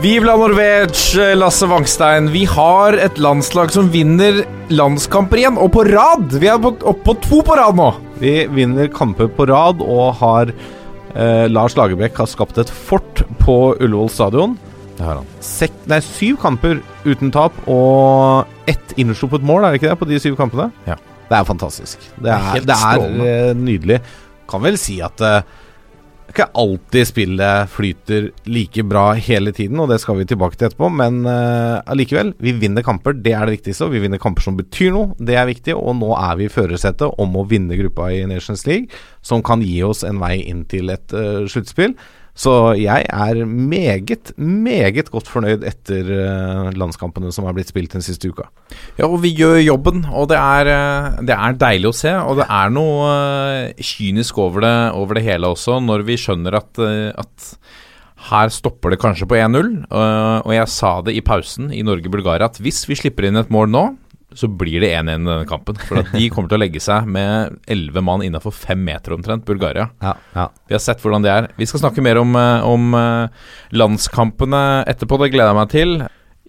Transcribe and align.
Vive 0.00 0.24
la 0.24 0.34
Norvège, 0.38 1.34
Lasse 1.36 1.66
Wangstein. 1.68 2.30
Vi 2.32 2.44
har 2.48 2.96
et 2.96 3.18
landslag 3.20 3.72
som 3.74 3.90
vinner 3.92 4.42
landskamper 4.72 5.42
igjen, 5.42 5.58
og 5.60 5.72
på 5.74 5.82
rad! 5.90 6.30
Vi 6.40 6.48
er 6.48 6.58
på- 6.62 6.72
oppe 6.88 7.04
på 7.10 7.14
to 7.20 7.40
på 7.44 7.56
rad 7.58 7.76
nå. 7.76 7.90
Vi 8.20 8.46
vinner 8.48 8.88
kamper 8.88 9.28
på 9.28 9.46
rad 9.50 9.82
og 9.84 10.14
har 10.22 10.52
eh, 11.14 11.46
Lars 11.52 11.76
Lagerbäck 11.76 12.16
har 12.16 12.26
skapt 12.30 12.58
et 12.62 12.70
fort 12.70 13.22
på 13.42 13.58
Ullevål 13.80 14.08
stadion. 14.10 14.56
Det 14.96 15.04
har 15.04 15.20
han. 15.20 15.28
Sek, 15.40 15.72
nei, 15.88 16.00
syv 16.04 16.38
kamper 16.40 16.80
uten 17.04 17.30
tap 17.32 17.52
og 17.68 18.46
ett 18.68 18.94
innsluppet 19.00 19.42
mål, 19.44 19.64
er 19.64 19.72
det 19.74 19.80
ikke 19.82 19.90
det, 19.92 19.98
på 20.00 20.08
de 20.08 20.20
syv 20.20 20.36
kampene? 20.40 20.70
Ja. 20.88 20.96
Det 21.30 21.36
er 21.38 21.44
fantastisk. 21.48 21.98
Det 22.20 22.30
er, 22.32 22.46
helt 22.56 22.66
det 22.68 22.76
er 22.76 22.96
strålende. 22.96 23.34
eh, 23.50 23.54
nydelig. 23.54 24.00
Kan 24.50 24.62
vel 24.64 24.78
si 24.80 25.00
at 25.04 25.20
eh, 25.20 25.42
ikke 26.32 26.48
alltid 26.62 27.08
spillet 27.08 27.70
flyter 27.72 28.28
like 28.50 28.84
bra 28.86 29.10
hele 29.18 29.52
tiden, 29.56 29.80
og 29.82 29.90
det 29.90 30.00
skal 30.02 30.18
vi 30.20 30.28
tilbake 30.28 30.58
til 30.58 30.68
etterpå, 30.68 30.90
men 30.94 31.22
allikevel. 31.26 32.32
Uh, 32.34 32.44
vi 32.46 32.54
vinner 32.62 32.86
kamper. 32.86 33.16
Det 33.16 33.34
er 33.34 33.46
det 33.46 33.58
viktigste. 33.58 33.88
og 33.88 33.94
Vi 33.94 34.02
vinner 34.04 34.22
kamper 34.22 34.44
som 34.44 34.58
betyr 34.58 34.94
noe. 34.94 35.14
Det 35.18 35.36
er 35.38 35.48
viktig, 35.50 35.74
og 35.76 35.98
nå 36.00 36.12
er 36.16 36.38
vi 36.40 36.48
i 36.48 36.52
førersetet 36.52 37.18
om 37.20 37.36
å 37.36 37.46
vinne 37.50 37.78
gruppa 37.80 38.10
i 38.14 38.22
Nations 38.30 38.66
League, 38.68 38.88
som 39.22 39.44
kan 39.46 39.64
gi 39.64 39.80
oss 39.86 40.04
en 40.06 40.22
vei 40.22 40.38
inn 40.42 40.64
til 40.70 40.92
et 40.94 41.16
uh, 41.16 41.46
sluttspill. 41.50 41.96
Så 42.40 42.52
jeg 42.80 43.04
er 43.04 43.42
meget, 43.44 44.30
meget 44.40 45.10
godt 45.12 45.28
fornøyd 45.28 45.66
etter 45.68 46.08
eh, 46.14 46.70
landskampene 46.78 47.32
som 47.34 47.44
er 47.44 47.56
blitt 47.56 47.68
spilt 47.72 47.92
den 47.92 48.04
siste 48.04 48.30
uka. 48.32 48.46
Ja, 48.96 49.10
og 49.10 49.18
vi 49.24 49.34
gjør 49.36 49.58
jobben, 49.60 50.06
og 50.08 50.30
det 50.32 50.38
er, 50.40 50.70
eh, 50.72 51.20
det 51.28 51.36
er 51.36 51.58
deilig 51.60 51.90
å 51.90 51.98
se. 52.00 52.14
Og 52.16 52.40
det 52.40 52.48
er 52.48 52.72
noe 52.72 53.12
eh, 53.12 53.84
kynisk 53.84 54.40
over 54.40 54.64
det, 54.64 54.74
over 54.96 55.20
det 55.20 55.26
hele 55.26 55.52
også, 55.52 55.82
når 55.84 56.06
vi 56.08 56.16
skjønner 56.20 56.56
at, 56.62 56.80
at 56.80 57.50
her 58.30 58.52
stopper 58.52 58.94
det 58.94 59.00
kanskje 59.02 59.28
på 59.28 59.36
1-0. 59.36 59.70
eh, 59.90 60.38
Og 60.44 60.52
jeg 60.56 60.72
sa 60.72 60.94
det 61.04 61.16
i 61.16 61.24
pausen 61.24 61.70
i 61.76 61.84
Norge-Bulgaria 61.84 62.48
at 62.48 62.60
hvis 62.62 62.86
vi 62.88 62.98
slipper 62.98 63.28
inn 63.28 63.40
et 63.40 63.52
mål 63.52 63.68
nå, 63.72 63.84
så 64.36 64.46
blir 64.48 64.80
det 64.84 64.92
1-1 64.94 65.08
i 65.10 65.16
denne 65.16 65.36
kampen. 65.50 65.78
For 65.88 66.02
de 66.12 66.28
kommer 66.30 66.48
til 66.52 66.58
å 66.58 66.62
legge 66.62 66.80
seg 66.82 67.08
med 67.10 67.56
elleve 67.70 68.02
mann 68.06 68.22
innafor 68.22 68.54
fem 68.54 68.82
meter 68.86 69.16
omtrent, 69.16 69.44
Bulgaria. 69.48 69.88
Ja, 70.04 70.14
ja. 70.36 70.44
Vi 70.70 70.76
har 70.76 70.82
sett 70.84 71.02
hvordan 71.02 71.24
det 71.26 71.32
er. 71.34 71.48
Vi 71.58 71.66
skal 71.66 71.82
snakke 71.82 72.04
mer 72.06 72.20
om, 72.22 72.36
eh, 72.38 72.66
om 72.68 72.94
eh, 72.94 73.28
landskampene 73.74 74.62
etterpå, 74.90 75.18
det 75.22 75.32
gleder 75.34 75.50
jeg 75.52 75.58
meg 75.60 75.72
til. 75.74 75.94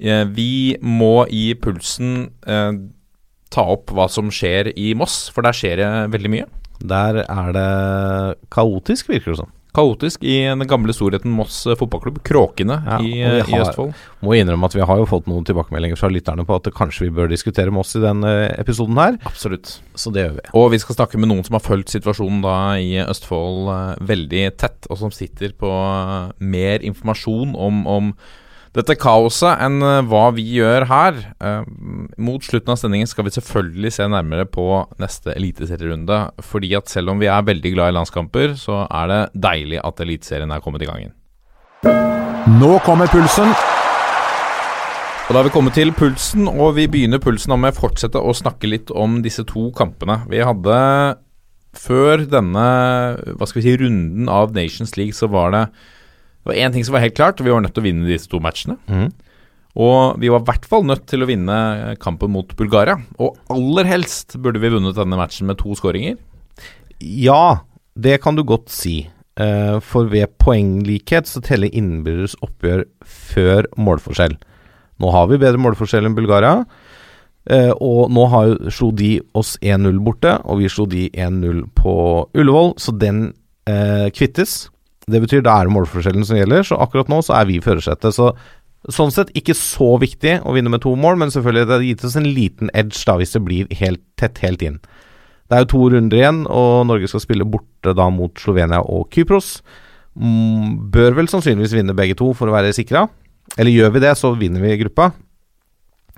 Eh, 0.02 0.26
Vi 0.38 0.50
må 0.82 1.14
i 1.30 1.54
pulsen 1.62 2.30
eh, 2.46 2.72
ta 3.52 3.66
opp 3.74 3.92
hva 3.96 4.08
som 4.12 4.30
skjer 4.34 4.72
i 4.80 4.94
Moss, 4.98 5.26
for 5.34 5.44
der 5.46 5.58
skjer 5.58 5.82
det 5.82 5.90
veldig 6.14 6.32
mye. 6.32 6.46
Der 6.82 7.20
er 7.28 7.52
det 7.54 7.70
kaotisk, 8.54 9.10
virker 9.12 9.34
det 9.36 9.42
som. 9.44 9.52
Kaotisk 9.76 10.24
i 10.28 10.42
den 10.44 10.68
gamle 10.68 10.94
storheten 10.96 11.32
Moss 11.32 11.62
eh, 11.66 11.78
fotballklubb, 11.80 12.20
Kråkene 12.28 12.76
Ja, 12.86 12.98
i, 13.00 13.14
har, 13.24 13.48
i 13.48 13.60
Østfold. 13.62 13.94
Må 14.20 14.36
innrømme 14.36 14.68
at 14.68 14.76
vi 14.76 14.84
har 14.84 15.00
jo 15.00 15.08
fått 15.08 15.30
noen 15.32 15.46
tilbakemeldinger 15.48 16.00
fra 16.00 16.10
lytterne 16.12 16.44
på 16.48 16.58
at 16.60 16.68
kanskje 16.76 17.08
vi 17.08 17.14
bør 17.22 17.32
diskutere 17.32 17.72
Moss 17.72 17.96
i 17.96 18.04
den 18.04 18.26
eh, 18.28 18.50
episoden 18.60 19.00
her. 19.00 19.16
Absolutt. 19.28 19.78
Så 19.96 20.12
det 20.12 20.26
gjør 20.26 20.36
vi. 20.42 20.46
Og 20.60 20.68
vi 20.76 20.82
skal 20.84 21.00
snakke 21.00 21.22
med 21.22 21.32
noen 21.32 21.48
som 21.48 21.56
har 21.56 21.64
fulgt 21.64 21.94
situasjonen 21.94 22.44
da 22.44 22.58
i 22.84 23.00
Østfold 23.06 23.72
eh, 23.72 24.06
veldig 24.12 24.46
tett, 24.60 24.92
og 24.92 25.00
som 25.00 25.16
sitter 25.16 25.56
på 25.56 25.72
mer 26.44 26.84
informasjon 26.92 27.56
om, 27.56 27.84
om 27.88 28.14
dette 28.78 28.96
kaoset 28.96 29.60
enn 29.66 29.82
eh, 29.84 30.04
hva 30.08 30.30
vi 30.36 30.46
gjør 30.56 30.86
her. 30.88 31.18
Eh, 31.44 31.64
mot 32.24 32.44
slutten 32.46 32.72
av 32.72 32.80
sendingen 32.80 33.10
skal 33.10 33.28
vi 33.28 33.34
selvfølgelig 33.36 33.92
se 33.98 34.08
nærmere 34.08 34.48
på 34.48 34.68
neste 35.02 35.36
eliteserierunde. 35.36 36.22
Fordi 36.46 36.72
at 36.80 36.92
selv 36.92 37.12
om 37.12 37.20
vi 37.20 37.28
er 37.32 37.48
veldig 37.48 37.74
glad 37.76 37.92
i 37.92 37.98
landskamper, 38.00 38.56
så 38.60 38.86
er 38.88 39.12
det 39.12 39.22
deilig 39.44 39.82
at 39.84 40.00
Eliteserien 40.06 40.56
er 40.56 40.64
kommet 40.64 40.86
i 40.86 40.90
gang 40.90 41.04
igjen. 41.04 41.18
Nå 42.62 42.78
kommer 42.86 43.12
pulsen. 43.12 43.52
Og 43.52 45.36
Da 45.36 45.40
har 45.40 45.48
vi 45.48 45.54
kommet 45.54 45.76
til 45.78 45.94
pulsen, 45.96 46.48
og 46.50 46.74
vi 46.76 46.90
begynner 46.92 47.22
pulsen 47.24 47.54
med 47.60 47.72
å 47.72 47.80
fortsette 47.86 48.20
å 48.20 48.34
snakke 48.36 48.68
litt 48.68 48.90
om 48.92 49.22
disse 49.24 49.46
to 49.48 49.70
kampene. 49.76 50.18
Vi 50.32 50.42
hadde 50.44 50.80
før 51.78 52.26
denne 52.28 52.66
hva 53.38 53.48
skal 53.48 53.62
vi 53.62 53.68
si, 53.70 53.78
runden 53.80 54.28
av 54.32 54.52
Nations 54.56 54.98
League, 55.00 55.16
så 55.16 55.30
var 55.32 55.54
det 55.56 55.64
det 56.42 56.50
var 56.50 56.58
én 56.58 56.74
ting 56.74 56.86
som 56.86 56.96
var 56.96 57.04
helt 57.06 57.18
klart, 57.18 57.42
vi 57.42 57.54
var 57.54 57.62
nødt 57.62 57.76
til 57.76 57.84
å 57.84 57.88
vinne 57.90 58.10
disse 58.10 58.30
to 58.30 58.42
matchene. 58.42 58.78
Mm. 58.90 59.12
Og 59.82 60.20
vi 60.20 60.32
var 60.34 60.42
i 60.42 60.48
hvert 60.50 60.66
fall 60.68 60.84
nødt 60.84 61.06
til 61.08 61.24
å 61.24 61.30
vinne 61.30 61.58
kampen 62.02 62.34
mot 62.34 62.50
Bulgaria. 62.60 62.98
Og 63.22 63.38
aller 63.54 63.88
helst 63.88 64.36
burde 64.42 64.60
vi 64.60 64.72
vunnet 64.74 64.98
denne 64.98 65.20
matchen 65.20 65.48
med 65.48 65.62
to 65.62 65.78
skåringer. 65.78 66.18
Ja, 67.00 67.62
det 67.96 68.20
kan 68.26 68.36
du 68.36 68.44
godt 68.44 68.74
si. 68.74 69.06
Eh, 69.40 69.78
for 69.80 70.10
ved 70.12 70.34
poenglikhet 70.42 71.30
så 71.30 71.44
teller 71.46 71.72
innbyrdes 71.72 72.36
oppgjør 72.44 72.84
før 73.06 73.70
målforskjell. 73.80 74.36
Nå 75.02 75.14
har 75.14 75.30
vi 75.30 75.40
bedre 75.42 75.62
målforskjell 75.62 76.10
enn 76.10 76.18
Bulgaria. 76.18 76.66
Uh, 77.50 77.74
og 77.82 78.12
nå 78.14 78.28
har, 78.30 78.52
slo 78.70 78.92
de 78.94 79.16
oss 79.34 79.56
1-0 79.66 79.96
borte, 80.06 80.36
og 80.46 80.60
vi 80.60 80.68
slo 80.70 80.86
de 80.86 81.08
1-0 81.10 81.64
på 81.74 81.94
Ullevål, 82.38 82.76
så 82.78 82.94
den 82.94 83.32
uh, 83.66 84.14
kvittes. 84.14 84.68
Det 85.12 85.22
betyr 85.24 85.44
da 85.46 85.60
er 85.60 85.68
det 85.68 85.76
målforskjellen 85.76 86.26
som 86.28 86.40
gjelder, 86.40 86.66
så 86.68 86.80
akkurat 86.82 87.12
nå 87.12 87.22
så 87.26 87.36
er 87.40 87.48
vi 87.50 87.60
i 87.60 87.64
førersetet. 87.64 88.16
Så 88.16 88.32
sånn 88.90 89.14
sett 89.14 89.34
ikke 89.38 89.56
så 89.58 89.94
viktig 90.02 90.40
å 90.48 90.56
vinne 90.56 90.72
med 90.74 90.84
to 90.86 90.96
mål, 90.98 91.20
men 91.22 91.34
selvfølgelig 91.34 91.68
det 91.70 91.78
har 91.78 91.86
gitt 91.86 92.06
oss 92.08 92.18
en 92.18 92.30
liten 92.34 92.72
edge 92.78 93.04
da 93.06 93.18
hvis 93.20 93.36
det 93.36 93.44
blir 93.46 93.80
helt 93.82 94.04
tett 94.20 94.42
helt 94.46 94.66
inn. 94.66 94.80
Det 95.52 95.58
er 95.58 95.66
jo 95.66 95.72
to 95.74 95.82
runder 95.92 96.18
igjen, 96.18 96.46
og 96.48 96.86
Norge 96.88 97.10
skal 97.12 97.26
spille 97.26 97.48
borte 97.48 97.94
da 97.98 98.08
mot 98.14 98.40
Slovenia 98.40 98.80
og 98.82 99.10
Kypros. 99.12 99.58
Mm, 100.16 100.92
bør 100.94 101.18
vel 101.20 101.28
sannsynligvis 101.32 101.76
vinne 101.76 101.96
begge 101.98 102.16
to 102.20 102.32
for 102.38 102.48
å 102.48 102.56
være 102.56 102.72
sikra. 102.76 103.06
Eller 103.60 103.76
gjør 103.76 103.92
vi 103.98 104.04
det, 104.06 104.14
så 104.16 104.32
vinner 104.40 104.64
vi 104.64 104.80
gruppa. 104.80 105.12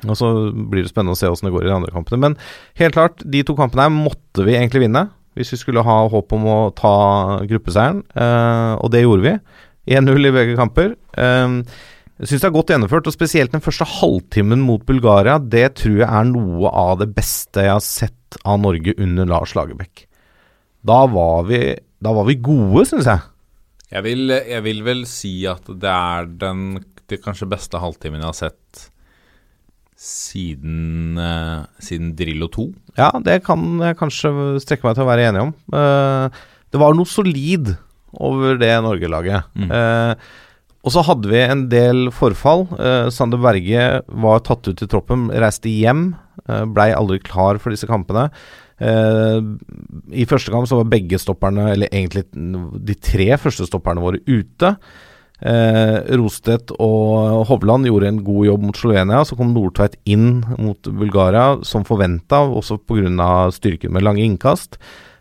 Og 0.03 0.17
så 0.19 0.29
blir 0.53 0.83
det 0.83 0.91
spennende 0.91 1.15
å 1.15 1.19
se 1.19 1.29
åssen 1.31 1.47
det 1.47 1.53
går 1.55 1.65
i 1.65 1.71
de 1.71 1.75
andre 1.75 1.93
kampene. 1.95 2.19
Men 2.21 2.37
helt 2.79 2.95
klart, 2.97 3.23
de 3.25 3.43
to 3.47 3.55
kampene 3.57 3.87
her 3.87 3.93
måtte 3.93 4.45
vi 4.45 4.55
egentlig 4.57 4.85
vinne 4.85 5.07
hvis 5.37 5.53
vi 5.55 5.59
skulle 5.61 5.83
ha 5.85 5.97
håp 6.11 6.35
om 6.35 6.45
å 6.49 6.59
ta 6.77 6.95
gruppeseieren, 7.49 8.03
eh, 8.13 8.73
og 8.77 8.93
det 8.93 9.03
gjorde 9.03 9.25
vi. 9.25 9.33
1-0 9.97 10.29
i 10.29 10.33
begge 10.35 10.55
kamper. 10.59 10.93
Eh, 11.17 11.57
jeg 12.21 12.29
syns 12.29 12.43
det 12.43 12.49
er 12.49 12.55
godt 12.55 12.71
gjennomført, 12.71 13.09
og 13.09 13.15
spesielt 13.15 13.51
den 13.55 13.63
første 13.63 13.87
halvtimen 13.89 14.61
mot 14.63 14.85
Bulgaria. 14.87 15.39
Det 15.41 15.65
tror 15.81 15.97
jeg 16.03 16.07
er 16.07 16.29
noe 16.29 16.69
av 16.69 16.99
det 17.01 17.09
beste 17.15 17.65
jeg 17.65 17.73
har 17.73 17.83
sett 17.83 18.37
av 18.45 18.61
Norge 18.61 18.93
under 19.01 19.27
Lars 19.29 19.55
Lagerbäck. 19.57 20.05
Da 20.85 21.03
var 21.09 21.47
vi, 21.49 21.65
da 22.03 22.13
var 22.15 22.27
vi 22.29 22.37
gode, 22.43 22.85
syns 22.89 23.09
jeg. 23.09 23.29
Jeg 23.93 24.05
vil, 24.07 24.31
jeg 24.33 24.63
vil 24.65 24.81
vel 24.85 25.03
si 25.09 25.35
at 25.49 25.67
det 25.67 25.89
er 25.89 26.29
den 26.41 26.65
det 27.11 27.19
kanskje 27.23 27.49
beste 27.51 27.81
halvtimen 27.81 28.21
jeg 28.21 28.29
har 28.29 28.37
sett 28.37 28.85
siden, 30.03 31.15
uh, 31.15 31.63
siden 31.83 32.11
Drillo 32.19 32.49
2. 32.51 32.67
Ja, 32.99 33.09
det 33.23 33.39
kan 33.47 33.63
jeg 33.79 33.99
kanskje 33.99 34.33
strekke 34.63 34.87
meg 34.87 34.97
til 34.97 35.05
å 35.05 35.09
være 35.09 35.29
enig 35.29 35.45
om. 35.47 35.53
Uh, 35.71 36.27
det 36.73 36.81
var 36.81 36.97
noe 36.97 37.09
solid 37.09 37.75
over 38.13 38.59
det 38.61 38.73
Norge-laget. 38.83 39.47
Mm. 39.55 39.71
Uh, 39.71 40.51
og 40.83 40.91
så 40.91 41.03
hadde 41.07 41.29
vi 41.31 41.39
en 41.39 41.63
del 41.71 42.09
forfall. 42.11 42.65
Uh, 42.75 43.07
Sander 43.13 43.39
Berge 43.41 43.87
var 44.11 44.43
tatt 44.43 44.67
ut 44.67 44.83
i 44.83 44.89
troppen, 44.91 45.29
reiste 45.31 45.71
hjem. 45.71 46.09
Uh, 46.43 46.65
Blei 46.67 46.91
aldri 46.91 47.21
klar 47.23 47.61
for 47.63 47.73
disse 47.73 47.87
kampene. 47.87 48.27
Uh, 48.83 49.39
I 50.11 50.27
første 50.27 50.51
kamp 50.51 50.67
så 50.67 50.81
var 50.81 50.91
begge 50.91 51.19
stopperne, 51.21 51.69
eller 51.71 51.93
egentlig 51.93 52.25
de 52.33 52.97
tre 52.99 53.31
første 53.39 53.69
stopperne 53.69 54.03
våre, 54.03 54.19
ute. 54.27 54.75
Eh, 55.43 55.95
Rostedt 56.15 56.71
og 56.79 57.43
Hovland 57.49 57.87
gjorde 57.89 58.07
en 58.07 58.21
god 58.23 58.45
jobb 58.47 58.67
mot 58.69 58.77
Slovenia. 58.79 59.23
Så 59.27 59.35
kom 59.39 59.51
Nordtveit 59.55 59.97
inn 60.09 60.43
mot 60.57 60.79
Bulgaria 60.87 61.57
som 61.67 61.83
forventa, 61.87 62.43
også 62.47 62.79
pga. 62.87 63.51
styrken 63.51 63.91
med 63.91 64.03
lange 64.03 64.23
innkast. 64.23 64.77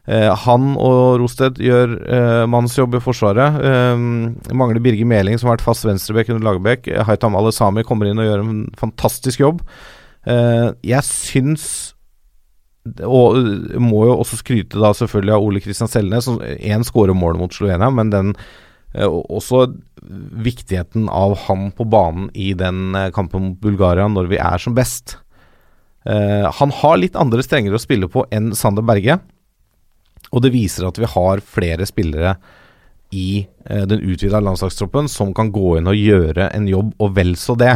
Eh, 0.06 0.30
han 0.46 0.74
og 0.76 1.19
Rostedt 1.22 1.58
gjør 1.62 1.96
eh, 2.06 2.44
mannsjobb 2.46 2.94
i 2.98 3.02
Forsvaret. 3.02 3.58
Eh, 3.62 4.54
mangler 4.54 4.82
Birger 4.82 5.06
Meling, 5.06 5.38
som 5.38 5.50
har 5.50 5.58
vært 5.58 5.66
fast 5.66 5.86
venstrebekk 5.86 6.30
under 6.30 6.46
Lagerbäck. 6.46 6.90
Haitam 7.06 7.36
Alesami 7.38 7.84
kommer 7.86 8.10
inn 8.10 8.22
og 8.22 8.26
gjør 8.26 8.44
en 8.44 8.62
fantastisk 8.78 9.42
jobb. 9.42 9.62
Eh, 10.26 10.70
jeg 10.86 11.02
syns 11.06 11.66
og 13.06 13.38
må 13.78 14.06
jo 14.08 14.16
også 14.19 14.40
skryte 14.40 14.80
da 14.82 14.90
selvfølgelig 14.96 15.34
av 15.36 15.44
Ole 15.46 15.60
Kristian 15.62 15.90
Selnes, 15.90 16.26
som 16.26 16.40
én 16.42 16.82
skårer 16.82 17.14
mål 17.14 17.38
mot 17.38 17.54
Slovenia, 17.54 17.92
men 17.94 18.10
den 18.10 18.32
også 19.00 19.66
viktigheten 20.44 21.08
av 21.08 21.36
han 21.46 21.70
på 21.72 21.86
banen 21.88 22.28
i 22.34 22.52
den 22.58 22.96
uh, 22.96 23.10
kampen 23.14 23.46
mot 23.46 23.60
Bulgaria 23.62 24.08
når 24.10 24.28
vi 24.32 24.40
er 24.40 24.60
som 24.60 24.76
best. 24.76 25.16
Uh, 26.04 26.50
han 26.52 26.74
har 26.82 26.98
litt 27.00 27.16
andre 27.16 27.44
strenger 27.44 27.76
å 27.76 27.80
spille 27.80 28.10
på 28.12 28.26
enn 28.34 28.52
Sander 28.58 28.84
Berge, 28.84 29.20
og 30.32 30.44
det 30.44 30.52
viser 30.54 30.88
at 30.88 31.00
vi 31.00 31.08
har 31.08 31.44
flere 31.44 31.86
spillere 31.88 32.36
i 33.12 33.44
den 33.68 34.00
utvida 34.00 34.38
landslagstroppen 34.40 35.04
som 35.12 35.34
kan 35.36 35.50
gå 35.52 35.74
inn 35.76 35.90
og 35.90 35.98
gjøre 35.98 36.46
en 36.56 36.64
jobb, 36.64 36.94
og 36.96 37.12
vel 37.18 37.34
så 37.36 37.52
det. 37.60 37.74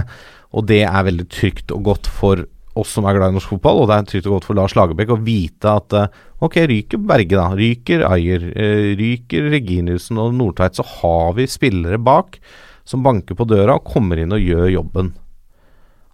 Og 0.57 0.65
det 0.71 0.81
er 0.89 1.05
veldig 1.05 1.27
trygt 1.29 1.75
og 1.77 1.83
godt 1.91 2.09
for 2.09 2.47
oss 2.81 2.95
som 2.97 3.07
er 3.09 3.17
glad 3.17 3.33
i 3.33 3.37
norsk 3.37 3.57
fotball, 3.57 3.83
og 3.83 3.91
det 3.91 3.97
er 3.97 4.09
trygt 4.11 4.29
og 4.29 4.37
godt 4.37 4.49
for 4.49 4.59
Lars 4.59 4.77
Lagerbäck 4.79 5.13
å 5.15 5.19
vite 5.25 5.75
at 5.81 5.97
eh, 5.97 6.23
ok, 6.45 6.59
ryker 6.71 7.03
Berge, 7.09 7.37
da. 7.37 7.51
Ryker 7.57 8.07
Ayer, 8.09 8.49
eh, 8.53 8.95
ryker 8.99 9.51
Reginiussen 9.55 10.21
og 10.23 10.35
Nordtveit, 10.37 10.79
så 10.79 10.87
har 11.01 11.37
vi 11.39 11.49
spillere 11.51 12.01
bak 12.01 12.41
som 12.87 13.05
banker 13.07 13.39
på 13.39 13.47
døra 13.49 13.79
og 13.79 13.89
kommer 13.89 14.21
inn 14.23 14.35
og 14.35 14.43
gjør 14.43 14.69
jobben. 14.77 15.15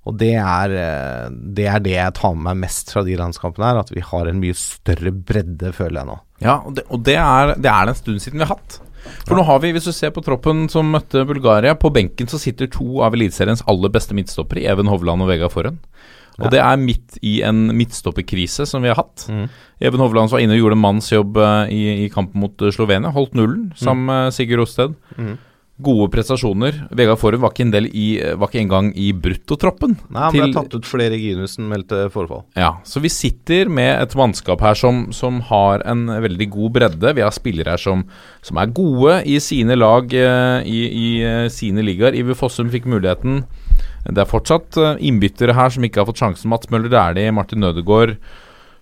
Og 0.09 0.17
det 0.19 0.32
er, 0.35 0.73
eh, 0.75 1.26
det 1.31 1.67
er 1.70 1.82
det 1.82 1.94
jeg 1.94 2.14
tar 2.19 2.35
med 2.35 2.49
meg 2.49 2.65
mest 2.65 2.91
fra 2.91 3.05
de 3.06 3.19
landskampene 3.19 3.69
her, 3.69 3.82
at 3.85 3.93
vi 3.94 4.03
har 4.03 4.26
en 4.26 4.41
mye 4.43 4.56
større 4.58 5.12
bredde, 5.15 5.75
føler 5.76 6.00
jeg 6.00 6.11
nå. 6.11 6.17
Ja, 6.43 6.56
og 6.67 6.75
det, 6.79 6.87
og 6.91 7.05
det, 7.06 7.19
er, 7.23 7.55
det 7.55 7.70
er 7.70 7.91
en 7.91 7.99
stund 7.99 8.23
siden 8.23 8.41
vi 8.41 8.47
har 8.49 8.56
hatt. 8.56 8.81
For 9.26 9.38
nå 9.38 9.44
har 9.47 9.61
vi, 9.62 9.73
hvis 9.75 9.87
du 9.87 9.93
ser 9.94 10.12
på 10.15 10.23
troppen 10.25 10.69
som 10.70 10.91
møtte 10.91 11.25
Bulgaria, 11.26 11.75
på 11.79 11.91
benken 11.94 12.31
så 12.31 12.38
sitter 12.41 12.70
to 12.70 13.03
av 13.03 13.15
Eliteseriens 13.17 13.65
aller 13.70 13.91
beste 13.94 14.15
midtstoppere, 14.15 14.65
Even 14.70 14.91
Hovland 14.91 15.25
og 15.25 15.31
Vegard 15.31 15.55
Forhen. 15.55 15.79
Og 16.40 16.50
det 16.50 16.61
er 16.64 16.76
midt 16.81 17.19
i 17.23 17.43
en 17.44 17.67
midtstopperkrise 17.76 18.64
som 18.67 18.82
vi 18.82 18.88
har 18.93 18.96
hatt. 19.02 19.26
Mm. 19.29 19.46
Even 19.84 20.00
Hovland 20.00 20.32
var 20.32 20.40
inne 20.40 20.56
og 20.56 20.62
gjorde 20.62 20.79
en 20.79 20.84
manns 20.87 21.11
jobb 21.12 21.37
eh, 21.37 21.73
i, 21.75 21.82
i 22.06 22.11
kampen 22.12 22.40
mot 22.40 22.62
eh, 22.64 22.73
Slovenia. 22.73 23.12
Holdt 23.12 23.34
nullen 23.38 23.73
sammen 23.76 24.06
med 24.08 24.32
Sigurd 24.37 24.62
Rosted. 24.64 24.94
Mm. 25.19 25.34
Gode 25.82 26.11
prestasjoner. 26.12 26.76
Vegard 26.94 27.19
Forhen 27.19 27.40
var 27.43 27.50
ikke 27.50 27.64
en 27.64 27.70
del 27.73 27.87
i 27.90 28.05
Var 28.38 28.50
ikke 28.52 28.61
engang 28.61 28.90
i 29.00 29.08
bruttotroppen. 29.19 29.96
Nei, 30.14 30.29
men 30.29 30.32
ble 30.37 30.44
til- 30.44 30.55
tatt 30.55 30.76
ut 30.79 30.87
flere 30.87 31.17
Ginussen 31.19 31.67
meldte 31.67 32.05
forfall. 32.12 32.44
Ja, 32.55 32.76
så 32.87 33.00
vi 33.02 33.11
sitter 33.11 33.69
med 33.73 33.90
et 34.05 34.14
mannskap 34.14 34.61
her 34.62 34.75
som, 34.79 35.08
som 35.17 35.40
har 35.49 35.82
en 35.88 36.05
veldig 36.06 36.49
god 36.55 36.73
bredde. 36.76 37.14
Vi 37.17 37.25
har 37.25 37.34
spillere 37.34 37.75
her 37.75 37.82
som, 37.82 38.05
som 38.44 38.61
er 38.62 38.70
gode 38.76 39.23
i 39.26 39.40
sine 39.43 39.75
lag 39.81 40.12
eh, 40.14 40.62
i, 40.70 40.84
i 40.87 41.08
eh, 41.26 41.49
sine 41.50 41.82
ligaer. 41.82 42.14
Iver 42.20 42.38
Fossum 42.38 42.70
fikk 42.70 42.87
muligheten. 42.87 43.43
Det 44.04 44.19
er 44.19 44.26
fortsatt 44.31 44.76
eh, 44.82 44.96
innbyttere 45.06 45.54
her 45.54 45.70
som 45.70 45.84
ikke 45.87 46.00
har 46.02 46.08
fått 46.08 46.19
sjansen. 46.22 46.50
Mats 46.50 46.70
Møller 46.72 46.90
Dæhlie, 46.90 47.31
Martin 47.34 47.62
Nødegaard, 47.62 48.16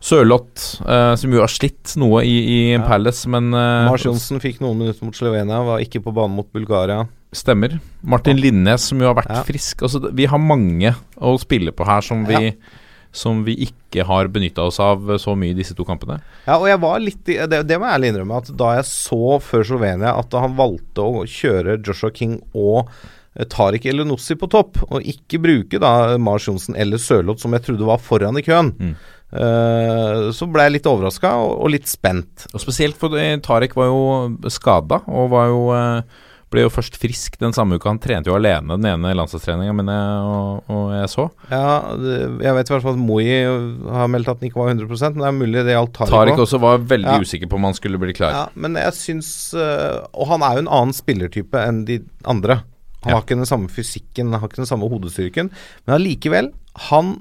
Sørloth, 0.01 0.81
eh, 0.89 1.15
som 1.21 1.33
jo 1.35 1.43
har 1.43 1.51
slitt 1.53 1.93
noe 2.01 2.23
i, 2.25 2.37
i 2.41 2.59
Ja. 2.73 2.81
Palace, 2.89 3.29
men 3.29 3.51
eh, 3.53 3.85
Mars 3.91 4.07
Johnsen 4.07 4.41
fikk 4.41 4.63
noen 4.65 4.79
minutter 4.81 5.05
mot 5.05 5.17
Slovenia, 5.19 5.59
var 5.67 5.83
ikke 5.85 6.01
på 6.07 6.15
banen 6.17 6.39
mot 6.39 6.49
Bulgaria. 6.57 7.03
Stemmer. 7.37 7.77
Martin 8.03 8.41
Linnes, 8.41 8.89
som 8.89 8.99
jo 9.03 9.11
har 9.11 9.19
vært 9.21 9.29
Ja. 9.35 9.43
frisk. 9.47 9.83
Altså, 9.85 10.01
vi 10.11 10.25
har 10.27 10.41
mange 10.41 10.95
å 11.21 11.35
spille 11.39 11.71
på 11.77 11.85
her 11.87 12.01
som 12.01 12.25
vi, 12.27 12.55
som 13.13 13.45
vi 13.45 13.59
ikke 13.69 14.07
har 14.09 14.27
benytta 14.33 14.65
oss 14.65 14.81
av 14.81 15.05
så 15.21 15.37
mye 15.37 15.53
i 15.53 15.59
disse 15.61 15.77
to 15.77 15.85
kampene. 15.85 16.23
Ja, 16.49 16.57
og 16.57 16.67
jeg 16.67 16.81
var 16.81 16.99
litt 17.05 17.23
det, 17.29 17.67
det 17.69 17.79
må 17.79 17.87
jeg 17.87 18.01
ærlig 18.01 18.15
innrømme, 18.15 18.41
at 18.41 18.51
da 18.57 18.73
jeg 18.81 18.89
så 18.89 19.37
før 19.45 19.69
Slovenia 19.69 20.17
at 20.19 20.33
han 20.33 20.57
valgte 20.57 21.05
å 21.05 21.27
kjøre 21.29 21.77
Joshua 21.85 22.11
King 22.11 22.41
og 22.55 22.89
Tariq 23.51 23.87
Elenossi 23.87 24.35
på 24.35 24.49
topp, 24.51 24.81
og 24.91 25.03
ikke 25.07 25.39
bruke 25.39 25.79
da 25.79 26.17
Mars 26.19 26.49
Johnsen 26.49 26.75
eller 26.77 26.99
Sørloth, 26.99 27.41
som 27.45 27.53
jeg 27.55 27.63
trodde 27.69 27.87
var 27.87 27.99
foran 28.03 28.39
i 28.41 28.43
køen, 28.47 28.75
Mm. 28.81 28.95
Uh, 29.31 30.33
så 30.35 30.47
ble 30.51 30.65
jeg 30.67 30.73
litt 30.75 30.87
overraska 30.91 31.31
og, 31.39 31.53
og 31.63 31.71
litt 31.71 31.87
spent. 31.87 32.49
Og 32.51 32.59
Spesielt 32.59 32.97
for 32.99 33.15
Tariq 33.15 33.77
var 33.79 33.87
jo 33.87 34.01
skada, 34.51 34.99
og 35.07 35.29
var 35.31 35.47
jo 35.53 35.61
eh, 35.71 36.03
ble 36.51 36.65
jo 36.65 36.73
først 36.75 36.97
frisk 36.99 37.37
den 37.39 37.55
samme 37.55 37.79
uka. 37.79 37.93
Han 37.93 38.01
trente 38.03 38.27
jo 38.27 38.35
alene 38.35 38.75
den 38.75 38.89
ene 38.91 39.13
landslagstreninga, 39.15 39.75
men 39.79 39.87
jeg, 39.95 40.25
og, 40.27 40.73
og 40.75 40.89
jeg 40.97 41.13
så. 41.13 41.29
Ja, 41.53 41.95
det, 41.95 42.17
Jeg 42.43 42.57
vet 42.59 42.73
i 42.73 42.75
hvert 42.75 42.87
fall 42.89 42.97
at 42.99 43.05
Moi 43.07 43.29
har 44.01 44.11
meldt 44.11 44.33
at 44.33 44.43
han 44.43 44.51
ikke 44.51 44.59
var 44.65 44.75
100% 44.75 45.15
men 45.15 45.23
det 45.23 45.29
er 45.31 45.39
mulig 45.39 45.63
det 45.69 45.77
gjaldt 45.79 45.95
Tariq 46.01 46.11
Tariq 46.17 46.43
også. 46.49 46.61
var 46.67 46.83
veldig 46.91 47.15
Ja. 47.15 47.23
usikker 47.23 47.53
på 47.53 47.61
om 47.61 47.69
han 47.71 47.79
skulle 47.79 48.03
bli 48.03 48.17
klar. 48.19 48.35
Ja, 48.35 48.45
men 48.59 48.75
jeg 48.83 48.99
syns 48.99 49.31
Og 49.55 50.27
han 50.27 50.43
er 50.43 50.59
jo 50.59 50.65
en 50.67 50.75
annen 50.81 50.97
spillertype 50.97 51.63
enn 51.69 51.85
de 51.87 52.01
andre. 52.27 52.65
Han 53.03 53.11
Ja. 53.11 53.17
har 53.17 53.23
ikke 53.25 53.37
den 53.41 53.49
samme 53.49 53.69
fysikken, 53.73 54.31
han 54.33 54.41
har 54.41 54.49
ikke 54.49 54.61
den 54.63 54.69
samme 54.69 54.89
hodestyrken. 54.91 55.51
Men 55.87 55.95
allikevel, 55.97 56.53
han 56.91 57.15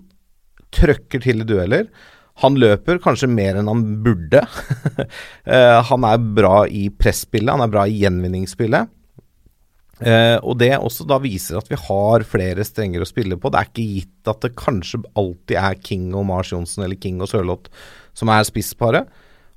trøkker 0.75 1.21
til 1.23 1.41
i 1.41 1.47
dueller. 1.47 1.87
Han 2.43 2.55
løper 2.55 2.99
kanskje 3.03 3.27
mer 3.31 3.55
enn 3.59 3.67
han 3.67 3.81
burde. 4.03 4.43
Eh, 5.49 5.81
han 5.89 6.03
er 6.05 6.17
bra 6.35 6.65
i 6.67 6.89
presspillet, 6.93 7.49
han 7.49 7.63
er 7.65 7.71
bra 7.73 7.85
i 7.89 7.95
gjenvinningsspillet. 8.03 8.87
Eh, 9.99 10.37
og 10.47 10.55
det 10.61 10.69
også 10.79 11.03
da 11.09 11.17
viser 11.19 11.57
at 11.59 11.67
vi 11.67 11.75
har 11.75 12.23
flere 12.27 12.63
strenger 12.63 13.03
å 13.03 13.07
spille 13.09 13.35
på. 13.35 13.49
Det 13.51 13.59
er 13.59 13.67
ikke 13.71 13.87
gitt 13.97 14.29
at 14.31 14.39
det 14.45 14.53
kanskje 14.59 15.01
alltid 15.19 15.57
er 15.59 15.79
King 15.83 16.13
og 16.15 16.27
Mars 16.29 16.53
Johnsen 16.53 16.85
eller 16.85 16.95
King 17.01 17.19
og 17.23 17.27
Sørloth 17.31 17.67
som 18.15 18.31
er 18.31 18.45
spissparet. 18.47 19.09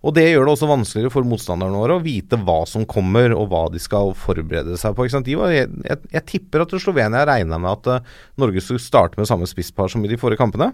Og 0.02 0.14
det 0.16 0.24
gjør 0.26 0.48
det 0.48 0.52
også 0.56 0.66
vanskeligere 0.66 1.14
for 1.14 1.26
motstanderne 1.26 1.78
våre 1.78 1.96
å 1.98 2.02
vite 2.02 2.38
hva 2.42 2.62
som 2.66 2.86
kommer, 2.90 3.34
og 3.36 3.52
hva 3.52 3.68
de 3.70 3.78
skal 3.82 4.10
forberede 4.18 4.74
seg 4.80 4.96
på. 4.98 5.06
Var, 5.06 5.52
jeg, 5.54 5.68
jeg, 5.86 6.00
jeg 6.16 6.26
tipper 6.30 6.64
at 6.64 6.74
Slovenia 6.82 7.22
regna 7.28 7.60
med 7.62 7.70
at 7.76 8.02
uh, 8.02 8.14
Norge 8.42 8.64
skulle 8.64 8.82
starte 8.82 9.20
med 9.20 9.30
samme 9.30 9.46
spisspar 9.46 9.92
som 9.92 10.02
i 10.02 10.10
de 10.10 10.18
forrige 10.18 10.42
kampene. 10.42 10.72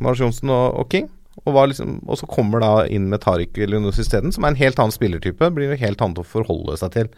Mars 0.00 0.22
Johnsen 0.22 0.52
og, 0.52 0.80
og 0.80 0.88
King. 0.92 1.10
Og, 1.44 1.52
var 1.54 1.68
liksom, 1.70 2.00
og 2.08 2.18
så 2.20 2.28
kommer 2.28 2.64
da 2.64 2.72
inn 2.90 3.06
med 3.12 3.22
Tariq 3.22 3.60
Leonos 3.60 4.00
isteden, 4.02 4.32
som 4.34 4.44
er 4.44 4.54
en 4.54 4.60
helt 4.60 4.80
annen 4.80 4.94
spillertype. 4.94 5.52
Blir 5.56 5.72
jo 5.72 5.80
helt 5.84 6.02
annet 6.04 6.20
å 6.20 6.26
forholde 6.26 6.76
seg 6.80 6.96
til. 6.96 7.10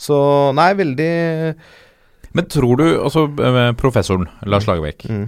Så 0.00 0.16
nei, 0.56 0.72
veldig 0.74 1.12
Men 2.34 2.46
tror 2.50 2.80
du 2.80 2.84
Altså, 2.96 3.28
eh, 3.30 3.68
professoren 3.78 4.26
Lars 4.42 4.66
Lagerbäck. 4.66 5.04
mm. 5.08 5.24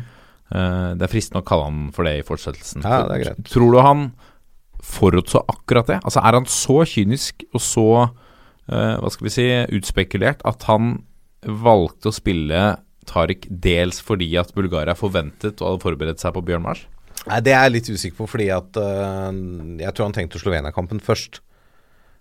Uh, 0.47 0.94
det 0.94 1.03
er 1.03 1.11
fristende 1.11 1.41
å 1.43 1.47
kalle 1.47 1.65
han 1.67 1.79
for 1.91 2.06
det 2.06 2.21
i 2.21 2.27
fortsettelsen. 2.27 2.85
Ja, 2.87 3.00
det 3.09 3.15
er 3.17 3.23
greit. 3.25 3.49
Tror 3.50 3.73
du 3.75 3.81
han 3.82 4.05
forutså 4.87 5.43
akkurat 5.50 5.91
det? 5.91 6.00
Altså, 6.05 6.23
er 6.23 6.38
han 6.38 6.49
så 6.50 6.81
kynisk 6.88 7.44
og 7.53 7.62
så 7.62 7.87
uh, 8.06 8.97
hva 9.03 9.12
skal 9.12 9.29
vi 9.29 9.35
si, 9.35 9.47
utspekulert 9.77 10.44
at 10.49 10.67
han 10.71 11.00
valgte 11.47 12.11
å 12.11 12.17
spille 12.17 12.61
Tariq 13.06 13.47
dels 13.50 14.00
fordi 14.03 14.33
at 14.41 14.55
Bulgaria 14.56 14.97
forventet 14.99 15.61
og 15.61 15.69
hadde 15.69 15.85
forberedt 15.85 16.23
seg 16.23 16.35
på 16.35 16.43
Bjørn 16.47 16.65
Mars? 16.65 16.87
Nei, 17.27 17.41
Det 17.43 17.55
er 17.55 17.67
jeg 17.67 17.75
litt 17.77 17.91
usikker 17.91 18.21
på, 18.21 18.31
fordi 18.37 18.49
at 18.55 18.79
uh, 18.79 19.31
jeg 19.83 19.93
tror 19.93 20.09
han 20.09 20.17
tenkte 20.17 20.43
Slovenia-kampen 20.43 21.03
først. 21.03 21.43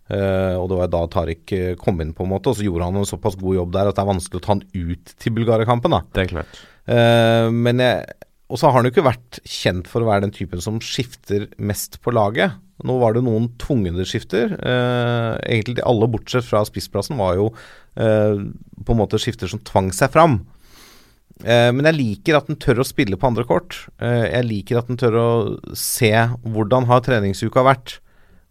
Uh, 0.05 0.53
og 0.59 0.69
det 0.69 0.77
var 0.77 0.91
da 0.93 1.01
Tariq 1.09 1.55
kom 1.81 2.01
inn, 2.03 2.13
på 2.13 2.25
en 2.25 2.33
måte, 2.35 2.51
og 2.51 2.59
så 2.59 2.65
gjorde 2.65 2.89
han 2.89 3.01
en 3.01 3.09
såpass 3.09 3.37
god 3.41 3.57
jobb 3.57 3.73
der 3.73 3.89
at 3.89 3.97
det 3.97 4.03
er 4.03 4.11
vanskelig 4.11 4.41
å 4.41 4.45
ta 4.45 4.53
han 4.53 4.65
ut 4.75 5.15
til 5.21 5.33
Bulgaria-kampen. 5.37 5.97
da. 5.97 6.03
Det 6.13 6.25
er 6.25 6.31
klart. 6.35 6.61
Uh, 6.85 7.49
men 7.49 7.81
jeg, 7.81 8.05
Og 8.45 8.61
så 8.61 8.69
har 8.69 8.77
han 8.77 8.85
jo 8.85 8.93
ikke 8.93 9.07
vært 9.07 9.39
kjent 9.41 9.89
for 9.89 10.05
å 10.05 10.09
være 10.11 10.27
den 10.27 10.35
typen 10.35 10.61
som 10.61 10.77
skifter 10.77 11.47
mest 11.57 11.97
på 12.05 12.13
laget. 12.13 12.59
Nå 12.83 12.97
var 12.99 13.15
det 13.15 13.23
noen 13.23 13.47
tvungne 13.61 14.03
skifter. 14.07 14.51
Eh, 14.59 15.31
egentlig 15.47 15.83
alle 15.87 16.09
bortsett 16.11 16.43
fra 16.43 16.65
spissplassen 16.67 17.15
var 17.21 17.37
jo 17.39 17.45
eh, 17.95 18.41
på 18.83 18.95
en 18.95 18.99
måte 18.99 19.19
skifter 19.21 19.47
som 19.47 19.61
tvang 19.63 19.93
seg 19.95 20.11
fram. 20.11 20.41
Eh, 21.43 21.71
men 21.71 21.87
jeg 21.87 21.97
liker 21.99 22.37
at 22.37 22.49
den 22.51 22.59
tør 22.59 22.83
å 22.83 22.87
spille 22.87 23.19
på 23.19 23.29
andre 23.29 23.45
kort. 23.47 23.85
Eh, 24.03 24.25
jeg 24.27 24.47
liker 24.49 24.81
at 24.81 24.91
den 24.91 24.99
tør 24.99 25.19
å 25.19 25.29
se 25.75 26.11
hvordan 26.43 26.87
har 26.91 27.05
treningsuka 27.05 27.63
vært. 27.63 27.99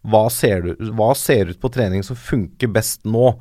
Hva 0.05 0.27
ser, 0.33 0.61
du, 0.65 0.89
hva 0.93 1.13
ser 1.17 1.49
ut 1.53 1.61
på 1.61 1.71
trening 1.73 2.03
som 2.05 2.17
funker 2.17 2.69
best 2.73 3.05
nå? 3.09 3.31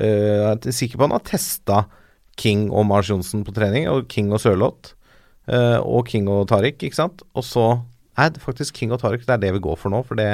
Eh, 0.00 0.40
jeg 0.40 0.58
er 0.72 0.76
sikker 0.80 1.00
på 1.00 1.08
han 1.08 1.16
har 1.16 1.24
testa 1.28 1.84
King 2.40 2.66
og 2.72 2.88
Mars 2.90 3.08
Johnsen 3.12 3.44
på 3.46 3.54
trening, 3.56 3.86
og 3.88 4.08
King 4.12 4.32
og 4.34 4.42
Sørloth. 4.42 4.96
eh, 5.48 5.78
og 5.80 6.08
King 6.08 6.28
og 6.32 6.48
Tariq, 6.48 6.80
ikke 6.82 6.96
sant. 6.96 7.22
Og 7.36 7.44
så 7.44 7.66
Nei, 8.18 8.28
faktisk 8.42 8.76
King 8.78 8.94
og 8.94 9.00
Tariq, 9.02 9.24
det 9.26 9.34
er 9.36 9.42
det 9.42 9.52
vi 9.56 9.64
går 9.64 9.78
for 9.80 9.90
nå. 9.94 10.02
For 10.06 10.18
det, 10.18 10.28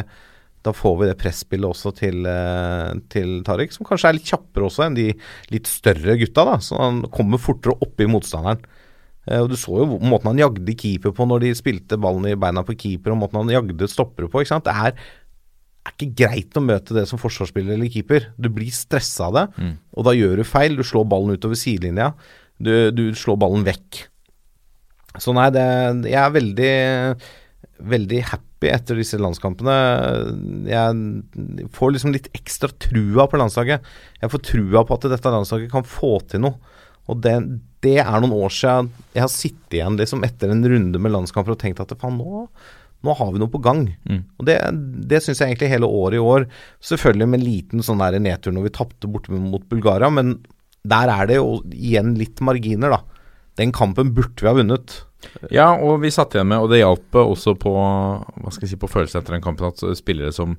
da 0.67 0.75
får 0.77 0.99
vi 1.01 1.09
det 1.09 1.17
presspillet 1.21 1.71
også 1.71 1.95
til, 1.97 2.27
eh, 2.29 2.99
til 3.13 3.39
Tariq, 3.47 3.73
som 3.73 3.87
kanskje 3.89 4.11
er 4.11 4.19
litt 4.19 4.29
kjappere 4.29 4.69
også 4.69 4.87
enn 4.87 4.99
de 4.99 5.07
litt 5.55 5.71
større 5.71 6.19
gutta. 6.21 6.45
da, 6.45 6.59
Så 6.61 6.77
han 6.81 7.03
kommer 7.13 7.41
fortere 7.41 7.79
opp 7.81 8.01
i 8.01 8.09
motstanderen. 8.11 8.61
Eh, 9.29 9.41
og 9.41 9.49
Du 9.49 9.57
så 9.57 9.79
jo 9.81 9.99
måten 9.99 10.33
han 10.33 10.43
jagde 10.43 10.77
keeper 10.77 11.13
på 11.17 11.27
når 11.29 11.41
de 11.47 11.55
spilte 11.55 11.97
ballen 12.01 12.29
i 12.29 12.37
beina 12.37 12.63
på 12.63 12.77
keeper, 12.77 13.13
og 13.13 13.23
måten 13.25 13.41
han 13.41 13.55
jagde 13.57 13.89
stoppere 13.89 14.29
på. 14.29 14.41
ikke 14.41 14.53
sant? 14.53 14.65
Det 14.69 14.75
er, 14.77 14.93
er 15.87 15.97
ikke 15.97 16.15
greit 16.27 16.57
å 16.57 16.65
møte 16.65 16.93
det 16.97 17.07
som 17.09 17.19
forsvarsspiller 17.19 17.75
eller 17.79 17.89
keeper. 17.89 18.29
Du 18.39 18.51
blir 18.53 18.71
stressa 18.71 19.29
av 19.31 19.33
det, 19.39 19.47
og 19.97 20.05
da 20.05 20.13
gjør 20.13 20.37
du 20.37 20.45
feil. 20.45 20.77
Du 20.77 20.83
slår 20.85 21.09
ballen 21.09 21.33
utover 21.37 21.57
sidelinja. 21.57 22.13
Du, 22.61 22.91
du 22.93 23.15
slår 23.17 23.39
ballen 23.41 23.65
vekk. 23.65 24.07
Så 25.19 25.33
nei, 25.35 25.49
det, 25.51 25.65
jeg 26.07 26.21
er 26.21 26.31
veldig 26.37 26.75
veldig 27.87 28.21
happy 28.31 28.71
etter 28.71 28.99
disse 29.01 29.19
landskampene. 29.21 29.77
Jeg 30.69 31.71
får 31.77 31.95
liksom 31.95 32.15
litt 32.15 32.29
ekstra 32.37 32.71
trua 32.83 33.27
på 33.31 33.41
landslaget. 33.41 33.87
Jeg 34.21 34.33
får 34.33 34.45
trua 34.51 34.85
på 34.85 34.99
at 34.99 35.09
dette 35.15 35.35
landslaget 35.35 35.73
kan 35.73 35.87
få 35.87 36.19
til 36.31 36.45
noe. 36.45 36.77
Og 37.11 37.23
det, 37.25 37.35
det 37.83 37.97
er 38.03 38.21
noen 38.21 38.37
år 38.37 38.53
siden 38.55 38.91
jeg 39.17 39.25
har 39.25 39.33
sittet 39.33 39.81
igjen 39.81 39.97
liksom 39.99 40.23
etter 40.27 40.53
en 40.53 40.63
runde 40.63 41.01
med 41.03 41.15
landskamper 41.15 41.57
og 41.57 41.63
tenkt 41.63 41.83
at 41.83 41.97
faen, 41.99 42.21
nå, 42.21 42.47
Nå 43.01 43.15
har 43.17 43.31
vi 43.33 43.41
noe 43.41 43.49
på 43.49 43.63
gang. 43.65 43.87
Mm. 44.05 44.25
Og 44.37 44.45
Det, 44.45 44.59
det 45.09 45.23
syns 45.25 45.41
jeg 45.41 45.55
egentlig 45.55 45.71
hele 45.73 45.89
året 45.89 46.19
i 46.19 46.21
år. 46.21 46.45
Selvfølgelig 46.85 47.29
med 47.31 47.41
en 47.41 47.47
liten 47.47 47.85
sånn 47.87 48.03
der 48.03 48.19
nedtur 48.21 48.53
når 48.53 48.67
vi 48.67 48.73
tapte 48.77 49.09
borte 49.09 49.33
mot 49.33 49.65
Bulgaria, 49.73 50.11
men 50.13 50.35
der 50.85 51.13
er 51.13 51.31
det 51.31 51.39
jo 51.39 51.63
igjen 51.73 52.13
litt 52.21 52.43
marginer, 52.45 52.93
da. 52.93 53.25
Den 53.61 53.73
kampen 53.73 54.13
burde 54.17 54.41
vi 54.41 54.49
ha 54.49 54.53
vunnet. 54.57 54.99
Ja, 55.53 55.69
og 55.77 56.01
vi 56.03 56.11
satt 56.15 56.35
igjen 56.35 56.49
med, 56.49 56.63
og 56.65 56.71
det 56.73 56.81
hjalp 56.81 57.19
også 57.21 57.55
på 57.61 57.73
hva 57.77 58.53
skal 58.53 58.65
jeg 58.67 58.73
si, 58.75 58.79
på 58.81 58.89
følelsen 58.91 59.21
etter 59.21 59.37
den 59.37 59.45
kampen, 59.45 59.69
at 59.69 59.83
spillere 59.99 60.33
som 60.33 60.57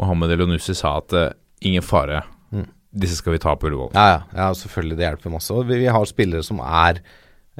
Mohammed 0.00 0.32
Elionussi 0.34 0.74
sa 0.74 0.96
at 1.02 1.14
eh, 1.16 1.32
ingen 1.70 1.82
fare, 1.84 2.22
Mm. 2.50 2.64
disse 2.90 3.14
skal 3.20 3.36
vi 3.36 3.38
ta 3.38 3.52
på 3.54 3.68
Ullevål. 3.68 3.92
Ja, 3.94 4.06
ja, 4.10 4.20
ja 4.34 4.46
selvfølgelig. 4.58 4.96
Det 4.98 5.04
hjelper 5.06 5.30
masse. 5.30 5.54
Og 5.54 5.68
vi, 5.68 5.76
vi 5.84 5.86
har 5.86 6.08
spillere 6.10 6.42
som 6.42 6.58
er 6.66 6.98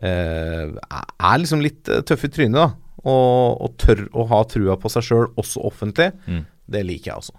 eh, 0.03 0.73
er 0.73 1.37
liksom 1.39 1.63
litt 1.63 1.87
eh, 1.89 2.01
tøffe 2.03 2.27
i 2.27 2.33
trynet, 2.35 2.59
da. 2.59 2.73
Og, 3.07 3.61
og 3.65 3.77
tør 3.81 4.03
å 4.19 4.27
ha 4.33 4.41
trua 4.51 4.75
på 4.83 4.91
seg 4.93 5.07
sjøl, 5.07 5.29
også 5.41 5.63
offentlig. 5.71 6.11
Mm. 6.27 6.43
Det 6.75 6.83
liker 6.89 7.13
jeg 7.13 7.23
også. 7.23 7.39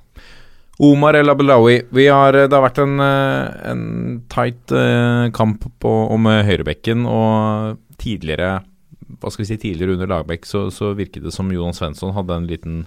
Omar 0.82 1.14
El 1.20 1.30
Abelawi, 1.30 1.76
vi 1.94 2.08
har, 2.10 2.34
det 2.48 2.56
har 2.56 2.64
vært 2.64 2.80
en, 2.82 2.96
eh, 3.04 3.60
en 3.74 3.84
tight 4.32 4.72
eh, 4.74 5.28
kamp 5.36 5.68
på, 5.84 5.92
om 6.16 6.26
eh, 6.32 6.40
høyrebekken, 6.48 7.04
og 7.06 7.78
tidligere 8.02 8.62
hva 9.22 9.32
skal 9.32 9.46
vi 9.46 9.52
si, 9.54 9.60
tidligere 9.62 9.96
under 9.96 10.10
Lagerbäck 10.10 10.48
så, 10.50 10.66
så 10.74 10.96
virket 10.98 11.26
det 11.28 11.34
som 11.36 11.52
Johan 11.54 11.78
Svensson 11.78 12.16
hadde 12.16 12.38
en 12.42 12.50
liten 12.50 12.86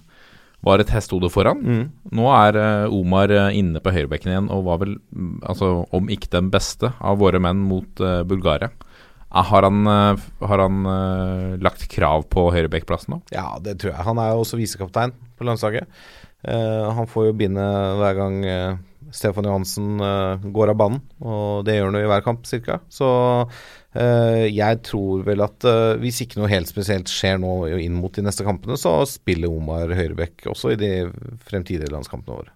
var 0.65 0.81
et 0.81 0.93
hestehode 0.93 1.31
foran. 1.33 1.61
Mm. 1.61 1.85
Nå 2.17 2.29
er 2.33 2.59
eh, 2.61 2.95
Omar 2.95 3.33
eh, 3.33 3.59
inne 3.59 3.83
på 3.85 3.93
høyrebekken 3.95 4.33
igjen 4.33 4.51
og 4.53 4.65
var 4.69 4.81
vel, 4.85 4.97
mm, 5.13 5.37
altså 5.53 5.71
om 5.95 6.11
ikke 6.13 6.33
den 6.33 6.51
beste 6.55 6.95
av 7.01 7.21
våre 7.21 7.41
menn 7.43 7.63
mot 7.69 8.01
uh, 8.03 8.23
Bulgaria. 8.29 8.73
Har 9.35 9.67
han, 9.67 9.83
har 9.83 10.61
han 10.63 10.85
uh, 10.87 11.55
lagt 11.59 11.89
krav 11.91 12.23
på 12.31 12.47
høyrebekkplassen 12.55 13.17
nå? 13.17 13.19
Ja, 13.35 13.57
det 13.59 13.81
tror 13.83 13.91
jeg. 13.91 14.07
Han 14.07 14.21
er 14.23 14.31
jo 14.31 14.45
også 14.45 14.61
visekaptein 14.61 15.11
på 15.35 15.47
landslaget. 15.49 15.91
Uh, 16.47 16.93
han 16.95 17.11
får 17.11 17.33
jo 17.33 17.39
binde 17.41 17.65
hver 17.99 18.15
gang 18.21 18.37
Stefan 19.15 19.49
Johansen 19.49 19.99
går 20.55 20.71
av 20.71 20.79
banen, 20.79 21.03
og 21.23 21.67
det 21.67 21.77
gjør 21.77 21.91
han 21.91 21.99
jo 21.99 22.07
i 22.07 22.13
hver 22.13 22.23
kamp 22.27 22.47
cirka. 22.47 22.79
Så 22.91 23.09
jeg 23.95 24.81
tror 24.89 25.23
vel 25.27 25.45
at 25.47 25.65
eh, 25.71 25.95
hvis 26.03 26.23
ikke 26.25 26.41
noe 26.41 26.51
helt 26.51 26.71
spesielt 26.71 27.11
skjer 27.13 27.39
nå 27.39 27.53
inn 27.79 27.95
mot 28.01 28.13
de 28.17 28.25
neste 28.27 28.43
kampene, 28.47 28.75
så 28.81 28.97
spiller 29.07 29.53
Omar 29.55 29.93
høyrebekk 29.95 30.49
også 30.51 30.75
i 30.75 30.81
de 30.81 30.93
fremtidige 31.47 31.93
landskampene 31.95 32.41
våre. 32.43 32.53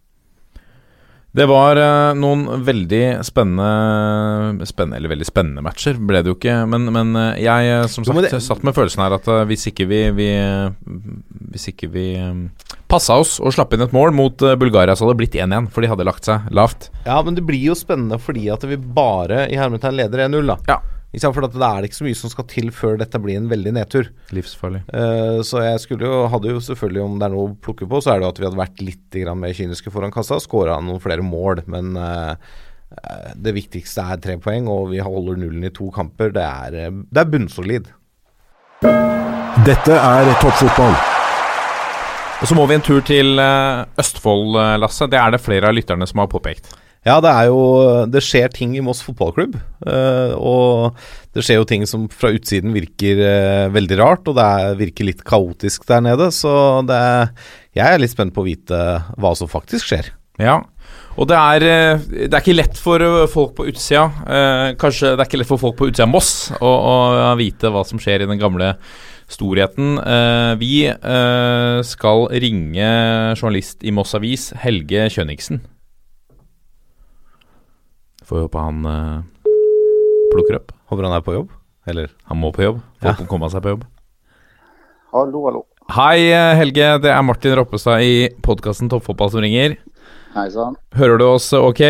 Det 1.38 1.44
var 1.46 1.76
eh, 1.76 2.14
noen 2.16 2.46
veldig 2.64 3.20
spennende, 3.22 4.64
spennende 4.66 4.96
Eller 4.96 5.10
veldig 5.12 5.26
spennende 5.28 5.62
matcher, 5.62 5.98
ble 6.00 6.22
det 6.24 6.32
jo 6.32 6.36
ikke. 6.38 6.54
Men, 6.72 6.88
men 6.94 7.12
eh, 7.20 7.42
jeg 7.44 7.82
som 7.92 8.06
som 8.08 8.16
Jo, 8.16 8.22
sagt 8.24 8.32
det- 8.38 8.40
satt 8.46 8.64
med 8.66 8.74
følelsen 8.74 9.04
her 9.04 9.14
at 9.18 9.28
eh, 9.28 9.42
hvis 9.50 9.68
ikke 9.70 9.86
vi, 9.90 10.00
vi 10.16 10.28
Hvis 11.52 11.68
ikke 11.70 11.90
vi 11.92 12.06
passa 12.88 13.18
oss 13.20 13.36
og 13.44 13.52
slapp 13.52 13.76
inn 13.76 13.84
et 13.84 13.92
mål 13.94 14.14
mot 14.16 14.40
eh, 14.42 14.56
Bulgaria, 14.58 14.96
så 14.96 15.04
hadde 15.04 15.18
det 15.18 15.20
blitt 15.26 15.36
1-1, 15.44 15.68
for 15.70 15.84
de 15.84 15.92
hadde 15.92 16.08
lagt 16.08 16.24
seg 16.26 16.48
lavt. 16.56 16.88
Ja, 17.04 17.20
men 17.22 17.36
det 17.36 17.44
blir 17.46 17.60
jo 17.70 17.76
spennende 17.76 18.16
fordi 18.24 18.48
at 18.56 18.64
vi 18.64 18.80
bare 18.80 19.44
i 19.52 19.60
hermetegn 19.60 20.00
leder 20.00 20.24
1-0, 20.30 20.48
da. 20.48 20.56
Ja. 20.72 20.80
Ikke 21.08 21.22
sant? 21.22 21.36
For 21.36 21.46
det 21.48 21.64
er 21.64 21.86
ikke 21.86 21.96
så 21.96 22.04
mye 22.04 22.18
som 22.18 22.32
skal 22.32 22.44
til 22.50 22.68
før 22.74 22.98
dette 23.00 23.18
blir 23.22 23.38
en 23.40 23.48
veldig 23.48 23.72
nedtur. 23.78 24.10
Livsfarlig. 24.36 24.82
Uh, 24.92 25.40
så 25.46 25.62
jeg 25.64 25.80
skulle 25.80 26.08
jo, 26.08 26.26
hadde 26.28 26.52
jo 26.52 26.62
selvfølgelig, 26.64 27.04
om 27.04 27.14
det 27.16 27.28
er 27.28 27.32
noe 27.32 27.46
å 27.48 27.52
plukke 27.64 27.88
på, 27.88 28.00
så 28.04 28.12
er 28.12 28.18
det 28.20 28.26
jo 28.26 28.32
at 28.34 28.40
vi 28.40 28.48
hadde 28.48 28.60
vært 28.60 28.82
litt 28.84 29.20
grann 29.22 29.40
mer 29.40 29.54
kyniske 29.56 29.92
foran 29.94 30.12
kassa. 30.12 30.36
Skåra 30.44 30.76
noen 30.84 31.00
flere 31.00 31.24
mål, 31.24 31.62
men 31.72 31.96
eh, 31.96 32.34
eh, 32.92 33.30
det 33.40 33.54
viktigste 33.56 34.04
er 34.04 34.20
tre 34.20 34.36
poeng, 34.42 34.68
og 34.68 34.90
vi 34.92 35.00
holder 35.00 35.40
nullen 35.40 35.64
i 35.64 35.72
to 35.72 35.88
kamper. 35.94 36.34
Det 36.36 36.44
er, 36.44 36.76
eh, 36.76 36.98
det 37.08 37.22
er 37.22 37.30
bunnsolid. 37.32 37.88
Dette 39.64 39.96
er 39.96 40.28
toppfotball. 40.42 40.92
Og 42.38 42.46
så 42.46 42.54
må 42.54 42.68
vi 42.70 42.76
en 42.76 42.84
tur 42.84 43.00
til 43.02 43.40
Østfold, 43.98 44.60
Lasse. 44.78 45.08
Det 45.10 45.18
er 45.18 45.32
det 45.34 45.40
flere 45.42 45.72
av 45.72 45.74
lytterne 45.74 46.06
som 46.06 46.20
har 46.22 46.28
påpekt. 46.30 46.68
Ja, 47.08 47.18
det 47.24 47.30
er 47.32 47.48
jo 47.48 47.60
Det 48.12 48.20
skjer 48.24 48.52
ting 48.52 48.76
i 48.76 48.84
Moss 48.84 49.00
fotballklubb. 49.06 49.56
eh, 49.88 50.34
og 50.36 50.98
det 51.36 51.44
skjer 51.46 51.60
jo 51.60 51.68
ting 51.68 51.86
som 51.88 52.08
fra 52.10 52.32
utsiden 52.34 52.74
virker 52.74 53.20
eh, 53.22 53.66
veldig 53.72 53.98
rart, 54.00 54.28
og 54.28 54.36
det 54.38 54.44
er, 54.44 54.78
virker 54.78 55.06
litt 55.08 55.24
kaotisk 55.24 55.86
der 55.88 56.02
nede. 56.04 56.30
Så 56.34 56.50
det 56.88 57.00
Jeg 57.78 57.86
er 57.86 58.00
litt 58.02 58.12
spent 58.12 58.34
på 58.34 58.42
å 58.42 58.48
vite 58.48 58.80
hva 59.16 59.34
som 59.38 59.50
faktisk 59.50 59.90
skjer. 59.90 60.12
Ja, 60.38 60.60
og 61.18 61.26
det 61.30 61.38
er, 61.38 61.64
eh, 61.66 62.02
det 62.28 62.32
er 62.32 62.42
ikke 62.42 62.58
lett 62.58 62.78
for 62.78 63.02
folk 63.30 63.56
på 63.58 63.64
utsida 63.66 64.04
eh, 64.22 64.66
Kanskje 64.78 65.16
det 65.16 65.24
er 65.24 65.26
ikke 65.26 65.40
lett 65.40 65.50
for 65.50 65.58
folk 65.58 65.74
på 65.80 65.88
utsida 65.90 66.06
av 66.06 66.12
Moss 66.12 66.30
å, 66.60 66.70
å 66.70 67.32
vite 67.40 67.72
hva 67.74 67.82
som 67.86 67.98
skjer 67.98 68.22
i 68.22 68.28
den 68.30 68.38
gamle 68.38 68.76
storheten. 69.28 69.98
Eh, 69.98 70.52
vi 70.60 70.74
eh, 70.88 71.80
skal 71.84 72.28
ringe 72.32 72.92
journalist 73.34 73.82
i 73.84 73.92
Moss 73.94 74.14
Avis, 74.16 74.52
Helge 74.62 75.10
Kjønniksen. 75.12 75.60
Får 78.28 78.42
håpe 78.44 78.60
han 78.60 78.84
uh, 78.84 79.22
plukker 80.34 80.58
opp. 80.58 80.72
Håper 80.90 81.06
han 81.06 81.14
er 81.16 81.22
på 81.24 81.32
jobb. 81.32 81.52
Eller 81.88 82.10
Han 82.28 82.40
må 82.42 82.50
på 82.52 82.66
jobb. 82.66 82.82
Får 83.00 83.22
ja. 83.22 83.28
komme 83.30 83.48
seg 83.48 83.64
på 83.64 83.72
jobb. 83.72 83.86
Hallo, 85.14 85.40
hallo. 85.46 85.62
Hei, 85.96 86.28
eh, 86.36 86.52
Helge. 86.58 86.90
Det 87.00 87.08
er 87.08 87.24
Martin 87.24 87.56
Roppestad 87.56 88.04
i 88.04 88.28
podkasten 88.44 88.90
Toppfotball 88.92 89.32
som 89.32 89.40
ringer. 89.40 89.78
Hei 90.34 90.44
sann. 90.52 90.76
Hører 90.98 91.16
du 91.16 91.24
oss 91.30 91.48
ok? 91.56 91.80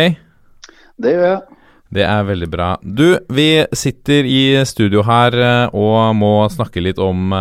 Det 0.95 1.11
gjør 1.17 1.27
jeg. 1.27 1.59
Det 1.99 2.07
er 2.07 2.23
veldig 2.29 2.49
bra. 2.53 2.69
Du, 2.79 3.19
vi 3.35 3.49
sitter 3.75 4.23
i 4.23 4.41
studio 4.69 5.03
her 5.03 5.35
eh, 5.35 5.75
og 5.75 6.15
må 6.15 6.33
snakke 6.55 6.85
litt 6.85 7.03
om, 7.03 7.35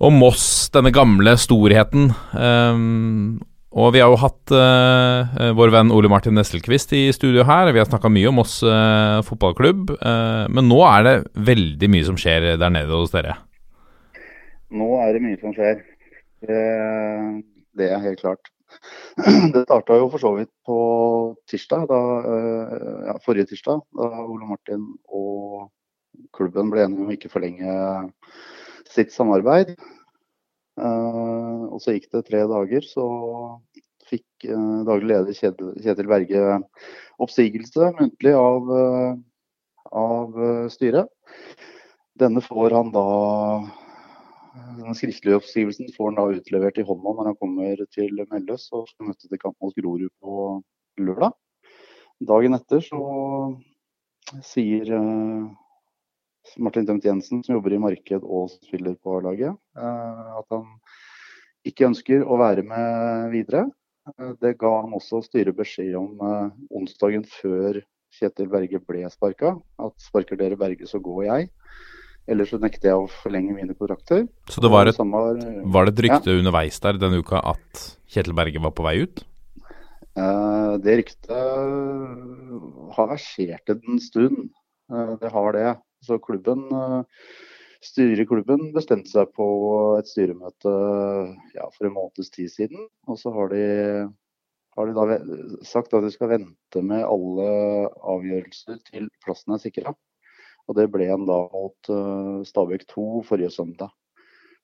om 0.00 0.22
Moss, 0.24 0.46
denne 0.72 0.94
gamle 0.94 1.36
storheten. 1.36 2.14
Um, 2.32 3.42
og 3.74 3.90
vi 3.94 4.00
har 4.02 4.12
jo 4.12 4.20
hatt 4.22 4.52
uh, 4.54 5.50
vår 5.58 5.72
venn 5.74 5.90
Ole 5.94 6.10
Martin 6.10 6.36
Nesselquist 6.38 6.92
i 6.94 7.08
studio 7.14 7.42
her. 7.48 7.72
Vi 7.74 7.80
har 7.82 7.88
snakka 7.88 8.10
mye 8.12 8.30
om 8.30 8.38
oss 8.44 8.60
uh, 8.62 9.18
fotballklubb, 9.26 9.96
uh, 9.98 10.44
men 10.54 10.68
nå 10.70 10.78
er 10.86 11.06
det 11.06 11.14
veldig 11.48 11.88
mye 11.90 12.06
som 12.06 12.18
skjer 12.20 12.52
der 12.60 12.74
nede 12.74 12.94
hos 12.94 13.10
dere. 13.14 13.34
Nå 14.74 14.92
er 15.02 15.16
det 15.16 15.24
mye 15.24 15.40
som 15.42 15.54
skjer. 15.56 15.82
Det, 16.44 17.88
er 17.88 18.04
helt 18.04 18.22
klart. 18.22 18.50
Det 19.54 19.64
starta 19.64 19.98
jo 19.98 20.06
for 20.12 20.22
så 20.22 20.34
vidt 20.36 20.52
på 20.66 20.78
tirsdag, 21.50 21.88
da, 21.90 22.00
ja, 23.08 23.14
forrige 23.26 23.50
tirsdag, 23.52 23.82
da 23.96 24.08
Ole 24.22 24.50
Martin 24.50 24.86
og 25.10 25.70
klubben 26.34 26.70
ble 26.70 26.86
enige 26.86 27.06
om 27.06 27.12
ikke 27.14 27.30
forlenge 27.32 27.74
sitt 28.90 29.14
samarbeid. 29.14 29.74
Eh, 30.74 31.62
og 31.70 31.78
så 31.82 31.94
gikk 31.94 32.10
det 32.14 32.24
tre 32.26 32.42
dager, 32.50 32.86
så 32.88 33.04
fikk 34.10 34.48
eh, 34.48 34.80
daglig 34.88 35.12
leder 35.12 35.36
Kjetil, 35.38 36.10
Berge 36.10 36.58
oppsigelse 37.22 37.92
muntlig 38.00 38.34
av, 38.38 38.72
eh, 38.80 39.14
av 39.94 40.42
styret. 40.74 41.10
Denne 42.18 42.42
får 42.42 42.74
han 42.74 42.92
da 42.94 43.06
den 44.78 44.94
skriftlige 44.94 45.40
oppsigelsen 45.40 45.90
får 45.96 46.12
han 46.12 46.18
da 46.18 46.38
utlevert 46.38 46.76
i 46.78 46.84
hånda 46.86 47.14
når 47.16 47.30
han 47.32 47.38
kommer 47.40 47.80
til 47.94 48.20
Melløs 48.30 48.68
og 48.74 48.86
skal 48.90 49.08
møte 49.08 49.26
til 49.26 49.40
kamp 49.42 49.56
mot 49.62 49.74
Grorud 49.74 50.12
på 50.22 50.44
lørdag. 51.02 51.34
Dagen 52.22 52.54
etter 52.54 52.84
så 52.86 53.00
sier 54.46 54.92
Martin 56.60 56.86
Tømt 56.86 57.04
Jensen, 57.06 57.42
som 57.44 57.56
jobber 57.56 57.74
i 57.74 57.80
marked 57.82 58.22
og 58.24 58.52
spiller 58.52 58.96
på 59.02 59.16
laget, 59.24 59.56
eh, 59.78 60.36
at 60.38 60.46
han 60.52 60.68
ikke 61.66 61.88
ønsker 61.88 62.24
å 62.26 62.38
være 62.40 62.64
med 62.66 63.32
videre. 63.32 63.66
Eh, 64.12 64.32
Det 64.40 64.56
ga 64.60 64.72
han 64.82 64.94
også 64.94 65.22
styret 65.24 65.56
beskjed 65.56 65.96
om 65.98 66.20
eh, 66.20 66.50
onsdagen 66.70 67.24
før 67.24 67.80
Kjetil 68.14 68.50
Berge 68.52 68.78
ble 68.78 69.08
sparka. 69.10 69.56
At 69.82 69.94
sparker 69.98 70.38
dere 70.38 70.58
Berge, 70.60 70.86
så 70.86 71.00
går 71.02 71.24
jeg. 71.26 71.48
Ellers 72.30 72.52
så 72.54 72.60
nekter 72.60 72.88
jeg 72.88 72.96
å 73.02 73.08
forlenge 73.10 73.52
mine 73.56 73.74
kontrakter. 73.76 74.28
Så 74.48 74.62
det 74.62 74.70
var 74.72 74.88
et, 74.88 74.96
var, 74.96 75.40
var 75.74 75.88
det 75.88 75.92
et 75.96 76.04
rykte 76.06 76.38
underveis 76.38 76.78
der 76.80 77.00
denne 77.00 77.18
uka 77.20 77.42
at 77.42 77.82
Kjetil 78.08 78.36
Berge 78.38 78.62
var 78.64 78.72
på 78.72 78.86
vei 78.86 79.00
ut? 79.02 79.24
Det 80.14 80.94
ryktet 81.00 81.26
har 82.94 83.08
versert 83.10 83.72
en 83.74 83.98
stund. 84.00 84.46
Det 85.20 85.32
har 85.34 85.56
det. 85.58 85.74
Så 86.04 86.18
klubben, 86.22 86.66
eh, 86.68 87.02
styret 87.84 88.24
i 88.24 88.28
klubben 88.28 88.72
bestemte 88.74 89.12
seg 89.12 89.32
på 89.36 89.46
et 89.98 90.08
styremøte 90.10 90.74
ja, 91.56 91.68
for 91.74 91.88
en 91.88 91.96
måneds 91.96 92.32
tid 92.34 92.52
siden. 92.52 92.88
Og 93.08 93.20
så 93.20 93.32
har 93.34 93.52
de, 93.52 93.64
har 94.76 94.88
de 94.88 94.96
da 94.96 95.18
sagt 95.66 95.94
at 95.96 96.04
de 96.04 96.12
skal 96.14 96.32
vente 96.36 96.84
med 96.84 97.04
alle 97.08 97.48
avgjørelser 98.14 98.80
til 98.90 99.08
plassen 99.24 99.56
er 99.56 99.62
sikra. 99.64 99.94
Og 100.68 100.78
det 100.78 100.88
ble 100.92 101.10
en 101.12 101.26
da 101.28 101.42
mot 101.52 101.92
uh, 101.92 102.40
Stabæk 102.48 102.86
2 102.88 103.04
forrige 103.28 103.52
søndag. 103.52 103.92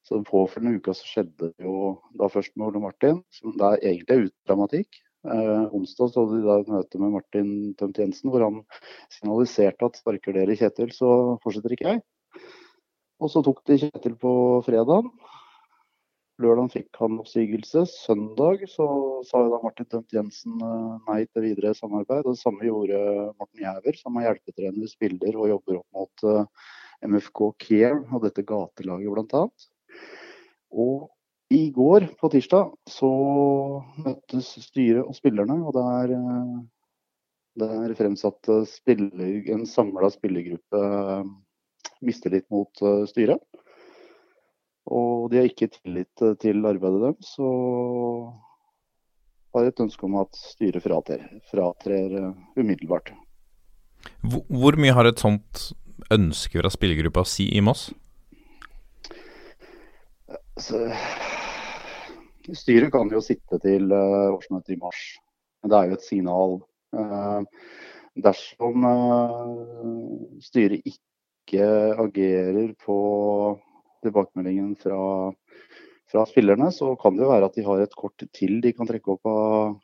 Så 0.00 0.16
den 0.16 0.24
påfølgende 0.24 0.80
uka 0.80 0.94
så 0.96 1.04
skjedde 1.04 1.50
det 1.50 1.66
jo 1.66 1.98
da 2.16 2.28
først 2.32 2.54
med 2.56 2.70
Ole 2.70 2.80
Martin, 2.86 3.20
som 3.36 3.52
da 3.60 3.74
egentlig 3.76 4.14
er 4.14 4.22
uten 4.30 4.48
dramatikk. 4.48 5.00
Eh, 5.20 5.64
onsdag 5.76 6.08
så 6.08 6.22
hadde 6.24 6.38
de 6.38 6.46
da 6.46 6.54
et 6.62 6.70
møte 6.72 7.00
med 7.00 7.12
Martin 7.12 7.50
Tømt 7.76 7.98
Jensen 8.00 8.30
hvor 8.32 8.40
han 8.46 8.62
signaliserte 9.12 9.90
at 9.90 9.98
sparker 10.00 10.32
dere 10.32 10.56
Kjetil, 10.56 10.94
så 10.96 11.10
fortsetter 11.42 11.74
ikke 11.76 11.92
jeg. 11.92 12.00
Og 13.20 13.28
så 13.28 13.42
tok 13.44 13.60
de 13.68 13.76
Kjetil 13.82 14.16
på 14.20 14.32
fredag. 14.64 15.10
Lørdag 16.40 16.70
fikk 16.72 16.96
han 17.02 17.18
oppsigelse. 17.20 17.82
Søndag 17.92 18.64
så 18.72 18.86
sa 19.28 19.42
da 19.44 19.60
Martin 19.60 19.90
Tømt 19.92 20.16
Jensen 20.16 20.56
eh, 20.56 20.96
nei 21.10 21.20
til 21.28 21.50
videre 21.50 21.74
samarbeid. 21.76 22.24
og 22.24 22.32
Det 22.32 22.40
samme 22.40 22.64
gjorde 22.64 23.00
Morten 23.36 23.64
Jæver, 23.66 24.00
som 24.00 24.16
er 24.16 24.30
hjelpetrener, 24.30 24.88
spiller 24.88 25.36
og 25.36 25.50
jobber 25.52 25.82
opp 25.82 26.00
mot 26.00 26.28
eh, 26.32 26.68
MFK 27.10 27.44
Care 27.60 28.00
og 28.08 28.24
dette 28.24 28.46
gatelaget 28.48 29.12
bl.a. 29.12 29.44
Og 30.80 31.10
i 31.50 31.70
går, 31.74 32.06
på 32.20 32.30
tirsdag, 32.30 32.74
så 32.86 33.10
møttes 34.04 34.52
styret 34.62 35.02
og 35.02 35.16
spillerne. 35.18 35.58
Og 35.66 35.74
der, 35.74 36.14
eh, 36.14 36.58
der 37.58 37.94
fremsatte 37.98 38.62
spiller, 38.70 39.40
en 39.50 39.66
samla 39.66 40.12
spillergruppe 40.14 40.82
eh, 40.82 41.24
mistillit 42.06 42.46
mot 42.54 42.82
eh, 42.82 43.02
styret. 43.10 43.42
Og 44.90 45.30
de 45.30 45.40
har 45.40 45.50
ikke 45.50 45.70
tillit 45.74 46.22
eh, 46.22 46.36
til 46.40 46.62
arbeidet 46.66 47.02
deres. 47.02 47.34
Så 47.34 47.50
har 49.54 49.66
et 49.66 49.82
ønske 49.82 50.06
om 50.06 50.20
at 50.22 50.38
styret 50.38 50.82
fratrer, 50.84 51.26
fratrer 51.50 52.16
eh, 52.20 52.30
umiddelbart. 52.56 53.12
Hvor, 54.22 54.78
mye 54.80 54.94
har 54.96 55.08
et 55.10 55.20
sånt 55.20 55.70
ønske 56.14 56.62
fra 56.62 56.70
spillergruppa 56.72 57.24
å 57.24 57.28
si 57.28 57.50
i 57.52 57.62
Moss? 57.64 57.90
Så, 60.60 60.86
styret 62.56 62.92
kan 62.92 63.10
jo 63.12 63.22
sitte 63.24 63.58
til 63.62 63.92
eh, 63.94 64.32
årsmøtet 64.32 64.74
i 64.74 64.80
mars. 64.80 65.00
Det 65.66 65.76
er 65.76 65.90
jo 65.90 65.98
et 65.98 66.06
signal. 66.06 66.56
Eh, 66.96 67.40
dersom 68.24 68.86
eh, 68.88 70.40
styret 70.44 70.86
ikke 70.86 71.66
agerer 72.00 72.72
på 72.84 72.96
tilbakemeldingen 74.04 74.74
fra, 74.80 75.00
fra 76.10 76.24
spillerne, 76.28 76.70
så 76.72 76.94
kan 77.00 77.16
det 77.16 77.26
jo 77.26 77.32
være 77.32 77.50
at 77.50 77.58
de 77.58 77.66
har 77.66 77.84
et 77.84 77.96
kort 77.98 78.24
til 78.36 78.60
de 78.64 78.72
kan 78.76 78.88
trekke 78.88 79.16
opp 79.16 79.28
av, 79.28 79.74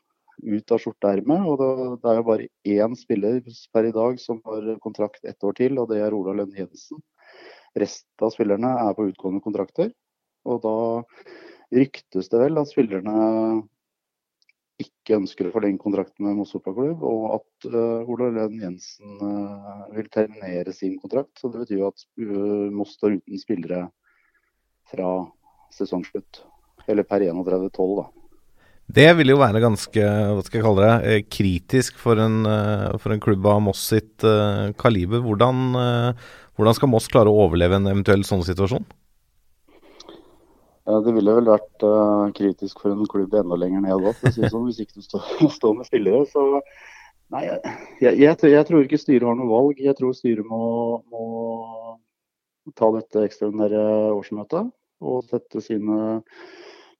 ut 0.41 0.73
av 0.73 0.81
skjorteermet. 0.81 1.45
Og 1.45 1.59
det, 1.61 1.69
det 2.01 2.11
er 2.11 2.21
jo 2.21 2.29
bare 2.31 2.49
én 2.77 2.97
spiller 2.97 3.41
per 3.73 3.89
i 3.89 3.93
dag 3.95 4.17
som 4.23 4.41
har 4.47 4.73
kontrakt 4.83 5.25
ett 5.25 5.43
år 5.45 5.59
til, 5.59 5.77
og 5.77 5.91
det 5.91 6.01
er 6.01 6.17
Ola 6.17 6.33
Lønn 6.39 6.55
Jensen. 6.57 7.03
Resten 7.77 8.25
av 8.25 8.33
spillerne 8.33 8.73
er 8.87 8.95
på 8.97 9.05
utgående 9.11 9.43
kontrakter. 9.45 9.91
Og 10.47 10.63
da 10.63 10.77
ryktes 11.73 12.29
det 12.31 12.39
vel 12.41 12.59
at 12.61 12.69
spillerne 12.69 13.17
ikke 14.81 15.17
ønsker 15.17 15.47
å 15.47 15.53
forlenge 15.55 15.81
kontrakten 15.81 16.27
med 16.27 16.37
Moss 16.37 16.53
fotballklubb, 16.53 17.01
og 17.01 17.23
at 17.39 17.69
uh, 17.73 18.09
Ola 18.09 18.29
Lønn 18.35 18.59
Jensen 18.61 19.17
uh, 19.23 19.87
vil 19.95 20.09
terminere 20.13 20.73
sin 20.75 20.97
kontrakt. 21.01 21.33
Så 21.39 21.49
det 21.49 21.63
betyr 21.63 21.81
jo 21.81 21.89
at 21.89 22.05
uh, 22.21 22.67
Moss 22.73 22.93
står 22.99 23.17
uten 23.17 23.41
spillere 23.41 23.87
fra 24.91 25.09
sesongslutt. 25.73 26.43
Eller 26.87 27.07
per 27.07 27.25
31.12, 27.25 27.97
da. 27.97 28.07
Det 28.97 29.07
vil 29.19 29.33
jo 29.33 29.39
være 29.41 29.59
ganske 29.59 30.03
hva 30.05 30.43
skal 30.45 30.61
jeg 30.61 30.63
kalle 30.63 30.85
det, 30.85 31.15
kritisk 31.33 31.97
for 31.99 32.21
en, 32.23 32.37
for 33.03 33.11
en 33.11 33.19
klubb 33.19 33.49
av 33.49 33.59
Moss 33.65 33.81
sitt 33.89 34.23
kaliber. 34.79 35.19
Hvordan, 35.25 35.75
hvordan 36.55 36.77
skal 36.77 36.91
Moss 36.93 37.09
klare 37.11 37.27
å 37.27 37.41
overleve 37.49 37.81
en 37.81 37.89
eventuell 37.91 38.23
sånn 38.23 38.45
situasjon? 38.47 38.87
Ja, 40.87 41.01
det 41.03 41.11
ville 41.17 41.33
vel 41.35 41.49
vært 41.51 41.83
uh, 41.83 42.29
kritisk 42.35 42.79
for 42.79 42.93
en 42.93 43.07
klubb 43.11 43.33
enda 43.35 43.57
lenger 43.59 43.81
ned 43.83 44.05
òg, 44.07 44.21
sånn, 44.31 44.69
hvis 44.69 44.79
ikke 44.79 45.01
du 45.01 45.03
står, 45.03 45.25
står 45.57 45.73
med 45.75 45.89
spillere. 45.89 46.23
Så 46.31 46.43
nei, 47.35 47.41
jeg, 47.43 47.73
jeg, 47.99 48.37
jeg, 48.53 48.67
tror 48.69 48.85
ikke 48.85 49.01
styret 49.01 49.27
har 49.27 49.35
noe 49.35 49.51
valg. 49.51 49.81
Jeg 49.83 49.97
tror 49.97 50.15
styret 50.15 50.47
må, 50.47 50.61
må 51.11 51.25
ta 52.79 52.87
dette 52.95 53.25
ekstraordinære 53.27 53.83
årsmøtet 54.15 54.71
og 55.03 55.27
sette 55.27 55.61
sine 55.65 56.21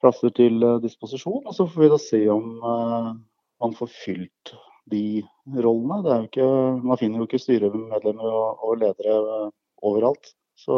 plasser 0.03 0.35
til 0.35 0.59
uh, 0.67 0.81
disposisjon. 0.83 1.45
Og 1.47 1.55
så 1.55 1.69
får 1.71 1.85
vi 1.85 1.91
da 1.93 2.01
se 2.03 2.21
om 2.33 2.57
uh, 2.59 3.13
man 3.63 3.77
får 3.77 3.93
fylt 4.03 4.57
de 4.91 5.21
rollene. 5.47 6.01
Det 6.03 6.11
er 6.11 6.19
jo 6.19 6.27
ikke, 6.33 6.49
man 6.83 6.99
finner 6.99 7.23
jo 7.23 7.29
ikke 7.29 7.39
styremedlemmer 7.39 8.35
og, 8.35 8.67
og 8.67 8.83
ledere 8.83 9.47
overalt. 9.79 10.35
Så 10.59 10.75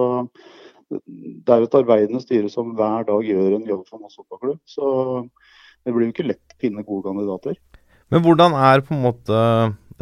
det 0.89 1.54
er 1.54 1.65
et 1.65 1.78
arbeidende 1.78 2.21
styre 2.23 2.49
som 2.52 2.73
hver 2.78 3.06
dag 3.08 3.25
gjør 3.25 3.58
en 3.58 3.67
jobb 3.69 3.84
for 3.89 4.02
Moss 4.02 4.17
fotballklubb. 4.19 4.62
Så 4.69 4.86
det 5.86 5.93
blir 5.93 6.10
jo 6.10 6.15
ikke 6.15 6.30
lett 6.32 6.56
å 6.56 6.62
finne 6.62 6.86
gode 6.86 7.08
kandidater. 7.10 7.60
Men 8.10 8.25
hvordan 8.25 8.56
er 8.58 8.82
på 8.86 8.95
en 8.95 9.06
måte 9.06 9.39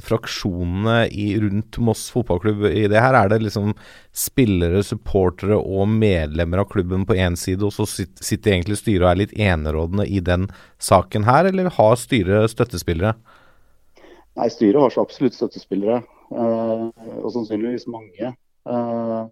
fraksjonene 0.03 1.07
i, 1.09 1.31
rundt 1.41 1.79
Moss 1.81 2.05
fotballklubb 2.13 2.67
i 2.69 2.85
det 2.91 3.01
her? 3.01 3.17
Er 3.17 3.31
det 3.31 3.41
liksom 3.43 3.73
spillere, 4.15 4.83
supportere 4.85 5.57
og 5.57 5.89
medlemmer 5.91 6.63
av 6.63 6.69
klubben 6.71 7.05
på 7.07 7.17
én 7.17 7.37
side, 7.39 7.65
og 7.65 7.73
så 7.75 7.87
sitter 7.89 8.53
egentlig 8.53 8.79
styret 8.79 9.03
og 9.03 9.11
er 9.11 9.21
litt 9.23 9.35
enerådende 9.35 10.07
i 10.07 10.21
den 10.23 10.47
saken 10.79 11.27
her, 11.27 11.49
eller 11.49 11.71
har 11.79 11.97
styret 11.99 12.53
støttespillere? 12.53 13.15
Nei, 14.37 14.51
styret 14.53 14.83
har 14.83 14.93
så 14.93 15.01
absolutt 15.01 15.35
støttespillere, 15.35 16.03
eh, 16.29 16.83
og 17.23 17.31
sannsynligvis 17.33 17.89
mange. 17.89 18.35
Eh, 18.67 19.27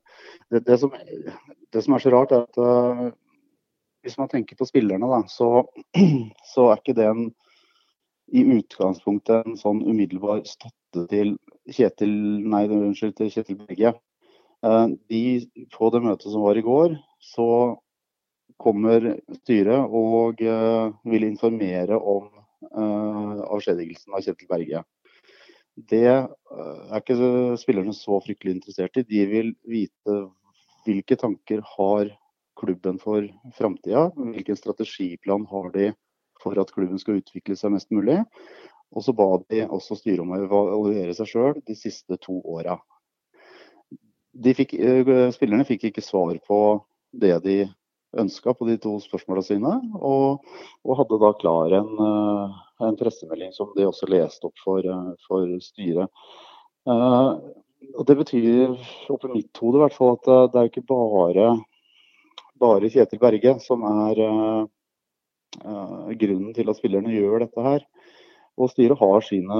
det, 0.50 0.60
det, 0.60 0.78
som, 0.78 0.92
det, 1.72 1.82
som, 1.82 1.94
er 1.94 2.04
så 2.04 2.14
rart, 2.14 2.32
er 2.32 2.46
at 2.46 2.60
uh, 2.62 3.08
hvis 4.06 4.18
man 4.20 4.30
tenker 4.32 4.58
på 4.60 4.68
spillerne, 4.70 5.10
da, 5.10 5.22
så, 5.32 5.66
så, 6.54 6.70
er 6.70 6.82
ikke 6.82 6.98
det 6.98 7.10
en 7.10 7.26
i 8.34 8.42
utgangspunktet 8.56 9.46
en 9.46 9.58
sånn 9.60 9.84
umiddelbar 9.86 10.42
støtte 10.50 11.06
til 11.12 11.36
Kjetil 11.70 12.14
nei, 12.46 12.64
unnskyld, 12.70 13.16
til 13.18 13.32
Kjetil 13.34 13.60
Berge. 13.62 13.96
Uh, 14.66 14.94
de, 15.12 15.24
på 15.74 15.90
det 15.94 16.02
møtet 16.06 16.32
som 16.32 16.46
var 16.46 16.58
i 16.58 16.66
går, 16.66 16.96
så 17.22 17.50
kommer 18.62 19.12
styret 19.42 19.92
og 19.92 20.42
uh, 20.46 20.94
vil 21.10 21.28
informere 21.28 22.00
om 22.00 22.32
avskjedigelsen 22.76 24.16
av 24.18 24.24
Kjetil 24.26 24.50
Berge. 24.50 24.80
Det 25.76 26.06
er 26.08 27.00
ikke 27.00 27.18
spillerne 27.60 27.94
så 27.96 28.22
fryktelig 28.24 28.56
interessert 28.56 28.96
i. 29.02 29.04
De 29.04 29.26
vil 29.28 29.54
vite 29.68 30.20
hvilke 30.86 31.18
tanker 31.20 31.64
har 31.76 32.12
klubben 32.56 33.00
for 33.02 33.26
framtida? 33.58 34.08
Hvilken 34.16 34.56
strategiplan 34.60 35.46
har 35.52 35.72
de 35.76 35.92
for 36.44 36.58
at 36.62 36.72
klubben 36.72 37.00
skal 37.02 37.20
utvikle 37.20 37.58
seg 37.60 37.76
mest 37.76 37.92
mulig? 37.92 38.22
Og 38.96 39.04
så 39.04 39.16
ba 39.18 39.28
de 39.50 39.66
også 39.66 39.98
styret 40.00 40.24
om 40.24 40.32
å 40.32 40.44
evaluere 40.46 41.16
seg 41.18 41.28
sjøl 41.32 41.58
de 41.68 41.76
siste 41.76 42.20
to 42.24 42.38
åra. 42.40 42.78
Eh, 44.36 45.32
spillerne 45.36 45.68
fikk 45.68 45.90
ikke 45.90 46.04
svar 46.04 46.38
på 46.48 46.60
det 47.16 47.36
de 47.44 47.58
ønska 48.16 48.54
på 48.56 48.68
de 48.70 48.78
to 48.80 48.96
spørsmåla 49.04 49.44
sine, 49.44 49.74
og, 49.96 50.44
og, 50.84 50.94
hadde 51.00 51.20
da 51.20 51.32
klar 51.40 51.76
en, 51.80 51.92
eh, 52.06 52.58
en, 52.84 52.98
pressemelding 53.00 53.54
som 53.56 53.72
de 53.76 53.88
også 53.88 54.10
leste 54.12 54.48
opp 54.48 54.58
for, 54.64 54.86
eh, 54.86 55.14
for 55.28 55.52
styret. 55.64 56.26
Uh, 56.86 57.40
og 57.96 58.06
Det 58.08 58.16
betyr 58.18 58.76
oppi 59.14 59.30
mitt 59.32 59.58
hode 59.62 59.80
i 59.80 59.84
hvert 59.84 59.96
fall 59.96 60.16
at 60.16 60.28
det 60.54 60.60
er 60.60 60.70
ikke 60.70 60.86
bare, 60.90 61.48
bare 62.62 62.90
Kjetil 62.90 63.22
Berge 63.22 63.54
som 63.62 63.84
er 63.86 64.22
grunnen 66.18 66.54
til 66.56 66.70
at 66.70 66.80
spillerne 66.80 67.14
gjør 67.14 67.46
dette 67.46 67.66
her. 67.66 67.86
Og 68.58 68.72
styret 68.72 69.00
har 69.00 69.26
sine, 69.26 69.60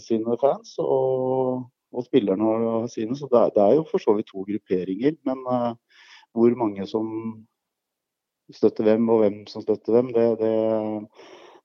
sine 0.00 0.36
fans, 0.40 0.74
og, 0.80 1.66
og, 1.92 2.04
spillerne 2.06 2.44
har 2.48 2.86
sine. 2.92 3.16
Så 3.16 3.28
det 3.30 3.40
er, 3.40 3.52
det 3.54 3.64
er, 3.64 3.74
jo 3.76 3.86
for 3.90 4.02
så 4.02 4.14
vidt 4.16 4.30
to 4.32 4.44
grupperinger. 4.48 5.18
Men 5.28 5.44
uh, 5.44 5.74
hvor 6.32 6.56
mange 6.56 6.86
som 6.88 7.08
støtter 8.54 8.84
hvem, 8.84 9.08
og 9.12 9.18
hvem 9.22 9.42
som 9.50 9.64
støtter 9.64 9.92
hvem, 9.92 10.12
det, 10.16 10.28
det, 10.40 10.52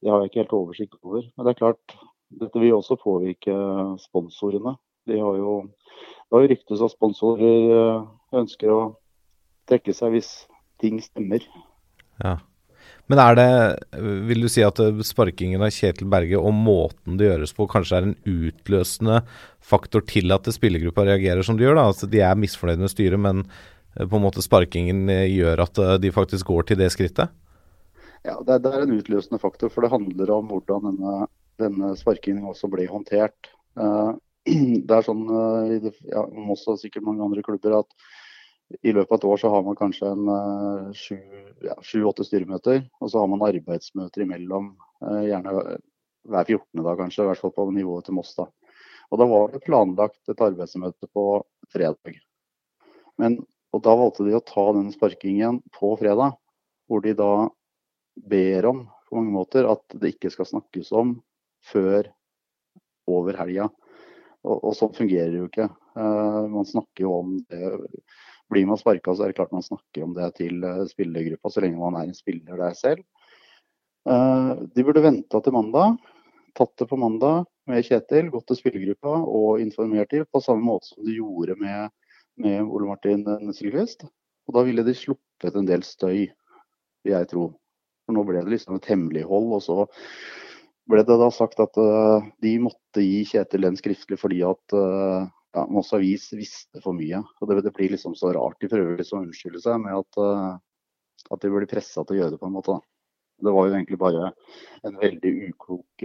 det 0.04 0.12
har 0.12 0.20
jeg 0.20 0.32
ikke 0.32 0.42
helt 0.44 0.58
oversikt 0.58 0.98
over. 1.02 1.24
Men 1.24 1.46
det 1.46 1.54
er 1.54 1.60
klart, 1.62 1.98
dette 2.44 2.60
vil 2.62 2.76
også 2.76 3.00
påvirke 3.00 3.56
sponsorene. 4.04 4.76
De 5.08 5.20
har 5.20 5.38
jo, 5.40 5.60
det 5.64 6.36
har 6.36 6.44
jo 6.44 6.50
ryktes 6.52 6.84
at 6.84 6.96
sponsorer 6.96 7.76
eh, 7.76 8.08
ønsker 8.40 8.72
å 8.72 8.82
trekke 9.70 9.96
seg 9.96 10.18
hvis 10.18 10.32
ting 10.84 11.00
stemmer. 11.04 11.46
Ja. 12.20 12.40
Men 13.12 13.20
er 13.20 13.38
det, 13.38 13.48
vil 14.28 14.44
du 14.44 14.50
si 14.52 14.64
at 14.64 14.80
sparkingen 15.08 15.64
av 15.64 15.72
Kjetil 15.76 16.08
Berge 16.12 16.40
og 16.40 16.56
måten 16.56 17.18
det 17.20 17.30
gjøres 17.30 17.56
på, 17.56 17.68
kanskje 17.72 18.00
er 18.00 18.08
en 18.08 18.18
utløsende 18.28 19.22
faktor 19.64 20.04
til 20.08 20.32
at 20.36 20.48
spillergruppa 20.56 21.06
reagerer 21.08 21.44
som 21.48 21.60
de 21.60 21.68
gjør? 21.68 21.80
da? 21.80 21.88
Altså 21.92 22.08
De 22.12 22.24
er 22.24 22.40
misfornøyd 22.40 22.84
med 22.84 22.92
styret, 22.92 23.24
men 23.24 23.46
eh, 23.46 24.04
på 24.04 24.20
en 24.20 24.26
måte 24.26 24.44
sparkingen 24.44 25.08
eh, 25.12 25.30
gjør 25.32 25.64
at 25.68 25.84
de 26.04 26.12
faktisk 26.16 26.52
går 26.52 26.72
til 26.72 26.84
det 26.84 26.92
skrittet? 26.96 27.32
Ja, 28.24 28.38
det, 28.40 28.62
det 28.64 28.72
er 28.72 28.86
en 28.86 28.96
utløsende 28.96 29.40
faktor, 29.42 29.72
for 29.72 29.84
det 29.84 29.92
handler 29.92 30.32
om 30.32 30.52
hvordan 30.52 30.86
denne, 30.88 31.16
denne 31.60 31.92
sparkingen 32.00 32.48
også 32.48 32.70
blir 32.72 32.92
håndtert. 32.92 33.52
Uh, 33.80 34.16
det 34.88 34.96
er 34.96 35.06
sånn 35.06 35.26
uh, 35.28 35.72
i 35.76 35.80
ja, 36.08 36.24
også 36.54 36.78
sikkert 36.80 37.08
mange 37.08 37.26
andre 37.26 37.44
klubber 37.46 37.82
at 37.82 37.98
i 38.82 38.94
løpet 38.96 39.12
av 39.12 39.20
et 39.20 39.28
år 39.28 39.42
så 39.42 39.52
har 39.54 39.64
man 39.66 39.76
kanskje 39.78 40.08
en 40.08 40.30
eh, 40.34 40.86
sju-åtte 40.98 42.24
ja, 42.24 42.26
styremøter. 42.26 42.80
Og 43.04 43.12
så 43.12 43.20
har 43.22 43.28
man 43.30 43.44
arbeidsmøter 43.46 44.24
imellom, 44.24 44.72
gjerne 45.28 45.52
hver 46.32 46.48
14. 46.48 46.82
dag 46.82 46.98
kanskje, 46.98 47.22
i 47.22 47.28
hvert 47.28 47.42
fall 47.44 47.54
på 47.54 47.68
nivået 47.76 48.08
til 48.08 48.18
Moss. 48.18 48.32
Og 48.40 49.20
da 49.20 49.28
var 49.30 49.52
det 49.54 49.62
planlagt 49.68 50.32
et 50.32 50.42
arbeidsmøte 50.42 51.12
på 51.14 51.26
fredag. 51.76 52.18
Men, 53.22 53.38
og 53.76 53.84
da 53.86 53.94
valgte 54.00 54.26
de 54.26 54.34
å 54.40 54.42
ta 54.48 54.66
den 54.74 54.90
sparkingen 54.96 55.62
på 55.76 55.94
fredag. 56.00 56.40
hvor 56.90 57.04
de 57.04 57.14
da 57.16 57.30
ber 58.16 58.66
om 58.70 58.84
på 59.10 59.18
mange 59.20 59.34
måter 59.34 59.68
at 59.70 59.96
det 60.02 60.16
ikke 60.16 60.32
skal 60.34 60.50
snakkes 60.50 60.92
om 60.96 61.16
før 61.70 62.10
over 63.10 63.38
helga. 63.38 63.70
Og, 64.44 64.58
og 64.58 64.76
sånn 64.78 64.96
fungerer 64.96 65.32
det 65.32 65.42
jo 65.42 65.50
ikke. 65.50 65.70
Uh, 65.96 66.50
man 66.52 66.68
snakker 66.68 67.06
jo 67.06 67.14
om 67.22 67.36
det. 67.52 67.70
Blir 68.52 68.68
man 68.70 68.80
sparka, 68.80 69.14
så 69.14 69.26
er 69.26 69.32
det 69.32 69.38
klart 69.38 69.54
man 69.56 69.66
snakker 69.66 70.06
om 70.06 70.16
det 70.18 70.32
til 70.40 70.66
uh, 70.66 70.84
spillergruppa, 70.90 71.52
så 71.52 71.64
lenge 71.64 71.80
man 71.80 71.98
er 72.00 72.10
en 72.10 72.18
spiller 72.18 72.60
der 72.60 72.76
selv. 72.78 73.06
Uh, 74.10 74.66
de 74.76 74.84
burde 74.84 75.06
venta 75.06 75.40
til 75.44 75.56
mandag. 75.56 75.96
Tatt 76.58 76.74
det 76.78 76.90
på 76.90 77.00
mandag 77.00 77.48
med 77.70 77.86
Kjetil, 77.88 78.30
gått 78.34 78.50
til 78.52 78.60
spillergruppa 78.60 79.16
og 79.24 79.64
informert 79.64 80.12
dem 80.12 80.28
på 80.30 80.44
samme 80.44 80.66
måte 80.68 80.92
som 80.92 81.06
de 81.08 81.16
gjorde 81.16 81.56
med, 81.62 81.94
med 82.44 82.62
Ole 82.68 82.92
Martin 82.92 83.24
Nesselquist. 83.46 84.06
Og 84.50 84.58
da 84.58 84.66
ville 84.68 84.84
de 84.86 84.96
sluppet 84.98 85.56
en 85.56 85.70
del 85.70 85.86
støy, 85.88 86.28
vil 87.04 87.16
jeg 87.16 87.30
tro. 87.32 87.48
For 88.04 88.16
nå 88.16 88.24
ble 88.28 88.42
det 88.44 88.56
liksom 88.56 88.78
et 88.78 88.90
hemmelighold. 88.92 89.52
Og 89.58 89.64
så 89.64 89.78
ble 90.90 91.06
det 91.08 91.20
da 91.20 91.30
sagt 91.34 91.62
at 91.64 91.80
uh, 91.80 92.26
de 92.44 92.58
måtte 92.64 93.04
gi 93.04 93.24
Kjetil 93.30 93.68
den 93.68 93.80
skriftlig 93.80 94.20
fordi 94.22 94.42
at 94.48 94.76
uh, 94.76 95.24
ja, 95.54 95.66
Moss 95.72 95.94
Avis 95.96 96.30
visste 96.36 96.82
for 96.84 96.98
mye. 96.98 97.24
Og 97.40 97.50
det, 97.50 97.62
det, 97.68 97.76
blir 97.76 97.94
liksom 97.94 98.18
så 98.20 98.34
rart. 98.36 98.60
De 98.62 98.72
prøver 98.72 99.00
liksom 99.00 99.22
å 99.22 99.28
unnskylde 99.28 99.64
seg 99.64 99.80
med 99.86 99.96
at, 100.02 100.20
uh, 100.20 101.32
at 101.32 101.44
de 101.44 101.54
blir 101.54 101.70
pressa 101.70 102.04
til 102.04 102.18
å 102.18 102.22
gjøre 102.22 102.36
det 102.36 102.42
på 102.42 102.50
en 102.50 102.58
måte. 102.58 102.80
Det 103.44 103.52
var 103.52 103.68
jo 103.68 103.76
egentlig 103.76 104.00
bare 104.00 104.30
en 104.88 105.00
veldig 105.02 105.32
uklok 105.50 106.04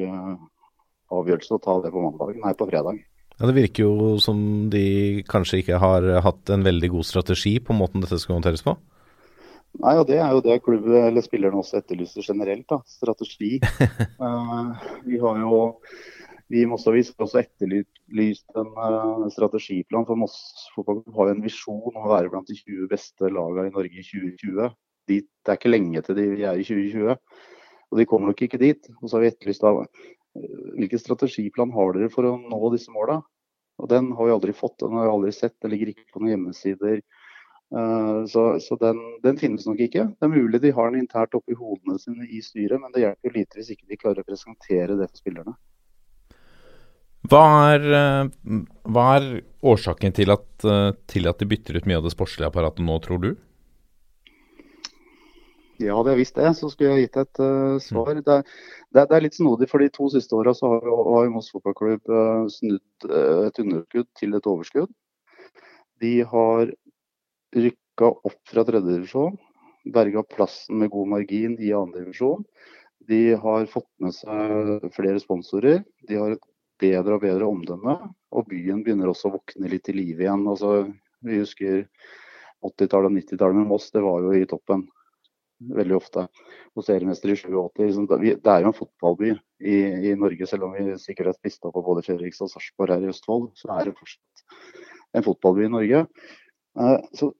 avgjørelse 1.13 1.55
å 1.55 1.61
ta 1.63 1.75
det 1.85 1.93
på 1.93 2.01
mandag, 2.03 2.33
nei 2.41 2.55
på 2.57 2.67
fredag. 2.67 2.97
Ja, 3.37 3.47
Det 3.47 3.55
virker 3.55 3.85
jo 3.85 4.17
som 4.19 4.41
de 4.73 5.23
kanskje 5.29 5.61
ikke 5.63 5.79
har 5.79 6.07
hatt 6.25 6.51
en 6.51 6.65
veldig 6.67 6.91
god 6.97 7.07
strategi 7.07 7.59
på 7.63 7.77
måten 7.77 8.03
dette 8.03 8.19
skal 8.19 8.39
håndteres 8.39 8.65
på? 8.67 8.75
Nei, 9.79 9.95
og 9.95 10.09
Det 10.09 10.17
er 10.19 10.33
jo 10.35 10.43
det 10.43 10.57
klubben 10.67 10.97
eller 11.07 11.23
spillerne 11.23 11.61
også 11.61 11.79
etterlyser 11.79 12.25
generelt. 12.27 12.67
da, 12.69 12.81
Strategi. 12.87 13.59
uh, 14.19 14.75
vi 15.09 15.21
har 15.23 15.38
jo 15.45 15.61
vi 16.49 16.62
i 16.62 16.67
Mossavis 16.67 17.11
har 17.12 17.27
også 17.27 17.43
etterlyst 17.43 18.57
en 18.57 18.73
uh, 18.73 19.29
strategiplan. 19.31 20.07
for 20.09 20.17
Moss 20.17 20.38
fotball 20.75 21.03
har 21.14 21.29
jo 21.29 21.37
en 21.37 21.45
visjon 21.45 21.83
om 21.93 21.99
å 22.03 22.11
være 22.14 22.33
blant 22.33 22.49
de 22.49 22.57
20 22.57 22.88
beste 22.91 23.31
lagene 23.31 23.69
i 23.69 23.75
Norge 23.75 24.01
i 24.01 24.07
2020. 24.07 24.75
De, 25.09 25.21
det 25.23 25.53
er 25.53 25.61
ikke 25.61 25.73
lenge 25.73 26.03
til 26.05 26.17
de 26.17 26.27
er 26.43 26.59
i 26.59 26.64
2020, 26.64 27.19
og 27.88 28.01
de 28.01 28.07
kommer 28.09 28.33
nok 28.33 28.43
ikke 28.49 28.61
dit. 28.61 28.91
Og 28.99 29.07
så 29.07 29.19
har 29.19 29.27
vi 29.27 29.31
etterlyst 29.31 29.62
da, 29.62 29.75
hvilken 30.79 31.05
strategiplan 31.05 31.73
har 31.77 31.95
dere 31.95 32.11
for 32.12 32.27
å 32.27 32.35
nå 32.41 32.73
disse 32.75 32.93
måla? 32.93 33.21
Og 33.79 33.88
Den 33.93 34.11
har 34.17 34.27
vi 34.27 34.35
aldri 34.35 34.57
fått, 34.57 34.81
den 34.81 34.97
har 34.99 35.07
vi 35.07 35.14
aldri 35.14 35.33
sett. 35.37 35.55
Det 35.62 35.71
ligger 35.71 35.93
ikke 35.93 36.09
på 36.11 36.25
noen 36.25 36.35
hjemmesider. 36.35 37.03
Uh, 37.69 38.25
så, 38.25 38.43
så 38.65 38.79
den, 38.81 39.01
den, 39.25 39.37
finnes 39.37 39.67
nok 39.69 39.81
ikke. 39.85 40.07
Det 40.17 40.25
er 40.25 40.33
mulig 40.33 40.61
de 40.63 40.73
har 40.73 40.89
den 40.89 41.03
internt 41.03 41.37
oppi 41.37 41.57
hodene 41.59 41.99
sine 42.01 42.25
i 42.25 42.41
styret, 42.45 42.81
men 42.81 42.95
det 42.95 43.05
hjelper 43.05 43.35
lite 43.35 43.61
hvis 43.61 43.75
ikke 43.75 43.91
de 43.91 44.01
klarer 44.01 44.25
å 44.25 44.29
presentere 44.29 44.97
det 44.97 45.11
for 45.11 45.21
spillerne. 45.21 45.59
Hva 47.29 47.45
er, 47.75 47.85
eh, 47.99 48.63
hva 48.89 49.05
er 49.19 49.27
årsaken 49.67 50.15
til 50.17 50.31
at, 50.33 50.47
eh, 50.65 50.93
til 51.11 51.29
at, 51.29 51.39
de 51.39 51.49
bytter 51.51 51.77
ut 51.77 51.89
mye 51.89 51.99
av 51.99 52.07
det 52.07 52.15
sportslige 52.15 52.49
apparatet 52.49 52.85
nå, 52.87 52.97
tror 53.05 53.21
du? 53.21 53.31
Ja, 55.79 55.95
hadde 55.95 56.15
jeg 56.15 56.23
visst 56.23 56.39
det, 56.39 56.49
så 56.59 56.71
skulle 56.71 56.97
jeg 56.97 57.07
gitt 57.07 57.19
et 57.21 57.39
uh, 57.39 57.79
svar. 57.79 58.17
Mm. 58.17 58.23
Det, 58.27 58.39
det, 58.97 59.03
det, 59.05 59.15
er 59.15 59.23
litt 59.23 59.37
snodig, 59.37 59.69
for 59.71 59.79
de 59.79 59.87
to 59.95 60.09
siste 60.11 60.35
åra 60.35 60.51
har, 60.59 60.89
har 61.15 61.29
Moss 61.31 61.53
fotballklubb 61.55 62.11
uh, 62.11 62.49
snudd 62.51 63.07
uh, 63.07 63.45
et 63.47 63.61
underskudd 63.63 64.09
til 64.19 64.35
et 64.35 64.49
overskudd. 64.51 64.91
De 66.03 66.17
har 66.33 66.73
rykka 67.57 68.11
opp 68.11 68.41
fra 68.49 68.65
tredjedivisjon, 68.69 69.39
berga 69.95 70.23
plassen 70.23 70.83
med 70.83 70.93
god 70.93 71.09
margin 71.15 71.57
i 71.61 71.73
andredivisjon. 71.77 72.45
De 73.09 73.23
har 73.41 73.67
fått 73.73 73.89
med 74.03 74.13
seg 74.13 74.89
flere 74.93 75.21
sponsorer. 75.23 75.81
De 76.09 76.19
har 76.21 76.35
et 76.35 76.49
bedre 76.83 77.17
og 77.17 77.25
bedre 77.25 77.49
omdømme. 77.49 77.97
Og 78.37 78.49
byen 78.51 78.83
begynner 78.85 79.11
også 79.11 79.31
å 79.31 79.39
våkne 79.39 79.71
litt 79.73 79.87
til 79.89 79.97
live 79.97 80.27
igjen. 80.27 80.45
Altså, 80.51 80.91
vi 81.25 81.41
husker 81.41 81.87
80-tallet 82.67 83.11
og 83.11 83.17
90-tallet 83.17 83.61
med 83.61 83.71
Moss, 83.71 83.91
det 83.95 84.03
var 84.05 84.23
jo 84.25 84.35
i 84.37 84.47
toppen 84.51 84.85
veldig 85.75 85.97
ofte. 85.97 86.27
Og 86.77 86.85
seriemester 86.87 87.33
i 87.33 87.39
87. 87.39 87.81
Liksom, 87.81 88.09
det 88.11 88.53
er 88.53 88.63
jo 88.63 88.71
en 88.71 88.77
fotballby 88.77 89.33
i, 89.33 89.79
i 90.11 90.15
Norge, 90.19 90.47
selv 90.51 90.69
om 90.69 90.77
vi 90.77 90.99
sikkert 91.03 91.33
er 91.33 91.39
spist 91.39 91.65
opp 91.67 91.75
på 91.79 91.87
både 91.87 92.05
Fredrikstad 92.07 92.51
og 92.51 92.55
Sarpsborg 92.55 92.95
her 92.95 93.07
i 93.07 93.11
Østfold. 93.15 93.49
Så 93.59 93.73
er 93.75 93.89
det 93.89 93.97
fortsatt 93.99 94.45
en 95.17 95.27
fotballby 95.27 95.67
i 95.67 95.73
Norge. 95.73 96.05
Eh, 96.79 96.99
så 97.19 97.33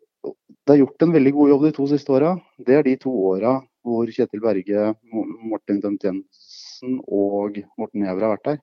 det 0.69 0.75
er 0.75 0.83
gjort 0.83 1.05
en 1.05 1.15
veldig 1.15 1.33
god 1.37 1.53
jobb 1.53 1.67
de 1.67 1.75
to 1.77 1.87
siste 1.91 2.13
åra. 2.13 2.33
Det 2.59 2.77
er 2.77 2.87
de 2.87 2.97
to 3.01 3.13
åra 3.31 3.59
hvor 3.87 4.11
Kjetil 4.13 4.43
Berge, 4.45 4.91
Martin 5.49 5.79
Dømt 5.81 6.05
Jensen 6.05 6.99
og 7.07 7.61
Morten 7.81 8.05
Jæver 8.05 8.27
har 8.27 8.35
vært 8.35 8.49
der. 8.51 8.59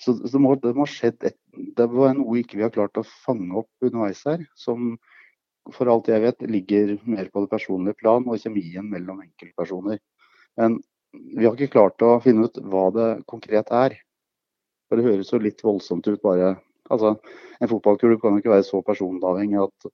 Så 0.00 0.14
det 0.18 0.40
må, 0.40 0.54
det 0.60 0.72
må 0.76 0.86
ha 0.86 0.90
skjedd 0.90 1.26
et, 1.28 1.36
Det 1.76 1.86
var 1.90 2.14
noe 2.16 2.40
ikke 2.40 2.58
vi 2.58 2.64
har 2.64 2.72
klart 2.74 2.98
å 2.98 3.04
fange 3.06 3.52
opp 3.60 3.84
underveis 3.84 4.24
her, 4.26 4.42
som 4.58 4.96
for 5.72 5.88
alt 5.88 6.10
jeg 6.10 6.20
vet 6.24 6.42
ligger 6.50 6.96
mer 7.08 7.30
på 7.32 7.44
det 7.44 7.52
personlige 7.52 7.96
plan 8.00 8.26
og 8.28 8.40
kjemien 8.40 8.84
mellom 8.90 9.22
enkeltpersoner. 9.24 10.00
Men 10.60 10.80
vi 11.14 11.46
har 11.46 11.54
ikke 11.54 11.72
klart 11.76 12.02
å 12.04 12.18
finne 12.24 12.48
ut 12.48 12.58
hva 12.68 12.88
det 12.94 13.08
konkret 13.30 13.70
er. 13.72 13.96
For 14.88 15.00
det 15.00 15.06
høres 15.06 15.32
jo 15.32 15.40
litt 15.40 15.62
voldsomt 15.64 16.08
ut 16.10 16.20
bare 16.24 16.56
Altså, 16.92 17.14
en 17.60 17.70
fotballklubb 17.70 18.20
kan 18.20 18.34
jo 18.34 18.42
ikke 18.42 18.52
være 18.52 18.66
så 18.66 18.82
personavhengig 18.84 19.62
at 19.62 19.88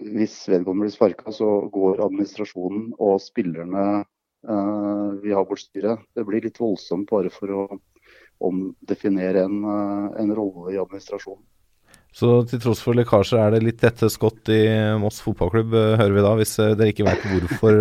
hvis 0.00 0.36
vedkommende 0.48 0.88
blir 0.88 0.94
sparka, 0.94 1.32
så 1.36 1.48
går 1.72 2.00
administrasjonen 2.06 2.94
og 2.98 3.20
spillerne 3.20 3.84
uh, 4.00 5.08
vi 5.20 5.34
har 5.36 5.44
bort 5.44 5.60
styret. 5.60 6.00
Det 6.16 6.24
blir 6.26 6.46
litt 6.46 6.60
voldsomt 6.60 7.10
bare 7.10 7.32
for 7.34 7.52
å 7.52 7.64
omdefinere 8.40 9.44
en, 9.44 9.58
eh, 9.68 10.04
en 10.22 10.30
rolle 10.32 10.72
i 10.72 10.78
administrasjonen. 10.80 11.44
Så 12.10 12.28
til 12.50 12.58
tross 12.58 12.80
for 12.82 12.98
lekkasjer 12.98 13.38
er 13.38 13.52
det 13.54 13.60
litt 13.62 13.76
tette 13.78 14.08
skott 14.10 14.50
i 14.50 14.64
Moss 14.98 15.20
fotballklubb, 15.22 15.74
eh, 15.78 15.92
hører 16.00 16.16
vi 16.16 16.24
da, 16.24 16.32
hvis 16.40 16.56
eh, 16.58 16.72
dere 16.74 16.90
ikke 16.90 17.06
vet 17.06 17.26
hvorfor 17.30 17.76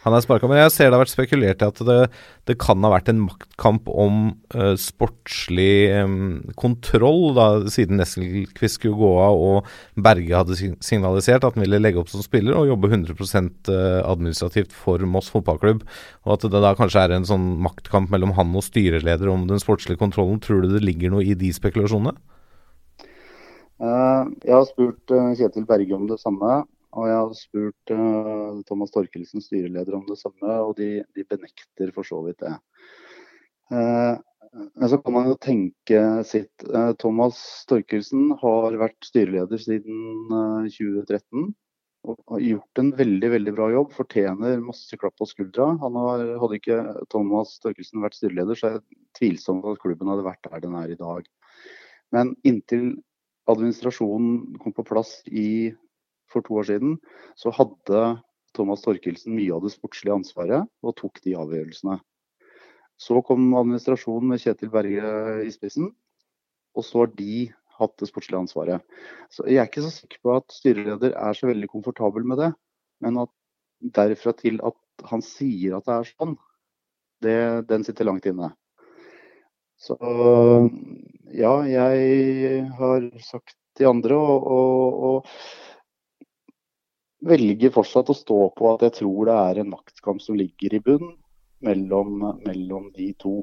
han 0.00 0.16
er 0.16 0.24
sparka. 0.24 0.48
Men 0.50 0.58
jeg 0.64 0.72
ser 0.74 0.88
det 0.88 0.96
har 0.96 1.02
vært 1.04 1.12
spekulert 1.12 1.62
i 1.62 1.68
at 1.68 1.82
det, 1.86 1.98
det 2.50 2.56
kan 2.58 2.82
ha 2.82 2.90
vært 2.90 3.12
en 3.12 3.20
maktkamp 3.22 3.86
om 3.92 4.16
uh, 4.56 4.72
sportslig 4.80 5.92
um, 6.00 6.40
kontroll, 6.58 7.34
da, 7.36 7.46
siden 7.70 8.00
Nesselquist 8.00 8.80
skulle 8.80 8.98
gå 8.98 9.10
av 9.22 9.38
og 9.44 9.70
Berge 10.00 10.40
hadde 10.40 10.58
signalisert 10.58 11.44
at 11.46 11.54
han 11.54 11.66
ville 11.66 11.82
legge 11.82 12.00
opp 12.02 12.10
som 12.10 12.24
spiller 12.24 12.56
og 12.58 12.72
jobbe 12.72 12.90
100% 12.90 13.70
administrativt 13.70 14.74
for 14.74 15.04
Moss 15.06 15.30
fotballklubb. 15.30 15.84
Og 16.26 16.34
at 16.34 16.48
det 16.48 16.64
da 16.64 16.74
kanskje 16.78 17.04
er 17.06 17.14
en 17.14 17.28
sånn 17.28 17.52
maktkamp 17.62 18.10
mellom 18.10 18.34
han 18.40 18.56
og 18.56 18.66
styreleder 18.66 19.30
om 19.30 19.46
den 19.50 19.62
sportslige 19.62 20.00
kontrollen. 20.00 20.40
Tror 20.42 20.64
du 20.64 20.72
det 20.74 20.82
ligger 20.82 21.14
noe 21.14 21.28
i 21.28 21.38
de 21.38 21.52
spekulasjonene? 21.54 22.16
Uh, 23.80 24.28
jeg 24.44 24.52
har 24.52 24.66
spurt 24.68 25.12
uh, 25.14 25.30
Kjetil 25.38 25.64
Berge 25.68 25.96
om 25.96 26.06
det 26.10 26.20
samme. 26.20 26.62
Og 26.90 27.06
jeg 27.06 27.16
har 27.16 27.36
spurt 27.38 27.92
uh, 27.94 28.58
Thomas 28.68 28.92
Torkelsen, 28.92 29.44
styreleder, 29.44 29.94
om 29.96 30.04
det 30.08 30.18
samme, 30.20 30.56
og 30.66 30.74
de, 30.80 31.04
de 31.16 31.24
benekter 31.24 31.92
for 31.94 32.06
så 32.06 32.18
vidt 32.26 32.42
det. 32.42 32.56
men 33.70 34.88
så 34.90 34.98
kan 34.98 35.14
man 35.14 35.28
jo 35.30 35.36
tenke 35.38 36.00
sitt. 36.26 36.64
Thomas 36.98 37.38
Torkelsen 37.70 38.32
har 38.40 38.74
vært 38.80 38.98
styreleder 39.06 39.62
siden 39.62 40.26
2013 40.66 41.52
og 42.08 42.16
har 42.32 42.42
gjort 42.42 42.80
en 42.82 42.90
veldig 42.98 43.30
veldig 43.36 43.54
bra 43.54 43.68
jobb. 43.70 43.92
Fortjener 43.94 44.64
masse 44.64 44.98
klapp 44.98 45.14
på 45.20 45.28
skuldra. 45.30 45.68
Har, 45.84 46.24
hadde 46.42 46.58
ikke 46.58 46.80
Thomas 47.12 47.54
Torkelsen 47.62 48.02
vært 48.02 48.18
styreleder, 48.18 48.58
så 48.58 48.66
er 48.66 48.80
det 48.80 48.98
tvilsomt 49.20 49.68
at 49.70 49.78
klubben 49.84 50.10
hadde 50.10 50.26
vært 50.26 50.48
der 50.48 50.64
den 50.64 50.74
er 50.80 50.90
i 50.90 50.98
dag. 50.98 51.30
Men 52.10 52.34
inntil 52.42 52.96
administrasjonen 53.50 54.58
kom 54.60 54.74
på 54.76 54.84
plass 54.86 55.20
i, 55.26 55.72
for 56.30 56.44
to 56.46 56.60
år 56.60 56.68
siden, 56.68 56.98
så 57.38 57.52
hadde 57.54 58.02
Thomas 58.54 58.82
Torkelsen 58.84 59.34
mye 59.36 59.54
av 59.54 59.64
det 59.64 59.72
sportslige 59.74 60.16
ansvaret 60.20 60.68
og 60.84 60.96
tok 60.98 61.22
de 61.24 61.36
avgjørelsene. 61.38 61.98
Så 63.00 63.22
kom 63.24 63.48
administrasjonen 63.56 64.34
med 64.34 64.42
Kjetil 64.42 64.70
Berge 64.72 65.12
i 65.46 65.50
spissen, 65.54 65.88
og 66.76 66.86
så 66.86 67.04
har 67.04 67.14
de 67.16 67.48
hatt 67.80 67.96
det 68.00 68.10
sportslige 68.10 68.42
ansvaret. 68.44 68.84
Så 69.32 69.46
Jeg 69.48 69.62
er 69.62 69.70
ikke 69.70 69.86
så 69.86 69.92
sikker 69.94 70.20
på 70.22 70.34
at 70.36 70.52
styreleder 70.52 71.16
er 71.16 71.36
så 71.36 71.48
veldig 71.48 71.70
komfortabel 71.72 72.26
med 72.28 72.42
det. 72.42 72.50
Men 73.00 73.22
at 73.22 73.32
derfra 73.80 74.34
til 74.36 74.60
at 74.66 74.76
han 75.08 75.24
sier 75.24 75.78
at 75.78 75.86
det 75.86 75.94
er 75.96 76.10
sånn, 76.10 76.34
det, 77.24 77.36
den 77.70 77.84
sitter 77.86 78.08
langt 78.08 78.28
inne. 78.28 78.52
Så 79.80 79.96
ja, 81.32 81.54
jeg 81.64 82.64
har 82.76 83.06
sagt 83.24 83.56
til 83.78 83.88
andre 83.88 84.18
å 84.18 85.22
velger 87.26 87.72
fortsatt 87.72 88.10
å 88.12 88.16
stå 88.16 88.42
på 88.56 88.74
at 88.74 88.84
jeg 88.86 88.98
tror 89.00 89.28
det 89.28 89.38
er 89.38 89.62
en 89.62 89.72
maktkamp 89.72 90.22
som 90.24 90.38
ligger 90.38 90.76
i 90.76 90.82
bunn 90.84 91.14
mellom, 91.64 92.20
mellom 92.44 92.88
de 92.96 93.10
to. 93.20 93.40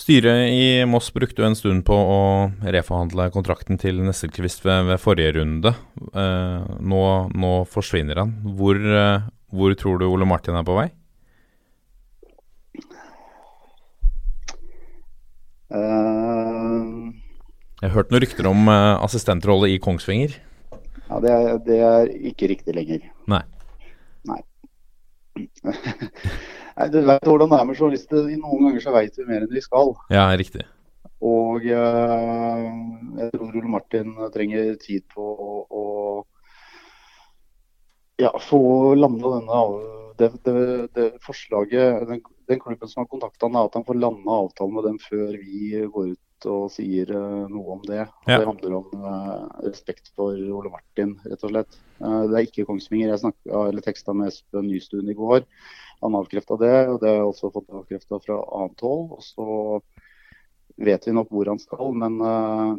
Styret 0.00 0.48
i 0.48 0.84
Moss 0.88 1.10
brukte 1.12 1.42
jo 1.42 1.48
en 1.50 1.58
stund 1.58 1.84
på 1.84 1.94
å 1.94 2.20
reforhandle 2.64 3.28
kontrakten 3.34 3.78
til 3.78 4.00
Nesselquist 4.00 4.64
ved, 4.64 4.86
ved 4.88 5.02
forrige 5.02 5.34
runde. 5.36 5.74
Eh, 6.14 6.70
nå, 6.80 7.02
nå 7.36 7.52
forsvinner 7.68 8.22
han. 8.22 8.32
Hvor, 8.56 8.80
eh, 8.80 9.28
hvor 9.52 9.76
tror 9.76 10.00
du 10.00 10.08
Ole 10.08 10.28
Martin 10.28 10.56
er 10.56 10.64
på 10.64 10.78
vei? 10.78 10.88
Eh, 15.70 16.82
Jeg 17.80 17.88
har 17.88 17.94
hørt 17.96 18.10
noen 18.12 18.22
rykter 18.24 18.48
om 18.50 18.68
eh, 18.68 18.94
assistentrolle 19.06 19.70
i 19.72 19.78
Kongsvinger. 19.82 20.34
ja, 21.10 21.20
det 21.22 21.30
er, 21.34 21.58
det 21.66 21.78
er 21.90 22.10
ikke 22.32 22.48
riktig 22.50 22.74
lenger. 22.76 23.06
Nei. 23.30 23.42
Nei. 24.28 24.40
Nei, 26.80 26.86
du 26.92 27.00
vet 27.06 27.24
hvordan 27.28 27.50
det 27.52 27.58
er 27.60 27.64
med 27.68 27.78
journalister. 27.78 28.28
Noen 28.40 28.66
ganger 28.66 28.84
så 28.84 28.92
vet 28.94 29.16
vi 29.18 29.26
mer 29.28 29.44
enn 29.46 29.52
vi 29.54 29.62
skal. 29.64 29.94
Ja, 30.12 30.26
riktig. 30.38 30.66
Og 31.20 31.64
eh, 31.68 32.66
jeg 33.20 33.32
tror 33.34 33.50
Ole 33.60 33.68
Martin 33.76 34.14
trenger 34.34 34.74
tid 34.80 35.04
på 35.12 35.20
å, 35.20 35.50
å 35.68 35.82
ja, 38.20 38.30
få 38.44 38.60
landa 38.96 39.34
denne 39.38 39.60
det, 40.20 40.30
det, 40.46 40.54
det 40.96 41.06
forslaget 41.24 42.08
den, 42.08 42.20
den 42.50 42.60
klubben 42.62 42.90
som 42.90 43.02
har 43.02 43.10
kontakta 43.10 43.48
han, 43.48 43.56
er 43.58 43.70
at 43.70 43.78
han 43.78 43.86
får 43.86 43.98
landa 43.98 44.42
avtalen 44.44 44.76
med 44.76 44.86
dem 44.88 44.98
før 45.02 45.36
vi 45.38 45.80
går 45.94 46.12
ut 46.14 46.26
og 46.48 46.70
sier 46.72 47.10
uh, 47.12 47.46
noe 47.52 47.76
om 47.76 47.82
det. 47.84 48.00
Ja. 48.00 48.38
Det 48.38 48.46
handler 48.48 48.76
om 48.78 49.02
uh, 49.04 49.48
respekt 49.66 50.12
for 50.16 50.32
Ole 50.32 50.72
Martin, 50.72 51.16
rett 51.26 51.44
og 51.44 51.52
slett. 51.52 51.78
Uh, 52.00 52.24
det 52.30 52.38
er 52.38 52.48
ikke 52.48 52.66
Kongsvinger. 52.68 53.12
Jeg 53.12 53.22
snakket, 53.24 53.82
teksta 53.84 54.14
med 54.16 54.30
Espen 54.30 54.68
Nystuen 54.70 55.10
i 55.12 55.16
går. 55.18 55.44
Han 56.00 56.16
avkrefta 56.16 56.56
det, 56.60 56.76
og 56.88 57.00
det 57.02 57.10
har 57.10 57.18
jeg 57.18 57.32
også 57.32 57.52
fått 57.52 57.74
avkrefta 57.76 58.20
fra 58.24 58.38
annet 58.56 58.86
hold. 58.86 59.18
Og 59.18 59.24
så 59.26 59.48
vet 60.80 61.08
vi 61.08 61.16
nok 61.16 61.28
hvor 61.34 61.50
han 61.52 61.60
skal, 61.60 61.90
men 61.92 62.16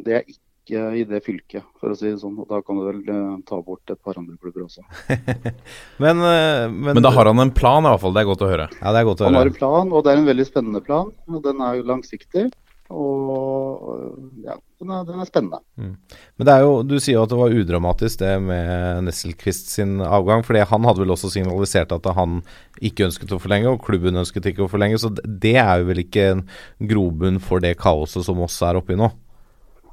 det 0.02 0.16
er 0.16 0.24
ikke 0.26 0.42
i 0.70 1.02
det 1.04 1.20
fylket, 1.24 1.64
for 1.80 1.90
å 1.90 1.96
si 1.98 2.06
det 2.10 2.20
sånn. 2.20 2.36
Og 2.38 2.46
da 2.48 2.60
kan 2.62 2.78
du 2.78 2.84
vel 2.86 3.00
eh, 3.10 3.36
ta 3.48 3.58
bort 3.62 3.90
et 3.90 3.98
par 4.02 4.14
andre 4.20 4.36
klubber 4.38 4.62
også. 4.68 4.84
Men, 6.02 6.22
eh, 6.22 6.68
men, 6.70 6.94
Men 6.94 7.02
da 7.02 7.10
har 7.10 7.26
han 7.26 7.38
en 7.42 7.50
plan, 7.50 7.82
i 7.84 7.90
hvert 7.90 8.00
fall. 8.00 8.14
Det 8.14 8.22
er 8.22 8.30
godt 8.30 8.44
å 8.46 8.50
høre. 8.52 8.68
Ja, 8.80 8.92
det 8.94 9.00
er 9.02 9.08
godt 9.08 9.20
å 9.22 9.30
Han 9.30 9.34
har 9.40 9.50
en 9.50 9.56
plan, 9.58 9.90
og 9.92 10.04
det 10.04 10.12
er 10.12 10.20
en 10.22 10.28
veldig 10.30 10.46
spennende 10.46 10.82
plan. 10.84 11.10
og 11.28 11.42
Den 11.42 11.60
er 11.60 11.80
jo 11.80 11.88
langsiktig. 11.90 12.50
Og 12.92 14.20
ja, 14.44 14.54
den 14.82 14.90
er, 14.92 15.04
den 15.08 15.20
er 15.22 15.28
spennende. 15.28 15.60
Men 15.80 16.44
det 16.46 16.52
er 16.54 16.64
jo, 16.66 16.74
du 16.84 16.98
sier 17.00 17.16
jo 17.16 17.22
at 17.24 17.32
det 17.32 17.38
var 17.40 17.54
udramatisk 17.56 18.20
det 18.20 18.34
med 18.44 19.06
Nesselquist 19.06 19.70
sin 19.72 19.94
avgang. 20.04 20.44
fordi 20.44 20.64
han 20.68 20.84
hadde 20.84 21.00
vel 21.04 21.14
også 21.14 21.30
signalisert 21.32 21.94
at 21.96 22.08
han 22.18 22.42
ikke 22.84 23.08
ønsket 23.08 23.32
å 23.32 23.40
forlenge, 23.40 23.72
og 23.72 23.82
klubben 23.86 24.20
ønsket 24.20 24.50
ikke 24.52 24.66
å 24.66 24.70
forlenge. 24.70 25.00
Så 25.00 25.08
det- 25.14 25.24
det 25.40 25.56
er 25.56 25.80
jo 25.80 25.88
vel 25.88 26.04
ikke 26.04 26.30
en 26.32 26.46
grobunn 26.86 27.40
for 27.40 27.60
det 27.60 27.78
kaoset 27.78 28.24
som 28.24 28.38
oss 28.40 28.60
er 28.62 28.76
oppe 28.76 28.92
i 28.92 28.96
nå. 29.00 29.10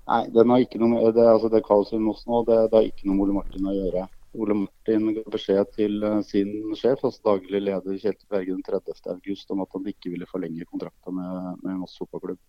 Nei, 0.10 0.24
den 0.34 0.50
har 0.50 0.63
ikke 0.63 0.80
noe 0.82 1.12
det, 1.13 1.26
altså 1.30 1.52
det 1.54 1.62
kaoset 1.67 2.00
i 2.00 2.02
Moss 2.02 2.24
nå, 2.26 2.41
det, 2.48 2.63
det 2.72 2.80
har 2.80 2.88
ikke 2.88 3.06
noe 3.06 3.17
med 3.17 3.28
Ole 3.28 3.36
Martin 3.36 3.69
å 3.69 3.76
gjøre. 3.76 4.08
Ole 4.41 4.56
Martin 4.63 5.10
ga 5.13 5.24
beskjed 5.34 5.72
til 5.76 6.04
eh, 6.06 6.19
sin 6.26 6.54
sjef, 6.78 7.04
altså 7.06 7.32
daglig 7.32 7.62
leder 7.65 7.98
Kjetil 7.98 8.30
Berge 8.30 8.54
den 8.54 8.65
30. 8.65 9.02
august, 9.13 9.50
om 9.54 9.62
at 9.65 9.78
han 9.78 9.89
ikke 9.89 10.13
ville 10.13 10.30
forlenge 10.30 10.67
kontrakten 10.69 11.17
med, 11.17 11.60
med 11.65 11.82
Moss 11.82 11.98
fotballklubb. 12.02 12.41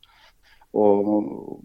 Og 0.81 1.11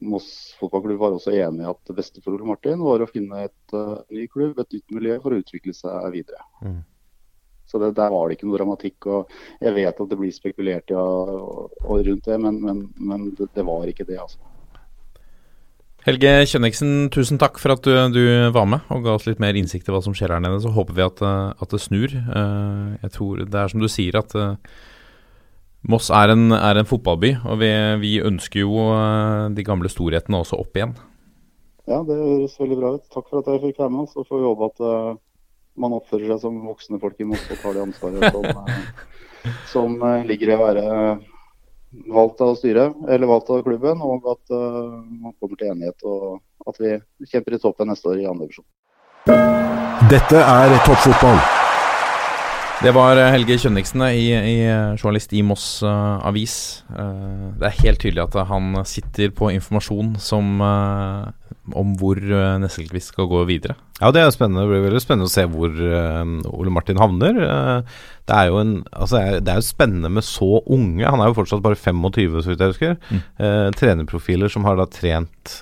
Moss 0.03 0.29
fotballklubb 0.59 0.99
var 0.99 1.15
også 1.15 1.35
enig 1.35 1.63
i 1.63 1.69
at 1.69 1.81
det 1.87 1.95
beste 1.99 2.23
for 2.23 2.35
Ole 2.35 2.47
Martin 2.49 2.83
var 2.83 3.03
å 3.03 3.09
finne 3.11 3.45
et 3.45 3.75
uh, 3.77 4.01
ny 4.11 4.25
klubb, 4.31 4.59
et 4.59 4.75
nytt 4.75 4.95
miljø, 4.97 5.19
for 5.23 5.35
å 5.35 5.39
utvikle 5.43 5.75
seg 5.77 6.09
videre. 6.15 6.41
Mm. 6.65 6.81
Så 7.69 7.81
det, 7.81 7.93
der 7.97 8.11
var 8.13 8.27
det 8.27 8.37
ikke 8.37 8.49
noe 8.49 8.59
dramatikk. 8.59 9.07
og 9.11 9.31
Jeg 9.61 9.75
vet 9.77 10.01
at 10.01 10.11
det 10.11 10.19
blir 10.19 10.33
spekulert 10.33 10.91
ja, 10.93 11.01
og, 11.01 11.75
og 11.83 12.03
rundt 12.07 12.27
det, 12.27 12.39
men, 12.41 12.59
men, 12.63 12.83
men 12.99 13.31
det, 13.37 13.51
det 13.55 13.65
var 13.67 13.87
ikke 13.89 14.07
det. 14.09 14.19
altså. 14.21 14.54
Helge 16.05 16.31
Kjønniksen, 16.45 17.07
tusen 17.09 17.39
takk 17.41 17.55
for 17.57 17.73
at 17.73 17.81
du, 17.81 17.89
du 18.13 18.21
var 18.53 18.67
med 18.69 18.91
og 18.93 19.07
ga 19.07 19.15
oss 19.17 19.23
litt 19.25 19.39
mer 19.41 19.57
innsikt 19.57 19.87
i 19.89 19.93
hva 19.93 20.03
som 20.05 20.13
skjer 20.13 20.35
her 20.35 20.43
nede. 20.43 20.59
Så 20.61 20.69
håper 20.75 20.93
vi 20.93 21.01
at, 21.01 21.23
eh, 21.25 21.63
at 21.65 21.73
det 21.73 21.79
snur. 21.81 22.13
Eh, 22.13 22.91
Jeg 23.01 23.13
tror 23.15 23.41
det 23.41 23.57
er 23.57 23.73
som 23.73 23.81
du 23.81 23.87
sier, 23.89 24.19
at 24.21 24.35
eh, 24.37 24.53
Moss 25.89 26.11
er 26.13 26.35
en, 26.35 26.53
er 26.53 26.77
en 26.77 26.89
fotballby, 26.89 27.33
og 27.45 27.57
vi, 27.61 27.71
vi 28.01 28.13
ønsker 28.21 28.61
jo 28.63 28.85
de 29.53 29.65
gamle 29.65 29.89
storhetene 29.89 30.39
også 30.41 30.57
opp 30.57 30.77
igjen. 30.77 30.95
Ja, 31.85 31.99
det 32.05 32.17
høres 32.17 32.55
veldig 32.57 32.77
bra 32.79 32.95
ut. 32.95 33.05
Takk 33.13 33.27
for 33.29 33.41
at 33.41 33.51
jeg 33.53 33.61
fikk 33.67 33.83
være 33.83 33.93
med. 33.93 34.09
Så 34.09 34.25
får 34.25 34.41
vi 34.41 34.47
håpe 34.49 34.69
at 34.71 35.19
man 35.77 35.93
oppfører 35.93 36.31
seg 36.33 36.41
som 36.41 36.57
voksne 36.65 37.01
folk 37.01 37.21
i 37.21 37.29
Moss 37.29 37.45
og 37.53 37.61
tar 37.61 37.77
det 37.77 37.85
ansvaret 37.85 38.33
som, 38.33 38.73
som 39.75 39.97
ligger 40.25 40.53
i 40.53 40.57
å 40.57 40.65
være 40.65 40.85
valgt 42.11 42.41
av 42.41 42.55
styret, 42.59 42.95
eller 43.09 43.29
valgt 43.29 43.51
av 43.53 43.63
klubben, 43.65 44.01
og 44.03 44.27
at 44.35 44.55
uh, 44.55 45.01
man 45.05 45.35
kommer 45.39 45.59
til 45.59 45.71
enighet 45.73 46.07
og 46.07 46.41
at 46.69 46.81
vi 46.81 46.95
kjemper 47.29 47.57
i 47.57 47.61
toppen 47.61 47.91
neste 47.91 48.09
år 48.09 48.23
i 48.23 48.29
andre 48.29 48.47
divisjon. 48.47 48.67
Dette 50.11 50.41
er 50.41 50.75
toppfotball. 50.85 51.39
Det 52.83 52.91
var 52.91 53.17
eh, 53.17 53.31
Helge 53.31 53.55
Kjønniksen, 53.61 54.03
eh, 54.03 54.17
i, 54.19 54.25
i, 54.35 54.55
journalist 54.99 55.31
i 55.33 55.41
Moss 55.47 55.79
uh, 55.85 56.19
Avis. 56.27 56.83
Uh, 56.91 57.55
det 57.55 57.69
er 57.69 57.77
helt 57.85 58.01
tydelig 58.03 58.25
at 58.25 58.35
han 58.49 58.75
sitter 58.85 59.31
på 59.31 59.49
informasjon 59.55 60.17
som, 60.19 60.59
eh, 60.61 61.29
om 61.73 61.95
hvor 61.97 62.19
uh, 62.19 62.57
Nesselquist 62.61 63.13
skal 63.13 63.27
gå 63.29 63.39
videre. 63.49 63.73
Ja, 64.01 64.11
det 64.13 64.21
er 64.21 64.33
spennende. 64.33 64.65
Det 64.65 64.69
blir 64.73 64.83
veldig 64.85 65.01
spennende 65.01 65.29
å 65.29 65.33
se 65.33 65.45
hvor 65.49 65.71
uh, 65.71 66.21
Ole 66.53 66.73
Martin 66.73 66.99
havner. 67.01 67.37
Uh, 67.39 68.03
det 68.25 68.35
er 68.37 68.49
jo 68.51 68.59
en, 68.61 68.73
altså, 68.93 69.21
det 69.39 69.51
er- 69.51 69.61
jo 69.61 69.65
spennende 69.65 70.11
med 70.13 70.25
så 70.25 70.59
unge. 70.61 71.05
Han 71.05 71.21
er 71.23 71.31
jo 71.31 71.37
fortsatt 71.39 71.63
bare 71.65 71.77
25, 71.79 72.37
så 72.41 72.51
vidt 72.51 72.63
jeg 72.63 72.73
husker. 72.73 72.95
Mm. 73.13 73.21
Trenerprofiler 73.77 74.49
som 74.49 74.65
har 74.65 74.79
da 74.79 74.87
trent, 74.89 75.59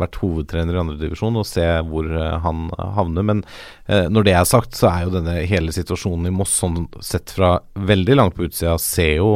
vært 0.00 0.18
hovedtrener 0.18 0.74
i 0.74 0.80
andredivisjon, 0.82 1.38
og 1.38 1.46
se 1.46 1.68
hvor 1.86 2.10
han 2.42 2.66
havner. 2.98 3.28
Men 3.30 3.44
når 3.86 4.26
det 4.26 4.34
er 4.34 4.50
sagt, 4.50 4.74
så 4.74 4.90
er 4.90 5.06
jo 5.06 5.14
denne 5.14 5.36
hele 5.46 5.70
situasjonen 5.70 6.26
i 6.32 6.34
Moss, 6.34 6.56
sånn 6.64 6.88
sett 6.98 7.30
fra 7.30 7.60
veldig 7.78 8.18
langt 8.18 8.34
på 8.34 8.48
utsida, 8.48 8.74
ser 8.82 9.20
jo 9.20 9.32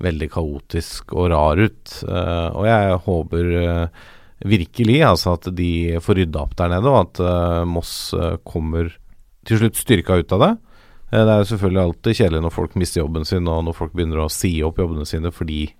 veldig 0.00 0.30
kaotisk 0.32 1.12
og 1.12 1.28
rar 1.36 1.60
ut. 1.60 1.98
Og 2.08 2.64
jeg 2.64 3.00
håper 3.10 3.52
virkelig 4.44 5.00
altså 5.06 5.36
at 5.36 5.48
de 5.56 5.96
får 6.02 6.20
rydda 6.20 6.44
opp 6.44 6.56
der 6.58 6.72
nede, 6.74 6.92
og 6.92 6.98
at 7.06 7.20
uh, 7.24 7.64
Moss 7.68 8.12
eh, 8.16 8.36
kommer 8.44 8.90
til 9.46 9.62
slutt 9.62 9.78
styrka 9.78 10.18
ut 10.20 10.34
av 10.36 10.42
det. 10.42 10.50
Eh, 11.12 11.22
det 11.22 11.30
er 11.32 11.40
jo 11.40 11.50
selvfølgelig 11.52 11.82
alltid 11.82 12.18
kjedelig 12.20 12.42
når 12.44 12.56
folk 12.56 12.76
mister 12.76 13.00
jobben 13.00 13.24
sin, 13.28 13.48
og 13.48 13.64
når 13.64 13.78
folk 13.78 13.94
begynner 13.96 14.24
å 14.24 14.32
si 14.32 14.58
opp 14.66 14.82
jobbene 14.82 15.08
sine 15.08 15.32
fordi 15.32 15.70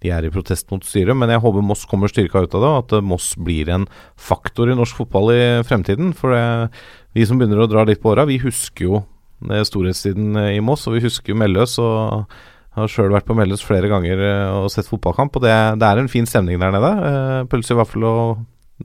de 0.00 0.08
er 0.16 0.24
i 0.24 0.32
protest 0.32 0.70
mot 0.72 0.82
styret, 0.86 1.12
men 1.14 1.28
jeg 1.28 1.42
håper 1.44 1.64
Moss 1.66 1.84
kommer 1.86 2.08
styrka 2.08 2.40
ut 2.40 2.54
av 2.56 2.64
det, 2.64 2.72
og 2.72 2.78
at 2.80 3.04
Moss 3.04 3.34
blir 3.36 3.68
en 3.70 3.84
faktor 4.16 4.72
i 4.72 4.76
norsk 4.78 5.02
fotball 5.02 5.34
i 5.34 5.42
fremtiden. 5.68 6.14
For 6.16 6.32
vi 7.12 7.26
som 7.28 7.36
begynner 7.36 7.60
å 7.60 7.68
dra 7.68 7.84
litt 7.84 8.00
på 8.00 8.14
åra, 8.14 8.24
vi 8.24 8.38
husker 8.40 8.86
jo 8.86 9.02
storhetstiden 9.68 10.40
i 10.56 10.62
Moss, 10.64 10.86
og 10.88 10.96
vi 10.96 11.04
husker 11.04 11.34
jo 11.34 11.38
Melløs. 11.42 11.76
og 11.84 12.32
jeg 12.70 12.78
har 12.78 12.92
sjøl 12.92 13.10
vært 13.10 13.26
på 13.26 13.34
Melløs 13.34 13.64
flere 13.66 13.90
ganger 13.90 14.20
eh, 14.22 14.54
og 14.54 14.70
sett 14.70 14.86
fotballkamp, 14.86 15.34
og 15.34 15.42
det, 15.42 15.54
det 15.80 15.86
er 15.88 16.00
en 16.00 16.10
fin 16.10 16.28
stemning 16.28 16.60
der 16.62 16.70
nede. 16.74 16.90
Eh, 17.08 17.38
Pølse 17.50 17.74
i 17.74 17.78
vaffel 17.80 18.06
og 18.06 18.44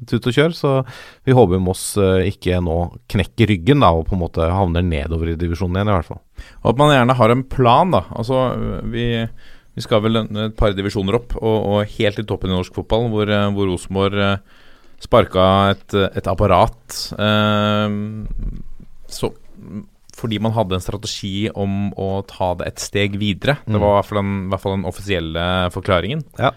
tut 0.09 0.25
og 0.27 0.35
kjør, 0.35 0.55
så 0.57 0.71
vi 1.27 1.35
håper 1.37 1.61
Moss 1.61 1.83
eh, 2.01 2.25
ikke 2.31 2.57
nå 2.65 2.79
knekker 3.13 3.53
ryggen 3.53 3.85
da, 3.85 3.93
og 3.93 4.09
på 4.09 4.17
en 4.17 4.23
måte 4.25 4.49
havner 4.49 4.85
nedover 4.85 5.31
i 5.31 5.37
divisjonen 5.39 5.77
igjen, 5.77 5.93
i 5.93 5.97
hvert 5.99 6.09
fall. 6.09 6.23
Og 6.63 6.73
at 6.73 6.81
man 6.81 6.95
gjerne 6.95 7.19
har 7.21 7.35
en 7.35 7.45
plan, 7.53 7.93
da. 7.93 8.03
Altså, 8.17 8.41
vi, 8.89 9.07
vi 9.77 9.85
skal 9.85 10.01
vel 10.07 10.23
et 10.25 10.57
par 10.57 10.73
divisjoner 10.73 11.21
opp, 11.21 11.37
og, 11.37 11.55
og 11.55 11.95
helt 11.99 12.21
i 12.21 12.27
toppen 12.27 12.51
i 12.51 12.57
norsk 12.57 12.81
fotball, 12.81 13.11
hvor, 13.13 13.31
hvor 13.53 13.69
Rosenborg 13.69 14.21
sparka 15.05 15.47
et, 15.75 15.99
et 16.17 16.33
apparat. 16.33 17.01
Eh, 17.21 17.99
så 19.13 19.35
fordi 20.15 20.39
man 20.39 20.55
hadde 20.55 20.77
en 20.77 20.83
strategi 20.83 21.49
om 21.51 21.89
å 21.99 22.23
ta 22.29 22.53
det 22.59 22.69
et 22.69 22.83
steg 22.83 23.17
videre. 23.19 23.57
Det 23.65 23.79
var 23.79 23.97
i 23.97 23.99
hvert 23.99 24.09
fall 24.09 24.21
den, 24.21 24.35
hvert 24.51 24.63
fall 24.63 24.77
den 24.77 24.89
offisielle 24.89 25.45
forklaringen. 25.75 26.23
Ja. 26.39 26.53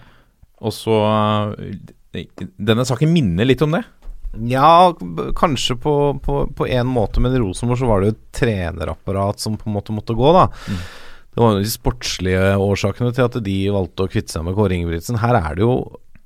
Og 0.59 0.75
så 0.75 0.95
eh, 1.59 2.45
Denne 2.57 2.87
saken 2.87 3.11
minner 3.13 3.47
litt 3.47 3.61
om 3.61 3.75
det. 3.75 3.83
Ja, 4.49 4.93
kanskje 5.37 5.75
på, 5.81 5.93
på, 6.23 6.39
på 6.55 6.67
en 6.69 6.89
måte, 6.89 7.21
men 7.21 7.33
i 7.33 7.41
Rosenborg 7.41 7.81
så 7.81 7.89
var 7.89 8.01
det 8.01 8.09
jo 8.09 8.15
et 8.15 8.25
trenerapparat 8.39 9.41
som 9.41 9.57
på 9.57 9.69
en 9.69 9.75
måte 9.75 9.93
måtte 9.95 10.15
gå, 10.17 10.33
da. 10.35 10.45
Det 11.29 11.41
var 11.41 11.55
jo 11.55 11.63
de 11.63 11.71
sportslige 11.71 12.43
årsakene 12.61 13.13
til 13.15 13.25
at 13.25 13.37
de 13.45 13.57
valgte 13.73 14.05
å 14.05 14.11
kvitte 14.11 14.33
seg 14.35 14.45
med 14.45 14.57
Kåre 14.57 14.77
Ingebrigtsen. 14.77 15.19
Her 15.21 15.37
er 15.39 15.57
det 15.57 15.65
jo 15.65 15.75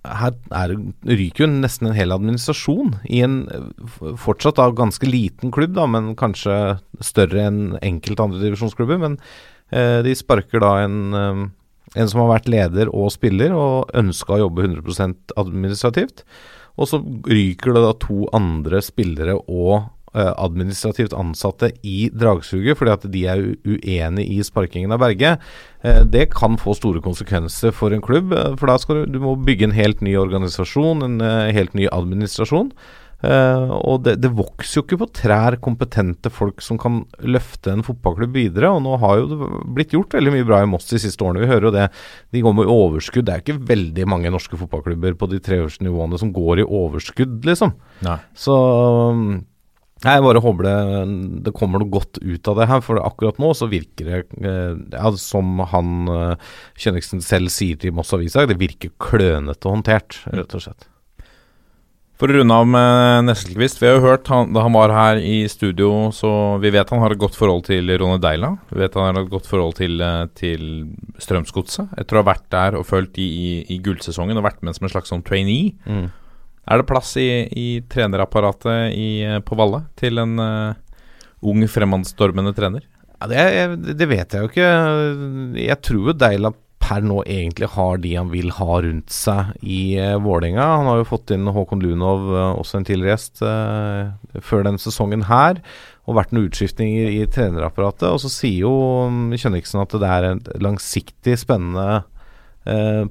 her 0.04 0.36
er, 0.52 0.74
ryker 1.08 1.46
jo 1.46 1.50
nesten 1.50 1.90
en 1.90 1.96
hel 1.96 2.14
administrasjon 2.16 2.98
i 3.08 3.22
en 3.24 3.38
fortsatt 4.20 4.60
da 4.60 4.68
ganske 4.76 5.08
liten 5.08 5.54
klubb, 5.54 5.76
da, 5.78 5.88
men 5.90 6.14
kanskje 6.20 6.58
større 7.04 7.46
enn 7.48 7.62
enkelte 7.80 8.28
andredivisjonsklubber. 8.28 9.00
Men 9.00 9.18
eh, 9.72 10.02
de 10.06 10.16
sparker 10.18 10.64
da 10.64 10.74
en, 10.84 10.98
eh, 11.18 11.44
en 11.96 12.12
som 12.12 12.24
har 12.24 12.34
vært 12.36 12.52
leder 12.52 12.92
og 12.92 13.14
spiller, 13.16 13.56
og 13.56 13.94
ønska 13.96 14.36
å 14.36 14.44
jobbe 14.46 14.68
100% 14.68 15.38
administrativt. 15.40 16.26
Og 16.74 16.90
så 16.90 17.00
ryker 17.30 17.76
det 17.76 17.86
da 17.86 17.94
to 18.02 18.26
andre 18.36 18.82
spillere 18.84 19.38
og 19.46 19.93
administrativt 20.14 21.14
ansatte 21.18 21.72
i 21.84 22.10
dragsuget 22.14 22.78
fordi 22.78 22.94
at 22.94 23.08
de 23.14 23.24
er 23.30 23.44
uenig 23.66 24.28
i 24.36 24.42
sparkingen 24.46 24.94
av 24.94 25.02
Berge, 25.04 25.38
eh, 25.84 26.02
det 26.06 26.30
kan 26.36 26.58
få 26.62 26.76
store 26.78 27.02
konsekvenser 27.02 27.74
for 27.74 27.94
en 27.94 28.04
klubb. 28.04 28.34
eh, 28.34 28.56
For 28.60 28.70
da 28.70 28.78
skal 28.78 29.04
du, 29.04 29.18
du 29.18 29.24
må 29.24 29.38
bygge 29.42 29.70
en 29.70 29.78
helt 29.78 30.02
ny 30.06 30.18
organisasjon, 30.20 31.04
en 31.08 31.22
eh, 31.22 31.54
helt 31.56 31.74
ny 31.74 31.88
administrasjon. 31.92 32.72
Eh, 33.24 33.70
og 33.88 34.02
det, 34.04 34.18
det 34.20 34.34
vokser 34.36 34.82
jo 34.82 34.84
ikke 34.84 34.98
på 35.00 35.08
trær 35.16 35.56
kompetente 35.64 36.28
folk 36.28 36.60
som 36.62 36.76
kan 36.82 36.98
løfte 37.24 37.72
en 37.72 37.86
fotballklubb 37.88 38.36
videre. 38.36 38.74
Og 38.76 38.84
nå 38.84 38.98
har 39.00 39.22
jo 39.22 39.30
det 39.32 39.48
blitt 39.78 39.96
gjort 39.96 40.18
veldig 40.18 40.34
mye 40.36 40.48
bra 40.50 40.60
i 40.60 40.68
Moss 40.68 40.90
de 40.92 41.00
siste 41.00 41.24
årene. 41.24 41.40
Vi 41.46 41.48
hører 41.48 41.70
jo 41.70 41.74
det. 41.78 41.88
De 42.36 42.44
går 42.44 42.58
med 42.58 42.74
overskudd. 42.74 43.24
Det 43.24 43.32
er 43.34 43.40
jo 43.40 43.46
ikke 43.48 43.70
veldig 43.72 44.10
mange 44.12 44.34
norske 44.34 44.60
fotballklubber 44.60 45.16
på 45.16 45.32
de 45.32 45.40
tre 45.40 45.62
øverste 45.62 45.88
nivåene 45.88 46.20
som 46.20 46.34
går 46.36 46.66
i 46.66 46.68
overskudd, 46.68 47.40
liksom. 47.48 47.72
Nei. 48.04 48.20
Så 48.36 48.60
um, 49.16 49.46
jeg 50.04 50.24
bare 50.26 50.44
håper 50.44 50.68
det, 50.68 50.78
det 51.46 51.54
kommer 51.56 51.80
noe 51.80 51.94
godt 51.94 52.20
ut 52.20 52.50
av 52.52 52.60
det 52.60 52.70
her, 52.72 52.82
for 52.84 53.00
akkurat 53.00 53.40
nå 53.40 53.54
så 53.56 53.70
virker 53.72 54.10
det, 54.10 54.24
eh, 54.44 54.74
ja, 54.96 55.12
som 55.20 55.62
han 55.72 56.10
eh, 56.12 56.56
Kjønniksen 56.76 57.24
selv 57.24 57.54
sier 57.54 57.80
til 57.80 57.96
Moss 57.96 58.12
Avis, 58.16 58.36
det 58.36 58.60
virker 58.60 58.92
klønete 59.00 59.72
håndtert, 59.72 60.20
rett 60.34 60.58
og 60.58 60.66
slett. 60.66 60.90
For 62.24 62.30
å 62.30 62.38
runde 62.38 62.56
av 62.56 62.68
med 62.70 63.26
Nesselquist. 63.26 63.80
Vi 63.82 63.88
har 63.90 63.98
jo 63.98 64.04
hørt 64.06 64.30
han, 64.32 64.52
da 64.56 64.62
han 64.64 64.76
var 64.76 64.94
her 64.94 65.18
i 65.20 65.42
studio, 65.52 66.12
så 66.14 66.30
vi 66.62 66.70
vet 66.72 66.92
han 66.94 67.02
har 67.02 67.16
et 67.16 67.20
godt 67.20 67.36
forhold 67.36 67.66
til 67.68 67.90
Rone 68.00 68.20
Deila. 68.22 68.54
Vi 68.70 68.80
vet 68.80 68.96
han 68.96 69.10
har 69.10 69.26
et 69.26 69.32
godt 69.32 69.50
forhold 69.50 69.76
til, 69.80 69.98
eh, 70.00 70.28
til 70.38 70.64
Strømsgodset. 71.20 71.90
Etter 72.00 72.16
å 72.16 72.22
ha 72.22 72.30
vært 72.30 72.46
der 72.54 72.78
og 72.78 72.86
fulgt 72.88 73.18
de 73.18 73.26
i, 73.26 73.50
i 73.74 73.80
gullsesongen 73.84 74.40
og 74.40 74.46
vært 74.46 74.62
med 74.62 74.78
som 74.78 74.86
en 74.88 74.94
slags 74.94 75.12
sånn 75.12 75.26
trainee. 75.26 75.74
Mm. 75.90 76.12
Er 76.64 76.80
det 76.80 76.88
plass 76.88 77.16
i, 77.20 77.28
i 77.60 77.68
trenerapparatet 77.92 78.96
i, 78.96 79.24
eh, 79.28 79.40
på 79.44 79.58
Valle 79.60 79.84
til 80.00 80.22
en 80.22 80.40
uh, 80.40 80.98
ung, 81.44 81.64
fremadstormende 81.68 82.54
trener? 82.56 82.86
Ja, 83.20 83.28
det, 83.32 83.96
det 84.00 84.08
vet 84.12 84.36
jeg 84.36 84.46
jo 84.46 84.52
ikke. 84.52 84.70
Jeg 85.60 85.80
tror 85.84 86.12
jo 86.12 86.16
Deila 86.16 86.54
per 86.84 87.04
nå 87.04 87.22
egentlig 87.30 87.70
har 87.78 88.00
de 88.04 88.12
han 88.18 88.32
vil 88.32 88.50
ha 88.58 88.78
rundt 88.84 89.12
seg 89.14 89.54
i 89.64 89.96
uh, 90.00 90.20
Vålerenga. 90.24 90.66
Han 90.80 90.90
har 90.92 91.02
jo 91.02 91.10
fått 91.14 91.32
inn 91.36 91.48
Håkon 91.56 91.84
Lunov, 91.84 92.28
uh, 92.32 92.52
også 92.60 92.80
en 92.80 92.88
tidligere 92.88 93.16
gjest, 93.16 93.44
uh, 93.44 94.40
før 94.44 94.68
denne 94.68 94.82
sesongen 94.84 95.28
her. 95.30 95.62
Og 96.08 96.18
vært 96.20 96.34
noen 96.36 96.50
utskiftninger 96.50 97.12
i 97.12 97.24
trenerapparatet. 97.32 98.10
Og 98.12 98.20
så 98.24 98.32
sier 98.32 98.66
jo 98.66 98.74
um, 99.08 99.32
Kjønniksen 99.36 99.84
at 99.84 99.96
det 100.00 100.10
er 100.16 100.30
et 100.34 100.50
langsiktig 100.64 101.38
spennende 101.40 102.04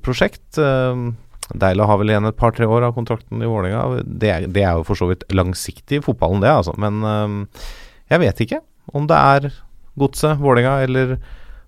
prosjekt. 0.01 0.47
Uh, 0.57 1.13
Deila 1.51 1.87
har 1.89 1.99
vel 2.01 2.13
igjen 2.13 2.29
et 2.29 2.39
par-tre 2.39 2.69
år 2.71 2.87
av 2.87 2.95
kontrakten 2.97 3.43
i 3.43 3.49
Vålerenga. 3.49 4.03
Det, 4.07 4.33
det 4.55 4.63
er 4.63 4.79
jo 4.79 4.87
for 4.89 4.99
så 4.99 5.11
vidt 5.11 5.27
langsiktig 5.35 5.99
i 5.99 6.05
fotballen, 6.05 6.43
det, 6.45 6.53
altså. 6.53 6.75
Men 6.81 7.03
eh, 7.03 7.67
jeg 8.13 8.23
vet 8.23 8.45
ikke 8.45 8.63
om 8.93 9.09
det 9.11 9.19
er 9.19 9.51
Godset, 9.99 10.41
Vålerenga 10.41 10.79
eller 10.87 11.17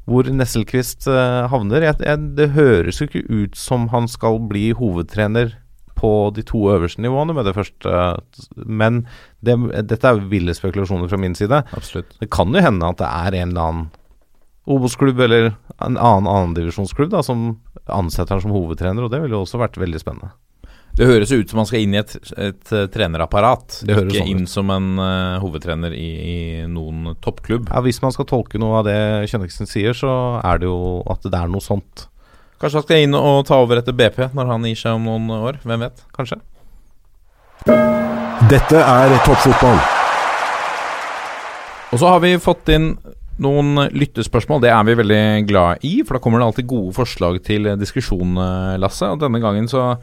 hvor 0.09 0.29
Nesselquist 0.29 1.09
eh, 1.09 1.43
havner. 1.51 1.89
Jeg, 1.89 2.01
jeg, 2.05 2.31
det 2.39 2.53
høres 2.57 3.01
jo 3.01 3.09
ikke 3.09 3.27
ut 3.29 3.59
som 3.59 3.89
han 3.93 4.09
skal 4.11 4.41
bli 4.49 4.71
hovedtrener 4.77 5.57
på 5.95 6.13
de 6.37 6.43
to 6.45 6.67
øverste 6.75 7.01
nivåene 7.01 7.33
med 7.37 7.47
det 7.49 7.55
første, 7.57 7.91
men 8.67 9.05
det, 9.47 9.57
dette 9.89 10.11
er 10.11 10.25
ville 10.29 10.53
spekulasjoner 10.57 11.09
fra 11.09 11.21
min 11.21 11.37
side. 11.39 11.63
Absolutt. 11.77 12.17
Det 12.21 12.29
kan 12.35 12.53
jo 12.53 12.65
hende 12.65 12.91
at 12.91 13.01
det 13.01 13.09
er 13.09 13.39
en 13.41 13.55
eller 13.55 13.69
annen 13.69 13.93
Obos-klubb 14.65 15.19
eller 15.21 15.51
en 15.85 15.97
annen 15.97 16.29
annendivisjonsklubb 16.29 17.13
som 17.25 17.59
ansetter 17.93 18.37
han 18.37 18.43
som 18.45 18.55
hovedtrener, 18.55 19.05
og 19.05 19.13
det 19.13 19.21
ville 19.23 19.37
jo 19.37 19.45
også 19.45 19.61
vært 19.61 19.77
veldig 19.81 20.01
spennende. 20.01 20.33
Det 20.95 21.09
høres 21.09 21.33
jo 21.35 21.41
ut 21.43 21.51
som 21.51 21.59
han 21.59 21.67
skal 21.67 21.83
inn 21.83 21.95
i 21.97 21.99
et, 21.99 22.13
et 22.39 22.73
et 22.73 22.93
trenerapparat, 22.95 23.81
Det 23.83 23.97
ikke 23.97 24.15
sånn 24.15 24.29
ut. 24.29 24.31
inn 24.31 24.45
som 24.47 24.69
en 24.71 24.93
uh, 25.03 25.41
hovedtrener 25.43 25.91
i, 25.99 26.11
i 26.23 26.37
noen 26.71 27.17
toppklubb. 27.25 27.67
Ja, 27.73 27.83
Hvis 27.83 27.99
man 28.05 28.15
skal 28.15 28.29
tolke 28.31 28.61
noe 28.63 28.79
av 28.79 28.87
det 28.87 28.99
Kjønniksen 29.33 29.67
sier, 29.67 29.97
så 29.99 30.13
er 30.39 30.63
det 30.63 30.71
jo 30.71 31.03
at 31.11 31.27
det 31.27 31.35
er 31.35 31.51
noe 31.51 31.65
sånt. 31.65 32.07
Kanskje 32.63 32.79
han 32.79 32.87
skal 32.87 33.03
inn 33.09 33.19
og 33.19 33.43
ta 33.49 33.59
over 33.59 33.81
etter 33.83 33.97
BP 33.99 34.31
når 34.39 34.53
han 34.53 34.69
gir 34.71 34.79
seg 34.79 34.95
om 34.95 35.09
noen 35.11 35.35
år? 35.35 35.59
Hvem 35.67 35.83
vet? 35.89 36.05
Kanskje. 36.15 36.39
Dette 38.49 38.79
er 38.79 39.19
toppfotball. 39.27 39.83
Og 41.91 42.01
så 42.01 42.09
har 42.11 42.23
vi 42.23 42.33
fått 42.43 42.71
inn 42.75 42.93
noen 43.43 43.89
lyttespørsmål. 43.95 44.63
Det 44.63 44.71
er 44.71 44.85
vi 44.87 44.99
veldig 45.01 45.25
glad 45.49 45.87
i, 45.87 45.97
for 46.05 46.17
da 46.17 46.23
kommer 46.23 46.43
det 46.43 46.51
alltid 46.51 46.71
gode 46.71 46.95
forslag 46.97 47.41
til 47.47 47.73
diskusjon, 47.81 48.37
eh, 48.39 48.77
Lasse. 48.83 49.09
Og 49.11 49.19
denne 49.23 49.43
gangen 49.43 49.67
så 49.71 49.95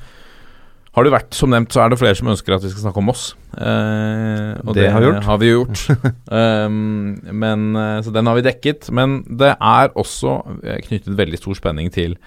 har 0.91 1.07
det 1.07 1.13
vært, 1.13 1.31
som 1.35 1.51
nevnt, 1.53 1.71
så 1.71 1.85
er 1.85 1.91
det 1.91 2.01
flere 2.01 2.17
som 2.19 2.29
ønsker 2.33 2.57
at 2.57 2.63
vi 2.65 2.69
skal 2.73 2.83
snakke 2.83 2.99
om 2.99 3.05
Moss. 3.07 3.29
Eh, 3.55 4.59
og 4.59 4.73
Det 4.75 4.83
det, 4.83 4.91
har 4.91 5.21
har 5.23 5.37
vi 5.39 5.51
jo 5.51 5.61
gjort. 5.61 5.85
um, 6.27 7.15
men, 7.31 7.75
eh, 7.79 8.01
så 8.03 8.11
den 8.11 8.27
har 8.27 8.35
vi 8.35 8.43
dekket. 8.43 8.91
Men 8.91 9.21
det 9.23 9.53
er 9.55 9.95
også 9.95 10.41
eh, 10.63 10.81
knyttet 10.83 11.15
veldig 11.15 11.39
stor 11.39 11.55
spenning 11.55 11.91
til 11.95 12.17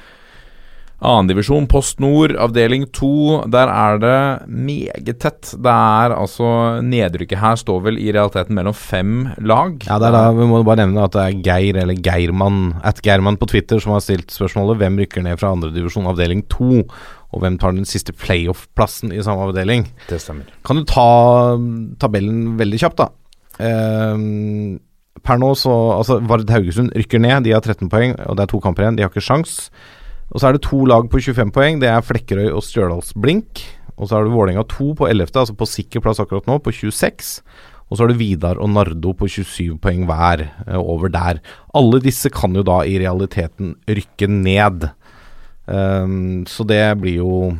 Annendivisjon, 1.04 1.66
Post 1.68 1.98
Nord, 2.00 2.32
avdeling 2.40 2.86
2. 2.96 3.08
Der 3.52 3.68
er 3.68 3.98
det 4.00 4.18
meget 4.48 5.18
tett. 5.20 5.50
Det 5.52 5.72
er 5.72 6.14
altså 6.16 6.80
Nedrykket 6.84 7.40
her 7.42 7.58
står 7.60 7.82
vel 7.84 7.98
i 8.00 8.08
realiteten 8.14 8.56
mellom 8.56 8.76
fem 8.76 9.10
lag. 9.44 9.76
Ja, 9.84 9.98
det 10.00 10.08
er 10.08 10.16
da, 10.16 10.22
Vi 10.32 10.46
må 10.48 10.62
bare 10.64 10.80
nevne 10.80 11.04
at 11.04 11.12
det 11.16 11.24
er 11.26 11.42
Geir, 11.44 11.80
eller 11.82 11.98
Geirmann, 11.98 12.78
at 12.82 13.02
Geirmann 13.04 13.36
på 13.40 13.48
Twitter 13.52 13.82
som 13.82 13.92
har 13.92 14.04
stilt 14.04 14.32
spørsmålet 14.32 14.80
hvem 14.80 14.96
rykker 15.02 15.26
ned 15.26 15.40
fra 15.40 15.52
andredivisjon 15.52 16.08
avdeling 16.08 16.40
2, 16.54 16.80
og 17.34 17.42
hvem 17.42 17.58
tar 17.60 17.74
den 17.76 17.88
siste 17.88 18.14
playoff-plassen 18.16 19.12
i 19.12 19.20
samme 19.26 19.44
avdeling. 19.50 19.84
Det 20.08 20.22
stemmer. 20.22 20.48
Kan 20.64 20.80
du 20.80 20.86
ta 20.88 21.08
tabellen 22.00 22.54
veldig 22.60 22.80
kjapt, 22.80 23.02
da? 23.02 23.10
Ehm, 23.62 24.78
per 25.24 25.38
nå 25.38 25.52
så 25.58 25.74
Altså, 25.98 26.18
Vard 26.26 26.48
Haugesund 26.50 26.94
rykker 26.96 27.20
ned, 27.20 27.44
de 27.44 27.52
har 27.52 27.60
13 27.60 27.90
poeng, 27.92 28.16
og 28.24 28.38
det 28.38 28.46
er 28.46 28.54
to 28.54 28.62
kamper 28.62 28.86
igjen, 28.86 28.96
de 28.96 29.04
har 29.04 29.12
ikke 29.12 29.24
sjans. 29.24 29.68
Og 30.34 30.42
så 30.42 30.48
er 30.48 30.56
det 30.56 30.64
to 30.66 30.82
lag 30.90 31.06
på 31.10 31.20
25 31.22 31.52
poeng, 31.54 31.78
det 31.78 31.88
er 31.90 32.02
Flekkerøy 32.02 32.48
og 32.50 32.64
Stjørdals 32.66 33.14
Blink. 33.14 33.62
Og 33.94 34.08
så 34.08 34.16
har 34.16 34.26
du 34.26 34.34
Vålerenga 34.34 34.64
2 34.66 34.88
på 34.98 35.06
11., 35.06 35.30
altså 35.38 35.54
på 35.54 35.68
sikker 35.70 36.02
plass 36.02 36.18
akkurat 36.18 36.48
nå, 36.50 36.58
på 36.58 36.72
26. 36.74 37.36
Og 37.86 37.94
så 37.94 38.02
har 38.02 38.10
du 38.10 38.18
Vidar 38.18 38.58
og 38.58 38.72
Nardo 38.74 39.12
på 39.14 39.28
27 39.30 39.76
poeng 39.82 40.02
hver, 40.08 40.48
eh, 40.66 40.80
over 40.80 41.12
der. 41.14 41.38
Alle 41.78 42.00
disse 42.02 42.32
kan 42.34 42.56
jo 42.58 42.64
da 42.66 42.80
i 42.82 42.98
realiteten 42.98 43.76
rykke 43.86 44.26
ned. 44.30 44.88
Um, 45.66 46.44
så 46.50 46.66
det 46.66 46.82
blir 47.00 47.22
jo 47.22 47.54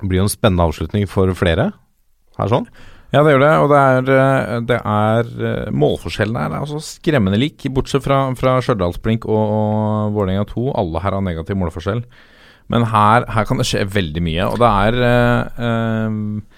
blir 0.00 0.22
jo 0.22 0.26
en 0.28 0.32
spennende 0.32 0.64
avslutning 0.64 1.08
for 1.10 1.30
flere. 1.36 1.72
Her 2.38 2.50
sånn. 2.50 2.68
Ja, 3.14 3.22
det 3.22 3.36
gjør 3.36 3.44
det. 3.44 3.52
Og 3.62 3.68
det 3.70 3.80
er, 3.80 4.08
eh, 4.10 4.54
det 4.66 4.78
er 4.80 5.28
eh, 5.48 5.72
Målforskjellen 5.74 6.38
her 6.40 6.50
er 6.50 6.64
altså 6.64 6.80
skremmende 6.82 7.38
lik, 7.38 7.62
bortsett 7.74 8.02
fra, 8.02 8.24
fra 8.38 8.56
Stjørdalsblink 8.64 9.28
og, 9.30 9.42
og 9.58 10.16
Vålerenga 10.16 10.48
2. 10.50 10.64
Alle 10.82 11.02
her 11.04 11.14
har 11.14 11.22
negativ 11.22 11.60
målforskjell. 11.60 12.02
Men 12.72 12.86
her, 12.90 13.26
her 13.30 13.46
kan 13.46 13.60
det 13.60 13.68
skje 13.68 13.84
veldig 13.92 14.22
mye. 14.24 14.48
Og 14.50 14.58
det 14.62 14.72
er 14.88 15.00
eh, 15.06 15.62
eh, 15.68 16.53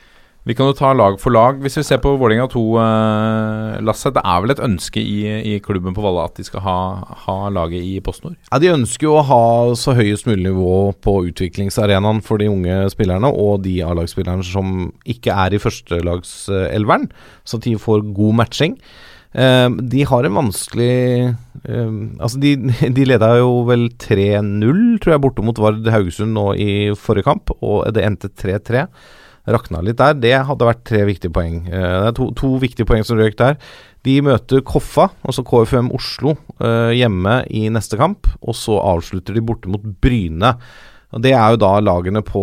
Vi 0.46 0.54
kan 0.54 0.68
jo 0.70 0.76
ta 0.78 0.92
lag 0.94 1.16
for 1.18 1.34
lag. 1.34 1.56
Hvis 1.58 1.74
vi 1.80 1.82
ser 1.82 1.98
på 1.98 2.12
Vålerenga 2.20 2.46
2, 2.52 2.60
eh, 2.78 3.80
Lasse. 3.82 4.12
Det 4.14 4.22
er 4.22 4.42
vel 4.44 4.54
et 4.54 4.62
ønske 4.62 5.02
i, 5.02 5.24
i 5.42 5.54
klubben 5.58 5.96
på 5.96 6.04
Valle 6.04 6.22
at 6.28 6.38
de 6.38 6.46
skal 6.46 6.62
ha, 6.62 6.76
ha 7.24 7.34
laget 7.50 7.82
i 7.82 7.96
PostNord? 7.98 8.36
Ja, 8.52 8.60
De 8.62 8.70
ønsker 8.70 9.08
jo 9.08 9.16
å 9.18 9.24
ha 9.26 9.40
så 9.74 9.96
høyest 9.98 10.28
mulig 10.30 10.44
nivå 10.46 10.94
på 11.02 11.16
utviklingsarenaen 11.32 12.22
for 12.22 12.38
de 12.38 12.46
unge 12.52 12.78
spillerne 12.94 13.32
og 13.34 13.64
de 13.66 13.80
A-lagsspillerne 13.82 14.46
som 14.46 14.92
ikke 15.02 15.34
er 15.34 15.58
i 15.58 15.62
førstelagselveren, 15.62 17.10
så 17.42 17.58
de 17.66 17.74
får 17.82 18.06
god 18.14 18.40
matching. 18.44 18.78
Eh, 19.34 19.68
de 19.90 20.06
har 20.06 20.24
en 20.30 20.38
vanskelig 20.38 20.94
eh, 21.66 21.96
Altså, 22.22 22.38
de, 22.38 22.54
de 22.96 23.10
leda 23.10 23.34
jo 23.40 23.64
vel 23.66 23.88
3-0, 23.98 24.82
tror 25.02 25.16
jeg, 25.16 25.26
borte 25.26 25.44
mot 25.44 25.58
Vard 25.58 25.90
Haugesund 25.90 26.38
nå 26.38 26.52
i 26.54 26.72
forrige 26.94 27.32
kamp, 27.32 27.50
og 27.58 27.82
det 27.98 28.06
endte 28.06 28.30
3-3. 28.30 28.86
Rakna 29.46 29.82
litt 29.84 30.00
der. 30.00 30.16
Det 30.18 30.34
hadde 30.48 30.68
vært 30.68 30.84
tre 30.88 31.04
viktige 31.08 31.34
poeng. 31.34 31.62
Eh, 31.68 31.92
det 32.02 32.10
er 32.10 32.16
to, 32.18 32.30
to 32.38 32.56
viktige 32.62 32.88
poeng 32.88 33.06
som 33.06 33.20
røyk 33.20 33.38
der. 33.38 33.60
De 34.06 34.18
møter 34.22 34.62
Koffa, 34.66 35.08
altså 35.26 35.42
KFUM 35.46 35.92
Oslo, 35.94 36.36
eh, 36.60 36.92
hjemme 36.98 37.40
i 37.50 37.66
neste 37.72 37.98
kamp. 38.00 38.28
Og 38.42 38.58
så 38.58 38.78
avslutter 38.78 39.34
de 39.36 39.44
borte 39.46 39.70
mot 39.70 39.82
Bryne. 40.02 40.54
Og 41.14 41.22
Det 41.22 41.32
er 41.32 41.54
jo 41.54 41.60
da 41.62 41.72
lagene 41.80 42.20
på 42.26 42.42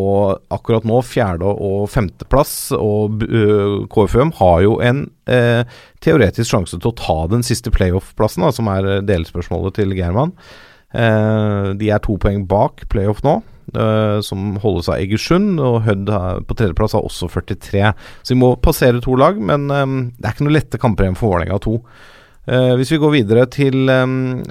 akkurat 0.53 0.85
nå 0.87 1.01
fjerde- 1.05 1.51
og 1.51 1.89
femteplass. 1.91 2.71
Og 2.78 3.23
uh, 3.28 3.84
KFUM 3.91 4.32
har 4.39 4.61
jo 4.63 4.78
en 4.82 5.05
eh, 5.28 5.67
teoretisk 6.03 6.49
sjanse 6.49 6.80
til 6.80 6.91
å 6.91 6.97
ta 6.97 7.17
den 7.32 7.43
siste 7.45 7.73
playoff-plassen, 7.75 8.47
som 8.55 8.71
er 8.71 8.88
eh, 8.88 9.03
delspørsmålet 9.05 9.78
til 9.78 9.93
German. 9.97 10.34
Eh, 10.93 11.73
de 11.78 11.91
er 11.91 12.01
to 12.03 12.17
poeng 12.21 12.47
bak 12.49 12.86
playoff 12.93 13.23
nå, 13.25 13.39
eh, 13.41 13.53
som 14.26 14.57
holdes 14.64 14.89
av 14.91 14.99
Egersund. 14.99 15.59
Og 15.64 15.82
Hødd 15.88 16.11
på 16.47 16.57
tredjeplass 16.59 16.95
har 16.97 17.05
også 17.05 17.30
43. 17.32 17.93
Så 18.22 18.36
vi 18.36 18.39
må 18.41 18.53
passere 18.61 19.01
to 19.03 19.18
lag, 19.20 19.39
men 19.39 19.70
eh, 19.72 19.97
det 20.18 20.28
er 20.28 20.36
ikke 20.36 20.47
noe 20.47 20.57
lette 20.57 20.82
kamper 20.82 21.07
igjen 21.07 21.20
for 21.20 21.34
Vålerenga 21.34 21.59
2. 21.64 21.76
Eh, 22.53 22.72
hvis 22.80 22.93
vi 22.93 23.01
går 23.01 23.16
videre 23.18 23.47
til 23.51 23.93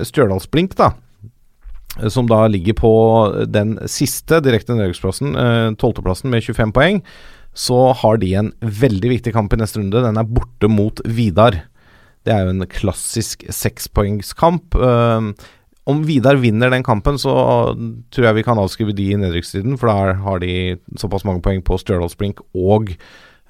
Stjørdalsblink, 0.02 0.76
da 0.80 0.94
som 2.08 2.24
da 2.24 2.46
ligger 2.48 2.72
på 2.72 2.90
den 3.52 3.74
siste 3.84 4.38
direkte 4.40 4.72
nedrykksplassen, 4.72 5.34
tolvteplassen, 5.76 6.30
med 6.32 6.40
25 6.40 6.70
poeng. 6.72 7.02
så 7.52 7.92
har 7.92 8.16
de 8.16 8.30
en 8.32 8.48
veldig 8.64 9.10
viktig 9.10 9.34
kamp 9.34 9.52
i 9.52 9.58
neste 9.60 9.76
runde. 9.76 10.00
Den 10.00 10.16
er 10.16 10.24
borte 10.24 10.70
mot 10.72 11.02
Vidar. 11.04 11.58
Det 12.24 12.32
er 12.32 12.46
jo 12.46 12.54
en 12.54 12.64
klassisk 12.70 13.44
sekspoengskamp. 13.50 14.72
Uh, 15.82 15.90
om 15.90 16.04
Vidar 16.06 16.38
vinner 16.38 16.70
den 16.70 16.84
kampen, 16.86 17.18
så 17.18 17.34
tror 18.14 18.28
jeg 18.28 18.38
vi 18.38 18.46
kan 18.46 18.60
avskrive 18.62 18.94
de 18.94 19.10
i 19.10 19.18
nedrykksstriden, 19.18 19.76
for 19.80 19.90
da 19.90 20.14
har 20.22 20.42
de 20.42 20.78
såpass 21.00 21.26
mange 21.26 21.42
poeng 21.42 21.62
på 21.66 21.78
Stjørdalsblink 21.80 22.42
og 22.54 22.94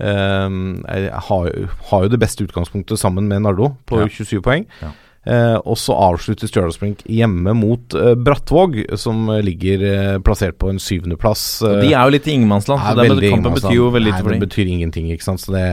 um, 0.01 0.83
har, 0.89 1.53
har, 1.91 2.05
jo 2.05 2.12
det 2.12 2.20
beste 2.22 2.47
utgangspunktet 2.47 3.01
sammen 3.01 3.28
med 3.28 3.45
Nardo 3.45 3.74
på 3.85 4.01
Ja. 4.01 4.09
27 4.09 4.41
poeng. 4.45 4.68
Ja. 4.80 4.95
Uh, 5.22 5.59
og 5.70 5.76
så 5.78 5.95
avslutter 5.95 6.51
Stjørdalsblink 6.51 7.05
hjemme 7.07 7.53
mot 7.55 7.95
uh, 7.95 8.14
Brattvåg, 8.18 8.80
som 8.99 9.28
ligger 9.45 9.85
uh, 9.85 10.16
plassert 10.24 10.57
på 10.59 10.72
en 10.72 10.80
syvendeplass. 10.83 11.45
Og 11.62 11.85
De 11.85 11.93
er 11.93 12.01
jo 12.01 12.16
litt 12.16 12.26
i 12.26 12.35
ingenmannsland, 12.39 12.80
så 12.80 13.07
kampen 13.28 13.61
betyr 13.61 13.76
jo 13.76 13.93
veldig 13.95 14.09
lite 14.09 14.24
for 14.24 14.35
Det 14.35 14.49
betyr 14.49 14.72
ingenting, 14.72 15.12
ikke 15.14 15.28
sant. 15.28 15.45
Så 15.45 15.55
det, 15.55 15.68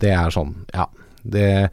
det 0.00 0.16
er 0.16 0.34
sånn, 0.34 0.56
ja. 0.74 0.88
Det, 1.20 1.68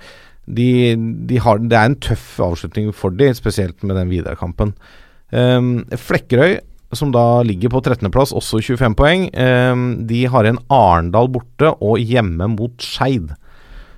de, 0.48 0.95
de 1.28 1.39
har, 1.43 1.60
det 1.60 1.76
er 1.76 1.91
en 1.91 2.00
tøff 2.00 2.38
avslutning 2.43 2.93
for 2.95 3.16
de, 3.16 3.30
spesielt 3.36 3.84
med 3.84 3.98
den 4.00 4.12
Vidar-kampen. 4.12 4.74
Um, 5.36 5.82
Flekkerøy, 5.91 6.60
som 6.95 7.12
da 7.12 7.41
ligger 7.43 7.74
på 7.74 7.82
13.-plass, 7.84 8.32
også 8.36 8.62
25 8.64 8.95
poeng. 8.95 9.28
Um, 9.36 9.89
de 10.08 10.24
har 10.32 10.48
en 10.48 10.62
Arendal 10.72 11.28
borte 11.34 11.74
og 11.84 12.00
hjemme 12.00 12.48
mot 12.54 12.80
Skeid. 12.84 13.34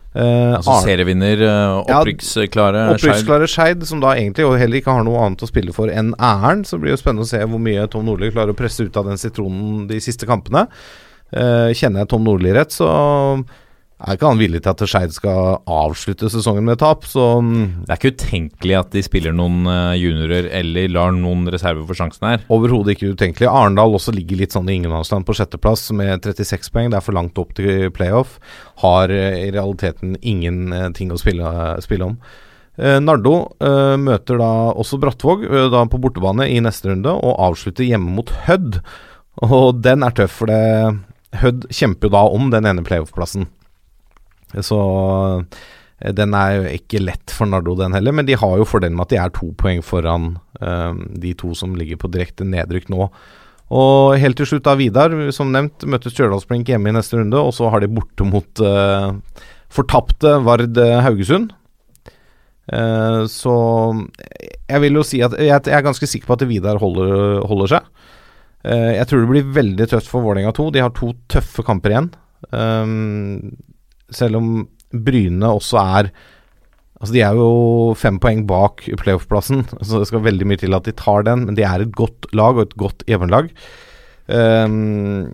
Uh, 0.10 0.58
Altså 0.58 0.80
serievinner, 0.88 1.44
uh, 1.46 1.84
opprykksklare 1.84 2.80
ja, 2.82 2.96
Opprykksklare 2.96 3.46
Skeid, 3.48 3.86
som 3.86 4.02
da 4.02 4.16
egentlig 4.18 4.48
heller 4.58 4.82
ikke 4.82 4.96
har 4.98 5.06
noe 5.06 5.22
annet 5.22 5.46
å 5.46 5.52
spille 5.52 5.76
for 5.76 5.94
enn 5.94 6.16
æren. 6.18 6.66
Så 6.66 6.82
blir 6.82 6.90
det 6.90 6.98
jo 6.98 7.04
spennende 7.04 7.28
å 7.28 7.30
se 7.30 7.44
hvor 7.46 7.62
mye 7.62 7.86
Tom 7.94 8.10
Nordli 8.10 8.32
klarer 8.34 8.58
å 8.58 8.58
presse 8.58 8.90
ut 8.90 8.98
av 8.98 9.06
den 9.12 9.22
sitronen 9.22 9.86
de 9.92 10.02
siste 10.02 10.26
kampene. 10.30 10.66
Uh, 11.30 11.70
kjenner 11.78 12.02
jeg 12.02 12.10
Tom 12.10 12.26
Nordli 12.26 12.58
rett, 12.58 12.74
så 12.74 12.90
er 14.00 14.16
ikke 14.16 14.30
han 14.32 14.40
villig 14.40 14.62
til 14.64 14.72
at 14.72 14.82
Skeid 14.88 15.14
skal 15.16 15.60
avslutte 15.68 16.30
sesongen 16.32 16.64
med 16.68 16.80
tap. 16.80 17.04
Så 17.10 17.26
mm, 17.44 17.86
Det 17.86 17.92
er 17.92 18.00
ikke 18.00 18.14
utenkelig 18.16 18.78
at 18.80 18.92
de 18.96 19.04
spiller 19.04 19.36
noen 19.36 19.68
eh, 19.68 20.00
juniorer 20.00 20.48
eller 20.62 20.92
lar 20.96 21.12
noen 21.16 21.48
reserver 21.52 21.84
få 21.88 21.98
sjansen 22.00 22.30
her. 22.30 22.46
overhodet 22.48 22.96
ikke 22.96 23.14
utenkelig. 23.14 23.50
Arendal 23.52 23.98
også 23.98 24.16
ligger 24.16 24.40
litt 24.40 24.56
sånn 24.56 24.70
i 24.72 24.78
ingenmannsland 24.80 25.28
på 25.28 25.36
sjetteplass 25.36 25.90
med 25.96 26.24
36 26.24 26.72
poeng. 26.72 26.94
Det 26.94 27.00
er 27.02 27.06
for 27.06 27.18
langt 27.18 27.42
opp 27.42 27.52
til 27.60 27.90
playoff. 27.96 28.38
Har 28.86 29.12
eh, 29.12 29.50
i 29.50 29.52
realiteten 29.56 30.16
ingenting 30.22 31.12
å 31.12 31.20
spille, 31.20 31.52
spille 31.84 32.14
om. 32.14 32.16
Eh, 32.80 33.02
Nardo 33.04 33.36
uh, 33.60 34.00
møter 34.00 34.40
da 34.40 34.50
også 34.72 35.02
Brattvåg 35.02 35.44
uh, 35.44 35.68
da 35.74 35.84
på 35.92 36.00
bortebane 36.00 36.48
i 36.48 36.62
neste 36.64 36.94
runde, 36.94 37.12
og 37.12 37.40
avslutter 37.50 37.84
hjemme 37.84 38.16
mot 38.16 38.32
Hødd. 38.48 38.80
Og 39.44 39.82
den 39.84 40.08
er 40.08 40.16
tøff, 40.16 40.40
for 40.40 40.52
det 40.52 41.40
Hødd 41.44 41.68
kjemper 41.76 42.08
jo 42.08 42.16
da 42.16 42.28
om 42.32 42.48
den 42.54 42.68
ene 42.70 42.86
playoff-plassen. 42.86 43.50
Så 44.58 44.80
eh, 46.00 46.14
den 46.16 46.34
er 46.38 46.56
jo 46.56 46.72
ikke 46.78 47.04
lett 47.04 47.34
for 47.34 47.50
Nardo, 47.50 47.76
den 47.78 47.96
heller. 47.98 48.16
Men 48.16 48.28
de 48.30 48.38
har 48.40 48.58
jo 48.58 48.68
fordelen 48.68 48.98
med 48.98 49.08
at 49.08 49.14
de 49.14 49.22
er 49.22 49.36
to 49.36 49.52
poeng 49.60 49.84
foran 49.86 50.34
eh, 50.62 51.04
de 51.26 51.36
to 51.38 51.54
som 51.58 51.78
ligger 51.78 52.02
på 52.02 52.12
direkte 52.14 52.48
nedrykk 52.48 52.90
nå. 52.94 53.10
Og 53.70 54.18
helt 54.18 54.40
til 54.40 54.50
slutt 54.50 54.66
da 54.66 54.74
Vidar, 54.80 55.14
som 55.36 55.52
nevnt, 55.54 55.86
møter 55.86 56.10
Stjørdalsblink 56.10 56.72
hjemme 56.72 56.90
i 56.90 56.96
neste 56.96 57.20
runde. 57.20 57.38
Og 57.38 57.54
så 57.54 57.70
har 57.70 57.84
de 57.84 57.92
borte 57.94 58.26
mot 58.26 58.66
eh, 58.66 59.10
fortapte 59.70 60.40
Vard 60.46 60.78
Haugesund. 61.06 61.56
Så 62.70 63.54
jeg 64.70 64.82
vil 64.84 64.98
jo 65.00 65.02
si 65.02 65.24
at 65.26 65.34
jeg, 65.42 65.50
er 65.50 65.82
ganske 65.82 66.06
sikker 66.06 66.30
på 66.30 66.36
at 66.36 66.44
Vidar 66.46 66.78
holder, 66.78 67.40
holder 67.50 67.72
seg. 67.72 67.88
Jeg 68.62 69.10
tror 69.10 69.24
det 69.24 69.30
blir 69.32 69.48
veldig 69.56 69.88
tøft 69.90 70.12
for 70.12 70.22
Vålerenga 70.22 70.52
2. 70.54 70.68
De 70.76 70.84
har 70.84 70.94
to 70.94 71.10
tøffe 71.34 71.66
kamper 71.66 71.96
igjen. 71.96 72.12
Um, 72.54 73.58
selv 74.16 74.40
om 74.42 74.52
Bryne 74.90 75.56
også 75.60 75.82
er 75.82 76.12
Altså 77.00 77.14
De 77.16 77.22
er 77.24 77.38
jo 77.38 77.94
fem 77.96 78.18
poeng 78.20 78.42
bak 78.44 78.82
playoff-plassen, 79.00 79.62
så 79.88 80.02
det 80.02 80.10
skal 80.10 80.26
veldig 80.26 80.48
mye 80.52 80.60
til 80.60 80.76
at 80.76 80.84
de 80.84 80.92
tar 81.00 81.24
den. 81.24 81.46
Men 81.48 81.56
de 81.56 81.64
er 81.64 81.86
et 81.86 81.94
godt 81.96 82.28
lag 82.36 82.58
og 82.58 82.66
et 82.66 82.76
godt 82.82 83.06
jevnlag. 83.08 83.48
Um, 84.28 85.32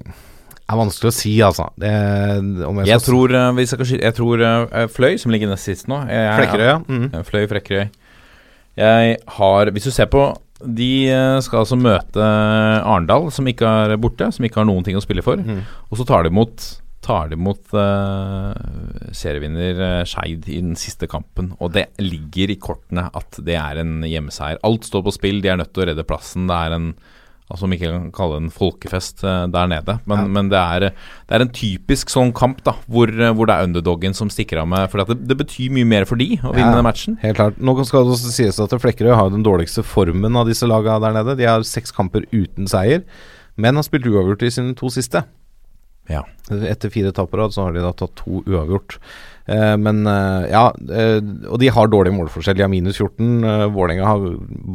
det 0.66 0.74
er 0.74 0.80
vanskelig 0.80 1.10
å 1.12 1.14
si, 1.14 1.32
altså. 1.46 1.68
Det, 1.78 1.90
om 2.66 2.80
jeg, 2.82 2.90
Jeg 2.90 3.04
tror, 3.06 3.34
eh, 3.38 3.52
hvis 3.54 3.74
jeg, 3.74 3.80
kan 3.82 4.00
jeg 4.02 4.16
tror 4.18 4.42
eh, 4.42 4.86
Fløy, 4.90 5.12
som 5.22 5.34
ligger 5.34 5.52
nest 5.52 5.68
sist 5.70 5.86
nå 5.92 6.00
jeg, 6.10 6.32
Flekkerøy, 6.40 6.66
ja. 6.66 6.80
Mm. 6.90 7.26
Fløy 7.28 7.44
Flekkerøy. 7.52 7.84
Jeg 8.82 9.20
har 9.38 9.70
Hvis 9.72 9.86
du 9.88 9.92
ser 9.94 10.10
på 10.12 10.24
De 10.60 10.90
eh, 11.14 11.38
skal 11.46 11.62
altså 11.62 11.78
møte 11.78 12.26
Arendal, 12.26 13.30
som 13.32 13.46
ikke 13.46 13.76
er 13.86 13.94
borte, 14.02 14.32
som 14.34 14.48
ikke 14.48 14.64
har 14.64 14.66
noen 14.66 14.88
ting 14.88 14.98
å 14.98 15.04
spille 15.06 15.22
for. 15.26 15.38
Mm. 15.38 15.62
Og 15.92 16.02
så 16.02 16.08
tar 16.10 16.26
de 16.26 16.34
mot 16.34 16.66
Tar 17.06 17.30
de 17.30 17.38
mot 17.38 17.60
uh, 17.78 18.54
serievinner 19.14 19.82
uh, 19.82 20.04
Skeid 20.10 20.48
i 20.50 20.58
den 20.62 20.74
siste 20.80 21.06
kampen. 21.12 21.52
Og 21.62 21.74
det 21.76 21.92
ligger 22.02 22.50
i 22.54 22.58
kortene 22.62 23.10
at 23.14 23.38
det 23.46 23.58
er 23.62 23.82
en 23.84 24.00
hjemmeseier. 24.08 24.58
Alt 24.66 24.88
står 24.90 25.06
på 25.06 25.14
spill, 25.14 25.44
de 25.44 25.52
er 25.54 25.60
nødt 25.62 25.74
til 25.76 25.86
å 25.86 25.92
redde 25.92 26.08
plassen. 26.10 26.50
Det 26.50 26.58
er 26.66 26.80
en 26.80 26.90
Altså 27.46 27.68
Om 27.68 27.74
ikke 27.76 27.90
kan 27.92 28.06
kalle 28.10 28.38
det 28.40 28.44
en 28.48 28.54
folkefest 28.56 29.20
uh, 29.22 29.44
der 29.54 29.68
nede. 29.70 30.00
Men, 30.10 30.18
Ja. 30.24 30.30
men 30.34 30.48
det, 30.50 30.58
er, 30.58 30.86
det 31.30 31.36
er 31.38 31.44
en 31.46 31.52
typisk 31.54 32.10
sånn 32.10 32.32
kamp 32.34 32.64
da 32.66 32.74
hvor, 32.90 33.06
eh, 33.14 33.30
hvor 33.38 33.46
det 33.46 33.54
er 33.54 33.68
underdoggen 33.68 34.16
som 34.18 34.32
stikker 34.34 34.64
av 34.64 34.66
med. 34.72 34.88
For 34.90 35.04
det, 35.06 35.20
det 35.30 35.38
betyr 35.44 35.70
mye 35.78 35.86
mer 35.86 36.08
for 36.10 36.18
de 36.18 36.40
å 36.42 36.56
vinne 36.56 36.72
Ja. 36.72 36.80
den 36.80 36.88
matchen. 36.88 37.20
Helt 37.22 37.38
klart. 37.38 37.60
Nå 37.62 37.78
skal 37.86 38.02
det 38.08 38.16
også 38.16 38.34
sies 38.34 38.58
at 38.66 38.74
Flekkerøy 38.82 39.14
har 39.14 39.30
den 39.30 39.46
dårligste 39.46 39.86
formen 39.86 40.34
av 40.42 40.50
disse 40.50 40.66
lagene 40.66 40.98
der 41.06 41.14
nede. 41.20 41.38
De 41.38 41.46
har 41.46 41.62
seks 41.62 41.94
kamper 41.94 42.26
uten 42.34 42.66
seier, 42.66 43.06
men 43.62 43.78
har 43.78 43.86
spilt 43.86 44.10
uavgjort 44.10 44.42
i 44.42 44.50
sine 44.58 44.74
to 44.74 44.90
siste. 44.90 45.22
Ja. 46.12 46.22
Etter 46.70 46.92
fire 46.94 47.12
tap 47.16 47.32
på 47.32 47.40
rad 47.40 47.54
så 47.54 47.66
har 47.66 47.74
de 47.74 47.82
da 47.84 47.92
tatt 47.98 48.14
to 48.20 48.44
uavgjort. 48.46 48.98
Eh, 49.50 49.74
men 49.82 50.04
eh, 50.10 50.48
ja, 50.52 50.66
eh, 50.74 51.18
og 51.50 51.58
de 51.62 51.72
har 51.74 51.90
dårlig 51.90 52.14
målforskjell. 52.18 52.58
De 52.60 52.66
har 52.66 52.72
minus 52.72 53.00
14. 53.02 53.32
Eh, 53.44 53.66
Vålerenga 53.74 54.12
har 54.12 54.28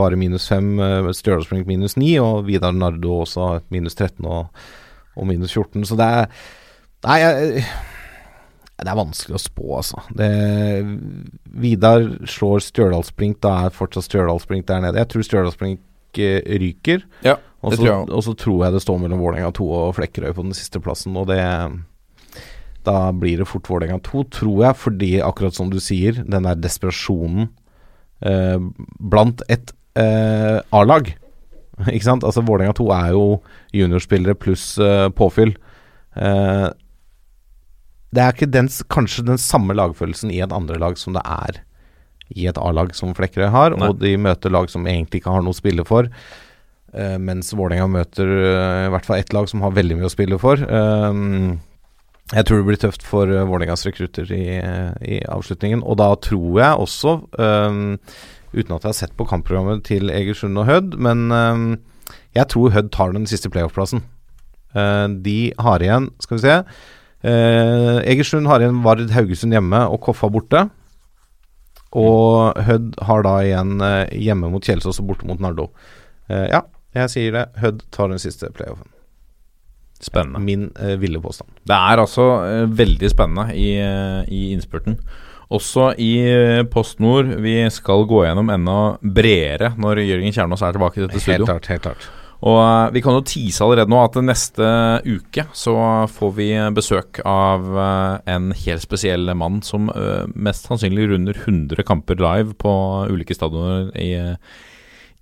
bare 0.02 0.18
minus 0.18 0.48
5. 0.50 0.72
Eh, 0.86 1.10
Stjørdalsblink 1.14 1.70
minus 1.70 1.96
9. 2.00 2.16
Og 2.24 2.42
Vidar 2.50 2.74
Nardo 2.74 3.20
også 3.22 3.52
minus 3.74 3.98
13 3.98 4.26
og, 4.26 4.50
og 5.16 5.30
minus 5.30 5.54
14. 5.54 5.86
Så 5.90 5.98
det 6.00 6.10
er 6.20 6.42
Nei, 7.00 7.14
jeg, 7.16 7.62
det 8.76 8.90
er 8.92 8.96
vanskelig 8.98 9.38
å 9.38 9.40
spå, 9.40 9.68
altså. 9.78 10.02
Det, 10.12 10.26
Vidar 11.62 12.04
slår 12.28 12.60
Stjørdalsblink, 12.66 13.38
da 13.40 13.54
er 13.64 13.72
fortsatt 13.72 14.04
Stjørdalsblink 14.08 14.66
der 14.68 14.82
nede. 14.84 15.00
Jeg 15.00 15.08
tror 15.14 15.24
Stjørdalsblink 15.24 15.80
eh, 16.18 16.40
ryker. 16.60 17.04
Ja, 17.22 17.36
Og 17.62 17.74
så, 17.76 17.84
og 18.08 18.22
så 18.24 18.34
tror 18.34 18.64
jeg 18.64 18.72
det 18.72 18.82
står 18.82 18.98
mellom 19.02 19.20
Vålerenga 19.20 19.52
2 19.52 19.66
og 19.68 19.94
Flekkerøy 19.98 20.32
på 20.32 20.42
den 20.46 20.56
siste 20.56 20.80
plassen, 20.80 21.16
og 21.16 21.28
det 21.28 21.40
Da 22.84 23.12
blir 23.12 23.38
det 23.38 23.48
fort 23.48 23.68
Vålerenga 23.68 24.00
2, 24.00 24.24
tror 24.32 24.64
jeg, 24.64 24.76
fordi 24.76 25.10
akkurat 25.20 25.54
som 25.54 25.68
du 25.70 25.78
sier, 25.78 26.24
den 26.24 26.48
der 26.48 26.56
desperasjonen 26.56 27.50
eh, 28.24 28.58
blant 28.98 29.42
et 29.48 29.74
eh, 29.94 30.60
A-lag 30.72 31.12
Ikke 31.94 32.04
sant? 32.04 32.24
Altså 32.24 32.42
Vålerenga 32.44 32.72
2 32.76 32.88
er 32.96 33.10
jo 33.14 33.24
juniorspillere 33.76 34.34
pluss 34.36 34.78
eh, 34.78 35.08
påfyll. 35.16 35.54
Eh, 36.16 36.68
det 38.10 38.22
er 38.22 38.34
ikke 38.34 38.50
den, 38.50 38.68
kanskje 38.90 39.24
den 39.28 39.38
samme 39.38 39.76
lagfølelsen 39.76 40.32
i 40.34 40.40
et 40.42 40.52
andre 40.52 40.80
lag 40.80 40.98
som 40.98 41.14
det 41.14 41.22
er 41.24 41.60
i 42.30 42.46
et 42.50 42.58
A-lag 42.60 42.92
som 42.96 43.14
Flekkerøy 43.16 43.50
har, 43.50 43.74
Nei. 43.74 43.88
og 43.88 43.98
de 44.02 44.14
møter 44.20 44.52
lag 44.54 44.70
som 44.70 44.86
egentlig 44.86 45.22
ikke 45.22 45.34
har 45.34 45.42
noe 45.44 45.56
å 45.56 45.60
spille 45.60 45.86
for. 45.88 46.10
Uh, 46.90 47.18
mens 47.22 47.52
Vålerenga 47.54 47.86
møter 47.86 48.26
uh, 48.26 48.86
i 48.88 48.90
hvert 48.90 49.06
fall 49.06 49.20
ett 49.20 49.34
lag 49.34 49.46
som 49.50 49.62
har 49.62 49.76
veldig 49.76 50.00
mye 50.00 50.08
å 50.08 50.12
spille 50.12 50.38
for. 50.42 50.58
Eh, 50.58 51.20
jeg 52.30 52.46
tror 52.46 52.60
det 52.60 52.66
blir 52.66 52.80
tøft 52.82 53.04
for 53.06 53.30
uh, 53.30 53.44
Vålerengas 53.46 53.86
rekrutter 53.86 54.30
i, 54.34 54.44
i 55.06 55.20
avslutningen. 55.30 55.84
Og 55.86 56.00
da 56.02 56.10
tror 56.22 56.58
jeg 56.58 56.86
også, 56.86 57.16
uten 58.50 58.74
at 58.74 58.82
jeg 58.82 58.88
har 58.88 58.98
sett 58.98 59.14
på 59.18 59.26
kampprogrammet 59.30 59.84
til 59.86 60.10
Egersund 60.14 60.58
og 60.58 60.66
Hødd, 60.66 60.96
men 60.98 61.28
jeg 62.34 62.46
tror 62.50 62.74
Hødd 62.74 62.90
tar 62.94 63.14
den 63.14 63.28
siste 63.30 63.50
playoff-plassen. 63.50 64.02
De 65.26 65.38
har 65.58 65.82
igjen, 65.82 66.08
skal 66.22 66.38
vi 66.38 66.42
se 66.44 66.56
Egersund 68.10 68.46
har 68.50 68.62
igjen 68.62 68.82
Vard 68.84 69.02
Haugesund 69.14 69.54
hjemme 69.54 69.82
og 69.90 69.98
Koffa 70.06 70.30
borte. 70.30 70.68
Og 71.98 72.58
Hødd 72.68 72.94
har 73.08 73.24
da 73.26 73.32
igjen 73.42 73.80
eh, 73.82 74.12
hjemme 74.22 74.50
mot 74.52 74.62
Kjelsås 74.62 75.00
og 75.02 75.08
borte 75.10 75.26
mot 75.26 75.40
Nardo. 75.42 75.70
Eh, 76.30 76.46
ja, 76.52 76.62
jeg 76.94 77.10
sier 77.10 77.34
det. 77.34 77.44
Hødd 77.62 77.82
tar 77.94 78.12
den 78.12 78.22
siste 78.22 78.50
playoffen. 78.54 78.86
Spennende. 80.00 80.40
Min 80.44 80.68
eh, 80.80 80.94
ville 81.00 81.20
påstand. 81.20 81.50
Det 81.66 81.76
er 81.76 82.00
altså 82.04 82.28
eh, 82.46 82.62
veldig 82.78 83.10
spennende 83.12 83.50
i, 83.58 83.74
eh, 83.82 84.22
i 84.32 84.44
innspurten. 84.54 84.96
Også 85.50 85.90
i 85.98 86.12
eh, 86.30 86.62
Post 86.70 87.02
Nord. 87.02 87.34
Vi 87.42 87.56
skal 87.74 88.06
gå 88.08 88.22
gjennom 88.24 88.54
enda 88.54 88.78
bredere 89.02 89.74
når 89.76 90.04
Jørgen 90.06 90.32
Kjernås 90.36 90.62
er 90.62 90.78
tilbake 90.78 91.00
i 91.02 91.06
dette 91.08 91.24
Helt 91.26 91.50
klart. 91.50 91.66
helt 91.74 91.88
klart 91.88 92.10
Og 92.40 92.56
eh, 92.56 92.88
vi 92.96 93.02
kan 93.04 93.16
jo 93.18 93.24
tease 93.26 93.60
allerede 93.64 93.92
nå 93.92 94.00
at 94.00 94.16
neste 94.24 94.70
uke 95.04 95.44
så 95.56 95.74
får 96.08 96.32
vi 96.38 96.48
besøk 96.76 97.20
av 97.28 97.68
eh, 97.74 98.32
en 98.32 98.50
helt 98.56 98.84
spesiell 98.84 99.28
mann 99.36 99.60
som 99.66 99.90
eh, 99.92 100.24
mest 100.32 100.70
sannsynlig 100.70 101.10
runder 101.12 101.36
100 101.36 101.84
kamper 101.88 102.20
live 102.20 102.56
på 102.60 102.72
ulike 103.12 103.36
stadioner 103.36 103.90
i, 103.98 104.14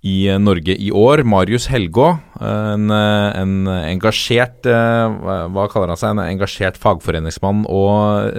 i 0.07 0.17
Norge 0.39 0.77
i 0.79 0.89
år. 0.95 1.25
Marius 1.27 1.67
Helgå, 1.73 2.13
en, 2.39 2.87
en 2.91 3.55
engasjert 3.67 4.63
hva, 4.63 5.67
kaller 5.71 5.91
han 5.91 5.99
seg? 5.99 6.15
En 6.15 6.23
engasjert 6.23 6.79
fagforeningsmann 6.79 7.65
og 7.67 8.29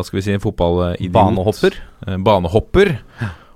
hva 0.00 0.06
skal 0.06 0.20
vi 0.20 0.24
si, 0.24 0.38
fotballidiot. 0.42 1.12
Banehopper. 1.14 1.78
Eh, 2.06 2.18
Banehopper. 2.22 2.94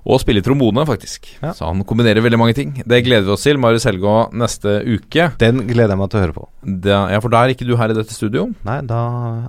Og 0.05 0.19
spiller 0.21 0.43
trombone, 0.45 0.83
faktisk. 0.85 1.25
Ja. 1.41 1.49
Så 1.57 1.65
han 1.65 1.81
kombinerer 1.87 2.21
veldig 2.21 2.37
mange 2.37 2.53
ting. 2.57 2.75
Det 2.85 2.99
gleder 3.07 3.25
vi 3.25 3.33
oss 3.33 3.45
til. 3.47 3.57
Marius 3.57 3.87
Helgå 3.89 4.13
neste 4.37 4.75
uke. 4.85 5.31
Den 5.41 5.63
gleder 5.65 5.95
jeg 5.95 6.01
meg 6.01 6.11
til 6.13 6.19
å 6.19 6.23
høre 6.27 6.35
på. 6.35 6.43
Da, 6.85 6.99
ja, 7.09 7.21
For 7.23 7.33
da 7.33 7.41
er 7.41 7.55
ikke 7.55 7.65
du 7.65 7.73
her 7.79 7.89
i 7.89 7.97
dette 7.97 8.13
studio. 8.13 8.45
Nei, 8.67 8.77
da 8.85 8.99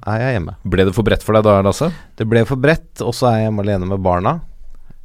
er 0.01 0.23
jeg 0.25 0.39
hjemme. 0.39 0.57
Ble 0.65 0.87
det 0.89 0.95
for 0.97 1.05
bredt 1.05 1.27
for 1.27 1.37
deg 1.37 1.45
da, 1.45 1.59
Lasse? 1.67 1.91
Det 2.17 2.25
ble 2.31 2.47
for 2.49 2.61
bredt, 2.61 3.05
og 3.05 3.13
så 3.17 3.29
er 3.31 3.43
jeg 3.43 3.51
hjemme 3.51 3.67
alene 3.67 3.91
med 3.93 4.01
barna. 4.07 4.39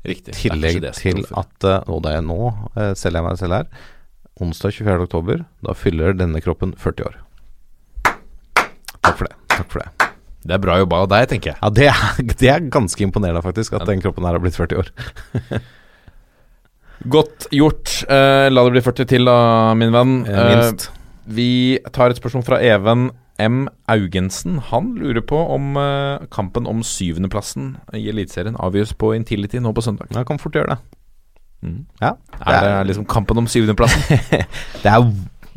Riktig. 0.07 0.37
Tillegg 0.39 0.79
Det 0.79 0.87
det 0.87 0.93
til 0.97 1.25
at 1.37 1.67
eh, 1.67 1.83
Og 1.91 1.99
det 2.05 2.15
er 2.17 2.23
nå, 2.25 2.39
eh, 2.73 2.93
selger 2.97 3.19
jeg 3.19 3.27
meg 3.27 3.41
selv 3.43 3.59
her. 3.59 3.67
Onsdag 4.41 4.73
24. 4.79 5.03
oktober, 5.09 5.43
da 5.67 5.75
fyller 5.77 6.15
denne 6.17 6.41
kroppen 6.41 6.71
40 6.79 7.11
år. 7.11 7.19
Takk 9.01 9.17
for 9.19 9.27
det. 9.27 9.35
Takk 9.51 9.67
for 9.67 9.83
det. 9.83 10.10
Det 10.41 10.55
er 10.55 10.63
bra 10.63 10.79
jobba 10.81 11.03
av 11.03 11.11
deg, 11.11 11.27
tenker 11.29 11.53
jeg. 11.53 11.59
Ja, 11.61 11.69
det 11.69 11.87
er, 11.91 12.23
det 12.41 12.49
er 12.49 12.71
ganske 12.73 13.05
imponerende, 13.05 13.43
faktisk, 13.45 13.77
at 13.77 13.85
den 13.89 14.01
kroppen 14.03 14.25
her 14.27 14.37
har 14.37 14.43
blitt 14.43 14.57
40 14.57 14.81
år. 14.81 14.91
Godt 17.11 17.47
gjort. 17.55 17.93
Eh, 18.09 18.47
la 18.51 18.65
det 18.65 18.75
bli 18.75 18.83
40 18.85 19.09
til, 19.09 19.25
da, 19.25 19.37
min 19.77 19.93
venn. 19.93 20.19
Minst. 20.27 20.89
Eh, 20.89 20.97
vi 21.31 21.51
tar 21.93 22.11
et 22.11 22.19
spørsmål 22.19 22.45
fra 22.45 22.59
Even 22.61 23.09
M. 23.41 23.67
Augensen. 23.89 24.59
Han 24.69 24.93
lurer 24.99 25.23
på 25.25 25.39
om 25.55 25.77
eh, 25.81 26.25
kampen 26.33 26.67
om 26.69 26.83
syvendeplassen 26.85 27.75
i 27.97 28.03
Eliteserien 28.11 28.57
avgjøres 28.61 28.93
på 28.93 29.15
Intility 29.17 29.61
nå 29.61 29.73
på 29.73 29.85
søndag. 29.85 30.11
Ja, 30.13 30.25
kan 30.27 30.41
fort 30.41 30.57
gjøre 30.57 30.75
det. 30.75 30.97
Mm. 31.61 31.85
Ja. 32.01 32.15
Er 32.41 32.65
det 32.65 32.91
liksom 32.91 33.05
kampen 33.09 33.37
om 33.41 33.49
syvendeplassen? 33.49 34.21
Det 34.83 34.89
er 34.89 35.05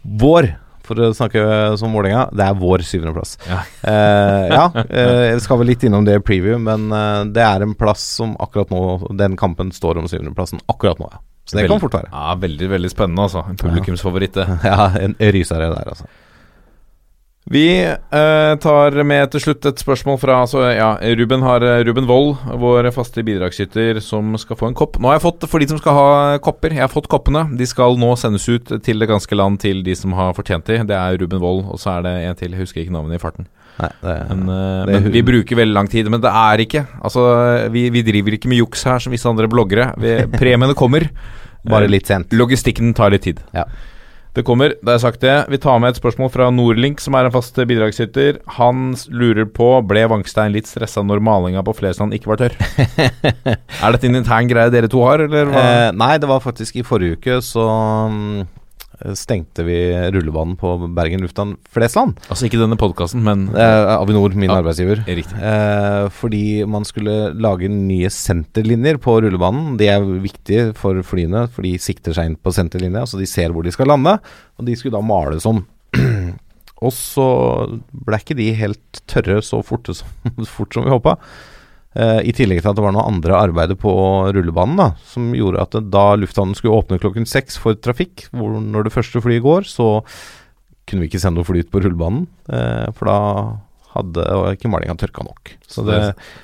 vår, 0.04 0.50
for 0.84 1.00
å 1.00 1.10
snakke 1.16 1.42
som 1.80 1.94
Vålerenga, 1.94 2.26
det 2.36 2.46
er 2.46 2.56
vår 2.60 2.84
syvendeplass. 2.86 3.36
Ja. 3.48 3.60
uh, 3.84 4.46
ja, 4.52 4.64
uh, 4.84 5.42
skal 5.42 5.60
vel 5.60 5.72
litt 5.72 5.84
innom 5.86 6.06
det 6.06 6.18
i 6.18 6.24
preview, 6.24 6.58
men 6.62 6.88
uh, 6.92 7.22
det 7.28 7.44
er 7.44 7.64
en 7.64 7.76
plass 7.78 8.04
som 8.18 8.34
akkurat 8.42 8.72
nå 8.72 9.14
Den 9.18 9.38
kampen 9.40 9.72
står 9.74 10.00
om 10.00 10.10
syvendeplassen 10.10 10.62
akkurat 10.70 11.00
nå, 11.02 11.10
ja. 11.12 11.22
Så 11.44 11.58
det 11.58 11.66
kan 11.68 11.80
fort 11.80 11.92
være. 11.92 12.08
Ja, 12.08 12.34
Veldig 12.40 12.68
veldig 12.72 12.88
spennende, 12.88 13.26
altså. 13.26 13.42
En 13.50 13.58
publikumsfavoritt, 13.60 14.38
det. 14.38 14.46
Ja, 14.70 14.88
en 14.96 15.16
rysere 15.20 15.68
der, 15.68 15.90
altså. 15.92 16.08
Vi 17.52 17.84
eh, 17.84 18.52
tar 18.56 18.94
med 19.04 19.28
til 19.34 19.42
slutt 19.44 19.66
et 19.68 19.80
spørsmål 19.82 20.16
fra 20.22 20.38
altså, 20.46 20.62
ja, 20.72 20.94
Ruben, 21.18 21.42
har, 21.44 21.64
Ruben 21.84 22.06
Wold, 22.08 22.38
vår 22.62 22.88
faste 22.96 23.20
bidragsyter, 23.26 24.00
som 24.00 24.32
skal 24.40 24.56
få 24.56 24.70
en 24.70 24.76
kopp. 24.78 24.96
Nå 24.96 25.10
har 25.10 25.18
jeg 25.18 25.26
fått, 25.26 25.44
For 25.52 25.60
de 25.60 25.68
som 25.68 25.80
skal 25.82 25.98
ha 25.98 26.38
kopper, 26.44 26.72
jeg 26.72 26.86
har 26.86 26.92
fått 26.92 27.10
koppene. 27.12 27.44
De 27.58 27.68
skal 27.68 28.00
nå 28.00 28.14
sendes 28.16 28.48
ut 28.48 28.72
til 28.86 29.04
det 29.04 29.10
ganske 29.12 29.36
land 29.36 29.60
til 29.60 29.84
de 29.84 29.96
som 29.98 30.16
har 30.16 30.32
fortjent 30.38 30.72
de. 30.72 30.80
Det 30.88 30.96
er 30.96 31.20
Ruben 31.20 31.42
Wold, 31.44 31.66
og 31.68 31.82
så 31.82 31.98
er 31.98 32.08
det 32.08 32.16
en 32.22 32.40
til. 32.40 32.56
Jeg 32.56 32.64
husker 32.64 32.84
ikke 32.86 32.96
navnet 32.96 33.20
i 33.20 33.22
farten. 33.22 33.50
Nei, 33.74 33.90
det, 34.00 34.18
Men, 34.30 34.42
eh, 34.48 34.80
er 34.80 34.90
men 34.92 35.12
vi 35.12 35.22
bruker 35.26 35.58
veldig 35.58 35.74
lang 35.74 35.88
tid. 35.90 36.08
Men 36.08 36.22
det 36.22 36.30
er 36.30 36.62
ikke 36.62 36.86
Altså, 37.02 37.24
vi, 37.74 37.88
vi 37.90 38.04
driver 38.06 38.36
ikke 38.36 38.48
med 38.48 38.60
juks 38.62 38.84
her 38.86 39.02
som 39.02 39.12
visse 39.12 39.28
andre 39.28 39.50
bloggere. 39.50 39.90
Vi, 40.00 40.16
premiene 40.38 40.76
kommer. 40.78 41.10
bare 41.64 41.88
Eh, 41.88 41.92
litt 41.92 42.06
sent. 42.06 42.32
Logistikken 42.32 42.94
tar 42.94 43.12
litt 43.12 43.28
tid. 43.28 43.40
Ja. 43.52 43.66
Det 44.34 44.42
kommer, 44.42 44.72
da 44.82 44.90
har 44.90 44.96
jeg 44.98 45.04
sagt 45.04 45.22
det. 45.22 45.34
Vi 45.52 45.60
tar 45.62 45.78
med 45.78 45.92
et 45.94 45.98
spørsmål 46.00 46.30
fra 46.34 46.48
Nordlink, 46.50 46.98
som 46.98 47.14
er 47.14 47.28
en 47.28 47.34
fast 47.34 47.54
bidragsyter. 47.54 48.40
Han 48.56 48.96
lurer 49.14 49.46
på 49.46 49.68
Ble 49.86 50.02
Vangstein 50.10 50.50
litt 50.56 50.66
stressa 50.66 51.04
når 51.06 51.22
malinga 51.22 51.62
på 51.62 51.76
Flesland 51.78 52.16
ikke 52.16 52.32
var 52.32 52.42
tørr? 52.42 52.56
er 53.84 53.94
dette 53.94 54.10
en 54.10 54.18
intern 54.18 54.50
greie 54.50 54.72
dere 54.74 54.90
to 54.90 55.04
har, 55.06 55.22
eller 55.28 55.52
hva? 55.52 55.62
Eh, 55.62 55.92
nei, 55.94 56.16
det 56.18 56.30
var 56.30 56.42
faktisk 56.42 56.80
i 56.80 56.86
forrige 56.86 57.20
uke 57.20 57.38
så 57.46 57.68
mm, 58.10 58.42
stengte 59.18 59.64
vi 59.66 59.76
rullebanen 60.14 60.56
på 60.56 60.74
Bergen 60.94 61.20
lufthavn 61.24 61.56
Flesland. 61.72 62.16
altså 62.30 62.46
ikke 62.48 62.60
denne 62.60 62.76
podkasten, 62.78 63.22
men 63.26 63.48
Eh, 63.54 63.96
Avinor, 63.98 64.34
min 64.34 64.48
Ja. 64.50 64.60
arbeidsgiver. 64.62 65.04
Eh, 65.08 66.08
fordi 66.10 66.64
man 66.66 66.84
skulle 66.84 67.34
lage 67.34 67.68
nye 67.68 68.08
senterlinjer 68.08 68.96
på 68.98 69.20
rullebanen. 69.22 69.76
Det 69.76 69.88
er 69.88 70.00
viktig 70.00 70.76
for 70.76 70.94
flyene, 71.02 71.48
for 71.50 71.62
de 71.62 71.76
sikter 71.78 72.12
seg 72.14 72.26
inn 72.26 72.36
på 72.36 72.52
senterlinja, 72.52 73.02
så 73.06 73.18
de 73.18 73.26
ser 73.26 73.50
hvor 73.50 73.62
de 73.64 73.70
skal 73.72 73.86
lande. 73.86 74.18
Og 74.58 74.64
de 74.66 74.74
skulle 74.76 74.92
da 74.92 75.00
males 75.02 75.44
om. 75.46 75.64
og 76.84 76.92
så 76.92 77.80
ble 77.92 78.18
ikke 78.18 78.36
de 78.36 78.52
helt 78.54 79.02
tørre 79.06 79.40
så 79.42 79.62
fort 79.64 79.86
som, 79.94 80.06
fort 80.46 80.72
som 80.74 80.84
vi 80.84 80.90
håpa. 80.90 81.16
Eh, 81.94 82.20
I 82.26 82.34
tillegg 82.34 82.62
til 82.62 82.70
at 82.72 82.78
det 82.78 82.84
var 82.84 82.94
noe 82.96 83.06
andre 83.06 83.36
arbeider 83.38 83.78
på 83.78 83.92
rullebanen 84.34 84.80
da, 84.80 84.88
som 85.10 85.30
gjorde 85.36 85.62
at 85.62 85.76
det, 85.76 85.84
da 85.94 86.06
lufthavnen 86.18 86.56
skulle 86.58 86.80
åpne 86.80 86.98
klokken 87.02 87.28
seks 87.28 87.58
for 87.62 87.78
trafikk, 87.78 88.26
hvor 88.34 88.56
når 88.58 88.88
det 88.88 88.94
første 88.96 89.22
flyet 89.22 89.44
går, 89.44 89.68
så 89.70 90.00
kunne 90.88 91.04
vi 91.04 91.08
ikke 91.12 91.22
sende 91.22 91.40
noe 91.40 91.48
fly 91.48 91.62
ut 91.64 91.70
på 91.72 91.84
rullebanen. 91.84 92.26
Eh, 92.50 92.88
for 92.98 93.10
da 93.10 93.18
hadde 93.94 94.26
ikke 94.56 94.70
malinga 94.72 94.96
tørka 94.98 95.22
nok. 95.22 95.54
Så 95.70 95.84
det 95.86 96.00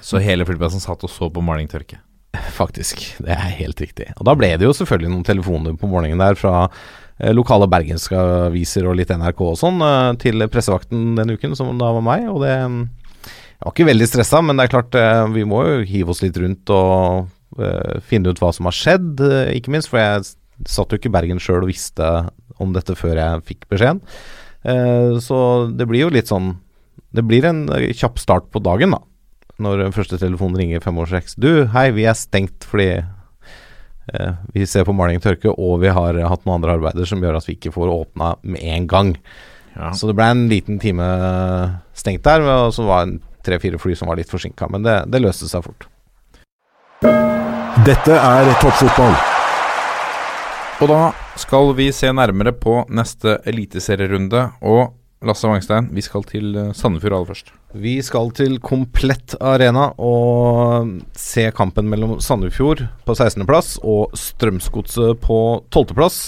Så 0.07 0.23
hele 0.23 0.47
flyplassen 0.47 0.83
satt 0.83 1.03
og 1.03 1.11
så 1.11 1.29
på 1.33 1.43
maling 1.43 1.69
tørke. 1.71 1.99
Faktisk, 2.61 3.03
det 3.19 3.35
er 3.35 3.59
helt 3.59 3.81
riktig. 3.83 4.13
Og 4.19 4.27
da 4.29 4.37
ble 4.39 4.53
det 4.55 4.69
jo 4.69 4.75
selvfølgelig 4.77 5.11
noen 5.11 5.27
telefoner 5.27 5.75
på 5.75 5.91
morgenen 5.91 6.23
der 6.23 6.39
fra 6.39 6.69
eh, 7.19 7.35
lokale 7.35 7.67
bergenske 7.71 8.15
aviser 8.47 8.87
og 8.87 9.01
litt 9.01 9.11
NRK 9.11 9.43
og 9.49 9.59
sånn 9.59 9.83
eh, 9.83 10.13
til 10.23 10.47
pressevakten 10.47 11.19
den 11.19 11.35
uken, 11.35 11.59
som 11.59 11.75
da 11.81 11.91
var 11.99 12.07
meg. 12.07 12.29
Og 12.31 12.39
det 12.47 12.55
Jeg 13.61 13.67
var 13.67 13.75
ikke 13.75 13.91
veldig 13.91 14.09
stressa, 14.09 14.41
men 14.41 14.57
det 14.57 14.67
er 14.67 14.73
klart 14.73 14.97
eh, 14.97 15.25
vi 15.35 15.45
må 15.45 15.61
jo 15.67 15.83
hive 15.85 16.15
oss 16.15 16.23
litt 16.25 16.39
rundt 16.41 16.73
og 16.73 17.61
eh, 17.61 17.99
finne 18.09 18.33
ut 18.33 18.41
hva 18.41 18.55
som 18.57 18.71
har 18.71 18.77
skjedd, 18.77 19.21
eh, 19.21 19.53
ikke 19.59 19.75
minst. 19.75 19.91
For 19.93 20.01
jeg 20.01 20.31
satt 20.71 20.93
jo 20.93 21.01
ikke 21.01 21.11
i 21.13 21.17
Bergen 21.19 21.43
sjøl 21.43 21.67
og 21.67 21.69
visste 21.69 22.09
om 22.61 22.73
dette 22.73 22.97
før 22.97 23.21
jeg 23.21 23.45
fikk 23.51 23.69
beskjeden. 23.69 24.01
Eh, 24.65 25.21
så 25.21 25.69
det 25.77 25.89
blir 25.89 26.07
jo 26.07 26.13
litt 26.13 26.29
sånn 26.29 26.59
Det 27.11 27.23
blir 27.25 27.47
en 27.49 27.65
kjapp 27.97 28.21
start 28.21 28.51
på 28.53 28.61
dagen, 28.63 28.93
da 28.95 29.01
når 29.61 29.91
første 29.95 30.19
telefon 30.21 30.57
ringer 30.57 30.83
fem 30.85 30.99
år 31.01 31.11
seks. 31.11 31.37
Du, 31.41 31.67
hei, 31.75 31.91
vi 31.97 32.07
er 32.09 32.19
stengt 32.19 32.67
fordi 32.69 32.91
eh, 33.01 34.33
vi 34.55 34.67
ser 34.69 34.87
på 34.89 34.95
maling 34.97 35.23
tørke, 35.23 35.53
og 35.53 35.81
vi 35.85 35.93
har 35.93 36.17
hatt 36.17 36.47
noen 36.47 36.59
andre 36.59 36.79
arbeider 36.79 37.09
som 37.09 37.23
gjør 37.23 37.41
at 37.41 37.49
vi 37.49 37.59
ikke 37.59 37.75
får 37.75 37.93
åpna 37.93 38.35
med 38.43 38.65
en 38.77 38.89
gang. 38.91 39.15
Ja. 39.77 39.93
Så 39.97 40.09
det 40.09 40.17
ble 40.19 40.31
en 40.33 40.47
liten 40.51 40.81
time 40.83 41.07
stengt 41.97 42.25
der, 42.27 42.43
og 42.43 42.73
så 42.75 42.87
var 42.89 43.07
det 43.07 43.21
tre-fire 43.47 43.81
fly 43.81 43.97
som 43.99 44.11
var 44.11 44.21
litt 44.21 44.31
forsinka. 44.31 44.69
Men 44.73 44.87
det, 44.87 44.97
det 45.13 45.23
løste 45.23 45.49
seg 45.51 45.65
fort. 45.67 45.89
Dette 47.87 48.17
er 48.17 48.51
toppfotball. 48.61 49.15
Og 50.81 50.89
da 50.89 51.01
skal 51.41 51.75
vi 51.77 51.91
se 51.93 52.09
nærmere 52.13 52.53
på 52.57 52.83
neste 52.93 53.39
eliteserierunde. 53.49 54.47
Og 54.65 54.91
Lasse 55.29 55.45
Wangstein, 55.45 55.91
vi 55.93 56.01
skal 56.01 56.25
til 56.25 56.55
eh, 56.57 56.71
Sandefjord 56.73 57.13
aller 57.13 57.29
først. 57.29 57.51
Vi 57.77 57.99
skal 58.05 58.31
til 58.33 58.57
Komplett 58.65 59.35
Arena 59.37 59.91
og 60.01 60.95
se 61.13 61.45
kampen 61.53 61.91
mellom 61.93 62.17
Sandefjord 62.25 62.87
på 63.05 63.17
16.-plass 63.17 63.75
og 63.85 64.17
Strømsgodset 64.17 65.21
på 65.21 65.41
12.-plass. 65.69 66.23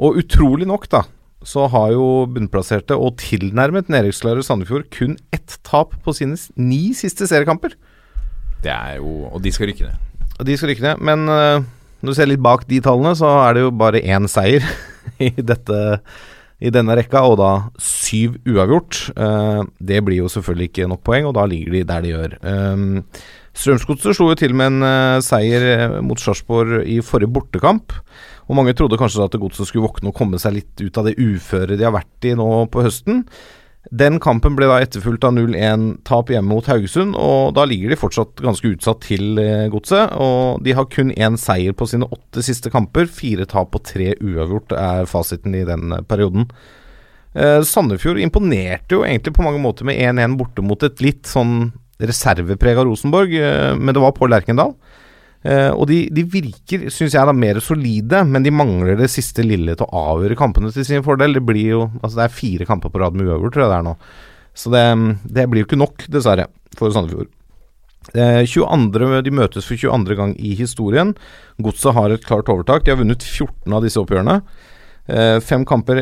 Og 0.00 0.16
utrolig 0.24 0.66
nok, 0.66 0.88
da, 0.90 1.04
så 1.44 1.68
har 1.72 1.92
jo 1.94 2.24
bunnplasserte 2.32 2.96
og 2.96 3.18
tilnærmet 3.20 3.90
nedrykksklare 3.92 4.44
Sandefjord 4.44 4.88
kun 4.94 5.18
ett 5.34 5.58
tap 5.66 5.94
på 6.04 6.14
sine 6.16 6.38
ni 6.56 6.94
siste 6.96 7.28
seriekamper. 7.30 7.76
Det 8.64 8.72
er 8.72 8.96
jo 8.96 9.28
Og 9.28 9.42
de 9.44 9.52
skal 9.52 9.68
rykke 9.68 9.88
ned. 9.88 9.96
Og 10.40 10.46
de 10.48 10.56
skal 10.56 10.72
rykke 10.72 10.86
ned, 10.88 11.02
men 11.04 11.28
uh, 11.28 11.60
når 12.02 12.10
du 12.10 12.16
ser 12.16 12.30
litt 12.30 12.42
bak 12.42 12.66
de 12.68 12.80
tallene, 12.82 13.14
så 13.16 13.28
er 13.44 13.54
det 13.54 13.66
jo 13.66 13.74
bare 13.76 14.02
én 14.02 14.26
seier 14.28 14.64
i, 15.28 15.30
dette, 15.36 15.78
i 16.60 16.72
denne 16.74 16.96
rekka, 16.98 17.22
og 17.28 17.38
da 17.38 17.52
syv 17.78 18.40
uavgjort. 18.48 18.98
Uh, 19.14 19.62
det 19.78 20.02
blir 20.04 20.24
jo 20.24 20.32
selvfølgelig 20.32 20.70
ikke 20.72 20.90
nok 20.90 21.04
poeng, 21.06 21.28
og 21.30 21.36
da 21.38 21.46
ligger 21.48 21.78
de 21.78 21.84
der 21.92 22.04
de 22.04 22.12
gjør. 22.12 22.36
Um, 22.42 23.04
Strømsgodset 23.54 24.16
slo 24.18 24.32
jo 24.32 24.38
til 24.38 24.56
med 24.58 24.72
en 24.72 24.82
uh, 24.82 25.22
seier 25.22 26.00
mot 26.02 26.18
Sarpsborg 26.18 26.82
i 26.90 26.98
forrige 27.04 27.30
bortekamp. 27.36 27.94
Og 28.44 28.56
mange 28.58 28.74
trodde 28.76 28.98
kanskje 29.00 29.26
at 29.26 29.36
Godset 29.40 29.70
skulle 29.70 29.86
våkne 29.86 30.10
og 30.10 30.16
komme 30.16 30.40
seg 30.40 30.58
litt 30.58 30.80
ut 30.82 30.98
av 31.00 31.08
det 31.08 31.18
uføret 31.18 31.78
de 31.78 31.86
har 31.86 31.94
vært 31.94 32.28
i 32.28 32.34
nå 32.38 32.48
på 32.72 32.84
høsten. 32.84 33.24
Den 33.92 34.16
kampen 34.22 34.54
ble 34.56 34.68
da 34.70 34.78
etterfulgt 34.80 35.26
av 35.28 35.34
0-1-tap 35.36 36.30
hjemme 36.32 36.54
mot 36.54 36.68
Haugesund, 36.70 37.12
og 37.20 37.52
da 37.56 37.66
ligger 37.68 37.92
de 37.92 37.98
fortsatt 38.00 38.40
ganske 38.40 38.70
utsatt 38.70 39.02
til 39.04 39.36
eh, 39.42 39.66
Godset. 39.72 40.14
Og 40.16 40.64
de 40.64 40.72
har 40.76 40.88
kun 40.92 41.12
én 41.12 41.36
seier 41.40 41.76
på 41.76 41.88
sine 41.90 42.08
åtte 42.08 42.44
siste 42.46 42.72
kamper. 42.72 43.10
Fire 43.12 43.44
tap 43.50 43.76
og 43.76 43.84
tre 43.84 44.14
uavgjort 44.16 44.72
er 44.78 45.10
fasiten 45.10 45.56
i 45.58 45.66
den 45.68 45.92
eh, 45.92 46.04
perioden. 46.08 46.48
Eh, 47.34 47.60
Sandefjord 47.66 48.22
imponerte 48.24 48.96
jo 48.96 49.04
egentlig 49.04 49.34
på 49.36 49.44
mange 49.44 49.60
måter 49.60 49.86
med 49.88 50.00
1-1 50.00 50.38
borte 50.40 50.64
mot 50.64 50.80
et 50.86 51.04
litt 51.04 51.28
sånn 51.28 51.72
reserveprega 52.00 52.84
Rosenborg, 52.86 53.36
eh, 53.36 53.72
men 53.76 53.94
det 53.94 54.02
var 54.02 54.14
på 54.16 54.30
Lerkendal. 54.30 54.72
Eh, 55.44 55.70
og 55.76 55.84
de, 55.90 55.98
de 56.14 56.24
virker, 56.24 56.86
syns 56.88 57.12
jeg, 57.12 57.28
da 57.28 57.34
mer 57.36 57.60
solide, 57.60 58.22
men 58.24 58.44
de 58.46 58.52
mangler 58.54 58.96
det 58.96 59.10
siste 59.12 59.44
lille 59.44 59.76
til 59.76 59.84
å 59.84 60.04
avgjøre 60.14 60.38
kampene 60.40 60.72
til 60.72 60.86
sin 60.88 61.04
fordel. 61.04 61.36
Det 61.36 61.44
blir 61.44 61.66
jo 61.74 61.82
Altså, 62.00 62.16
det 62.16 62.26
er 62.26 62.36
fire 62.38 62.68
kamper 62.68 62.92
på 62.92 63.02
rad 63.02 63.16
med 63.18 63.28
uavgjort, 63.28 63.56
tror 63.56 63.66
jeg 63.66 63.72
det 63.74 63.78
er 63.78 63.88
nå. 63.90 63.96
Så 64.54 64.70
det, 64.72 64.84
det 65.36 65.48
blir 65.50 65.64
jo 65.64 65.68
ikke 65.68 65.80
nok, 65.80 66.06
dessverre, 66.14 66.46
for 66.78 66.94
Sandefjord. 66.94 67.28
Eh, 68.14 68.44
22, 68.48 69.20
de 69.24 69.32
møtes 69.34 69.68
for 69.68 69.80
22. 69.80 70.16
gang 70.16 70.32
i 70.38 70.54
historien. 70.56 71.12
Godset 71.60 71.96
har 71.96 72.14
et 72.14 72.24
klart 72.24 72.48
overtak. 72.52 72.84
De 72.84 72.94
har 72.94 73.00
vunnet 73.00 73.24
14 73.24 73.74
av 73.74 73.84
disse 73.84 74.00
oppgjørene. 74.00 74.38
Eh, 75.04 75.36
fem 75.44 75.66
kamper 75.68 76.00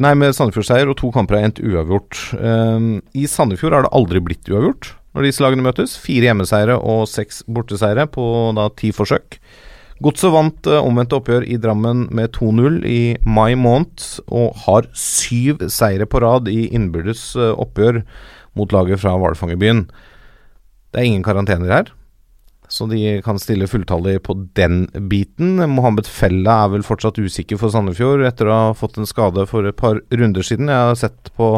nei, 0.00 0.14
med 0.16 0.32
Sandefjord-seier, 0.32 0.88
og 0.88 0.96
to 1.00 1.12
kamper 1.12 1.36
har 1.36 1.50
endt 1.50 1.60
uavgjort. 1.60 2.24
Eh, 2.40 2.88
I 3.20 3.28
Sandefjord 3.28 3.76
har 3.76 3.88
det 3.88 3.94
aldri 4.00 4.24
blitt 4.24 4.48
uavgjort 4.48 4.94
når 5.12 5.28
disse 5.28 5.44
lagene 5.44 5.64
møtes. 5.66 5.96
Fire 6.00 6.30
hjemmeseiere 6.30 6.78
og 6.78 7.04
seks 7.10 7.42
borteseiere 7.48 8.08
på 8.10 8.24
da 8.56 8.68
ti 8.78 8.92
forsøk. 8.96 9.38
Godset 10.02 10.32
vant 10.34 10.66
eh, 10.66 10.82
omvendte 10.82 11.18
oppgjør 11.18 11.46
i 11.46 11.58
Drammen 11.62 12.06
med 12.14 12.32
2-0 12.34 12.80
i 12.88 13.00
mai 13.22 13.54
måned, 13.58 14.02
og 14.34 14.56
har 14.64 14.88
syv 14.98 15.62
seire 15.70 16.08
på 16.10 16.22
rad 16.24 16.50
i 16.50 16.64
innbyrdes 16.74 17.32
eh, 17.38 17.52
oppgjør 17.54 18.02
mot 18.58 18.74
laget 18.74 19.02
fra 19.02 19.14
hvalfangerbyen. 19.20 19.84
Det 20.92 21.00
er 21.00 21.08
ingen 21.08 21.24
karantener 21.24 21.70
her, 21.72 21.92
så 22.72 22.88
de 22.90 23.20
kan 23.24 23.38
stille 23.40 23.68
fulltallig 23.70 24.18
på 24.26 24.34
den 24.58 24.86
biten. 25.12 25.60
Mohammed 25.70 26.08
Fella 26.10 26.62
er 26.64 26.74
vel 26.74 26.86
fortsatt 26.86 27.20
usikker 27.22 27.60
for 27.60 27.72
Sandefjord 27.72 28.24
etter 28.26 28.50
å 28.50 28.58
ha 28.58 28.76
fått 28.76 28.98
en 28.98 29.08
skade 29.08 29.46
for 29.48 29.68
et 29.68 29.78
par 29.78 30.02
runder 30.10 30.46
siden. 30.46 30.72
Jeg 30.72 30.90
har 30.90 30.98
sett 30.98 31.30
på 31.38 31.54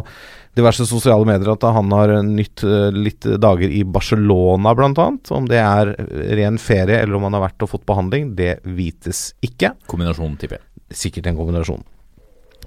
diverse 0.54 0.86
sosiale 0.88 1.26
medier 1.28 1.52
at 1.54 1.66
han 1.76 1.94
har 1.94 2.12
nytt 2.26 2.64
eh, 2.66 2.90
litt 2.94 3.26
dager 3.42 3.70
i 3.70 3.82
Barcelona 3.84 4.74
bl.a. 4.76 5.08
Om 5.38 5.48
det 5.50 5.60
er 5.60 5.94
ren 6.38 6.60
ferie 6.62 7.00
eller 7.00 7.18
om 7.18 7.26
han 7.28 7.38
har 7.38 7.48
vært 7.48 7.66
og 7.66 7.74
fått 7.74 7.88
behandling, 7.88 8.32
det 8.38 8.58
vites 8.64 9.32
ikke. 9.44 9.74
Kombinasjonen, 9.90 10.38
tipper 10.40 10.60
jeg. 10.60 10.68
Sikkert 10.94 11.30
en 11.30 11.40
kombinasjon. 11.40 11.82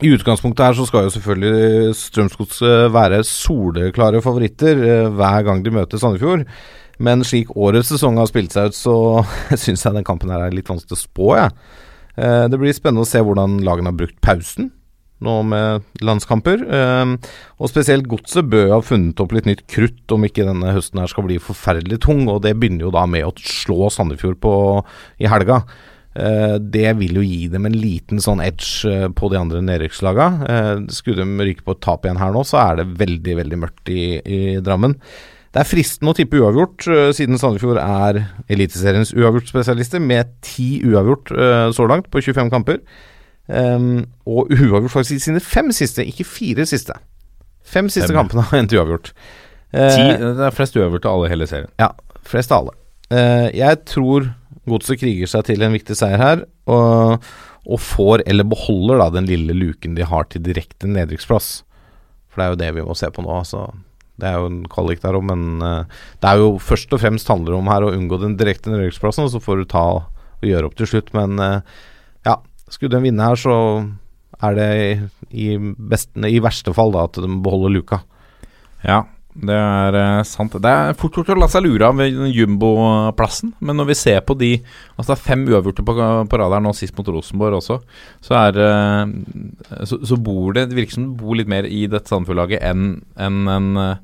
I 0.04 0.12
utgangspunktet 0.14 0.62
her 0.62 0.76
så 0.78 0.86
skal 0.86 1.08
jo 1.08 1.14
selvfølgelig 1.16 1.96
Strømsgods 1.98 2.60
være 2.94 3.24
soleklare 3.26 4.22
favoritter 4.22 4.84
eh, 4.84 5.08
hver 5.10 5.48
gang 5.48 5.64
de 5.66 5.74
møter 5.74 6.02
Sandefjord. 6.02 6.46
Men 7.04 7.22
slik 7.26 7.52
årets 7.54 7.92
sesong 7.94 8.18
har 8.18 8.30
spilt 8.30 8.54
seg 8.54 8.72
ut, 8.72 8.78
så 8.78 8.96
syns 9.64 9.86
jeg 9.86 9.98
den 9.98 10.08
kampen 10.08 10.34
her 10.34 10.48
er 10.48 10.56
litt 10.56 10.70
vanskelig 10.70 10.98
å 10.98 11.04
spå, 11.04 11.30
jeg. 11.38 11.54
Eh, 12.18 12.46
det 12.50 12.60
blir 12.60 12.76
spennende 12.76 13.06
å 13.06 13.10
se 13.10 13.22
hvordan 13.22 13.60
lagene 13.66 13.92
har 13.92 13.98
brukt 13.98 14.20
pausen 14.26 14.72
nå 15.24 15.36
med 15.50 15.88
landskamper. 16.06 16.64
Eh, 16.64 17.34
og 17.58 17.72
spesielt 17.72 18.10
Godset 18.12 18.50
bør 18.52 18.76
ha 18.76 18.80
funnet 18.86 19.20
opp 19.24 19.36
litt 19.36 19.50
nytt 19.50 19.66
krutt 19.72 20.16
om 20.16 20.26
ikke 20.28 20.48
denne 20.48 20.76
høsten 20.76 21.02
her 21.02 21.12
skal 21.12 21.28
bli 21.28 21.42
forferdelig 21.42 22.02
tung, 22.06 22.26
og 22.32 22.44
det 22.46 22.58
begynner 22.58 22.90
jo 22.90 22.96
da 22.96 23.08
med 23.10 23.28
å 23.28 23.36
slå 23.42 23.92
Sandefjord 23.94 24.42
på, 24.44 24.56
i 25.22 25.30
helga. 25.32 25.64
Eh, 26.18 26.58
det 26.58 26.92
vil 26.98 27.20
jo 27.20 27.24
gi 27.26 27.48
dem 27.52 27.68
en 27.70 27.78
liten 27.78 28.22
sånn 28.24 28.42
edge 28.42 28.90
eh, 28.90 29.08
på 29.14 29.30
de 29.30 29.40
andre 29.40 29.62
nedrykkslaga. 29.66 30.28
Eh, 30.50 30.76
skulle 30.94 31.24
de 31.24 31.50
ryke 31.50 31.66
på 31.66 31.76
et 31.76 31.84
tap 31.86 32.06
igjen 32.06 32.22
her 32.22 32.34
nå, 32.34 32.44
så 32.48 32.62
er 32.64 32.80
det 32.80 32.94
veldig, 33.02 33.36
veldig 33.44 33.60
mørkt 33.62 33.92
i, 33.94 34.06
i 34.22 34.40
Drammen. 34.64 34.98
Det 35.54 35.62
er 35.62 35.70
fristende 35.70 36.12
å 36.12 36.18
tippe 36.18 36.38
uavgjort, 36.38 36.86
siden 37.18 37.40
Sandefjord 37.40 37.80
er 37.82 38.20
Eliteseriens 38.52 39.14
uavgjortspesialister, 39.16 40.02
med 40.04 40.36
ti 40.46 40.84
uavgjort 40.86 41.32
så 41.74 41.88
langt 41.90 42.12
på 42.14 42.22
25 42.22 42.52
kamper. 42.54 42.82
Ehm, 43.48 44.06
og 44.28 44.52
uavgjort 44.52 44.92
faktisk 44.92 45.22
i 45.22 45.26
sine 45.30 45.42
fem 45.44 45.72
siste, 45.76 46.04
ikke 46.06 46.26
fire 46.28 46.66
siste. 46.68 46.96
Fem 47.68 47.88
siste 47.92 48.12
Fem. 48.12 48.20
kampene 48.22 48.44
har 48.48 48.60
endt 48.60 48.76
uavgjort. 48.76 49.14
Ti, 49.14 49.78
Eh, 49.78 50.18
det 50.38 50.46
er 50.48 50.54
flest 50.56 50.76
uavgjort 50.80 51.06
av 51.06 51.18
alle 51.18 51.28
i 51.28 51.32
hele 51.34 51.48
serien. 51.48 51.72
ja, 51.80 51.90
flest 52.24 52.52
av 52.52 52.62
alle. 52.64 52.76
Uh, 53.12 53.48
jeg 53.56 53.86
tror 53.88 54.34
Godset 54.68 55.00
kriger 55.00 55.28
seg 55.32 55.46
til 55.48 55.62
en 55.64 55.72
viktig 55.72 55.96
seier 55.96 56.20
her, 56.20 56.42
og, 56.68 57.24
og 57.66 57.80
får, 57.80 58.24
eller 58.28 58.44
beholder, 58.44 58.98
da 59.00 59.10
den 59.16 59.26
lille 59.30 59.54
luken 59.56 59.96
de 59.96 60.04
har 60.04 60.26
til 60.28 60.44
direkte 60.44 60.90
nedrykksplass. 60.92 61.64
For 62.28 62.42
det 62.42 62.46
er 62.46 62.50
jo 62.52 62.60
det 62.60 62.72
vi 62.76 62.84
må 62.84 62.96
se 63.00 63.08
på 63.08 63.24
nå. 63.24 63.32
Altså. 63.32 63.62
Det 64.20 64.28
er 64.28 64.36
jo 64.42 64.50
en 64.50 64.66
kvalik 64.68 65.00
der 65.06 65.16
òg, 65.16 65.24
men 65.24 65.62
eh, 65.64 65.86
det 66.20 66.28
er 66.34 66.42
jo 66.42 66.58
først 66.60 66.92
og 66.92 67.00
fremst 67.00 67.32
handler 67.32 67.56
om 67.56 67.72
her 67.72 67.86
å 67.88 67.94
unngå 67.96 68.20
den 68.20 68.36
direkte 68.36 68.74
nedrykksplassen, 68.74 69.24
og 69.24 69.32
så 69.32 69.40
får 69.40 69.64
du 69.64 69.70
ta 69.72 69.86
og 70.02 70.44
gjøre 70.44 70.68
opp 70.68 70.76
til 70.76 70.92
slutt. 70.92 71.14
Men 71.16 71.40
ja, 72.28 72.36
skulle 72.72 72.94
de 72.96 73.04
vinne 73.08 73.28
her, 73.28 73.40
så 73.40 73.58
er 74.44 74.58
det 74.58 74.72
i, 75.32 75.54
beste, 75.58 76.28
i 76.30 76.42
verste 76.44 76.74
fall 76.76 76.94
da 76.94 77.08
at 77.08 77.20
de 77.22 77.30
beholder 77.44 77.74
luka. 77.74 78.02
Ja, 78.86 79.04
det 79.38 79.54
er 79.54 79.96
eh, 79.98 80.24
sant. 80.26 80.56
Det 80.62 80.70
er 80.72 80.96
fort 80.98 81.18
gjort 81.18 81.30
å 81.36 81.38
la 81.38 81.50
seg 81.52 81.66
lure 81.66 81.90
av 81.92 82.02
jumboplassen, 82.02 83.54
men 83.62 83.78
når 83.78 83.92
vi 83.92 83.98
ser 84.00 84.24
på 84.26 84.34
de 84.38 84.52
Altså 84.96 85.12
det 85.12 85.16
er 85.18 85.26
fem 85.28 85.44
uavgjorte 85.46 85.86
på, 85.86 85.96
på 86.30 86.40
rad 86.42 86.56
her 86.56 86.64
nå, 86.66 86.74
sist 86.78 86.98
mot 86.98 87.12
Rosenborg 87.14 87.60
også, 87.60 87.78
så 88.26 88.38
er 88.40 88.60
eh, 88.64 89.14
så, 89.86 90.02
så 90.02 90.18
bor 90.18 90.58
det 90.58 90.70
Det 90.72 90.80
virker 90.80 90.98
som 90.98 91.10
det 91.12 91.22
bor 91.22 91.38
litt 91.38 91.52
mer 91.52 91.70
i 91.70 91.86
dette 91.92 92.10
Sandefjord-laget 92.10 92.66
enn 92.66 92.88
en, 93.28 93.40
en 93.54 93.82
eh, 93.84 94.04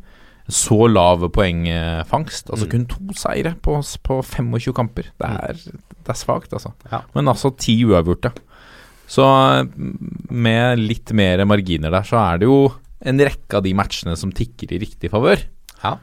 så 0.51 0.89
lav 0.91 1.21
poengfangst. 1.31 2.49
Altså 2.51 2.67
kun 2.67 2.83
to 2.91 3.13
seire 3.15 3.53
på, 3.63 3.77
på 4.03 4.17
25 4.27 4.73
kamper. 4.75 5.07
Det 5.15 5.29
er, 5.47 5.61
det 6.03 6.11
er 6.11 6.17
svakt, 6.19 6.51
altså. 6.51 6.73
Ja. 6.91 6.99
Men 7.15 7.31
altså 7.31 7.53
ti 7.55 7.77
uavgjorte. 7.87 8.33
Så 9.13 9.25
eh, 9.25 9.67
med 10.33 10.81
litt 10.81 11.13
mer 11.15 11.45
marginer 11.49 11.93
der, 11.93 12.07
så 12.07 12.19
er 12.23 12.41
det 12.41 12.49
jo 12.49 12.63
en 13.03 13.19
rekke 13.19 13.59
av 13.59 13.65
de 13.65 13.75
matchene 13.77 14.15
som 14.19 14.33
tikker 14.33 14.73
i 14.73 14.81
riktig 14.81 15.11
favør. 15.13 15.43
Ja, 15.83 15.97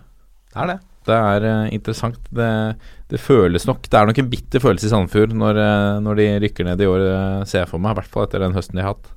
det 0.52 0.62
er 0.62 0.72
det. 0.74 0.80
Det 1.08 1.16
er 1.16 1.46
eh, 1.48 1.70
interessant. 1.76 2.20
Det, 2.34 2.50
det 3.11 3.22
føles 3.22 3.64
nok 3.68 3.88
Det 3.88 3.96
er 3.96 4.11
nok 4.11 4.20
en 4.20 4.28
bitter 4.32 4.62
følelse 4.62 4.88
i 4.88 4.92
Sandefjord 4.92 5.32
når, 5.36 5.62
eh, 5.62 5.94
når 6.04 6.20
de 6.20 6.28
rykker 6.44 6.68
ned 6.68 6.82
i 6.84 6.90
år, 6.90 7.06
eh, 7.06 7.40
ser 7.48 7.64
jeg 7.64 7.72
for 7.72 7.82
meg. 7.82 7.94
I 7.94 8.00
hvert 8.00 8.12
fall 8.12 8.28
etter 8.28 8.44
den 8.44 8.56
høsten 8.56 8.78
de 8.78 8.84
har 8.84 8.94
hatt. 8.94 9.16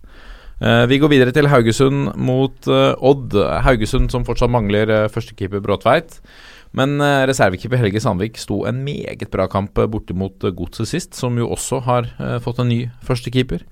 Vi 0.63 0.95
går 1.01 1.09
videre 1.11 1.31
til 1.35 1.49
Haugesund 1.51 2.13
mot 2.23 2.67
Odd. 2.69 3.33
Haugesund 3.65 4.13
som 4.13 4.23
fortsatt 4.23 4.51
mangler 4.53 5.09
førstekeeper 5.11 5.59
Bråtveit. 5.59 6.21
Men 6.77 7.01
reservekeeper 7.01 7.81
Helge 7.81 7.99
Sandvik 7.99 8.39
sto 8.39 8.61
en 8.69 8.79
meget 8.85 9.25
bra 9.33 9.49
kamp 9.51 9.73
borte 9.91 10.15
mot 10.15 10.45
Godset 10.55 10.87
sist, 10.87 11.17
som 11.19 11.35
jo 11.41 11.49
også 11.51 11.81
har 11.83 12.07
fått 12.45 12.61
en 12.63 12.71
ny 12.71 12.79
førstekeeper. 13.03 13.65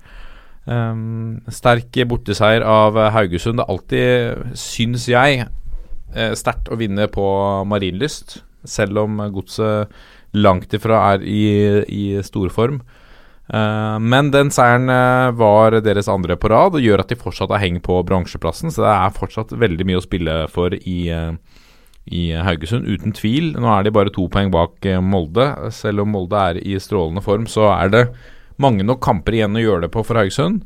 Um, 0.62 1.40
sterk 1.50 1.96
borteseier 2.06 2.62
av 2.62 2.94
Haugesund. 3.16 3.58
Det 3.58 3.64
er 3.64 3.72
alltid, 3.72 4.56
syns 4.58 5.08
jeg, 5.10 5.46
eh, 6.14 6.34
sterkt 6.38 6.70
å 6.70 6.78
vinne 6.78 7.08
på 7.10 7.24
Marienlyst, 7.66 8.42
selv 8.62 9.02
om 9.02 9.18
godset 9.34 9.90
langt 10.32 10.72
ifra 10.72 11.00
er 11.12 11.24
i, 11.26 11.82
i 11.90 12.04
storform. 12.22 12.80
Uh, 13.52 13.98
men 13.98 14.30
den 14.30 14.52
seieren 14.54 14.86
eh, 14.88 15.32
var 15.34 15.74
deres 15.82 16.06
andre 16.08 16.38
på 16.40 16.48
rad 16.48 16.78
og 16.78 16.80
gjør 16.80 17.02
at 17.02 17.10
de 17.10 17.18
fortsatt 17.18 17.50
har 17.50 17.60
heng 17.60 17.80
på 17.82 17.98
bransjeplassen. 18.06 18.70
så 18.70 18.86
det 18.86 18.92
er 18.92 19.16
fortsatt 19.18 19.50
veldig 19.58 19.88
mye 19.88 19.98
å 19.98 20.04
spille 20.04 20.36
for 20.48 20.72
i, 20.78 21.10
i 22.06 22.22
Haugesund, 22.38 22.86
uten 22.86 23.12
tvil. 23.18 23.50
Nå 23.58 23.66
er 23.74 23.82
de 23.82 23.92
bare 23.98 24.14
to 24.14 24.28
poeng 24.30 24.54
bak 24.54 24.86
Molde. 25.02 25.50
Selv 25.74 26.06
om 26.06 26.14
Molde 26.14 26.38
er 26.38 26.62
i 26.62 26.78
strålende 26.78 27.20
form, 27.20 27.50
så 27.50 27.66
er 27.74 27.92
det 27.92 28.04
mange 28.62 28.86
nok 28.86 29.02
kamper 29.04 29.36
igjen 29.36 29.58
å 29.58 29.66
gjøre 29.66 29.86
det 29.86 29.92
på 29.94 30.04
for 30.06 30.20
Haugesund. 30.20 30.64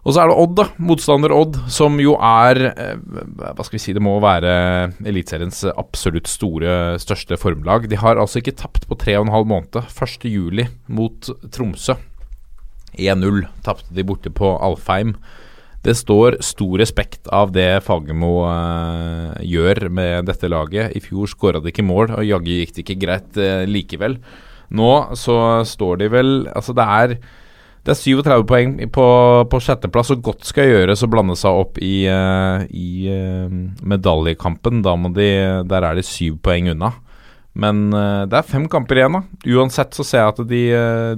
Og 0.00 0.14
så 0.14 0.22
er 0.22 0.30
det 0.30 0.36
Odd, 0.40 0.54
da. 0.56 0.66
Motstander 0.80 1.32
Odd, 1.36 1.58
som 1.72 1.98
jo 2.00 2.14
er 2.24 2.60
eh, 2.70 2.94
Hva 3.40 3.66
skal 3.66 3.76
vi 3.76 3.82
si, 3.82 3.92
det 3.96 4.02
må 4.04 4.14
være 4.22 4.52
Eliteseriens 5.04 5.66
absolutt 5.74 6.30
store, 6.30 6.96
største 7.02 7.36
formlag. 7.40 7.90
De 7.90 7.98
har 8.00 8.20
altså 8.20 8.40
ikke 8.40 8.56
tapt 8.62 8.88
på 8.88 8.96
tre 9.00 9.18
og 9.18 9.26
en 9.26 9.34
halv 9.34 9.50
måned. 9.50 9.76
1.7 9.92 10.64
mot 10.88 11.30
Tromsø. 11.52 11.98
1-0 12.96 13.44
tapte 13.64 13.94
de 13.94 14.06
borte 14.06 14.32
på 14.34 14.56
Alfheim. 14.58 15.14
Det 15.84 15.94
står 15.96 16.40
stor 16.44 16.76
respekt 16.80 17.28
av 17.32 17.54
det 17.54 17.80
Fagermo 17.86 18.42
uh, 18.44 19.36
gjør 19.40 19.86
med 19.88 20.28
dette 20.28 20.50
laget. 20.50 20.92
I 20.96 21.00
fjor 21.00 21.30
skåra 21.30 21.62
de 21.62 21.72
ikke 21.72 21.86
mål, 21.86 22.12
og 22.18 22.26
jaggu 22.26 22.50
gikk 22.52 22.74
det 22.76 22.84
ikke 22.84 22.98
greit 23.00 23.38
uh, 23.40 23.64
likevel. 23.68 24.18
Nå 24.70 24.90
så 25.18 25.36
står 25.66 26.02
de 26.02 26.10
vel 26.12 26.34
Altså, 26.54 26.74
det 26.76 26.84
er 26.86 27.16
det 27.80 27.94
er 27.94 27.96
37 27.96 28.42
poeng 28.48 28.74
på, 28.92 29.04
på 29.48 29.60
sjetteplass, 29.64 30.10
og 30.12 30.24
godt 30.24 30.44
skal 30.44 30.68
gjøres 30.68 31.00
å 31.04 31.08
blande 31.08 31.36
seg 31.38 31.60
opp 31.62 31.78
i, 31.80 32.04
uh, 32.12 32.60
i 32.68 33.08
uh, 33.08 33.48
medaljekampen. 33.88 34.82
Da 34.84 34.92
må 35.00 35.08
de, 35.16 35.30
der 35.68 35.86
er 35.88 35.96
de 35.96 36.04
syv 36.04 36.36
poeng 36.44 36.68
unna. 36.74 36.92
Men 37.56 37.88
uh, 37.94 38.28
det 38.28 38.36
er 38.36 38.50
fem 38.50 38.66
kamper 38.70 39.00
igjen, 39.00 39.16
da. 39.16 39.22
Uansett 39.56 39.96
så 39.96 40.04
ser 40.04 40.26
jeg 40.26 40.34
at 40.34 40.42
de, 40.50 40.60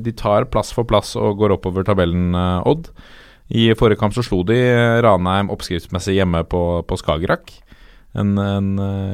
de 0.07 0.15
tar 0.15 0.47
plass 0.55 0.71
for 0.77 0.87
plass 0.87 1.17
og 1.19 1.43
går 1.43 1.57
oppover 1.57 1.87
tabellen, 1.89 2.31
Odd. 2.63 2.93
I 3.53 3.73
forrige 3.77 4.01
kamp 4.01 4.15
så 4.15 4.23
slo 4.25 4.41
de 4.47 4.57
Ranheim 5.05 5.51
oppskriftsmessig 5.53 6.15
hjemme 6.21 6.45
på, 6.49 6.63
på 6.87 7.01
Skagerrak. 7.01 7.51
En, 8.17 8.37
en 8.39 8.71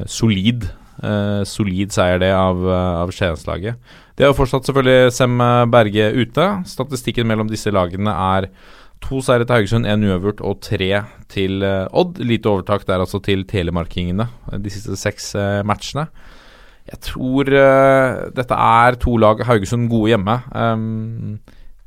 solid, 0.06 0.68
eh, 1.02 1.44
solid 1.44 1.92
seier 1.94 2.18
det 2.22 2.32
av, 2.34 2.58
uh, 2.64 3.02
av 3.04 3.12
Skienslaget. 3.14 3.76
Det 4.16 4.24
er 4.26 4.32
jo 4.32 4.38
fortsatt 4.40 4.66
selvfølgelig 4.66 5.12
Sem 5.14 5.38
Berge 5.70 6.08
ute. 6.16 6.46
Statistikken 6.66 7.26
mellom 7.30 7.48
disse 7.48 7.70
lagene 7.70 8.10
er 8.10 8.48
to 9.04 9.20
seire 9.22 9.46
til 9.46 9.54
Haugesund, 9.54 9.86
én 9.86 10.02
uavgjort 10.08 10.40
og 10.42 10.58
tre 10.64 10.88
til 11.30 11.62
eh, 11.62 11.86
Odd. 11.94 12.18
Lite 12.18 12.50
overtak 12.50 12.86
der 12.88 12.98
altså 13.04 13.20
til 13.22 13.44
telemarkingene 13.46 14.26
de 14.58 14.72
siste 14.74 14.96
seks 14.98 15.34
eh, 15.38 15.60
matchene. 15.62 16.08
Jeg 16.88 16.98
tror 17.04 17.50
eh, 17.52 18.24
dette 18.34 18.56
er 18.58 18.98
to 18.98 19.14
lag 19.20 19.44
Haugesund 19.46 19.86
gode 19.92 20.14
hjemme. 20.14 20.38
Um, 20.50 21.38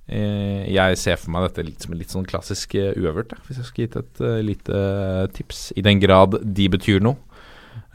eh, 0.08 0.70
jeg 0.72 1.00
ser 1.02 1.20
for 1.20 1.34
meg 1.36 1.50
dette 1.50 1.66
litt 1.68 1.84
som 1.84 1.92
en 1.96 2.00
litt 2.00 2.14
sånn 2.14 2.28
klassisk 2.30 2.78
uøvert, 2.78 3.34
hvis 3.48 3.60
jeg 3.60 3.68
skulle 3.68 3.88
gitt 3.90 4.00
et 4.00 4.24
eh, 4.24 4.40
lite 4.46 4.84
tips. 5.36 5.66
I 5.76 5.84
den 5.84 6.00
grad 6.04 6.40
de 6.46 6.70
betyr 6.78 7.04
noe. 7.04 7.18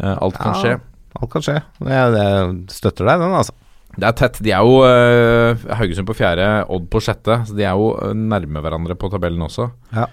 Eh, 0.03 0.13
alt 0.13 0.37
kan 0.43 0.53
Ja. 0.53 0.61
skje. 0.61 0.77
Alt 1.21 1.33
kan 1.33 1.45
skje. 1.45 1.61
Jeg, 1.87 2.17
jeg 2.17 2.51
støtter 2.75 3.09
deg, 3.09 3.25
den, 3.25 3.37
altså. 3.41 3.57
Det 3.97 4.05
er 4.05 4.17
tett. 4.17 4.41
De 4.45 4.53
er 4.53 4.65
jo 4.67 4.81
uh, 4.85 5.67
Haugesund 5.79 6.09
på 6.09 6.17
fjerde, 6.19 6.47
Odd 6.73 6.89
på 6.93 7.01
sjette. 7.05 7.41
Så 7.49 7.57
de 7.57 7.65
er 7.65 7.77
jo 7.77 7.95
eh, 7.97 8.13
nærme 8.13 8.61
hverandre 8.65 8.97
på 8.99 9.09
tabellen 9.13 9.45
også. 9.47 9.71
Ja. 9.97 10.11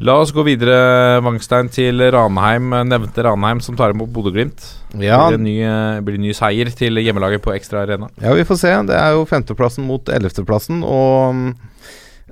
La 0.00 0.14
oss 0.22 0.30
gå 0.32 0.40
videre, 0.46 1.18
Wangstein, 1.20 1.68
til 1.74 2.00
Ranheim. 2.14 2.70
Nevnte 2.88 3.24
Ranheim 3.26 3.58
som 3.60 3.76
tar 3.76 3.92
imot 3.92 4.12
Bodø-Glimt. 4.14 4.62
Ja, 4.94 5.26
Blir 5.26 5.36
det 5.36 5.42
ny, 5.44 5.56
eh, 5.66 5.98
blir 6.06 6.22
ny 6.22 6.32
seier 6.36 6.70
til 6.72 7.02
hjemmelaget 7.02 7.42
på 7.44 7.52
Ekstra 7.52 7.82
Arena? 7.82 8.08
Ja, 8.22 8.32
vi 8.38 8.46
får 8.48 8.62
se. 8.62 8.72
Det 8.88 8.96
er 8.96 9.18
jo 9.18 9.26
femteplassen 9.28 9.84
mot 9.90 10.08
ellevteplassen. 10.08 10.80
Og 10.86 11.34
mm, 11.34 11.50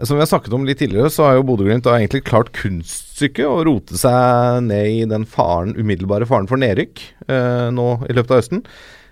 som 0.03 0.17
vi 0.17 0.23
har 0.23 0.29
snakket 0.31 0.55
om 0.55 0.67
litt 0.67 0.79
tidligere, 0.83 1.11
så 1.11 1.27
har 1.27 1.39
jo 1.39 1.47
Bodø-Glimt 1.49 1.89
egentlig 1.91 2.23
klart 2.29 2.53
kunststykket 2.57 3.49
å 3.49 3.65
rote 3.67 3.99
seg 3.99 4.63
ned 4.69 4.93
i 4.93 5.03
den 5.11 5.27
faren, 5.29 5.75
umiddelbare 5.79 6.29
faren 6.29 6.47
for 6.51 6.61
nedrykk 6.61 7.03
eh, 7.27 7.67
nå 7.75 7.89
i 8.07 8.15
løpet 8.15 8.35
av 8.35 8.41
høsten. 8.43 8.63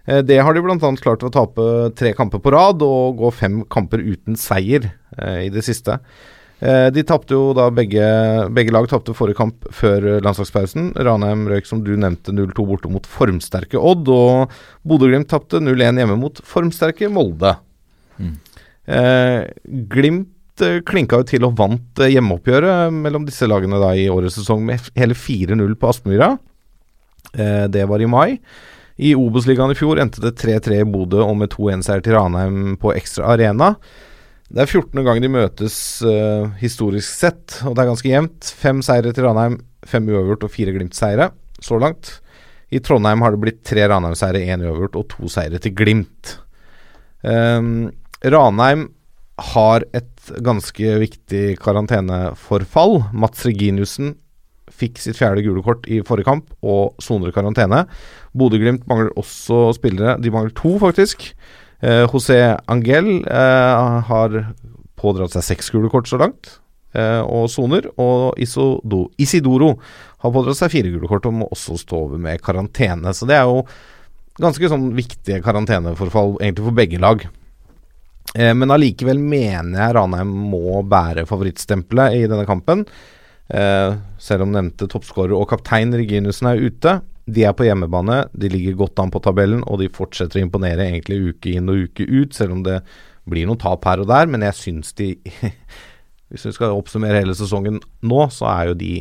Eh, 0.06 0.22
det 0.26 0.38
har 0.38 0.54
de 0.54 0.62
bl.a. 0.62 0.78
klart 1.02 1.24
ved 1.24 1.32
å 1.32 1.34
tape 1.34 1.66
tre 1.98 2.14
kamper 2.16 2.42
på 2.42 2.54
rad 2.54 2.84
og 2.86 3.18
gå 3.20 3.32
fem 3.34 3.60
kamper 3.72 4.04
uten 4.04 4.38
seier 4.38 4.92
eh, 5.18 5.46
i 5.48 5.52
det 5.52 5.64
siste. 5.66 5.98
Eh, 6.62 6.86
de 6.94 7.02
tapte 7.04 7.34
jo 7.34 7.50
da 7.56 7.66
begge, 7.74 8.06
begge 8.54 8.72
lag 8.72 8.86
tapte 8.88 9.14
forrige 9.16 9.40
kamp 9.42 9.66
før 9.74 10.20
landslagspausen. 10.24 10.92
Ranheim 10.96 11.48
røyk 11.50 11.68
som 11.68 11.82
du 11.84 11.92
nevnte 11.98 12.32
0-2 12.32 12.68
borte 12.70 12.92
mot 12.92 13.10
formsterke 13.10 13.80
Odd, 13.80 14.08
og 14.08 14.54
Bodø-Glimt 14.86 15.28
tapte 15.34 15.60
0-1 15.60 16.00
hjemme 16.00 16.20
mot 16.20 16.40
formsterke 16.46 17.10
Molde. 17.12 17.56
Eh, 18.86 19.42
Glimt 19.90 20.30
klinka 20.86 21.20
jo 21.20 21.26
til 21.28 21.46
og 21.48 21.56
vant 21.58 22.00
eh, 22.02 22.12
hjemmeoppgjøret 22.14 22.94
mellom 22.94 23.26
disse 23.28 23.48
lagene 23.48 23.80
da 23.82 23.92
i 23.96 24.08
årets 24.12 24.38
sesong 24.40 24.64
med 24.66 24.90
hele 24.98 25.16
4-0 25.16 25.76
på 25.80 25.90
Aspmyra. 25.90 26.32
Eh, 27.34 27.66
det 27.72 27.84
var 27.90 28.02
i 28.02 28.08
mai. 28.10 28.38
I 28.96 29.12
Obos-ligaen 29.18 29.74
i 29.74 29.76
fjor 29.76 30.00
endte 30.00 30.22
det 30.24 30.36
3-3 30.40 30.80
i 30.80 30.88
Bodø 30.88 31.20
og 31.24 31.36
med 31.40 31.52
2-1-seier 31.52 32.04
til 32.04 32.16
Ranheim 32.16 32.76
på 32.80 32.94
Ekstra 32.96 33.34
Arena. 33.34 33.74
Det 34.48 34.62
er 34.62 34.70
14. 34.70 35.02
gang 35.04 35.20
de 35.20 35.28
møtes 35.28 35.76
uh, 36.06 36.46
historisk 36.60 37.10
sett, 37.10 37.58
og 37.66 37.74
det 37.74 37.82
er 37.82 37.90
ganske 37.90 38.08
jevnt. 38.08 38.52
Fem 38.56 38.80
seire 38.86 39.12
til 39.12 39.26
Ranheim, 39.26 39.58
fem 39.84 40.06
uavgjort 40.08 40.46
og 40.46 40.52
fire 40.54 40.72
Glimt-seire 40.72 41.28
så 41.60 41.80
langt. 41.82 42.20
I 42.72 42.80
Trondheim 42.80 43.20
har 43.26 43.34
det 43.34 43.42
blitt 43.42 43.60
tre 43.66 43.84
Ranheim-seire, 43.90 44.46
én 44.46 44.64
uavgjort 44.64 44.96
og 45.02 45.08
to 45.12 45.28
seire 45.34 45.60
til 45.60 45.74
Glimt. 45.76 46.38
Um, 47.26 47.90
Ranheim 48.24 48.88
har 49.36 49.84
et 49.96 50.30
ganske 50.44 50.94
viktig 51.02 51.58
karanteneforfall. 51.60 53.02
Mats 53.12 53.44
Reginiussen 53.46 54.14
fikk 54.72 54.98
sitt 55.00 55.18
fjerde 55.18 55.44
gule 55.44 55.62
kort 55.64 55.86
i 55.88 56.00
forrige 56.04 56.28
kamp 56.28 56.50
og 56.66 56.96
soner 57.02 57.34
karantene. 57.34 57.84
Bodø-Glimt 58.36 58.86
mangler 58.88 59.12
også 59.20 59.70
spillere. 59.76 60.16
De 60.20 60.32
mangler 60.32 60.54
to, 60.56 60.76
faktisk. 60.82 61.28
Eh, 61.84 62.04
José 62.08 62.40
Angel 62.72 63.10
eh, 63.28 64.02
har 64.08 64.38
pådratt 64.96 65.36
seg 65.36 65.44
seks 65.52 65.68
gule 65.74 65.90
kort 65.92 66.08
så 66.08 66.18
langt, 66.20 66.56
eh, 66.96 67.20
og 67.20 67.50
soner. 67.52 67.90
Og 68.00 68.40
Isodo, 68.40 69.06
Isidoro 69.20 69.74
har 70.24 70.34
pådratt 70.34 70.58
seg 70.62 70.72
fire 70.72 70.92
gule 70.94 71.10
kort 71.10 71.28
og 71.28 71.36
må 71.42 71.50
også 71.52 71.78
stå 71.84 72.06
over 72.08 72.22
med 72.22 72.42
karantene. 72.44 73.12
Så 73.14 73.28
det 73.28 73.38
er 73.38 73.46
jo 73.48 73.66
ganske 74.40 74.72
sånn 74.72 74.90
viktige 74.96 75.42
karanteneforfall 75.44 76.38
egentlig 76.40 76.66
for 76.66 76.80
begge 76.80 77.00
lag. 77.00 77.28
Eh, 78.34 78.52
men 78.56 78.72
allikevel 78.72 79.20
mener 79.22 79.78
jeg 79.80 79.96
Ranheim 79.96 80.32
må 80.50 80.80
bære 80.88 81.26
favorittstempelet 81.28 82.18
i 82.18 82.24
denne 82.26 82.46
kampen. 82.48 82.84
Eh, 83.46 83.96
selv 84.18 84.46
om 84.46 84.54
nevnte 84.54 84.88
toppskårer 84.90 85.36
og 85.36 85.48
kaptein 85.52 85.94
Reginussen 85.94 86.50
er 86.50 86.62
ute. 86.62 86.98
De 87.26 87.42
er 87.46 87.54
på 87.58 87.66
hjemmebane, 87.66 88.24
de 88.38 88.50
ligger 88.50 88.78
godt 88.78 89.00
an 89.02 89.10
på 89.10 89.22
tabellen, 89.22 89.64
og 89.66 89.80
de 89.82 89.90
fortsetter 89.90 90.38
å 90.38 90.44
imponere 90.44 90.86
egentlig 90.86 91.32
uke 91.32 91.56
inn 91.58 91.70
og 91.70 91.88
uke 91.88 92.06
ut, 92.06 92.34
selv 92.34 92.54
om 92.54 92.62
det 92.66 92.80
blir 93.26 93.48
noen 93.48 93.58
tap 93.58 93.86
her 93.88 94.02
og 94.02 94.10
der. 94.10 94.30
Men 94.30 94.46
jeg 94.46 94.58
syns 94.60 94.94
de 94.98 95.14
Hvis 96.26 96.42
vi 96.42 96.50
skal 96.56 96.74
oppsummere 96.74 97.20
hele 97.20 97.36
sesongen 97.38 97.76
nå, 98.02 98.22
så 98.34 98.48
er 98.50 98.72
jo 98.72 98.78
de 98.78 98.94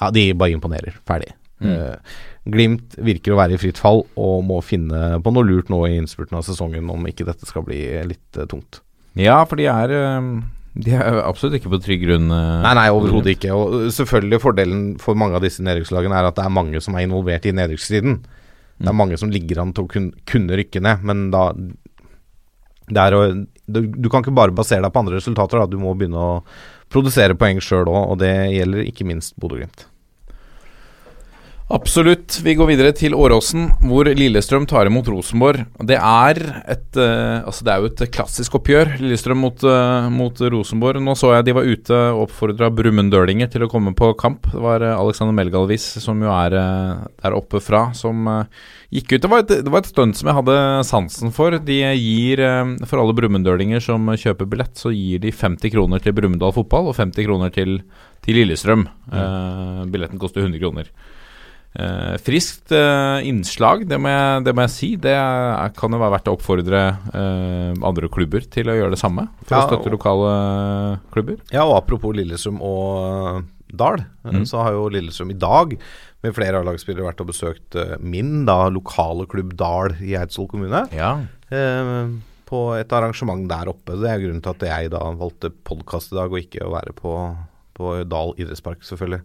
Ja, 0.00 0.10
de 0.12 0.32
bare 0.36 0.52
imponerer. 0.52 0.98
Ferdig. 1.08 1.30
Eh, 1.64 2.16
Glimt 2.52 2.96
virker 2.98 3.34
å 3.34 3.38
være 3.38 3.54
i 3.54 3.60
fritt 3.62 3.78
fall 3.78 4.00
og 4.18 4.40
må 4.48 4.56
finne 4.66 5.20
på 5.22 5.30
noe 5.30 5.46
lurt 5.46 5.68
nå 5.70 5.84
i 5.86 5.94
innspurten 6.00 6.40
av 6.40 6.42
sesongen 6.46 6.88
om 6.90 7.06
ikke 7.06 7.26
dette 7.28 7.46
skal 7.46 7.62
bli 7.66 7.84
litt 8.08 8.38
eh, 8.40 8.48
tungt. 8.50 8.80
Ja, 9.18 9.42
for 9.46 9.60
de 9.60 9.68
er 9.70 9.94
eh, 9.94 10.30
De 10.82 10.94
er 10.96 11.20
absolutt 11.22 11.60
ikke 11.60 11.70
på 11.74 11.82
trygg 11.84 12.02
grunn. 12.06 12.30
Nei, 12.32 12.74
nei, 12.78 12.88
overhodet 12.90 13.36
ikke. 13.36 13.52
Og 13.54 13.92
selvfølgelig 13.94 14.40
fordelen 14.42 14.84
for 15.02 15.18
mange 15.18 15.36
av 15.38 15.44
disse 15.44 15.62
nedrykkslagene 15.62 16.16
er 16.18 16.30
at 16.30 16.38
det 16.40 16.46
er 16.46 16.56
mange 16.58 16.80
som 16.82 16.96
er 16.96 17.06
involvert 17.06 17.46
i 17.46 17.54
nedrykksstriden. 17.54 18.22
Det 18.82 18.90
er 18.90 18.96
mange 18.96 19.18
som 19.20 19.30
ligger 19.30 19.60
an 19.62 19.74
til 19.76 19.84
å 19.84 19.90
kun, 19.92 20.10
kunne 20.26 20.56
rykke 20.58 20.80
ned, 20.82 21.04
men 21.06 21.28
da 21.30 21.50
det 22.92 22.98
er 22.98 23.14
å, 23.14 23.22
du, 23.70 23.80
du 23.86 24.08
kan 24.10 24.24
ikke 24.24 24.34
bare 24.34 24.54
basere 24.56 24.82
deg 24.82 24.92
på 24.94 25.02
andre 25.04 25.20
resultater, 25.20 25.60
da. 25.60 25.68
Du 25.70 25.78
må 25.80 25.94
begynne 25.94 26.18
å 26.18 26.32
produsere 26.92 27.36
poeng 27.38 27.60
sjøl 27.62 27.88
òg, 27.88 28.00
og 28.14 28.20
det 28.20 28.32
gjelder 28.52 28.88
ikke 28.88 29.06
minst 29.08 29.36
Bodø-Glimt. 29.40 29.86
Absolutt. 31.72 32.36
Vi 32.44 32.52
går 32.52 32.68
videre 32.68 32.90
til 32.92 33.14
Åråsen, 33.16 33.70
hvor 33.88 34.04
Lillestrøm 34.04 34.66
tar 34.68 34.90
imot 34.90 35.06
Rosenborg. 35.08 35.62
Det 35.88 35.96
er 35.96 36.40
et 36.68 36.98
eh, 37.00 37.38
Altså, 37.48 37.64
det 37.64 37.72
er 37.72 37.80
jo 37.80 37.88
et 37.88 38.02
klassisk 38.12 38.58
oppgjør, 38.58 38.90
Lillestrøm 39.00 39.40
mot, 39.40 39.64
eh, 39.64 40.08
mot 40.12 40.42
Rosenborg. 40.52 41.00
Nå 41.00 41.14
så 41.16 41.32
jeg 41.32 41.46
de 41.48 41.54
var 41.56 41.68
ute 41.68 42.00
og 42.12 42.26
oppfordra 42.26 42.68
brumunddølinger 42.76 43.48
til 43.54 43.64
å 43.64 43.70
komme 43.72 43.94
på 43.96 44.10
kamp. 44.20 44.50
Det 44.52 44.60
var 44.60 44.84
uh, 44.84 44.98
Alexander 44.98 45.32
Melgalvis, 45.36 45.86
som 46.04 46.20
jo 46.20 46.28
er 46.34 46.58
eh, 46.60 47.06
der 47.24 47.38
oppe 47.38 47.62
fra, 47.64 47.86
som 47.96 48.28
eh, 48.28 48.60
gikk 48.98 49.14
ut. 49.14 49.22
Det 49.24 49.32
var 49.32 49.46
et, 49.46 49.54
det 49.64 49.72
var 49.72 49.80
et 49.80 49.88
stunt 49.88 50.18
som 50.18 50.28
jeg 50.28 50.38
hadde 50.42 50.58
sansen 50.90 51.32
for. 51.32 51.56
De 51.56 51.80
gir, 51.80 52.44
eh, 52.44 52.74
for 52.84 53.00
alle 53.00 53.16
brumunddølinger 53.16 53.80
som 53.80 54.12
kjøper 54.12 54.50
billett, 54.52 54.76
så 54.76 54.92
gir 54.92 55.24
de 55.24 55.32
50 55.32 55.72
kroner 55.72 56.04
til 56.04 56.12
Brumunddal 56.20 56.52
fotball 56.52 56.92
og 56.92 57.00
50 57.00 57.30
kroner 57.30 57.56
til, 57.56 57.78
til 58.28 58.42
Lillestrøm. 58.42 58.84
Eh, 59.08 59.82
billetten 59.88 60.20
koster 60.20 60.44
100 60.44 60.60
kroner. 60.60 60.92
Eh, 61.72 62.16
friskt 62.20 62.68
eh, 62.76 63.22
innslag, 63.24 63.86
det 63.88 63.96
må, 63.96 64.10
jeg, 64.12 64.42
det 64.44 64.52
må 64.54 64.64
jeg 64.66 64.72
si. 64.74 64.88
Det 65.00 65.14
er, 65.16 65.70
kan 65.78 65.94
jo 65.94 66.00
være 66.02 66.12
verdt 66.18 66.28
å 66.28 66.34
oppfordre 66.36 66.82
eh, 67.16 67.72
andre 67.80 68.10
klubber 68.12 68.44
til 68.52 68.68
å 68.68 68.74
gjøre 68.76 68.92
det 68.92 69.00
samme. 69.00 69.24
For 69.46 69.56
Ja, 69.56 69.62
å 69.64 69.70
støtte 69.70 69.88
og- 69.88 69.94
lokale 69.96 70.32
klubber. 71.14 71.38
Ja, 71.54 71.64
og 71.64 71.78
apropos 71.80 72.12
Lillestrøm 72.18 72.60
og 72.60 73.46
Dahl, 73.72 74.02
Dal, 74.02 74.04
uh, 74.26 74.32
Mm. 74.36 74.44
så 74.44 74.60
har 74.62 74.72
jo 74.76 74.90
Lillestrøm 74.92 75.30
i 75.32 75.38
dag 75.40 75.78
med 76.22 76.34
flere 76.36 76.60
A-lagsspillere 76.60 77.06
vært 77.08 77.22
og 77.24 77.30
besøkt 77.32 77.74
uh, 77.80 77.96
min 78.04 78.44
da 78.44 78.68
lokale 78.68 79.24
klubb 79.26 79.56
Dal 79.56 79.94
i 80.04 80.12
Eidsvoll 80.12 80.48
kommune. 80.52 80.84
Ja. 80.92 81.14
eh, 81.50 82.10
på 82.52 82.60
et 82.76 82.92
arrangement 82.92 83.48
der 83.48 83.70
oppe. 83.72 83.96
Det 83.96 84.10
er 84.12 84.20
grunnen 84.20 84.42
til 84.44 84.52
at 84.52 84.60
jeg 84.68 84.90
da 84.92 85.00
valgte 85.16 85.48
podkast 85.64 86.12
i 86.12 86.16
dag, 86.20 86.28
og 86.30 86.36
ikke 86.36 86.66
å 86.68 86.74
være 86.74 86.92
på, 86.92 87.14
på 87.80 87.94
Dal 88.12 88.34
idrettspark, 88.36 88.84
selvfølgelig. 88.84 89.22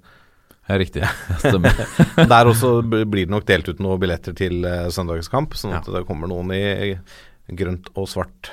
Ja, 0.67 0.77
riktig. 0.79 1.03
Stemmer. 1.43 1.79
Der 2.33 2.51
også 2.51 2.81
blir 2.83 3.25
det 3.25 3.31
nok 3.31 3.47
delt 3.47 3.69
ut 3.71 3.79
noen 3.83 4.01
billetter 4.01 4.35
til 4.37 4.61
uh, 4.67 4.87
søndagskamp, 4.93 5.55
sånn 5.57 5.77
at 5.77 5.87
det 5.87 6.05
kommer 6.09 6.29
noen 6.31 6.51
i 6.55 6.93
grønt 7.55 7.87
og 7.95 8.09
svart. 8.11 8.51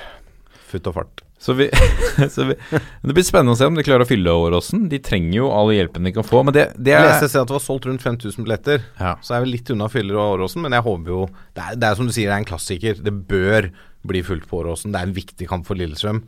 Futt 0.69 0.87
og 0.89 0.95
fart. 1.01 1.25
Så, 1.45 1.53
vi, 1.53 1.69
så 2.31 2.43
vi, 2.43 2.55
Det 3.01 3.13
blir 3.13 3.25
spennende 3.25 3.53
å 3.53 3.59
se 3.59 3.67
om 3.69 3.75
de 3.77 3.83
klarer 3.85 4.05
å 4.05 4.09
fylle 4.09 4.33
Åråsen. 4.33 4.87
De 4.89 4.97
trenger 5.03 5.35
jo 5.41 5.49
all 5.53 5.73
hjelpen 5.75 6.07
de 6.07 6.13
kan 6.15 6.25
få. 6.25 6.41
Men 6.47 6.55
det, 6.55 6.69
det 6.79 6.95
Jeg 6.95 7.03
er 7.03 7.11
leste 7.11 7.43
at 7.43 7.51
det 7.51 7.57
var 7.57 7.65
solgt 7.65 7.85
rundt 7.89 8.05
5000 8.05 8.47
billetter. 8.47 8.87
ja. 8.97 9.17
Så 9.21 9.35
er 9.35 9.43
vi 9.43 9.51
litt 9.51 9.69
unna 9.75 9.89
Fyller 9.91 10.17
Åråsen, 10.23 10.63
men 10.65 10.73
jeg 10.73 10.85
håper 10.87 11.11
jo 11.11 11.27
det 11.57 11.67
er, 11.67 11.77
det 11.81 11.89
er 11.89 11.99
som 11.99 12.07
du 12.09 12.15
sier, 12.15 12.31
det 12.31 12.37
er 12.37 12.41
en 12.41 12.49
klassiker. 12.49 13.03
Det 13.03 13.13
bør 13.29 13.69
bli 14.07 14.23
fullt 14.25 14.47
på 14.49 14.63
Åråsen. 14.63 14.95
Det 14.95 15.01
er 15.01 15.11
en 15.11 15.17
viktig 15.19 15.49
kamp 15.51 15.67
for 15.67 15.77
Lillestrøm. 15.77 16.23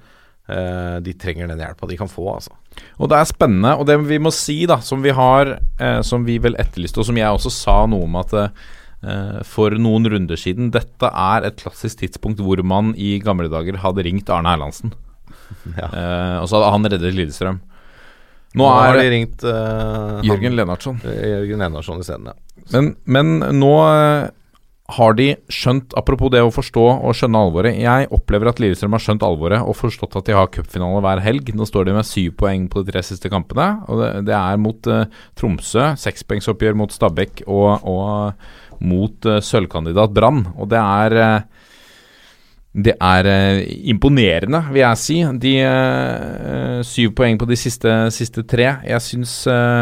Eh, 0.48 0.98
de 1.04 1.14
trenger 1.20 1.50
den 1.52 1.60
hjelpa 1.60 1.90
de 1.90 1.98
kan 2.00 2.08
få, 2.08 2.24
altså. 2.38 2.54
Og 3.02 3.10
det 3.12 3.18
er 3.20 3.28
spennende. 3.28 3.74
Og 3.76 3.88
det 3.90 3.98
vi 4.08 4.20
må 4.22 4.32
si, 4.32 4.62
da, 4.70 4.80
som 4.86 5.02
vi 5.04 5.12
har 5.16 5.58
eh, 5.58 6.02
Som 6.06 6.28
vi 6.28 6.38
vel 6.40 6.56
etterlyste, 6.62 7.02
og 7.02 7.08
som 7.10 7.18
jeg 7.20 7.28
også 7.28 7.52
sa 7.52 7.78
noe 7.90 8.06
om 8.08 8.16
at 8.22 8.36
eh, 8.38 9.42
for 9.48 9.76
noen 9.78 10.08
runder 10.10 10.40
siden 10.40 10.72
Dette 10.74 11.10
er 11.10 11.48
et 11.50 11.60
klassisk 11.60 12.00
tidspunkt 12.02 12.40
hvor 12.44 12.62
man 12.66 12.94
i 12.96 13.18
gamle 13.24 13.50
dager 13.52 13.82
hadde 13.84 14.06
ringt 14.08 14.32
Arne 14.34 14.56
Erlandsen. 14.56 14.96
Ja. 15.78 15.88
Eh, 15.88 16.36
og 16.42 16.48
så 16.50 16.58
hadde 16.60 16.72
han 16.74 16.88
reddet 16.92 17.16
Lillestrøm. 17.16 17.60
Nå 18.58 18.64
Nå 18.64 18.68
har 18.72 18.98
de 18.98 19.06
ringt 19.12 19.44
eh, 19.48 20.26
Jørgen 20.28 20.56
Lennartson. 20.56 20.98
Jørgen 21.04 21.64
Lennartson 21.64 22.02
isteden, 22.04 22.30
ja. 22.32 22.64
Men, 22.74 22.90
men 23.08 23.60
nå 23.60 23.72
har 24.88 25.16
de 25.18 25.26
skjønt, 25.52 25.92
apropos 26.00 26.32
det 26.32 26.40
å 26.46 26.52
forstå 26.54 26.84
og 26.96 27.16
skjønne 27.18 27.40
alvoret 27.44 27.76
Jeg 27.76 28.08
opplever 28.16 28.48
at 28.48 28.62
Lillestrøm 28.64 28.94
har 28.96 29.04
skjønt 29.04 29.26
alvoret 29.28 29.60
og 29.60 29.76
forstått 29.76 30.16
at 30.16 30.30
de 30.30 30.38
har 30.38 30.48
cupfinale 30.54 31.02
hver 31.04 31.22
helg. 31.26 31.52
Nå 31.52 31.68
står 31.68 31.90
de 31.90 31.96
med 31.98 32.08
syv 32.08 32.38
poeng 32.40 32.70
på 32.72 32.86
de 32.86 32.94
tre 32.94 33.04
siste 33.04 33.32
kampene. 33.32 33.68
Og 33.92 34.00
det, 34.00 34.12
det 34.30 34.38
er 34.38 34.62
mot 34.64 34.88
uh, 34.88 35.04
Tromsø, 35.36 35.90
sekspoengsoppgjør 36.00 36.80
mot 36.80 36.96
Stabæk 36.96 37.44
og, 37.44 37.84
og 37.84 38.88
mot 38.88 39.28
uh, 39.28 39.42
sølvkandidat 39.44 40.16
Brann. 40.16 40.46
Og 40.56 40.72
det 40.72 40.80
er 40.80 41.18
eh, 41.20 41.68
det 42.78 42.94
er 43.02 43.26
uh, 43.26 43.60
imponerende, 43.90 44.60
vil 44.70 44.84
jeg 44.84 45.02
si. 45.02 45.16
De 45.42 45.54
uh, 45.66 46.82
syv 46.86 47.16
poeng 47.18 47.40
på 47.42 47.48
de 47.50 47.58
siste, 47.58 47.94
siste 48.14 48.44
tre. 48.46 48.68
Jeg 48.86 49.02
syns 49.02 49.34
uh, 49.50 49.82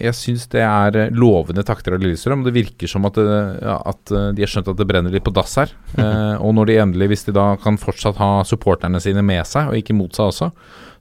jeg 0.00 0.16
syns 0.18 0.48
det 0.50 0.64
er 0.66 1.14
lovende 1.14 1.62
takter 1.66 1.94
av 1.94 2.02
Lillestrøm. 2.02 2.42
Det 2.46 2.54
virker 2.56 2.90
som 2.90 3.06
at, 3.06 3.20
det, 3.20 3.40
at 3.68 4.14
de 4.34 4.42
har 4.42 4.50
skjønt 4.50 4.72
at 4.72 4.80
det 4.80 4.88
brenner 4.88 5.14
litt 5.14 5.26
på 5.26 5.34
dass 5.36 5.58
her. 5.60 5.74
Og 6.44 6.54
når 6.56 6.70
de 6.70 6.78
endelig, 6.82 7.10
hvis 7.12 7.26
de 7.28 7.36
da 7.36 7.52
kan 7.60 7.78
fortsatt 7.78 8.18
ha 8.18 8.30
supporterne 8.48 9.02
sine 9.02 9.22
med 9.26 9.44
seg, 9.46 9.68
og 9.70 9.76
ikke 9.78 9.96
mot 9.98 10.16
seg 10.16 10.32
også, 10.32 10.50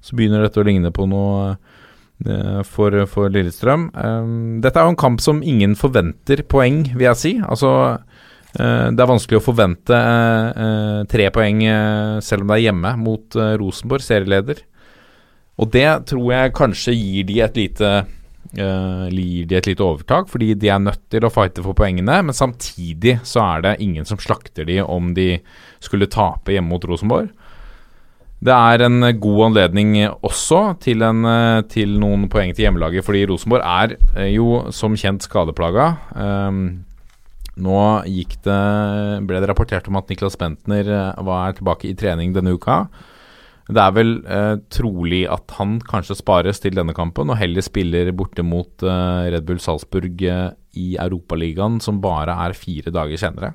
så 0.03 0.17
begynner 0.20 0.43
dette 0.43 0.59
å 0.59 0.67
ligne 0.67 0.91
på 0.93 1.07
noe 1.09 1.55
for, 2.67 2.97
for 3.07 3.32
Lillestrøm. 3.32 3.88
Dette 4.59 4.76
er 4.76 4.89
jo 4.89 4.91
en 4.91 4.99
kamp 4.99 5.24
som 5.24 5.39
ingen 5.39 5.78
forventer 5.80 6.43
poeng, 6.51 6.84
vil 6.91 7.07
jeg 7.07 7.22
si. 7.22 7.34
Altså 7.39 7.72
det 8.58 9.04
er 9.04 9.10
vanskelig 9.12 9.38
å 9.38 9.45
forvente 9.45 9.93
eh, 9.93 10.62
eh, 10.64 11.02
tre 11.10 11.28
poeng 11.34 11.60
eh, 11.70 12.16
selv 12.26 12.45
om 12.45 12.50
det 12.50 12.58
er 12.58 12.66
hjemme 12.70 12.93
mot 12.97 13.38
eh, 13.38 13.54
Rosenborg, 13.62 14.06
serieleder. 14.06 14.64
Og 15.60 15.70
det 15.76 15.89
tror 16.10 16.32
jeg 16.34 16.56
kanskje 16.58 16.95
gir 16.95 17.28
de 17.28 17.41
et 17.45 17.60
lite 17.60 17.91
eh, 18.00 19.06
gir 19.12 19.50
de 19.50 19.60
et 19.60 19.70
lite 19.70 19.86
overtak, 19.86 20.32
fordi 20.32 20.56
de 20.58 20.72
er 20.72 20.82
nødt 20.82 21.04
til 21.12 21.28
å 21.28 21.34
fighte 21.34 21.66
for 21.66 21.78
poengene. 21.78 22.22
Men 22.26 22.36
samtidig 22.36 23.20
så 23.28 23.43
er 23.45 23.68
det 23.68 23.78
ingen 23.86 24.08
som 24.10 24.22
slakter 24.22 24.66
de 24.70 24.80
om 24.82 25.14
de 25.14 25.36
skulle 25.84 26.10
tape 26.10 26.56
hjemme 26.56 26.74
mot 26.74 26.89
Rosenborg. 26.89 27.30
Det 28.39 28.56
er 28.56 28.86
en 28.86 29.04
god 29.20 29.41
anledning 29.50 29.97
også 30.24 30.78
til, 30.80 31.04
en, 31.04 31.26
eh, 31.28 31.62
til 31.68 31.97
noen 32.00 32.30
poeng 32.32 32.54
til 32.56 32.70
hjemmelaget, 32.70 33.04
fordi 33.04 33.26
Rosenborg 33.28 33.66
er 33.68 33.97
eh, 34.16 34.30
jo 34.32 34.72
som 34.72 34.95
kjent 34.97 35.28
skadeplaga. 35.28 35.91
Um, 37.60 37.66
nå 37.68 37.80
det, 38.07 38.60
ble 39.28 39.39
det 39.39 39.49
rapportert 39.51 39.88
om 39.91 39.99
at 39.99 40.10
Niklas 40.10 40.38
Bentner 40.39 40.88
eh, 40.88 41.24
var 41.28 41.53
tilbake 41.57 41.89
i 41.89 41.95
trening 41.97 42.34
denne 42.36 42.55
uka. 42.55 42.86
Det 43.70 43.82
er 43.84 43.93
vel 43.93 44.16
eh, 44.26 44.55
trolig 44.74 45.26
at 45.30 45.53
han 45.60 45.78
kanskje 45.86 46.18
spares 46.18 46.62
til 46.64 46.74
denne 46.78 46.95
kampen, 46.97 47.30
og 47.30 47.38
heller 47.38 47.62
spiller 47.62 48.10
borte 48.18 48.41
mot 48.41 48.82
eh, 48.82 49.30
Red 49.36 49.45
Bull 49.45 49.62
Salzburg 49.62 50.24
eh, 50.26 50.47
i 50.80 50.95
Europaligaen, 50.97 51.78
som 51.84 52.01
bare 52.01 52.34
er 52.47 52.57
fire 52.57 52.93
dager 52.95 53.22
senere. 53.22 53.53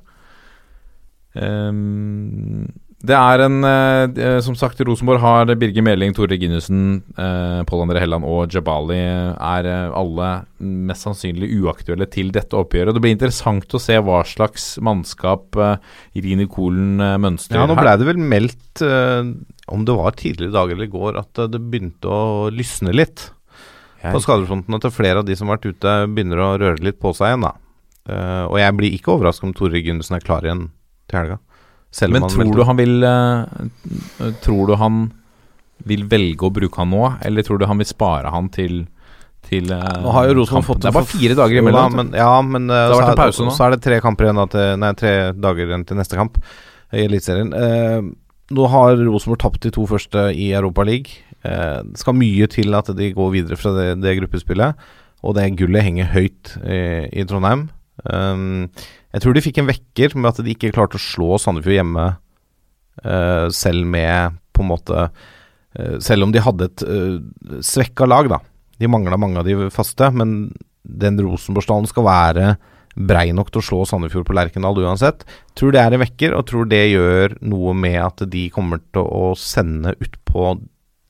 Ehm, 1.34 2.68
det 3.04 3.16
er 3.16 3.42
en 3.44 3.58
eh, 3.68 4.04
eh, 4.24 4.38
Som 4.44 4.56
sagt, 4.58 4.80
Rosenborg 4.86 5.20
har 5.22 5.50
Birger 5.60 5.84
Meling, 5.84 6.14
Tore 6.16 6.30
Reginussen, 6.32 7.02
eh, 7.20 7.60
Pål 7.68 7.84
André 7.84 8.00
Helland 8.02 8.26
og 8.28 8.52
Jabali 8.54 8.98
er 8.98 9.68
eh, 9.68 9.96
alle 9.98 10.30
mest 10.64 11.04
sannsynlig 11.04 11.50
uaktuelle 11.60 12.08
til 12.12 12.32
dette 12.34 12.56
oppgjøret. 12.56 12.96
Det 12.96 13.02
blir 13.04 13.16
interessant 13.16 13.76
å 13.76 13.82
se 13.82 13.98
hva 14.00 14.22
slags 14.28 14.74
mannskap 14.84 15.58
eh, 15.60 15.76
Rini 16.16 16.48
Kolen 16.50 16.96
eh, 17.02 17.18
mønstrer 17.20 17.60
Ja, 17.60 17.68
nå 17.68 17.76
blei 17.76 17.90
ble 17.90 17.96
det 18.00 18.08
vel 18.08 18.24
meldt, 18.34 18.84
eh, 18.84 19.32
om 19.74 19.84
det 19.84 19.98
var 20.00 20.16
tidligere 20.20 20.52
i 20.52 20.56
dag 20.56 20.74
eller 20.74 20.88
i 20.88 20.94
går, 20.94 21.20
at 21.20 21.44
eh, 21.44 21.50
det 21.52 21.64
begynte 21.64 22.08
å 22.08 22.52
lysne 22.54 22.94
litt 22.96 23.28
på 24.04 24.20
skadefronten. 24.20 24.76
At 24.76 24.84
er 24.84 24.92
flere 24.92 25.22
av 25.22 25.28
de 25.28 25.36
som 25.36 25.48
har 25.48 25.58
vært 25.58 25.74
ute, 25.76 25.92
begynner 26.12 26.40
å 26.44 26.54
røre 26.60 26.84
litt 26.84 27.00
på 27.00 27.12
seg 27.16 27.32
igjen, 27.32 27.46
da. 27.48 27.54
Eh, 28.04 28.44
og 28.50 28.58
jeg 28.60 28.76
blir 28.76 28.96
ikke 28.96 29.14
overrasket 29.14 29.48
om 29.48 29.54
Tore 29.56 29.76
Reginussen 29.76 30.18
er 30.18 30.24
klar 30.24 30.44
igjen 30.44 30.66
til 31.08 31.20
helga. 31.20 31.38
Selv 31.94 32.16
Men 32.16 32.26
tror 32.26 32.56
du 32.56 32.64
han 32.66 32.80
vil 32.80 33.06
eh, 33.06 34.32
Tror 34.42 34.70
du 34.70 34.74
han 34.80 35.04
vil 35.84 36.06
velge 36.10 36.48
å 36.48 36.52
bruke 36.54 36.80
han 36.80 36.90
nå, 36.90 37.04
eller 37.26 37.44
tror 37.46 37.60
du 37.60 37.66
han 37.68 37.78
vil 37.78 37.88
spare 37.88 38.32
han 38.34 38.50
til 38.54 38.84
til 39.44 39.68
eh, 39.74 39.96
Nå 40.00 40.14
har 40.16 40.30
jo 40.30 40.36
Rosenborg 40.40 40.66
fått 40.70 40.82
Det 40.82 40.90
er 40.90 40.96
bare 40.96 41.10
fire 41.10 41.38
dager 41.38 41.60
imellom. 41.60 41.96
men, 42.00 42.12
ja, 42.16 42.32
men 42.42 42.70
Det 42.70 42.80
har 42.80 42.94
så, 42.94 43.10
er, 43.12 43.18
pause 43.20 43.48
så 43.52 43.66
er 43.66 43.74
det 43.74 43.82
tre 43.84 44.00
kamper 44.02 44.30
igjen 44.30 44.42
til, 44.54 44.78
Nei, 44.80 44.92
tre 44.98 45.14
dager 45.36 45.68
igjen 45.68 45.86
til 45.86 46.00
neste 46.00 46.18
kamp 46.18 46.40
i 46.94 47.04
Eliteserien. 47.08 47.48
Eh, 47.58 48.04
nå 48.54 48.66
har 48.70 48.98
Rosenborg 49.00 49.40
tapt 49.42 49.64
de 49.64 49.72
to 49.74 49.86
første 49.90 50.28
i 50.30 50.52
Europa 50.54 50.84
Eh, 51.44 51.80
det 51.84 52.00
skal 52.00 52.16
mye 52.16 52.48
til 52.48 52.74
at 52.76 52.88
de 52.96 53.10
går 53.12 53.32
videre 53.34 53.58
fra 53.60 53.74
det, 53.76 53.88
det 54.00 54.16
gruppespillet, 54.20 54.84
og 55.24 55.36
det 55.36 55.50
gullet 55.58 55.84
henger 55.84 56.12
høyt 56.14 56.54
i, 56.64 56.80
i 57.12 57.24
Trondheim. 57.28 57.68
Um, 58.04 58.66
jeg 59.14 59.24
tror 59.24 59.36
de 59.36 59.44
fikk 59.44 59.62
en 59.62 59.70
vekker 59.70 60.16
med 60.18 60.32
at 60.32 60.42
de 60.44 60.52
ikke 60.52 60.72
klarte 60.74 60.98
å 60.98 61.02
slå 61.02 61.38
Sandefjord 61.40 61.78
hjemme, 61.78 62.08
uh, 63.04 63.46
selv 63.54 63.88
med 63.88 64.36
på 64.54 64.62
en 64.62 64.70
måte 64.70 65.06
uh, 65.08 65.96
Selv 66.04 66.26
om 66.26 66.34
de 66.34 66.42
hadde 66.44 66.68
et 66.68 66.84
uh, 66.86 67.16
svekka 67.64 68.06
lag, 68.06 68.28
da. 68.30 68.38
De 68.78 68.90
mangla 68.90 69.18
mange 69.18 69.40
av 69.40 69.48
de 69.48 69.70
faste, 69.74 70.10
men 70.14 70.52
den 70.84 71.18
Rosenborg-stallen 71.22 71.88
skal 71.90 72.06
være 72.06 72.54
brei 72.94 73.32
nok 73.34 73.50
til 73.50 73.58
å 73.58 73.66
slå 73.66 73.80
Sandefjord 73.88 74.28
på 74.28 74.36
Lerkendal 74.36 74.78
uansett. 74.84 75.24
Tror 75.58 75.74
det 75.74 75.82
er 75.82 75.94
en 75.94 76.02
vekker, 76.04 76.36
og 76.36 76.46
tror 76.50 76.68
det 76.70 76.84
gjør 76.92 77.34
noe 77.42 77.74
med 77.74 77.98
at 78.04 78.22
de 78.30 78.46
kommer 78.54 78.82
til 78.94 79.02
å 79.02 79.32
sende 79.38 79.96
utpå 79.98 80.54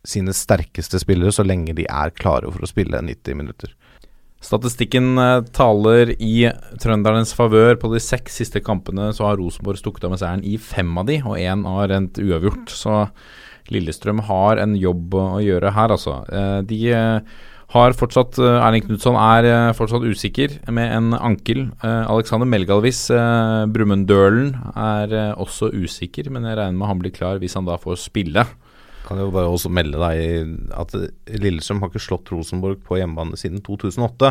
sine 0.05 0.35
sterkeste 0.37 1.01
spillere 1.01 1.33
så 1.33 1.45
lenge 1.47 1.75
de 1.77 1.87
er 1.89 2.13
klare 2.17 2.51
for 2.53 2.65
å 2.65 2.69
spille 2.69 3.01
90 3.01 3.41
minutter. 3.41 3.73
Statistikken 4.45 5.17
eh, 5.21 5.39
taler 5.57 6.13
i 6.19 6.51
trøndernes 6.83 7.33
favør. 7.37 7.79
På 7.81 7.91
de 7.93 8.03
seks 8.03 8.37
siste 8.43 8.61
kampene 8.65 9.09
så 9.17 9.31
har 9.31 9.41
Rosenborg 9.41 9.81
stukket 9.81 10.05
av 10.05 10.15
med 10.15 10.21
seieren 10.21 10.45
i 10.45 10.59
fem 10.61 10.93
av 11.01 11.09
de, 11.09 11.21
og 11.25 11.41
én 11.41 11.65
har 11.69 11.91
rent 11.95 12.21
uavgjort. 12.21 12.69
Så 12.75 13.01
Lillestrøm 13.73 14.21
har 14.29 14.61
en 14.61 14.77
jobb 14.77 15.17
å 15.17 15.27
gjøre 15.41 15.73
her, 15.73 15.97
altså. 15.97 16.21
Eh, 16.29 16.61
De 16.69 16.81
eh, 16.93 17.35
har 17.75 17.97
fortsatt 17.97 18.37
Erling 18.39 18.85
Knutson 18.85 19.17
er 19.19 19.73
fortsatt 19.75 20.05
usikker 20.07 20.53
med 20.71 20.93
en 20.95 21.17
ankel. 21.17 21.65
Alexander 21.83 22.47
Melgalvis, 22.47 23.01
Brumunddølen, 23.75 24.53
er 24.79 25.15
også 25.33 25.73
usikker, 25.73 26.29
men 26.31 26.47
jeg 26.47 26.61
regner 26.61 26.79
med 26.79 26.93
han 26.93 27.01
blir 27.03 27.17
klar 27.17 27.41
hvis 27.43 27.57
han 27.59 27.67
da 27.67 27.75
får 27.81 27.99
spille. 28.05 28.45
Kan 29.05 29.19
jo 29.21 29.29
bare 29.35 29.51
også 29.53 29.69
melde 29.73 29.99
deg 30.01 30.17
at 30.81 30.95
Lillestrøm 31.37 31.83
har 31.83 31.91
ikke 31.93 32.01
slått 32.03 32.31
Rosenborg 32.33 32.79
på 32.87 32.97
hjemmebane 33.01 33.37
siden 33.41 33.61
2008. 33.65 34.31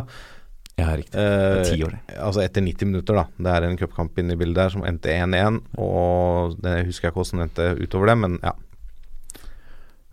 Ja, 0.81 0.87
riktig. 0.97 1.19
Eh, 1.21 1.59
ti 1.69 1.77
år, 1.85 1.91
det. 1.93 2.15
altså 2.17 2.41
etter 2.41 2.63
90 2.65 2.89
minutter, 2.89 3.13
da. 3.19 3.25
Det 3.37 3.51
er 3.53 3.61
en 3.67 3.77
cupkamp 3.77 4.17
inne 4.17 4.33
i 4.33 4.39
bildet 4.39 4.57
der 4.57 4.71
som 4.73 4.85
endte 4.89 5.13
1-1. 5.13 5.59
Og 5.77 6.55
det 6.63 6.79
husker 6.87 7.07
jeg 7.07 7.11
ikke 7.13 7.21
hvordan 7.21 7.39
det 7.43 7.47
endte 7.49 7.67
utover 7.85 8.05
det, 8.09 8.17
men 8.23 8.33
ja. 8.41 8.53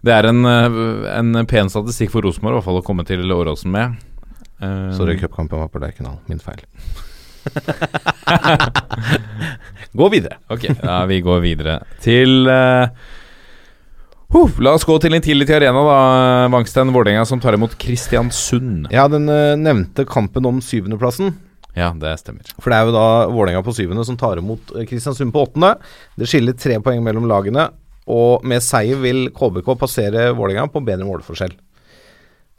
Det 0.04 0.12
er 0.16 0.24
en, 0.28 0.40
eh, 0.48 0.76
en 1.16 1.46
pen 1.48 1.72
statistikk 1.72 2.10
for 2.12 2.20
Rosenborg 2.24 2.54
i 2.54 2.56
hvert 2.58 2.68
fall 2.68 2.82
å 2.82 2.84
komme 2.84 3.04
til 3.08 3.24
Åråsen 3.32 3.72
med. 3.72 3.86
Eh, 4.60 4.90
Sorry, 4.96 5.16
cupkampen 5.20 5.58
var 5.60 5.68
på 5.72 5.80
Lerkendal. 5.80 6.18
Min 6.28 6.40
feil. 6.44 6.60
Gå 9.96 10.08
videre. 10.12 10.36
Ok, 10.52 10.64
ja, 10.68 10.98
vi 11.08 11.20
går 11.24 11.40
videre 11.44 11.78
til 12.04 12.44
eh, 12.52 12.88
huh, 14.34 14.56
La 14.64 14.74
oss 14.76 14.86
gå 14.88 14.96
til 15.02 15.14
Intility 15.16 15.54
Arena, 15.56 15.84
da. 15.86 16.00
Vangstein 16.52 16.92
Vålerenga 16.94 17.26
som 17.28 17.42
tar 17.42 17.56
imot 17.56 17.76
Kristiansund. 17.80 18.90
Ja, 18.94 19.06
den 19.10 19.28
eh, 19.32 19.56
nevnte 19.60 20.06
kampen 20.08 20.48
om 20.48 20.60
syvendeplassen. 20.64 21.34
Ja, 21.76 21.92
det 21.94 22.16
stemmer. 22.20 22.50
For 22.58 22.72
det 22.72 22.78
er 22.78 22.88
jo 22.88 22.96
da 22.96 23.06
Vålerenga 23.30 23.62
på 23.66 23.74
syvende 23.76 24.04
som 24.06 24.18
tar 24.20 24.40
imot 24.42 24.74
eh, 24.74 24.86
Kristiansund 24.90 25.34
på 25.34 25.46
åttende. 25.46 25.74
Det 26.18 26.28
skiller 26.30 26.58
tre 26.58 26.80
poeng 26.84 27.02
mellom 27.06 27.28
lagene, 27.30 27.70
og 28.10 28.46
med 28.48 28.64
seier 28.64 28.98
vil 29.02 29.28
KBK 29.36 29.74
passere 29.78 30.30
Vålerenga 30.34 30.70
på 30.72 30.82
bedre 30.86 31.06
målforskjell. 31.08 31.54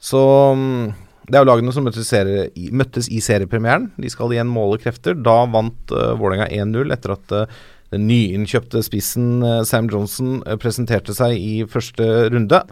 Så 0.02 0.22
mm, 0.58 0.92
det 1.32 1.38
er 1.38 1.44
jo 1.44 1.50
lagene 1.52 1.74
som 1.76 1.86
møttes 1.86 2.04
i, 2.04 2.10
serie, 2.10 2.48
møttes 2.76 3.08
i 3.12 3.22
seriepremieren. 3.24 3.92
De 4.02 4.10
skal 4.12 4.34
igjen 4.34 4.50
måle 4.52 4.80
krefter. 4.82 5.16
Da 5.16 5.44
vant 5.52 5.94
uh, 5.94 6.12
Vålerenga 6.20 6.50
1-0 6.50 6.92
etter 6.96 7.14
at 7.16 7.36
eh, 7.38 7.60
den 7.92 8.08
nyinnkjøpte 8.08 8.82
spissen 8.86 9.42
eh, 9.44 9.62
Sam 9.68 9.90
Johnson 9.92 10.40
eh, 10.46 10.58
presenterte 10.60 11.16
seg 11.16 11.36
i 11.36 11.56
første 11.70 12.08
runde. 12.32 12.64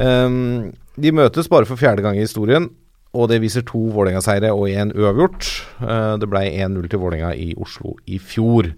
Um, 0.00 0.70
de 1.00 1.12
møtes 1.12 1.50
bare 1.50 1.66
for 1.68 1.80
fjerde 1.80 2.04
gang 2.04 2.16
i 2.16 2.24
historien, 2.24 2.70
og 3.10 3.26
det 3.32 3.40
viser 3.42 3.64
to 3.66 3.80
Vålerenga-seire 3.92 4.52
og 4.54 4.70
én 4.70 4.94
uavgjort. 4.94 5.48
Uh, 5.82 6.14
det 6.20 6.28
ble 6.30 6.44
1-0 6.48 6.88
til 6.88 7.02
Vålerenga 7.02 7.34
i 7.36 7.50
Oslo 7.60 7.96
i 8.08 8.20
fjor. 8.22 8.70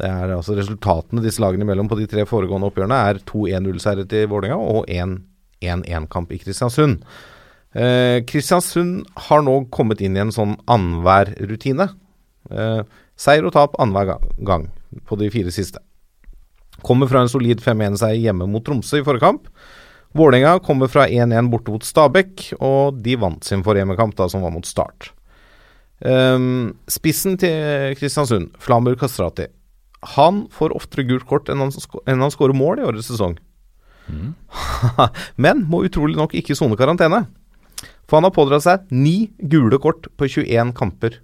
Det 0.00 0.08
er 0.08 0.34
altså 0.34 0.56
Resultatene 0.56 1.22
disse 1.24 1.42
lagene 1.42 1.64
imellom 1.66 1.88
på 1.88 1.98
de 1.98 2.08
tre 2.10 2.26
foregående 2.28 2.70
oppgjørene 2.70 3.00
er 3.10 3.20
to 3.28 3.46
1-0-seire 3.48 4.06
til 4.10 4.28
Vålerenga 4.32 4.58
og 4.60 4.88
én 4.90 5.20
1-1-kamp 5.60 6.32
i 6.32 6.40
Kristiansund. 6.40 7.04
Eh, 7.76 8.24
Kristiansund 8.26 9.04
har 9.28 9.44
nå 9.44 9.58
kommet 9.70 10.00
inn 10.02 10.16
i 10.16 10.22
en 10.24 10.32
sånn 10.34 10.56
annenhver 10.72 11.34
rutine. 11.50 11.90
Eh, 12.50 12.80
seier 13.20 13.44
og 13.44 13.52
tap 13.54 13.76
annenhver 13.78 14.24
gang 14.48 14.70
på 15.06 15.18
de 15.20 15.30
fire 15.32 15.52
siste. 15.54 15.82
Kommer 16.86 17.10
fra 17.10 17.24
en 17.24 17.30
solid 17.30 17.60
5-1-seier 17.62 18.20
hjemme 18.24 18.48
mot 18.48 18.64
Tromsø 18.64 19.00
i 19.00 19.06
forrige 19.06 19.26
kamp. 19.26 19.48
Vålerenga 20.16 20.58
kommer 20.64 20.90
fra 20.90 21.06
1-1 21.06 21.50
borte 21.52 21.70
mot 21.70 21.86
Stabæk, 21.86 22.48
og 22.58 22.98
de 23.04 23.14
vant 23.20 23.46
sin 23.46 23.62
forrige 23.66 23.84
hjemmekamp, 23.84 24.16
da, 24.18 24.26
som 24.32 24.42
var 24.42 24.54
mot 24.54 24.66
Start. 24.66 25.12
Um, 26.00 26.78
spissen 26.88 27.36
til 27.38 27.94
Kristiansund, 28.00 28.54
Flamur 28.58 28.96
Kastrati, 28.98 29.50
han 30.16 30.46
får 30.52 30.72
oftere 30.72 31.04
gult 31.04 31.26
kort 31.28 31.50
enn 31.52 31.60
han, 31.60 31.72
enn 32.08 32.24
han 32.24 32.32
skårer 32.32 32.56
mål 32.56 32.80
i 32.80 32.86
årets 32.88 33.10
sesong. 33.12 33.36
Men 35.44 35.66
må 35.70 35.84
utrolig 35.86 36.16
nok 36.18 36.34
ikke 36.38 36.56
sone 36.58 36.78
karantene. 36.80 37.26
For 38.08 38.18
han 38.18 38.26
har 38.26 38.34
pådratt 38.34 38.64
seg 38.64 38.88
ni 38.90 39.30
gule 39.38 39.78
kort 39.82 40.08
på 40.18 40.26
21 40.40 40.72
kamper 40.76 41.20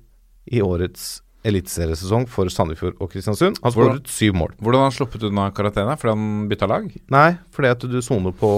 i 0.47 0.61
årets 0.63 1.17
eliteseriesesong 1.47 2.27
for 2.31 2.51
Sandefjord 2.53 2.99
og 3.03 3.11
Kristiansund. 3.13 3.61
Han 3.63 3.75
skåret 3.75 4.11
syv 4.11 4.35
mål. 4.39 4.55
Hvordan 4.61 4.83
har 4.83 4.91
han 4.91 4.97
sluppet 4.97 5.27
unna 5.29 5.49
karantene? 5.57 5.95
Fordi 6.01 6.15
han 6.17 6.49
bytta 6.51 6.69
lag? 6.71 6.89
Nei, 7.15 7.29
fordi 7.55 7.73
at 7.75 7.87
du 7.93 7.99
soner 8.05 8.35
på 8.37 8.53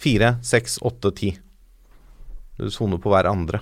fire, 0.00 0.34
seks, 0.46 0.78
åtte, 0.86 1.12
ti. 1.16 1.34
Du 2.60 2.70
soner 2.72 3.00
på 3.00 3.12
hver 3.12 3.28
andre. 3.30 3.60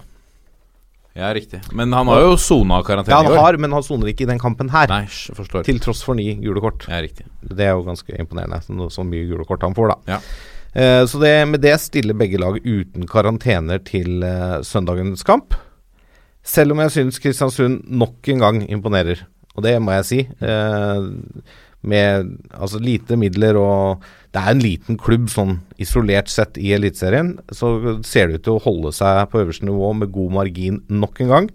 Ja, 1.19 1.33
riktig. 1.35 1.59
Men 1.75 1.91
han 1.97 2.07
har 2.07 2.21
jo 2.23 2.37
sona 2.39 2.79
karantene 2.87 3.11
Ja, 3.11 3.23
han 3.25 3.33
i 3.33 3.35
år. 3.35 3.41
har, 3.43 3.57
men 3.59 3.73
han 3.75 3.83
soner 3.83 4.13
ikke 4.13 4.23
i 4.23 4.31
den 4.31 4.39
kampen 4.39 4.69
her. 4.71 4.87
Nei, 4.93 5.05
forstår. 5.11 5.65
Til 5.67 5.81
tross 5.83 6.05
for 6.07 6.15
ni 6.15 6.29
gule 6.39 6.63
kort. 6.63 6.87
Ja, 6.87 7.01
riktig. 7.03 7.27
Det 7.43 7.67
er 7.67 7.75
jo 7.75 7.83
ganske 7.89 8.15
imponerende, 8.23 8.61
så, 8.63 8.87
så 8.95 9.07
mye 9.07 9.27
gule 9.27 9.47
kort 9.49 9.67
han 9.67 9.75
får, 9.75 9.95
da. 9.95 10.15
Ja. 10.15 10.21
Eh, 10.79 11.03
så 11.11 11.19
det, 11.19 11.33
med 11.51 11.65
det 11.65 11.75
stiller 11.83 12.15
begge 12.15 12.39
lag 12.39 12.61
uten 12.63 13.09
karantener 13.11 13.83
til 13.83 14.23
eh, 14.23 14.61
søndagens 14.63 15.25
kamp. 15.27 15.57
Selv 16.49 16.73
om 16.73 16.83
jeg 16.85 16.95
syns 16.95 17.21
Kristiansund 17.21 17.83
nok 17.93 18.29
en 18.33 18.45
gang 18.45 18.61
imponerer, 18.69 19.27
og 19.57 19.65
det 19.67 19.75
må 19.83 19.97
jeg 19.99 20.09
si. 20.09 20.21
Eh, 20.41 21.09
med 21.89 22.33
altså 22.59 22.81
lite 22.83 23.15
midler 23.15 23.55
og 23.55 24.03
Det 24.35 24.41
er 24.43 24.51
en 24.51 24.61
liten 24.61 24.97
klubb 25.01 25.29
sånn 25.31 25.55
isolert 25.81 26.29
sett 26.29 26.59
i 26.61 26.75
Eliteserien. 26.77 27.39
Så 27.49 27.97
ser 28.05 28.29
det 28.29 28.41
ut 28.41 28.45
til 28.45 28.59
å 28.59 28.65
holde 28.65 28.91
seg 28.93 29.23
på 29.33 29.41
øverste 29.41 29.65
nivå 29.65 29.95
med 29.97 30.13
god 30.13 30.35
margin 30.37 30.83
nok 30.91 31.23
en 31.25 31.31
gang. 31.33 31.47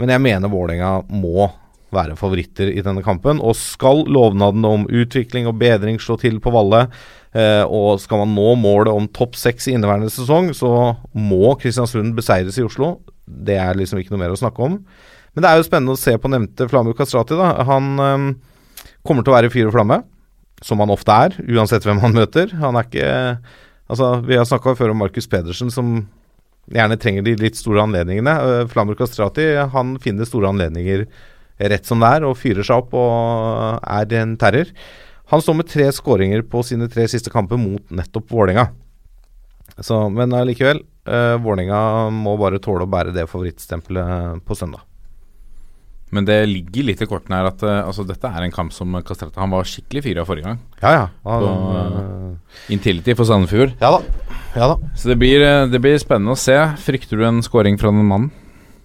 Men 0.00 0.08
jeg 0.14 0.24
mener 0.24 0.48
Vålerenga 0.48 0.92
må 1.12 1.50
være 1.92 2.16
favoritter 2.16 2.70
i 2.72 2.80
denne 2.86 3.04
kampen. 3.04 3.42
Og 3.44 3.58
skal 3.58 4.06
lovnadene 4.08 4.74
om 4.78 4.88
utvikling 4.88 5.50
og 5.50 5.58
bedring 5.60 6.00
slå 6.00 6.16
til 6.22 6.40
på 6.40 6.54
Valle, 6.54 6.86
eh, 7.34 7.62
og 7.68 8.00
skal 8.00 8.24
man 8.24 8.34
nå 8.34 8.54
målet 8.62 8.94
om 8.94 9.08
topp 9.12 9.36
seks 9.38 9.68
i 9.68 9.76
inneværende 9.76 10.10
sesong, 10.10 10.54
så 10.56 10.96
må 11.12 11.54
Kristiansund 11.60 12.16
beseires 12.16 12.58
i 12.58 12.64
Oslo. 12.64 12.94
Det 13.30 13.56
er 13.60 13.78
liksom 13.78 14.00
ikke 14.00 14.14
noe 14.14 14.24
mer 14.24 14.34
å 14.34 14.38
snakke 14.40 14.64
om. 14.66 14.78
Men 15.34 15.44
det 15.44 15.50
er 15.50 15.60
jo 15.60 15.66
spennende 15.66 15.94
å 15.94 16.00
se 16.00 16.16
på 16.18 16.30
nevnte 16.30 16.66
Flamur 16.70 16.96
Kastrati. 16.98 17.36
da. 17.38 17.52
Han 17.68 17.90
eh, 18.02 18.28
kommer 19.06 19.26
til 19.26 19.32
å 19.32 19.36
være 19.38 19.52
fyr 19.52 19.70
og 19.70 19.76
flamme, 19.76 20.00
som 20.64 20.82
han 20.82 20.92
ofte 20.92 21.16
er, 21.26 21.36
uansett 21.48 21.86
hvem 21.86 22.02
han 22.02 22.16
møter. 22.16 22.56
Han 22.60 22.78
er 22.78 22.88
ikke 22.88 23.10
Altså, 23.90 24.20
vi 24.22 24.36
har 24.38 24.46
snakka 24.46 24.76
før 24.78 24.92
om 24.92 25.00
Markus 25.02 25.26
Pedersen, 25.26 25.70
som 25.74 26.04
gjerne 26.70 26.98
trenger 27.02 27.24
de 27.26 27.34
litt 27.40 27.58
store 27.58 27.82
anledningene. 27.82 28.34
Uh, 28.38 28.68
Flamur 28.70 28.94
Kastrati 28.98 29.48
han 29.72 29.96
finner 30.02 30.28
store 30.28 30.52
anledninger 30.52 31.06
rett 31.70 31.88
som 31.88 31.98
det 31.98 32.12
er, 32.16 32.26
og 32.28 32.38
fyrer 32.40 32.62
seg 32.66 32.84
opp 32.84 32.94
og 32.96 33.82
er 33.82 34.14
en 34.20 34.36
terror. 34.40 34.70
Han 35.34 35.42
står 35.42 35.58
med 35.58 35.68
tre 35.70 35.88
skåringer 35.94 36.46
på 36.50 36.62
sine 36.66 36.88
tre 36.90 37.04
siste 37.10 37.32
kamper 37.34 37.58
mot 37.60 37.82
nettopp 37.90 38.30
Vålerenga. 38.30 38.70
Men 40.14 40.34
allikevel, 40.34 40.80
uh, 41.08 41.36
Vålerenga 41.40 42.10
må 42.14 42.36
bare 42.40 42.60
tåle 42.62 42.86
å 42.86 42.90
bære 42.90 43.14
det 43.16 43.28
favorittstempelet 43.30 44.42
på 44.44 44.56
søndag. 44.58 44.84
Men 46.10 46.26
det 46.26 46.40
ligger 46.50 46.88
litt 46.88 47.02
i 47.04 47.06
kortene 47.06 47.38
her 47.38 47.50
at 47.52 47.62
uh, 47.62 47.86
altså, 47.86 48.04
dette 48.08 48.26
er 48.26 48.42
en 48.42 48.54
kamp 48.54 48.74
som 48.74 48.96
Castretta 49.06 49.44
Han 49.44 49.52
var 49.54 49.68
skikkelig 49.68 50.02
fyra 50.08 50.26
forrige 50.26 50.50
gang. 50.50 50.58
Ja, 50.82 50.94
ja. 50.96 51.04
Han, 51.28 51.46
uh, 51.46 52.72
Intility 52.74 53.14
for 53.14 53.28
Sandefjord. 53.28 53.76
ja 53.80 53.94
da. 53.94 54.30
Ja 54.56 54.66
da. 54.72 54.76
Så 54.98 55.12
det 55.12 55.16
blir, 55.20 55.42
eh, 55.42 55.66
det 55.70 55.78
blir 55.78 55.98
spennende 56.02 56.34
å 56.34 56.38
se. 56.38 56.56
Frykter 56.82 57.20
du 57.20 57.26
en 57.26 57.42
scoring 57.42 57.78
fra 57.78 57.92
den 57.94 58.02
mannen? 58.02 58.32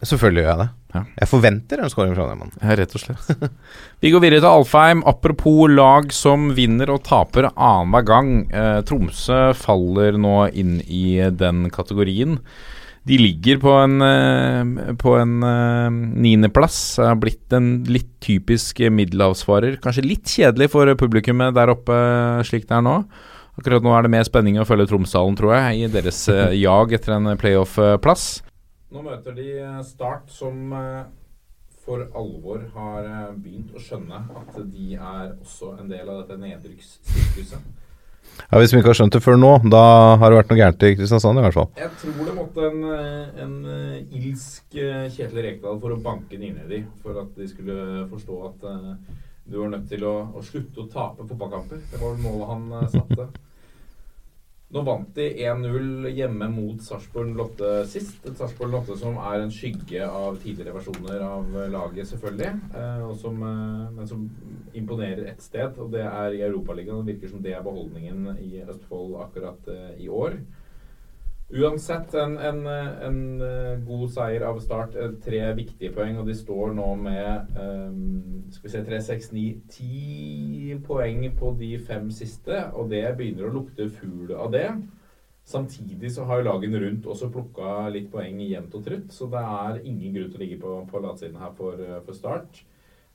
Selvfølgelig 0.06 0.44
gjør 0.44 0.52
jeg 0.52 0.62
det. 0.62 0.70
Ja. 0.96 1.02
Jeg 1.20 1.30
forventer 1.32 1.82
en 1.82 1.92
scoring 1.92 2.14
fra 2.16 2.28
den 2.30 2.40
mannen. 2.40 2.62
Ja, 2.62 2.78
rett 2.80 2.96
og 2.96 3.04
slett. 3.04 3.52
Vi 4.04 4.12
går 4.14 4.24
videre 4.24 4.44
til 4.44 4.52
Alfheim. 4.52 5.04
Apropos 5.10 5.66
lag 5.72 6.14
som 6.16 6.52
vinner 6.56 6.94
og 6.94 7.04
taper 7.08 7.50
annenhver 7.52 8.08
gang. 8.08 8.32
Eh, 8.54 8.80
Tromsø 8.88 9.50
faller 9.60 10.20
nå 10.22 10.38
inn 10.56 10.80
i 10.86 11.20
den 11.36 11.68
kategorien. 11.74 12.40
De 13.06 13.20
ligger 13.22 13.60
på 13.62 13.74
en, 13.84 14.00
eh, 14.02 14.94
på 15.02 15.14
en 15.20 15.36
eh, 15.46 16.00
niendeplass. 16.26 16.80
Blitt 17.22 17.54
en 17.54 17.84
litt 17.90 18.10
typisk 18.26 18.82
middelhavsfarer. 18.90 19.78
Kanskje 19.84 20.08
litt 20.08 20.32
kjedelig 20.32 20.72
for 20.74 20.90
publikummet 20.98 21.54
der 21.58 21.74
oppe 21.76 22.00
slik 22.48 22.70
det 22.70 22.80
er 22.80 22.86
nå. 22.86 23.00
Akkurat 23.56 23.86
nå 23.86 23.94
er 23.96 24.04
det 24.04 24.12
mer 24.12 24.26
spenning 24.28 24.58
å 24.60 24.66
følge 24.68 24.90
Tromsdalen, 24.90 25.38
tror 25.40 25.54
jeg, 25.56 25.86
i 25.86 25.92
deres 25.92 26.26
eh, 26.32 26.56
jag 26.66 26.96
etter 26.98 27.16
en 27.16 27.36
playoff-plass. 27.40 28.26
Nå 28.96 29.02
møter 29.04 29.34
de 29.36 29.46
eh, 29.60 29.80
Start, 29.84 30.30
som 30.32 30.72
eh, 30.72 31.08
for 31.84 32.06
alvor 32.16 32.62
har 32.78 33.08
eh, 33.10 33.34
begynt 33.44 33.74
å 33.76 33.82
skjønne 33.84 34.22
at 34.40 34.54
de 34.72 34.94
er 34.96 35.34
også 35.34 35.74
en 35.82 35.90
del 35.90 36.08
av 36.08 36.22
dette 36.22 36.38
nedrykkssirkuset. 36.40 37.66
Ja, 38.40 38.62
Hvis 38.62 38.72
vi 38.72 38.80
ikke 38.80 38.94
har 38.94 38.98
skjønt 39.02 39.18
det 39.18 39.22
før 39.24 39.36
nå, 39.36 39.52
da 39.68 39.82
har 40.22 40.32
det 40.32 40.40
vært 40.40 40.54
noe 40.54 40.60
gærent 40.62 40.86
i 40.88 40.94
Kristiansand 40.96 41.42
i 41.42 41.44
hvert 41.44 41.58
fall. 41.58 41.68
Jeg 41.78 41.92
tror 42.00 42.22
det 42.30 42.36
måtte 42.38 42.70
en, 42.72 42.88
en 43.44 44.08
ilsk 44.16 44.80
Kjetil 44.80 45.44
Rekdal 45.44 45.78
for 45.84 45.96
å 45.96 46.00
banke 46.08 46.32
den 46.34 46.48
inn 46.50 46.64
i 46.64 46.70
de, 46.72 46.82
for 47.04 47.20
at 47.20 47.36
de 47.36 47.48
skulle 47.52 48.08
forstå 48.12 48.40
at 48.48 48.66
du 49.46 49.60
var 49.60 49.76
nødt 49.76 49.92
til 49.92 50.08
å, 50.08 50.16
å 50.36 50.44
slutte 50.44 50.84
å 50.84 50.90
tape 50.90 51.28
fotballkamper. 51.28 51.84
Det 51.92 52.00
var 52.02 52.16
vel 52.16 52.24
målet 52.26 52.52
han 52.56 52.96
satte. 52.96 53.28
Nå 54.76 54.82
vant 54.84 55.08
de 55.16 55.30
1-0 55.40 56.10
hjemme 56.12 56.50
mot 56.52 56.82
Sarpsborg 56.84 57.30
Lotte 57.38 57.70
sist. 57.88 58.18
Et 58.28 58.36
Sarpsborg 58.36 58.74
Lotte 58.74 58.98
som 59.00 59.16
er 59.24 59.40
en 59.40 59.54
skygge 59.54 60.04
av 60.04 60.36
tidligere 60.44 60.74
versjoner 60.76 61.24
av 61.24 61.48
eh, 61.62 61.70
laget, 61.72 62.10
selvfølgelig. 62.10 62.50
Eh, 62.76 63.06
som, 63.22 63.40
eh, 63.40 63.86
men 63.96 64.10
som 64.10 64.26
imponerer 64.76 65.30
ett 65.32 65.46
sted, 65.46 65.80
og 65.80 65.94
det 65.96 66.04
er 66.04 66.36
i 66.36 66.44
Europaligaen. 66.44 67.06
Det 67.08 67.14
virker 67.14 67.32
som 67.32 67.46
det 67.46 67.56
er 67.56 67.64
beholdningen 67.64 68.34
i 68.44 68.66
Østfold 68.66 69.16
akkurat 69.24 69.72
i 69.96 70.10
år. 70.12 70.36
Uansett 71.56 72.14
en, 72.20 72.34
en, 72.38 72.66
en 72.68 73.20
eh, 73.42 73.76
god 73.88 74.10
seier 74.12 74.44
av 74.44 74.58
start. 74.60 74.96
eh, 75.00 75.14
Tre 75.24 75.40
viktige 75.56 75.94
poeng, 75.96 76.18
og 76.20 76.28
de 76.28 76.36
står 76.36 76.74
nå 76.76 76.88
med 77.00 77.54
um, 77.56 78.42
Skal 78.52 78.68
vi 78.68 78.74
se 78.74 78.82
3, 78.90 79.00
6, 79.06 79.30
9 79.38 79.46
Ti 79.72 80.76
poeng 80.84 81.24
på 81.40 81.54
de 81.60 81.70
fem 81.80 82.10
siste, 82.12 82.58
og 82.76 82.90
det 82.92 83.06
begynner 83.16 83.48
å 83.48 83.54
lukte 83.56 83.88
fugl 83.88 84.34
av 84.36 84.52
det. 84.52 84.68
Samtidig 85.48 86.12
så 86.12 86.26
har 86.28 86.44
lagene 86.44 86.82
rundt 86.82 87.08
også 87.08 87.30
plukka 87.32 87.86
litt 87.94 88.10
poeng 88.12 88.42
jevnt 88.44 88.76
og 88.76 88.84
trutt, 88.90 89.16
så 89.16 89.30
det 89.32 89.46
er 89.46 89.80
ingen 89.86 90.18
grunn 90.18 90.34
til 90.34 90.42
å 90.42 90.44
ligge 90.44 90.60
på, 90.60 90.76
på 90.90 91.04
latsiden 91.06 91.40
her 91.40 91.56
for, 91.56 91.80
eh, 91.80 92.02
for 92.04 92.20
Start. 92.20 92.66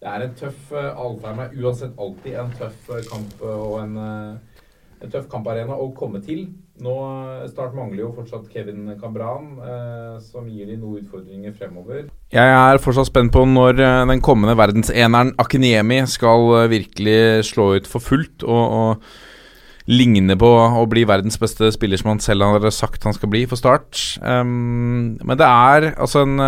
Det 0.00 0.08
er 0.08 0.24
en 0.24 0.36
tøff 0.38 0.72
Alfheim 0.72 1.44
er 1.44 1.58
uansett 1.60 1.98
alltid 2.00 2.40
en 2.40 2.54
tøff 2.56 2.88
kamp 3.10 3.42
og 3.44 3.74
en, 3.82 3.98
en 4.00 5.12
tøff 5.12 5.26
kamparena 5.28 5.76
å 5.76 5.90
komme 5.92 6.22
til. 6.24 6.46
Nå 6.84 6.96
eh, 7.06 7.48
Start 7.50 7.74
mangler 7.76 8.04
jo 8.04 8.10
fortsatt 8.16 8.48
Kevin 8.52 8.88
Cabran, 9.00 9.52
eh, 9.60 10.20
som 10.24 10.48
gir 10.48 10.68
de 10.70 10.78
noen 10.80 11.02
utfordringer 11.02 11.54
fremover. 11.56 12.06
Jeg 12.32 12.54
er 12.56 12.80
fortsatt 12.82 13.10
spent 13.10 13.32
på 13.34 13.44
når 13.48 13.80
eh, 13.80 14.04
den 14.10 14.22
kommende 14.24 14.56
verdenseneren 14.58 15.34
Akiniemi 15.40 16.02
skal 16.10 16.46
eh, 16.62 16.70
virkelig 16.72 17.50
slå 17.50 17.74
ut 17.78 17.90
for 17.90 18.04
fullt 18.04 18.46
og, 18.46 18.62
og 18.80 19.90
ligne 19.90 20.36
på 20.38 20.48
å 20.48 20.86
bli 20.88 21.02
verdens 21.08 21.40
beste 21.40 21.72
spiller 21.74 22.00
som 22.00 22.14
han 22.14 22.22
selv 22.22 22.46
har 22.46 22.72
sagt 22.74 23.04
han 23.08 23.16
skal 23.16 23.32
bli 23.32 23.44
for 23.50 23.60
Start. 23.60 23.98
Um, 24.22 25.18
men 25.18 25.40
det 25.40 25.48
er 25.48 25.92
altså 25.96 26.24
en 26.26 26.38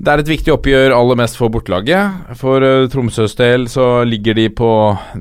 det 0.00 0.08
er 0.08 0.22
et 0.22 0.30
viktig 0.30 0.52
oppgjør 0.54 0.94
aller 0.96 1.18
mest 1.20 1.36
for 1.36 1.52
bortelaget. 1.52 2.30
For 2.40 2.64
uh, 2.64 2.86
Tromsøs 2.88 3.34
del 3.36 3.66
så 3.68 4.00
ligger 4.08 4.38
de 4.38 4.46
på, 4.48 4.70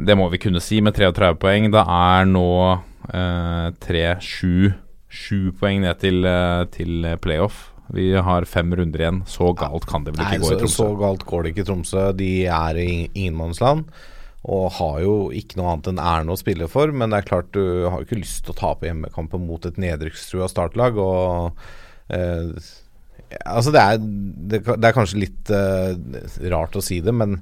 det 0.08 0.16
må 0.16 0.30
vi 0.32 0.40
kunne 0.40 0.62
si, 0.64 0.80
med 0.80 0.96
33 0.96 1.34
poeng. 1.42 1.68
Det 1.74 1.84
er 1.84 2.30
nå 2.30 2.48
uh, 3.14 3.70
3-7 3.86 4.78
7 5.10 5.58
poeng 5.58 5.82
ned 5.82 6.00
til, 6.04 6.22
eh, 6.26 6.64
til 6.70 7.08
playoff. 7.22 7.72
Vi 7.90 8.12
har 8.14 8.46
fem 8.46 8.70
runder 8.78 9.02
igjen. 9.02 9.24
Så 9.26 9.50
galt 9.58 9.88
kan 9.90 10.06
det 10.06 10.14
vel 10.14 10.22
Nei, 10.22 10.36
ikke 10.38 10.44
gå 10.44 10.50
så, 10.50 10.54
i 10.54 10.60
Tromsø? 10.62 10.76
så 10.78 10.90
galt 11.00 11.26
går 11.26 11.44
det 11.44 11.52
ikke 11.54 11.64
i 11.64 11.70
Tromsø. 11.70 12.04
De 12.14 12.32
er 12.46 12.78
i 12.78 12.92
ingenmannsland 13.08 13.90
og 14.50 14.70
har 14.78 15.00
jo 15.04 15.16
ikke 15.36 15.58
noe 15.60 15.74
annet 15.74 15.90
enn 15.92 16.00
æren 16.00 16.32
å 16.32 16.38
spille 16.40 16.70
for. 16.72 16.94
Men 16.94 17.12
det 17.12 17.24
er 17.24 17.30
klart 17.32 17.50
du 17.58 17.90
har 17.90 17.98
jo 17.98 18.06
ikke 18.08 18.22
lyst 18.22 18.46
til 18.46 18.54
å 18.54 18.60
tape 18.62 18.88
hjemmekampen 18.88 19.42
mot 19.48 19.66
et 19.66 19.82
nedrykkstrua 19.82 20.50
startlag. 20.52 21.02
Og 21.02 21.58
eh, 22.14 22.54
Altså, 23.46 23.70
det 23.70 23.82
er, 23.82 24.00
det, 24.02 24.60
det 24.66 24.88
er 24.88 24.94
kanskje 24.96 25.20
litt 25.22 25.50
eh, 25.54 25.92
rart 26.50 26.74
å 26.74 26.82
si 26.82 26.96
det, 27.06 27.14
men 27.14 27.36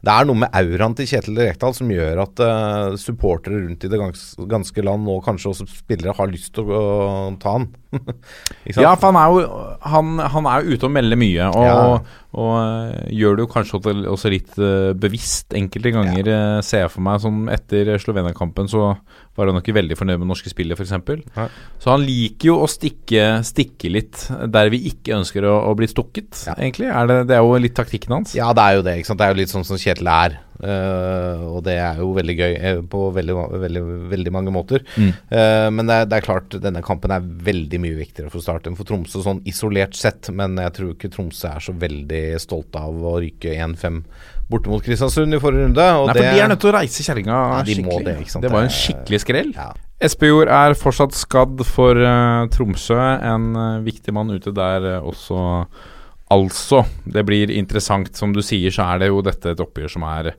det 0.00 0.12
er 0.12 0.28
noe 0.28 0.40
med 0.42 0.54
auraen 0.56 0.94
til 0.96 1.08
Kjetil 1.10 1.40
Rekdal 1.42 1.74
som 1.76 1.90
gjør 1.92 2.22
at 2.22 2.40
uh, 2.40 2.96
supportere 3.00 3.60
rundt 3.60 3.84
i 3.84 3.90
det 3.92 4.00
ganske 4.00 4.84
land, 4.86 5.08
og 5.12 5.24
kanskje 5.26 5.52
også 5.52 5.68
spillere, 5.68 6.16
har 6.16 6.30
lyst 6.32 6.54
til 6.56 6.72
å, 6.72 6.80
å 6.80 7.36
ta 7.42 7.58
han. 7.58 7.68
Ja, 8.76 8.94
for 8.94 9.10
han 9.10 9.18
er 9.18 9.32
jo 9.34 9.60
han, 9.90 10.10
han 10.34 10.46
er 10.46 10.66
ute 10.68 10.86
og 10.86 10.92
melder 10.94 11.18
mye, 11.18 11.46
og, 11.50 11.64
Ja. 11.64 11.76
og 11.76 12.16
og, 12.30 12.92
gjør 13.10 13.34
det 13.36 13.42
jo 13.42 13.48
kanskje 13.50 13.78
også- 14.06 14.30
litt 14.30 14.58
øh, 14.62 14.92
bevisst 14.94 15.50
enkelte 15.58 15.90
ganger, 15.96 16.28
øh, 16.30 16.60
ser 16.62 16.84
jeg 16.84 16.90
for 16.92 17.02
meg. 17.02 17.18
Som 17.20 17.48
etter 17.50 17.90
Slovenia-kampen 17.98 18.68
så 18.70 18.96
var 19.36 19.46
han 19.50 19.56
nok 19.58 19.66
ikke 19.66 19.74
veldig 19.80 19.96
fornøyd 19.98 20.20
med 20.22 20.28
norske 20.30 20.52
spillet, 20.52 20.78
f.eks. 20.78 20.92
Ja. 21.36 21.48
Så 21.82 21.90
han 21.90 22.04
liker 22.06 22.52
jo 22.52 22.60
å 22.62 22.68
stikke, 22.70 23.42
stikke 23.42 23.90
litt 23.90 24.28
der 24.46 24.70
vi 24.70 24.84
ikke 24.92 25.16
ønsker 25.18 25.42
å, 25.42 25.56
å 25.72 25.74
bli 25.74 25.88
stukket, 25.90 26.44
Ja. 26.46 26.54
egentlig. 26.54 26.86
Er 26.94 27.06
det, 27.10 27.18
det 27.32 27.34
er 27.36 27.42
jo 27.42 27.58
litt 27.58 27.74
taktikken 27.74 28.14
hans. 28.14 28.36
Ja, 28.38 28.52
det 28.54 28.62
er 28.62 28.78
jo 28.78 28.82
det. 28.86 28.96
Det 29.10 29.20
er 29.26 29.34
jo 29.34 29.40
litt 29.42 29.50
sånn 29.50 29.66
som 29.66 29.76
Kjetil 29.76 30.06
er. 30.06 30.38
Eh, 30.62 31.44
og 31.46 31.62
det 31.66 31.76
er 31.80 32.00
jo 32.02 32.10
veldig 32.16 32.36
gøy 32.38 32.54
eh, 32.56 32.80
på 32.90 33.02
veldig, 33.16 33.36
veldig, 33.64 33.84
veldig 34.12 34.34
mange 34.34 34.54
måter. 34.54 34.84
Mm. 34.96 35.10
Eh, 35.10 35.68
men 35.76 35.90
det 35.90 35.98
er, 35.98 36.10
det 36.10 36.18
er 36.18 36.26
klart, 36.26 36.58
denne 36.62 36.82
kampen 36.86 37.14
er 37.14 37.24
veldig 37.50 37.82
mye 37.82 37.98
viktigere 38.00 38.32
for 38.32 38.44
Start 38.44 38.68
enn 38.68 38.78
for 38.78 38.88
Tromsø, 38.88 39.22
sånn 39.24 39.44
isolert 39.50 39.96
sett. 39.98 40.32
Men 40.34 40.58
jeg 40.60 40.76
tror 40.78 40.94
ikke 40.94 41.12
Tromsø 41.12 41.52
er 41.52 41.64
så 41.64 41.76
veldig 41.76 42.24
stolte 42.42 42.82
av 42.82 43.08
å 43.10 43.18
ryke 43.22 43.54
1-5 43.56 44.02
borte 44.50 44.70
mot 44.72 44.82
Kristiansund 44.82 45.36
i 45.36 45.40
forrige 45.42 45.68
runde. 45.68 45.84
Nei, 45.84 46.08
for 46.10 46.18
det, 46.18 46.32
de 46.34 46.42
er 46.42 46.50
nødt 46.50 46.62
til 46.64 46.72
å 46.72 46.74
reise 46.74 47.06
kjerringa 47.06 47.36
Ja, 47.36 47.60
de 47.66 47.76
skikkelig. 47.78 48.16
det, 48.18 48.42
det 48.42 48.50
var 48.52 48.66
en 48.66 48.74
skikkelig 48.74 49.22
skrell. 49.22 49.54
Ja. 49.54 49.70
Espejord 50.00 50.48
er 50.48 50.74
fortsatt 50.80 51.14
skadd 51.16 51.60
for 51.68 51.98
uh, 52.00 52.48
Tromsø. 52.52 52.98
En 52.98 53.50
uh, 53.56 53.80
viktig 53.84 54.14
mann 54.16 54.32
ute 54.32 54.52
der 54.56 54.86
uh, 54.96 55.08
også. 55.10 55.42
Altså, 56.30 56.84
det 57.10 57.24
blir 57.26 57.50
interessant. 57.50 58.12
Som 58.16 58.34
du 58.34 58.42
sier, 58.44 58.70
så 58.74 58.86
er 58.92 59.02
det 59.02 59.10
jo 59.10 59.22
dette 59.26 59.54
et 59.54 59.62
oppgjør 59.62 59.96
som 59.96 60.06
er 60.06 60.34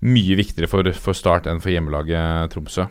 mye 0.00 0.36
viktigere 0.38 0.70
for, 0.70 0.88
for 0.96 1.16
Start 1.16 1.48
enn 1.50 1.60
for 1.60 1.72
hjemmelaget 1.74 2.54
Tromsø. 2.54 2.86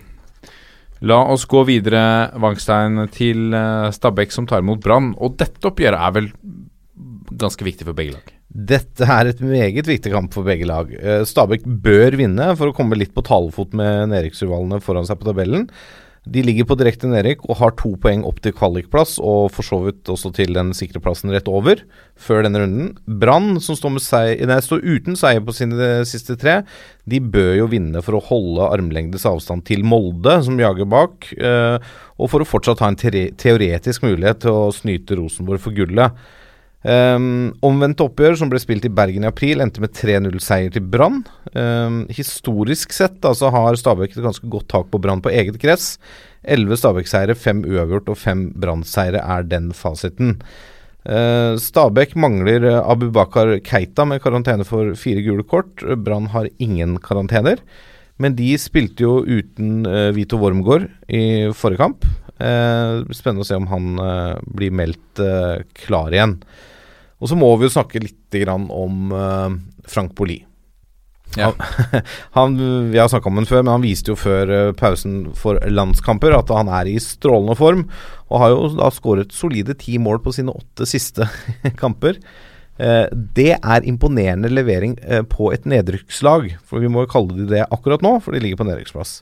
La 1.09 1.21
oss 1.31 1.45
gå 1.47 1.63
videre, 1.67 2.01
Wangstein, 2.43 3.05
til 3.15 3.55
eh, 3.55 3.87
Stabæk 3.95 4.33
som 4.35 4.47
tar 4.49 4.65
imot 4.65 4.81
Brann. 4.83 5.13
Og 5.17 5.37
dette 5.39 5.63
oppgjøret 5.69 6.01
er 6.05 6.17
vel 6.17 6.27
ganske 7.39 7.65
viktig 7.65 7.87
for 7.87 7.97
begge 7.97 8.17
lag. 8.17 8.35
Dette 8.49 9.05
er 9.05 9.29
et 9.29 9.41
meget 9.45 9.87
viktig 9.87 10.11
kamp 10.11 10.35
for 10.35 10.47
begge 10.47 10.67
lag. 10.67 10.91
Eh, 10.99 11.23
Stabæk 11.29 11.65
bør 11.65 12.19
vinne 12.19 12.51
for 12.59 12.69
å 12.69 12.75
komme 12.75 12.99
litt 12.99 13.15
på 13.15 13.23
talefot 13.25 13.73
med 13.77 14.11
nedrykksrivalene 14.11 14.81
foran 14.83 15.07
seg 15.07 15.21
på 15.21 15.29
tabellen. 15.29 15.69
De 16.29 16.43
ligger 16.45 16.67
på 16.69 16.77
direkte 16.77 17.09
nedrykk 17.09 17.45
og 17.47 17.57
har 17.57 17.73
to 17.79 17.95
poeng 18.01 18.21
opp 18.27 18.41
til 18.43 18.53
kvalikplass, 18.53 19.15
og 19.17 19.49
for 19.55 19.65
så 19.65 19.79
vidt 19.87 20.11
også 20.11 20.31
til 20.35 20.53
den 20.53 20.71
sikre 20.77 21.01
plassen 21.01 21.31
rett 21.33 21.49
over, 21.49 21.81
før 22.19 22.45
denne 22.45 22.61
runden. 22.61 22.91
Brann, 23.21 23.57
som 23.63 23.77
står, 23.77 23.97
seier, 24.03 24.43
nei, 24.49 24.59
står 24.61 24.83
uten 24.85 25.17
seier 25.17 25.41
på 25.45 25.55
sine 25.57 25.89
siste 26.09 26.37
tre, 26.39 26.59
de 27.09 27.21
bør 27.23 27.55
jo 27.63 27.69
vinne 27.71 28.03
for 28.05 28.19
å 28.19 28.23
holde 28.29 28.67
armlengdes 28.69 29.25
avstand 29.29 29.65
til 29.69 29.81
Molde, 29.87 30.37
som 30.45 30.59
jager 30.61 30.89
bak, 30.89 31.31
eh, 31.39 31.79
og 32.19 32.29
for 32.29 32.45
å 32.45 32.49
fortsatt 32.49 32.83
ha 32.83 32.91
en 32.91 32.99
teoretisk 32.99 34.05
mulighet 34.05 34.43
til 34.45 34.53
å 34.53 34.69
snyte 34.75 35.17
Rosenborg 35.17 35.63
for 35.63 35.73
gullet. 35.73 36.13
Um, 36.79 37.49
omvendt 37.65 37.99
oppgjør 37.99 38.37
som 38.39 38.47
ble 38.51 38.59
spilt 38.63 38.85
i 38.87 38.91
Bergen 38.95 39.25
i 39.25 39.27
april, 39.27 39.59
endte 39.59 39.81
med 39.83 39.91
3-0-seier 39.97 40.71
til 40.71 40.85
Brann. 40.87 41.25
Um, 41.51 42.05
historisk 42.13 42.95
sett 42.95 43.25
altså, 43.27 43.51
har 43.51 43.75
Stabæk 43.79 44.15
et 44.15 44.23
ganske 44.23 44.47
godt 44.47 44.69
tak 44.71 44.87
på 44.91 45.01
Brann 45.03 45.23
på 45.23 45.33
eget 45.33 45.59
gress. 45.59 45.97
Elleve 46.47 46.79
Stabæk-seire, 46.79 47.35
fem 47.35 47.65
uavgjort 47.67 48.13
og 48.13 48.19
fem 48.21 48.47
Brann-seire 48.55 49.19
er 49.19 49.47
den 49.51 49.73
fasiten. 49.75 50.37
Uh, 51.03 51.59
Stabæk 51.59 52.15
mangler 52.19 52.63
uh, 52.69 52.79
Abubakar 52.87 53.57
Keita 53.65 54.07
med 54.07 54.23
karantene 54.23 54.67
for 54.67 54.95
fire 54.99 55.23
gule 55.25 55.43
kort. 55.43 55.83
Brann 55.99 56.31
har 56.31 56.47
ingen 56.63 56.95
karantener. 57.03 57.59
Men 58.19 58.35
de 58.35 58.53
spilte 58.59 59.03
jo 59.03 59.19
uten 59.27 59.83
uh, 59.87 60.15
Vito 60.15 60.39
Wormgård 60.39 60.87
i 61.11 61.51
forrige 61.55 61.83
kamp. 61.83 62.07
Uh, 62.39 63.03
spennende 63.11 63.43
å 63.43 63.47
se 63.47 63.57
om 63.59 63.67
han 63.67 63.99
uh, 63.99 64.39
blir 64.47 64.71
meldt 64.71 65.19
uh, 65.19 65.59
klar 65.75 66.13
igjen. 66.15 66.37
Og 67.19 67.27
så 67.27 67.35
må 67.35 67.49
vi 67.59 67.67
jo 67.67 67.73
snakke 67.73 67.99
litt 67.99 68.31
grann 68.31 68.69
om 68.71 69.09
Frank 69.89 70.13
Poli. 70.15 70.37
Ja. 71.35 71.49
Han, 71.51 72.05
han, 72.37 72.53
vi 72.93 73.01
har 73.01 73.09
snakka 73.11 73.27
om 73.27 73.41
ham 73.41 73.47
før, 73.49 73.65
men 73.65 73.73
han 73.73 73.83
viste 73.83 74.13
jo 74.13 74.15
før 74.15 74.71
pausen 74.79 75.25
for 75.35 75.59
landskamper 75.67 76.37
at 76.37 76.53
han 76.55 76.71
er 76.71 76.87
i 76.87 76.95
strålende 77.03 77.57
form. 77.59 77.83
Og 78.29 78.39
har 78.39 78.53
jo 78.53 78.71
da 78.77 78.87
skåret 78.95 79.35
solide 79.35 79.75
ti 79.81 79.97
mål 79.99 80.21
på 80.23 80.31
sine 80.37 80.55
åtte 80.55 80.87
siste 80.87 81.27
kamper. 81.81 82.21
Det 82.79 83.51
er 83.57 83.89
imponerende 83.91 84.47
levering 84.53 84.95
på 85.27 85.51
et 85.51 85.67
nedrykkslag, 85.67 86.53
for 86.63 86.79
vi 86.79 86.87
må 86.87 87.03
jo 87.03 87.11
kalle 87.17 87.35
de 87.35 87.51
det 87.51 87.67
akkurat 87.67 88.05
nå, 88.05 88.15
for 88.23 88.31
de 88.31 88.45
ligger 88.45 88.63
på 88.63 88.69
nedrykksplass. 88.69 89.17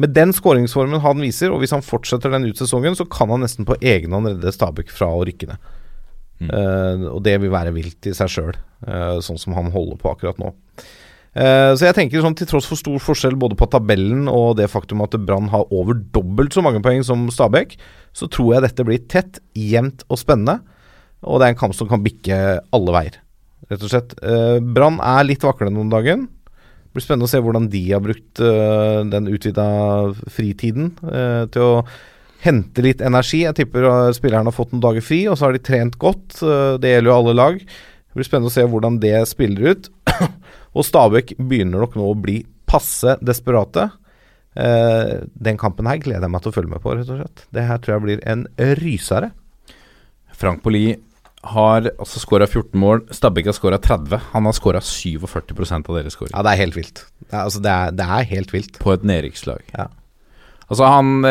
Med 0.00 0.14
den 0.16 0.32
skåringsformen 0.32 1.02
han 1.04 1.20
viser, 1.20 1.52
og 1.52 1.60
hvis 1.60 1.74
han 1.74 1.84
fortsetter 1.84 2.32
den 2.32 2.48
ut 2.48 2.58
sesongen, 2.58 2.96
så 2.96 3.04
kan 3.10 3.30
han 3.32 3.44
nesten 3.44 3.68
på 3.68 3.76
egen 3.80 4.14
hånd 4.16 4.30
redde 4.30 4.54
Stabæk 4.54 4.92
fra 4.94 5.10
å 5.12 5.22
rykke 5.28 5.50
ned. 5.50 5.70
Mm. 6.42 6.48
Uh, 6.50 7.04
og 7.12 7.20
det 7.26 7.36
vil 7.42 7.52
være 7.52 7.74
vilt 7.76 8.08
i 8.08 8.14
seg 8.16 8.32
sjøl, 8.32 8.56
uh, 8.88 9.20
sånn 9.22 9.40
som 9.40 9.54
han 9.58 9.70
holder 9.74 10.00
på 10.00 10.10
akkurat 10.14 10.40
nå. 10.42 10.50
Uh, 11.32 11.72
så 11.76 11.86
jeg 11.86 11.96
tenker 11.96 12.24
sånn 12.24 12.36
til 12.36 12.48
tross 12.48 12.66
for 12.68 12.80
stor 12.80 12.98
forskjell 13.00 13.38
både 13.40 13.56
på 13.56 13.68
tabellen 13.72 14.26
og 14.28 14.58
det 14.58 14.66
faktum 14.68 15.00
at 15.04 15.14
Brann 15.24 15.48
har 15.52 15.70
over 15.72 15.96
dobbelt 16.12 16.52
så 16.52 16.64
mange 16.64 16.82
poeng 16.84 17.04
som 17.06 17.28
Stabæk, 17.32 17.76
så 18.16 18.28
tror 18.32 18.56
jeg 18.56 18.66
dette 18.66 18.88
blir 18.88 19.04
tett, 19.12 19.40
jevnt 19.56 20.04
og 20.08 20.20
spennende. 20.20 20.60
Og 21.22 21.38
det 21.38 21.46
er 21.46 21.54
en 21.54 21.60
kamp 21.60 21.76
som 21.76 21.88
kan 21.88 22.02
bikke 22.02 22.36
alle 22.74 22.96
veier, 22.96 23.20
rett 23.70 23.84
og 23.86 23.92
slett. 23.92 24.16
Brann 24.74 24.96
er 25.06 25.28
litt 25.28 25.44
vaklende 25.46 25.78
om 25.78 25.92
dagen. 25.92 26.26
Det 26.92 26.98
blir 26.98 27.04
spennende 27.06 27.24
å 27.24 27.32
se 27.32 27.38
hvordan 27.40 27.66
de 27.72 27.80
har 27.88 28.02
brukt 28.04 28.40
uh, 28.44 29.00
den 29.08 29.30
utvida 29.32 29.62
fritiden 30.28 30.90
uh, 31.00 31.48
til 31.48 31.62
å 31.64 31.78
hente 32.44 32.84
litt 32.84 33.00
energi. 33.00 33.46
Jeg 33.46 33.56
tipper 33.56 33.86
uh, 33.88 34.10
spillerne 34.12 34.50
har 34.50 34.52
fått 34.52 34.74
noen 34.74 34.82
dager 34.84 35.06
fri, 35.06 35.22
og 35.24 35.38
så 35.40 35.46
har 35.46 35.56
de 35.56 35.62
trent 35.64 35.96
godt. 35.96 36.42
det 36.84 36.90
gjelder 36.90 37.08
jo 37.08 37.14
alle 37.14 37.34
lag. 37.38 37.56
Det 37.56 38.18
blir 38.18 38.28
spennende 38.28 38.52
å 38.52 38.52
se 38.52 38.66
hvordan 38.68 38.98
det 39.00 39.14
spiller 39.30 39.72
ut. 39.72 39.88
og 40.76 40.84
Stabæk 40.84 41.32
begynner 41.40 41.80
nok 41.80 41.96
nå 41.96 42.10
å 42.10 42.18
bli 42.28 42.42
passe 42.68 43.16
desperate. 43.24 43.88
den 44.52 45.56
kampen 45.56 45.88
her 45.88 45.96
gleder 45.96 46.26
jeg 46.26 46.34
meg 46.34 46.44
til 46.44 46.52
å 46.52 46.56
følge 46.58 46.74
med 46.74 46.84
på, 46.84 46.92
rett 46.92 47.08
og 47.08 47.22
slett. 47.22 47.46
Det 47.56 47.64
her 47.70 47.80
tror 47.80 47.94
jeg 47.94 48.04
blir 48.04 48.26
en 48.28 48.44
rysere. 48.84 49.32
Frank 50.36 50.60
Poli 50.60 50.90
har 51.42 51.88
altså 51.90 52.20
skåra 52.22 52.46
14 52.46 52.78
mål. 52.78 53.02
Stabæk 53.10 53.48
har 53.50 53.56
skåra 53.56 53.78
30. 53.82 54.20
Han 54.32 54.46
har 54.46 54.54
skåra 54.56 54.82
47% 54.84 55.90
av 55.90 55.98
deres 55.98 56.14
skåring. 56.14 56.34
Ja, 56.34 56.44
det 56.46 56.52
er 56.52 56.62
helt 56.62 56.78
vilt. 56.78 57.02
Det 57.24 57.32
er, 57.32 57.42
altså, 57.42 57.62
det 57.64 57.72
er, 57.72 57.96
det 57.98 58.06
er 58.18 58.30
helt 58.30 58.54
vilt. 58.54 58.78
På 58.82 58.94
et 58.94 59.04
nedrykkslag. 59.08 59.64
Ja. 59.74 59.88
Altså, 60.72 60.86
han, 60.88 61.26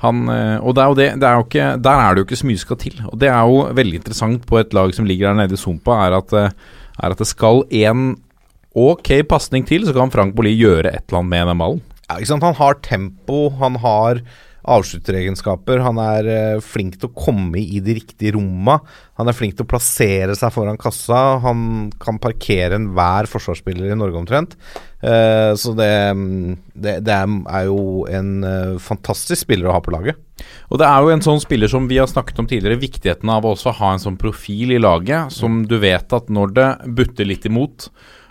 han 0.00 0.20
Og 0.62 0.76
det 0.76 0.82
er 0.82 0.88
jo 0.88 0.96
det, 0.96 1.08
det 1.20 1.26
er 1.28 1.34
jo 1.36 1.44
ikke, 1.44 1.64
Der 1.82 1.98
er 2.00 2.14
det 2.14 2.22
jo 2.22 2.28
ikke 2.28 2.38
så 2.40 2.48
mye 2.48 2.62
skal 2.62 2.78
til. 2.80 3.02
Og 3.10 3.18
det 3.20 3.28
er 3.28 3.40
jo 3.50 3.64
veldig 3.76 4.00
interessant 4.00 4.46
på 4.48 4.60
et 4.62 4.72
lag 4.76 4.94
som 4.96 5.08
ligger 5.08 5.28
der 5.28 5.42
nede 5.42 5.58
i 5.58 5.60
sumpa, 5.60 5.98
er 6.06 6.16
at, 6.22 6.32
er 6.32 7.10
at 7.10 7.18
det 7.18 7.28
skal 7.28 7.64
en 7.82 8.14
ok 8.70 9.26
pasning 9.28 9.66
til, 9.66 9.84
så 9.86 9.92
kan 9.92 10.12
Frank 10.14 10.36
Bolli 10.36 10.54
gjøre 10.54 10.92
et 10.94 11.02
eller 11.08 11.20
annet 11.20 11.34
med 11.34 11.50
den 11.50 11.62
ballen. 11.64 11.82
Ja, 12.06 12.18
ikke 12.18 12.30
sant. 12.32 12.46
Han 12.46 12.58
har 12.58 12.78
tempo, 12.86 13.50
han 13.60 13.76
har 13.82 14.22
avslutteregenskaper. 14.68 15.80
Han 15.84 16.00
er 16.02 16.28
uh, 16.28 16.64
flink 16.64 16.98
til 16.98 17.10
å 17.10 17.16
komme 17.16 17.60
i 17.60 17.80
de 17.84 17.96
riktige 18.00 18.34
romma. 18.36 18.78
Han 19.20 19.30
er 19.30 19.36
flink 19.36 19.56
til 19.56 19.66
å 19.66 19.70
plassere 19.70 20.36
seg 20.38 20.52
foran 20.54 20.80
kassa. 20.80 21.38
Han 21.44 21.90
kan 22.02 22.20
parkere 22.22 22.78
enhver 22.78 23.28
forsvarsspiller 23.30 23.90
i 23.90 23.98
Norge 23.98 24.20
omtrent. 24.20 24.56
Uh, 25.00 25.56
så 25.56 25.72
det, 25.76 25.90
det, 26.74 26.98
det, 27.06 27.16
er 27.16 27.68
jo 27.70 28.04
en 28.10 28.32
uh, 28.44 28.80
fantastisk 28.82 29.46
spiller 29.46 29.70
å 29.70 29.78
ha 29.78 29.84
på 29.84 29.94
laget. 29.94 30.20
Og 30.72 30.80
det 30.80 30.88
er 30.88 31.02
jo 31.02 31.12
en 31.12 31.24
sånn 31.24 31.42
spiller 31.42 31.70
som 31.72 31.88
vi 31.88 31.98
har 32.00 32.08
snakket 32.10 32.40
om 32.40 32.48
tidligere, 32.48 32.80
viktigheten 32.80 33.32
av 33.32 33.44
å 33.44 33.54
også 33.56 33.74
ha 33.80 33.94
en 33.94 34.02
sånn 34.02 34.20
profil 34.20 34.72
i 34.76 34.80
laget, 34.80 35.32
som 35.34 35.62
du 35.68 35.76
vet 35.82 36.16
at 36.16 36.32
når 36.32 36.56
det 36.56 36.70
butter 36.96 37.28
litt 37.28 37.48
imot, 37.48 37.90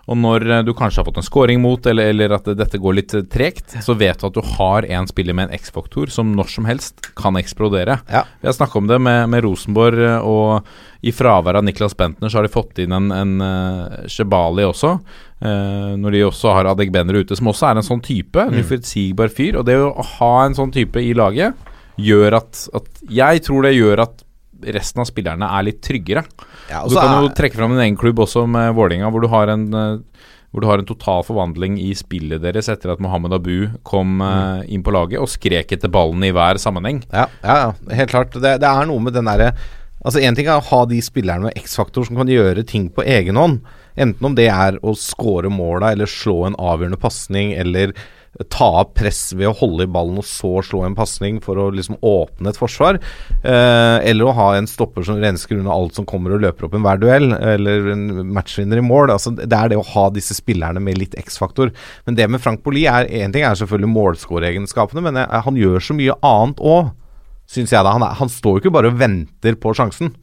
og 0.09 0.17
når 0.17 0.45
eh, 0.47 0.63
du 0.65 0.73
kanskje 0.77 1.01
har 1.01 1.07
fått 1.07 1.19
en 1.21 1.25
scoring 1.25 1.61
mot, 1.61 1.85
eller, 1.85 2.09
eller, 2.13 2.33
at 2.39 2.49
dette 2.57 2.81
går 2.81 2.97
litt 2.97 3.15
tregt, 3.31 3.77
så 3.85 3.93
vet 3.97 4.19
du 4.19 4.27
at 4.29 4.37
du 4.37 4.41
har 4.57 4.87
en 4.97 5.07
spiller 5.09 5.37
med 5.37 5.49
en 5.49 5.59
X-faktor 5.59 6.09
som 6.13 6.33
når 6.37 6.49
som 6.55 6.67
helst 6.69 7.11
kan 7.19 7.37
eksplodere. 7.39 7.99
Ja. 8.09 8.25
Vi 8.41 8.49
har 8.49 8.57
snakka 8.57 8.81
om 8.81 8.89
det 8.89 8.99
med, 9.05 9.29
med, 9.29 9.45
Rosenborg, 9.45 10.01
eh, 10.01 10.25
og 10.25 11.05
i 11.05 11.13
fravær 11.15 11.61
av 11.61 11.65
Niklas 11.65 11.95
Bentner 11.97 12.31
så 12.31 12.39
har 12.39 12.47
de 12.47 12.53
fått 12.53 12.81
inn 12.83 12.95
en, 12.95 13.11
en 13.15 13.35
Shebali 14.11 14.65
også. 14.67 14.97
Uh, 15.39 15.95
når 15.95 16.11
de 16.11 16.23
også 16.27 16.51
har 16.51 16.67
Adegbener 16.67 17.21
ute, 17.21 17.37
som 17.39 17.47
også 17.47 17.69
er 17.69 17.79
en 17.79 17.85
sånn 17.87 18.01
type. 18.03 18.35
En 18.43 18.51
mm. 18.51 18.65
uforutsigbar 18.65 19.31
fyr. 19.31 19.61
Og 19.61 19.63
det 19.69 19.77
å 19.79 20.03
ha 20.17 20.33
en 20.43 20.57
sånn 20.57 20.73
type 20.75 20.99
i 20.99 21.13
laget 21.15 21.55
gjør 21.99 22.35
at, 22.41 22.65
at 22.75 23.05
Jeg 23.07 23.45
tror 23.47 23.63
det 23.63 23.77
gjør 23.77 24.03
at 24.03 24.25
resten 24.63 25.03
av 25.03 25.07
spillerne 25.09 25.47
er 25.57 25.67
litt 25.67 25.81
tryggere. 25.85 26.25
Ja, 26.69 26.83
du 26.85 26.97
kan 26.97 27.23
jo 27.23 27.31
trekke 27.35 27.57
fram 27.59 27.75
din 27.75 27.85
egen 27.87 27.99
klubb 27.99 28.21
også 28.25 28.45
med 28.49 28.73
Vålinga 28.77 29.09
hvor 29.13 29.23
du 29.23 29.29
har 29.31 29.51
en 29.53 29.67
eh, 29.73 30.25
hvor 30.49 30.63
du 30.63 30.67
har 30.69 30.81
en 30.81 30.87
total 30.89 31.21
forvandling 31.25 31.75
i 31.81 31.91
spillet 31.97 32.41
deres 32.41 32.71
etter 32.71 32.93
at 32.93 33.01
Mohammed 33.03 33.35
Abu 33.37 33.67
kom 33.85 34.15
mm. 34.17 34.23
uh, 34.25 34.61
inn 34.65 34.81
på 34.85 34.93
laget 34.95 35.21
og 35.21 35.29
skrek 35.29 35.75
etter 35.75 35.91
ballen 35.93 36.25
i 36.25 36.31
hver 36.33 36.57
sammenheng. 36.61 37.03
Ja, 37.13 37.27
ja 37.43 37.59
helt 37.93 38.13
klart. 38.13 38.33
Det, 38.33 38.55
det, 38.63 38.69
er 38.69 38.89
noe 38.89 39.03
med 39.03 39.13
den 39.17 39.29
derre 39.29 39.53
Altså 39.99 40.21
Én 40.23 40.31
ting 40.31 40.47
er 40.47 40.61
å 40.61 40.63
ha 40.63 40.85
de 40.87 41.01
spillerne 41.03 41.49
med 41.49 41.57
X-faktor 41.59 42.05
som 42.07 42.15
kan 42.15 42.29
gjøre 42.31 42.63
ting 42.63 42.85
på 42.95 43.03
egen 43.03 43.35
hånd. 43.35 43.57
Enten 43.99 44.29
om 44.29 44.37
det 44.37 44.47
er 44.47 44.77
å 44.79 44.93
score 44.95 45.51
måla 45.51 45.91
eller 45.91 46.07
slå 46.07 46.45
en 46.47 46.55
avgjørende 46.55 47.01
pasning 47.01 47.51
eller 47.51 47.91
ta 48.51 48.67
av 48.81 48.91
press 48.95 49.33
ved 49.33 49.49
å 49.49 49.55
holde 49.57 49.87
i 49.87 49.89
ballen 49.91 50.19
og 50.21 50.25
så 50.27 50.51
slå 50.63 50.83
en 50.85 50.95
pasning 50.97 51.39
for 51.43 51.59
å 51.59 51.69
liksom 51.73 51.97
åpne 52.05 52.51
et 52.51 52.59
forsvar. 52.59 52.99
Eh, 53.41 53.97
eller 54.11 54.29
å 54.29 54.35
ha 54.37 54.47
en 54.55 54.69
stopper 54.69 55.05
som 55.07 55.19
rensker 55.19 55.57
unna 55.57 55.73
alt 55.73 55.97
som 55.97 56.07
kommer 56.07 56.35
og 56.35 56.43
løper 56.45 56.67
opp 56.67 56.77
en 56.77 56.85
hver 56.85 57.01
duell, 57.01 57.33
eller 57.33 57.89
en 57.95 58.05
matchvinner 58.35 58.79
i 58.79 58.85
mål. 58.85 59.15
Altså, 59.15 59.33
det 59.35 59.49
er 59.49 59.73
det 59.73 59.81
å 59.81 59.87
ha 59.95 60.07
disse 60.13 60.37
spillerne 60.37 60.83
med 60.83 61.01
litt 61.01 61.17
X-faktor. 61.19 61.73
Men 62.07 62.19
det 62.19 62.29
med 62.31 62.43
Frank 62.43 62.63
Boli 62.65 62.85
er 62.89 63.09
én 63.09 63.35
ting 63.35 63.45
er 63.47 63.59
selvfølgelig 63.59 63.93
målskåreegenskapene, 63.97 65.03
men 65.05 65.19
jeg, 65.23 65.43
han 65.49 65.59
gjør 65.59 65.89
så 65.89 65.97
mye 65.97 66.17
annet 66.31 66.63
òg, 66.63 66.95
syns 67.49 67.73
jeg 67.73 67.85
da. 67.85 67.95
Han, 67.97 68.05
er, 68.05 68.17
han, 68.21 68.31
står 68.31 68.57
jo 68.57 68.63
ikke 68.63 68.75
bare 68.77 68.93
og 68.93 68.99
venter 69.01 69.57
på 69.59 69.73
sjansen. 69.77 70.13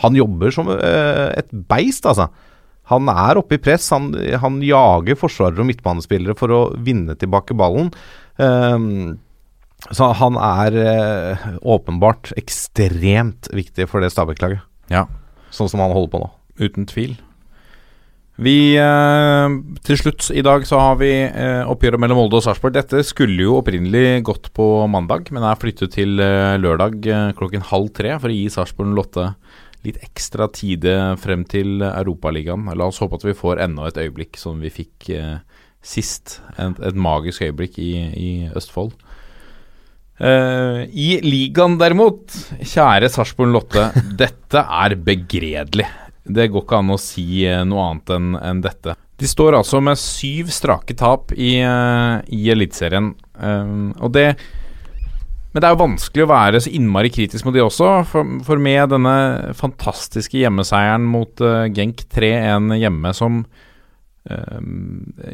Han 0.00 0.16
jobber 0.16 0.54
som 0.54 0.70
eh, 0.72 1.26
et 1.36 1.52
beist, 1.68 2.08
altså. 2.08 2.30
Han 2.90 3.10
er 3.12 3.40
oppe 3.40 3.56
i 3.56 3.62
press. 3.62 3.88
Han, 3.94 4.12
han 4.42 4.60
jager 4.64 5.18
forsvarere 5.18 5.62
og 5.62 5.70
midtbanespillere 5.70 6.36
for 6.38 6.54
å 6.54 6.60
vinne 6.82 7.16
tilbake 7.18 7.56
ballen. 7.58 7.92
Um, 8.36 9.16
så 9.94 10.10
han 10.18 10.36
er 10.36 10.76
uh, 10.76 11.48
åpenbart 11.76 12.34
ekstremt 12.38 13.48
viktig 13.56 13.88
for 13.88 14.04
det 14.04 14.12
Stabæk-laget. 14.12 14.66
Ja. 14.92 15.06
Sånn 15.54 15.70
som 15.70 15.82
han 15.82 15.94
holder 15.94 16.12
på 16.12 16.22
nå. 16.24 16.30
Uten 16.60 16.86
tvil. 16.90 17.16
Vi 18.40 18.72
eh, 18.80 19.54
Til 19.84 19.98
slutt 20.00 20.30
i 20.32 20.44
dag 20.44 20.64
så 20.68 20.80
har 20.80 21.00
vi 21.00 21.10
eh, 21.12 21.68
oppgjøret 21.68 22.00
mellom 22.00 22.22
Molde 22.22 22.38
og 22.38 22.44
Sarpsborg. 22.46 22.72
Dette 22.76 23.02
skulle 23.04 23.44
jo 23.44 23.58
opprinnelig 23.58 24.22
gått 24.24 24.48
på 24.56 24.66
mandag, 24.88 25.28
men 25.34 25.44
er 25.44 25.60
flyttet 25.60 25.92
til 25.98 26.16
eh, 26.24 26.56
lørdag 26.60 27.04
eh, 27.04 27.32
klokken 27.36 27.66
halv 27.68 27.90
tre 27.96 28.14
for 28.16 28.32
å 28.32 28.36
gi 28.36 28.46
Sarpsborg 28.52 28.94
08 28.96 29.26
litt 29.86 30.00
ekstra 30.04 30.48
tide 30.52 30.96
frem 31.20 31.44
til 31.48 31.82
Europaligaen. 31.86 32.68
La 32.76 32.88
oss 32.90 33.00
håpe 33.02 33.18
at 33.20 33.26
vi 33.26 33.36
får 33.36 33.62
enda 33.64 33.88
et 33.88 34.00
øyeblikk 34.02 34.38
som 34.40 34.60
vi 34.62 34.72
fikk 34.72 35.10
eh, 35.16 35.38
sist. 35.82 36.40
Et, 36.56 36.82
et 36.90 36.98
magisk 36.98 37.46
øyeblikk 37.46 37.78
i, 37.80 37.92
i 38.16 38.30
Østfold. 38.56 38.92
Eh, 40.20 40.82
I 40.92 41.08
ligaen 41.24 41.78
derimot, 41.80 42.28
kjære 42.60 43.08
Sarpsborg 43.12 43.54
Lotte, 43.54 43.88
dette 44.22 44.64
er 44.84 44.96
begredelig. 45.00 45.88
Det 46.30 46.50
går 46.52 46.66
ikke 46.66 46.80
an 46.82 46.94
å 46.94 47.00
si 47.00 47.46
eh, 47.48 47.62
noe 47.66 47.86
annet 47.88 48.12
enn 48.16 48.34
en 48.36 48.64
dette. 48.64 48.96
De 49.20 49.28
står 49.28 49.56
altså 49.58 49.80
med 49.84 49.98
syv 50.00 50.52
strake 50.52 50.96
tap 50.96 51.32
i, 51.36 51.56
eh, 51.64 52.16
i 52.36 52.50
Eliteserien. 52.52 53.14
eh, 53.40 53.76
og 54.00 54.12
det 54.16 54.28
Men 55.50 55.62
det 55.62 55.66
er 55.66 55.74
jo 55.74 55.82
vanskelig 55.82 56.24
å 56.26 56.30
være 56.30 56.60
så 56.62 56.72
innmari 56.78 57.10
kritisk 57.10 57.46
mot 57.46 57.56
de 57.56 57.64
også. 57.64 57.88
For, 58.10 58.36
for 58.46 58.62
med 58.62 58.92
denne 58.92 59.14
fantastiske 59.58 60.38
hjemmeseieren 60.38 61.08
mot 61.10 61.42
uh, 61.42 61.66
Genk 61.74 62.04
3-1 62.14 62.76
hjemme 62.78 63.10
som 63.16 63.40
uh, 64.30 64.60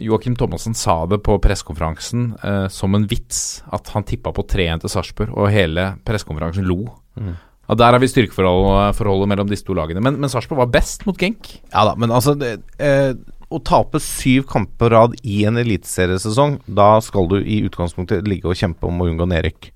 Joakim 0.00 0.38
Thomassen 0.40 0.76
sa 0.78 1.02
det 1.10 1.20
på 1.26 1.36
pressekonferansen 1.44 2.30
uh, 2.40 2.64
som 2.72 2.96
en 2.96 3.04
vits 3.10 3.60
at 3.76 3.92
han 3.92 4.08
tippa 4.08 4.32
på 4.36 4.46
3-1 4.56 4.86
til 4.86 4.94
Sarpsborg, 4.94 5.36
og 5.36 5.52
hele 5.52 5.92
pressekonferansen 6.08 6.64
lo. 6.64 6.80
Mm. 7.20 7.36
Ja, 7.66 7.74
Der 7.74 7.92
har 7.92 8.00
vi 8.00 8.08
styrkeforholdet 8.08 9.28
mellom 9.28 9.48
disse 9.50 9.66
to 9.66 9.74
lagene. 9.76 10.00
Men, 10.00 10.20
men 10.22 10.30
Sarpsborg 10.30 10.64
var 10.64 10.74
best 10.78 11.06
mot 11.06 11.18
Genk. 11.18 11.58
Ja 11.72 11.84
da, 11.88 11.96
men 11.98 12.14
altså 12.14 12.36
det, 12.38 12.60
eh, 12.78 13.12
Å 13.46 13.58
tape 13.62 14.00
syv 14.02 14.46
kamper 14.50 14.78
på 14.80 14.90
rad 14.90 15.12
i 15.22 15.44
en 15.46 15.58
eliteseriesesong, 15.60 16.60
da 16.66 16.96
skal 17.04 17.28
du 17.30 17.36
i 17.38 17.60
utgangspunktet 17.66 18.26
ligge 18.26 18.50
og 18.50 18.58
kjempe 18.58 18.88
om 18.88 18.98
å 18.98 19.06
unngå 19.06 19.28
nedrykk. 19.30 19.68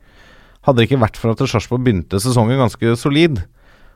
Hadde 0.66 0.82
det 0.82 0.91
ikke 0.91 1.01
vært 1.01 1.19
for 1.20 1.32
at 1.32 1.41
Sarpsborg 1.41 1.85
begynte 1.87 2.20
sesongen 2.20 2.61
ganske 2.61 2.97
solid 3.01 3.41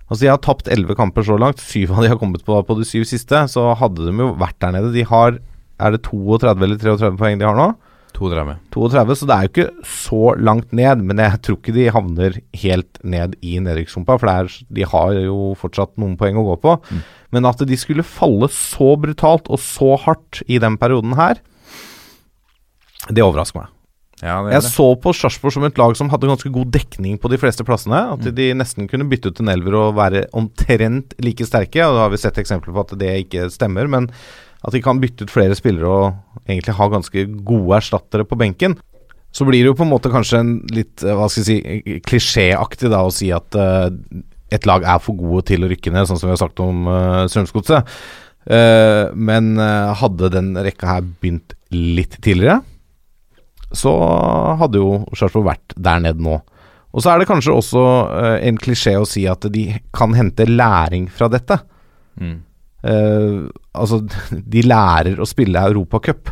Altså 0.04 0.20
De 0.20 0.30
har 0.30 0.40
tapt 0.44 0.68
elleve 0.72 0.96
kamper 0.98 1.24
så 1.24 1.38
langt, 1.40 1.62
syv 1.64 1.94
av 1.94 2.04
de 2.04 2.10
har 2.12 2.20
kommet 2.20 2.44
på, 2.44 2.58
på 2.68 2.76
de 2.76 2.84
syv 2.84 3.06
siste. 3.08 3.38
Så 3.48 3.70
hadde 3.80 4.04
de 4.04 4.12
jo 4.12 4.34
vært 4.36 4.58
der 4.60 4.74
nede. 4.76 4.92
De 4.92 5.04
har 5.08 5.38
Er 5.80 5.90
det 5.90 6.04
32 6.06 6.52
eller 6.62 6.78
33 6.78 7.16
poeng 7.18 7.40
de 7.40 7.48
har 7.48 7.56
nå? 7.58 7.72
32. 8.14 8.54
32, 8.70 9.16
så 9.18 9.26
det 9.26 9.34
er 9.34 9.46
jo 9.46 9.50
ikke 9.50 9.88
så 9.90 10.20
langt 10.38 10.70
ned, 10.76 11.02
men 11.02 11.18
jeg 11.18 11.40
tror 11.42 11.58
ikke 11.58 11.74
de 11.74 11.88
havner 11.90 12.36
helt 12.62 13.00
ned 13.02 13.34
i 13.42 13.56
nedrykkssumpa, 13.58 14.18
for 14.22 14.30
er, 14.30 14.50
de 14.70 14.86
har 14.86 15.16
jo 15.18 15.50
fortsatt 15.58 15.96
noen 15.98 16.14
poeng 16.20 16.38
å 16.38 16.46
gå 16.46 16.54
på. 16.62 16.76
Mm. 16.94 17.02
Men 17.34 17.50
at 17.50 17.64
de 17.66 17.80
skulle 17.80 18.06
falle 18.06 18.46
så 18.54 18.92
brutalt 19.02 19.50
og 19.50 19.58
så 19.58 19.96
hardt 20.06 20.44
i 20.46 20.60
den 20.62 20.78
perioden 20.78 21.18
her, 21.18 21.42
det 23.10 23.26
overrasker 23.26 23.64
meg. 23.64 23.73
Ja, 24.22 24.38
det 24.44 24.52
er 24.52 24.54
Jeg 24.54 24.62
det. 24.62 24.70
så 24.72 24.86
på 25.02 25.12
Sarpsborg 25.12 25.52
som 25.52 25.64
et 25.66 25.78
lag 25.80 25.96
som 25.98 26.08
hadde 26.08 26.28
ganske 26.30 26.52
god 26.52 26.70
dekning 26.72 27.18
på 27.18 27.28
de 27.32 27.38
fleste 27.40 27.64
plassene. 27.66 27.98
At 28.14 28.20
Mm. 28.20 28.34
de 28.34 28.46
nesten 28.54 28.88
kunne 28.88 29.08
bytte 29.10 29.28
ut 29.32 29.40
en 29.40 29.48
elver 29.48 29.74
og 29.74 29.96
være 29.96 30.26
omtrent 30.32 31.14
like 31.20 31.44
sterke. 31.44 31.82
Og 31.82 31.94
da 31.96 32.02
har 32.06 32.10
vi 32.10 32.16
sett 32.22 32.38
eksempler 32.38 32.72
på 32.72 32.80
at 32.80 32.98
det 32.98 33.26
ikke 33.26 33.50
stemmer, 33.50 33.88
men 33.88 34.08
at 34.64 34.72
de 34.72 34.80
kan 34.80 35.00
bytte 35.00 35.24
ut 35.24 35.30
flere 35.30 35.54
spillere 35.54 35.84
og 35.88 36.14
egentlig 36.48 36.74
ha 36.74 36.88
ganske 36.88 37.44
gode 37.44 37.76
erstattere 37.76 38.24
på 38.24 38.38
benken. 38.38 38.76
Så 39.32 39.44
blir 39.44 39.64
det 39.64 39.74
jo 39.74 39.74
på 39.74 39.82
en 39.82 39.90
måte 39.90 40.12
kanskje 40.12 40.38
en 40.38 40.60
litt 40.70 41.02
eh, 41.02 41.12
hva 41.12 41.28
skal 41.28 41.42
jeg 41.42 41.82
si, 41.84 42.00
klisjéaktig 42.06 42.88
da 42.88 43.02
å 43.02 43.10
si 43.12 43.32
at 43.34 43.52
uh, 43.58 43.90
et 44.52 44.64
lag 44.64 44.84
er 44.84 45.00
for 45.02 45.16
gode 45.18 45.44
til 45.46 45.64
å 45.64 45.68
rykke 45.68 45.90
ned, 45.90 46.06
sånn 46.06 46.20
som 46.20 46.28
vi 46.30 46.36
har 46.36 46.38
sagt 46.48 46.60
om 46.62 46.86
uh, 46.86 47.26
Strømsgodset. 47.26 47.84
Uh, 48.44 49.10
men 49.16 49.56
eh, 49.58 49.94
hadde 49.96 50.28
den 50.30 50.52
rekka 50.54 50.86
her 50.86 51.00
begynt 51.02 51.54
litt 51.72 52.18
tidligere, 52.22 52.60
så 53.78 53.92
hadde 54.60 54.80
jo 54.80 55.02
Sarpsborg 55.16 55.48
vært 55.50 55.76
der 55.76 56.02
nede 56.04 56.24
nå. 56.24 56.38
Og 56.94 57.02
så 57.02 57.10
er 57.10 57.20
det 57.20 57.28
kanskje 57.28 57.54
også 57.54 57.82
uh, 58.06 58.36
en 58.38 58.58
klisjé 58.60 58.94
å 59.00 59.06
si 59.08 59.24
at 59.30 59.46
de 59.50 59.66
kan 59.94 60.14
hente 60.14 60.46
læring 60.46 61.08
fra 61.10 61.28
dette. 61.32 61.58
Mm. 62.20 62.38
Uh, 62.84 63.50
altså, 63.74 64.00
de 64.54 64.64
lærer 64.66 65.18
å 65.18 65.28
spille 65.28 65.66
Europacup, 65.70 66.30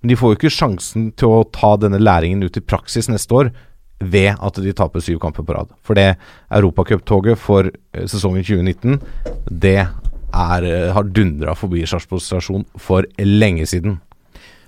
men 0.00 0.12
de 0.12 0.18
får 0.18 0.32
jo 0.32 0.38
ikke 0.40 0.54
sjansen 0.54 1.10
til 1.18 1.38
å 1.38 1.46
ta 1.50 1.74
denne 1.80 2.00
læringen 2.02 2.46
ut 2.46 2.58
i 2.58 2.62
praksis 2.64 3.10
neste 3.10 3.34
år 3.34 3.50
ved 3.96 4.36
at 4.44 4.58
de 4.60 4.74
taper 4.76 5.02
syv 5.02 5.18
kamper 5.22 5.46
på 5.46 5.56
rad. 5.56 5.70
For 5.82 5.96
det 5.96 6.18
Europacuptoget 6.52 7.40
for 7.40 7.70
eh, 7.70 8.04
sesongen 8.04 8.44
2019, 8.44 8.98
det 9.48 9.78
er, 10.36 10.66
har 10.92 11.08
dundra 11.16 11.54
forbi 11.56 11.86
Sarpsborg 11.88 12.20
stasjon 12.20 12.66
for 12.76 13.08
lenge 13.24 13.64
siden. 13.70 13.96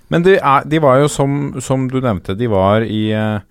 Men 0.09 0.25
de, 0.25 0.35
er, 0.37 0.65
de 0.69 0.81
var 0.81 0.99
jo, 1.03 1.09
som, 1.11 1.39
som 1.61 1.87
du 1.89 1.99
nevnte, 2.01 2.37
de 2.37 2.49
var 2.49 2.85
i 2.85 3.09
eh, 3.13 3.41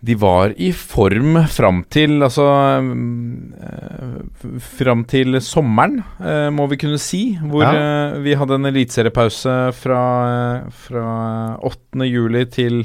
De 0.00 0.16
var 0.18 0.54
i 0.56 0.70
form 0.74 1.38
fram 1.52 1.82
til 1.92 2.18
Altså 2.26 2.46
eh, 2.80 4.56
Fram 4.64 5.04
til 5.10 5.38
sommeren, 5.44 6.00
eh, 6.18 6.48
må 6.54 6.66
vi 6.70 6.80
kunne 6.80 6.98
si. 7.00 7.22
Hvor 7.38 7.62
ja. 7.66 8.16
vi 8.22 8.34
hadde 8.38 8.58
en 8.58 8.70
eliteseriepause 8.72 9.54
fra, 9.76 10.02
fra 10.86 11.04
8. 11.62 12.08
juli 12.08 12.42
til, 12.50 12.82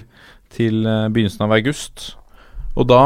til 0.53 0.85
begynnelsen 0.85 1.47
av 1.47 1.57
august. 1.57 2.11
Og 2.75 2.89
da 2.91 3.01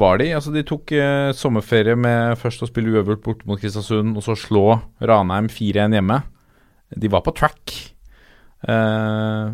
var 0.00 0.18
de 0.18 0.32
Altså, 0.32 0.50
de 0.50 0.64
tok 0.66 0.94
sommerferie 1.36 1.94
med 1.94 2.40
først 2.40 2.64
å 2.64 2.70
spille 2.70 2.96
uøvert 2.96 3.22
borte 3.22 3.46
mot 3.46 3.60
Kristiansund, 3.60 4.16
og 4.16 4.24
så 4.24 4.34
slå 4.34 4.66
Ranheim 5.04 5.52
4-1 5.52 5.98
hjemme. 6.00 6.22
De 6.96 7.12
var 7.12 7.22
på 7.22 7.36
track. 7.36 7.76
Eh, 8.68 9.52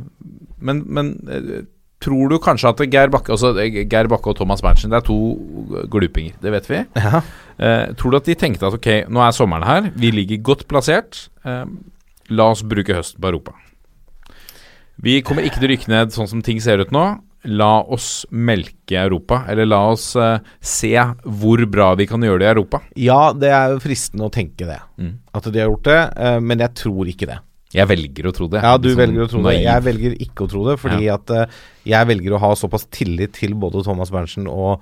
men, 0.58 0.82
men 0.86 1.12
eh, 1.30 1.64
tror 2.02 2.30
du 2.30 2.38
kanskje 2.42 2.70
at 2.72 2.80
Geir 2.90 3.12
Bakke 3.12 3.34
altså, 3.34 3.52
eh, 3.62 3.82
Geir 3.86 4.08
Bakke 4.10 4.32
og 4.32 4.38
Thomas 4.38 4.62
Berntsen 4.64 4.90
Det 4.90 4.98
er 4.98 5.06
to 5.06 5.18
glupinger, 5.92 6.34
det 6.42 6.54
vet 6.54 6.70
vi. 6.70 6.80
Ja. 6.98 7.22
Eh, 7.56 7.92
tror 7.98 8.12
du 8.12 8.18
at 8.20 8.28
de 8.28 8.38
tenkte 8.38 8.68
at 8.68 8.76
ok, 8.76 8.90
nå 9.12 9.22
er 9.22 9.36
sommeren 9.36 9.66
her, 9.66 9.92
vi 9.96 10.12
ligger 10.14 10.42
godt 10.44 10.66
plassert. 10.70 11.28
Eh, 11.46 11.64
la 12.36 12.50
oss 12.52 12.64
bruke 12.66 12.96
høsten 12.96 13.22
på 13.22 13.30
Europa. 13.30 13.54
Vi 15.02 15.20
kommer 15.24 15.44
ikke 15.44 15.60
til 15.60 15.68
å 15.68 15.72
rykke 15.74 15.92
ned 15.92 16.12
sånn 16.14 16.28
som 16.28 16.42
ting 16.44 16.60
ser 16.64 16.82
ut 16.82 16.92
nå. 16.94 17.06
La 17.46 17.78
oss 17.94 18.24
melke 18.34 18.96
Europa, 18.98 19.44
eller 19.46 19.68
la 19.68 19.82
oss 19.92 20.08
eh, 20.18 20.40
se 20.58 20.92
hvor 21.22 21.62
bra 21.70 21.92
vi 21.96 22.08
kan 22.10 22.24
gjøre 22.24 22.42
det 22.42 22.48
i 22.48 22.52
Europa. 22.56 22.82
Ja, 22.98 23.20
det 23.36 23.52
er 23.54 23.76
jo 23.76 23.82
fristende 23.84 24.26
å 24.26 24.34
tenke 24.34 24.66
det. 24.66 24.80
Mm. 24.98 25.12
At 25.36 25.46
de 25.46 25.62
har 25.62 25.70
gjort 25.70 25.86
det, 25.86 26.00
men 26.42 26.64
jeg 26.64 26.74
tror 26.82 27.12
ikke 27.12 27.30
det. 27.30 27.38
Jeg 27.76 27.90
velger 27.90 28.30
å 28.30 28.34
tro 28.36 28.48
det. 28.52 28.62
Ja, 28.64 28.76
du 28.80 28.90
sånn 28.92 29.02
velger 29.02 29.26
å 29.26 29.30
tro 29.30 29.42
det. 29.44 29.58
Jeg 29.60 29.84
velger 29.84 30.14
ikke 30.26 30.46
å 30.46 30.52
tro 30.52 30.62
det, 30.70 30.78
fordi 30.80 31.10
at 31.12 31.34
uh, 31.34 31.58
jeg 31.86 32.08
velger 32.12 32.36
å 32.36 32.40
ha 32.42 32.54
såpass 32.58 32.88
tillit 32.94 33.36
til 33.36 33.56
både 33.60 33.84
Thomas 33.86 34.12
Berntsen 34.14 34.48
og 34.50 34.80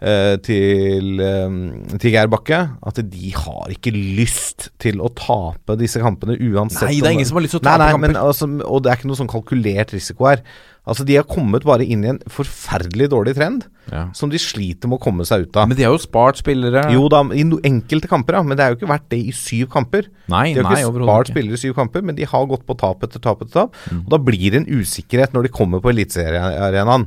eh, 0.00 0.36
til, 0.44 1.20
eh, 1.20 1.56
til 2.00 2.14
Geir 2.14 2.30
Bakke 2.32 2.60
at 2.86 3.00
de 3.12 3.32
har 3.36 3.72
ikke 3.72 3.92
lyst 3.94 4.70
til 4.82 5.02
å 5.04 5.10
tape 5.16 5.76
disse 5.80 6.00
kampene 6.02 6.36
uansett. 6.38 6.88
Nei, 6.88 7.00
det 7.00 7.10
er 7.10 7.18
ingen 7.18 7.28
som 7.28 7.40
har 7.40 7.46
lyst 7.46 7.56
til 7.58 7.62
å 7.62 7.66
Nei, 7.66 7.74
tape 7.74 7.84
nei, 7.84 7.92
kamper. 7.96 8.14
Men, 8.14 8.20
altså, 8.22 8.48
og 8.64 8.84
det 8.84 8.92
er 8.92 9.00
ikke 9.00 9.10
noe 9.12 9.20
sånn 9.20 9.32
kalkulert 9.32 9.94
risiko 9.96 10.30
her. 10.30 10.44
Altså, 10.86 11.04
De 11.04 11.16
har 11.18 11.24
kommet 11.26 11.64
bare 11.66 11.82
inn 11.82 12.04
i 12.04 12.08
en 12.12 12.20
forferdelig 12.30 13.08
dårlig 13.10 13.34
trend 13.34 13.64
Ja. 13.90 14.04
som 14.14 14.30
de 14.30 14.38
sliter 14.38 14.86
med 14.88 14.98
å 15.00 15.02
komme 15.02 15.24
seg 15.26 15.46
ut 15.48 15.56
av. 15.56 15.66
Men 15.68 15.76
de 15.76 15.82
har 15.82 15.92
jo 15.92 15.98
spart 15.98 16.38
spillere. 16.38 16.84
Jo 16.94 17.08
da, 17.08 17.22
i 17.34 17.42
enkelte 17.42 18.06
kamper, 18.10 18.34
ja, 18.38 18.42
men 18.42 18.56
det 18.56 18.62
har 18.64 18.74
jo 18.74 18.78
ikke 18.78 18.90
vært 18.94 19.08
det 19.10 19.18
i 19.18 19.32
syv 19.34 19.68
kamper. 19.70 20.06
Nei, 20.28 20.54
De 20.54 20.62
har 20.62 20.70
nei, 20.72 20.82
ikke 20.82 21.02
spart 21.02 21.26
ikke. 21.26 21.34
spillere 21.34 21.58
i 21.58 21.62
syv 21.64 21.74
kamper, 21.74 22.02
men 22.02 22.14
de 22.14 22.24
har 22.24 22.46
gått 22.46 22.64
på 22.66 22.76
tap 22.78 23.02
etter 23.02 23.18
tap 23.20 23.42
etter 23.42 23.52
tap. 23.52 23.74
Og 23.92 24.08
da 24.10 24.18
blir 24.18 24.50
det 24.54 24.62
en 24.62 24.70
usikkerhet 24.80 25.32
når 25.34 25.42
de 25.48 25.54
kommer 25.54 25.80
på 25.82 25.90
eliteseriearenaen. 25.94 27.06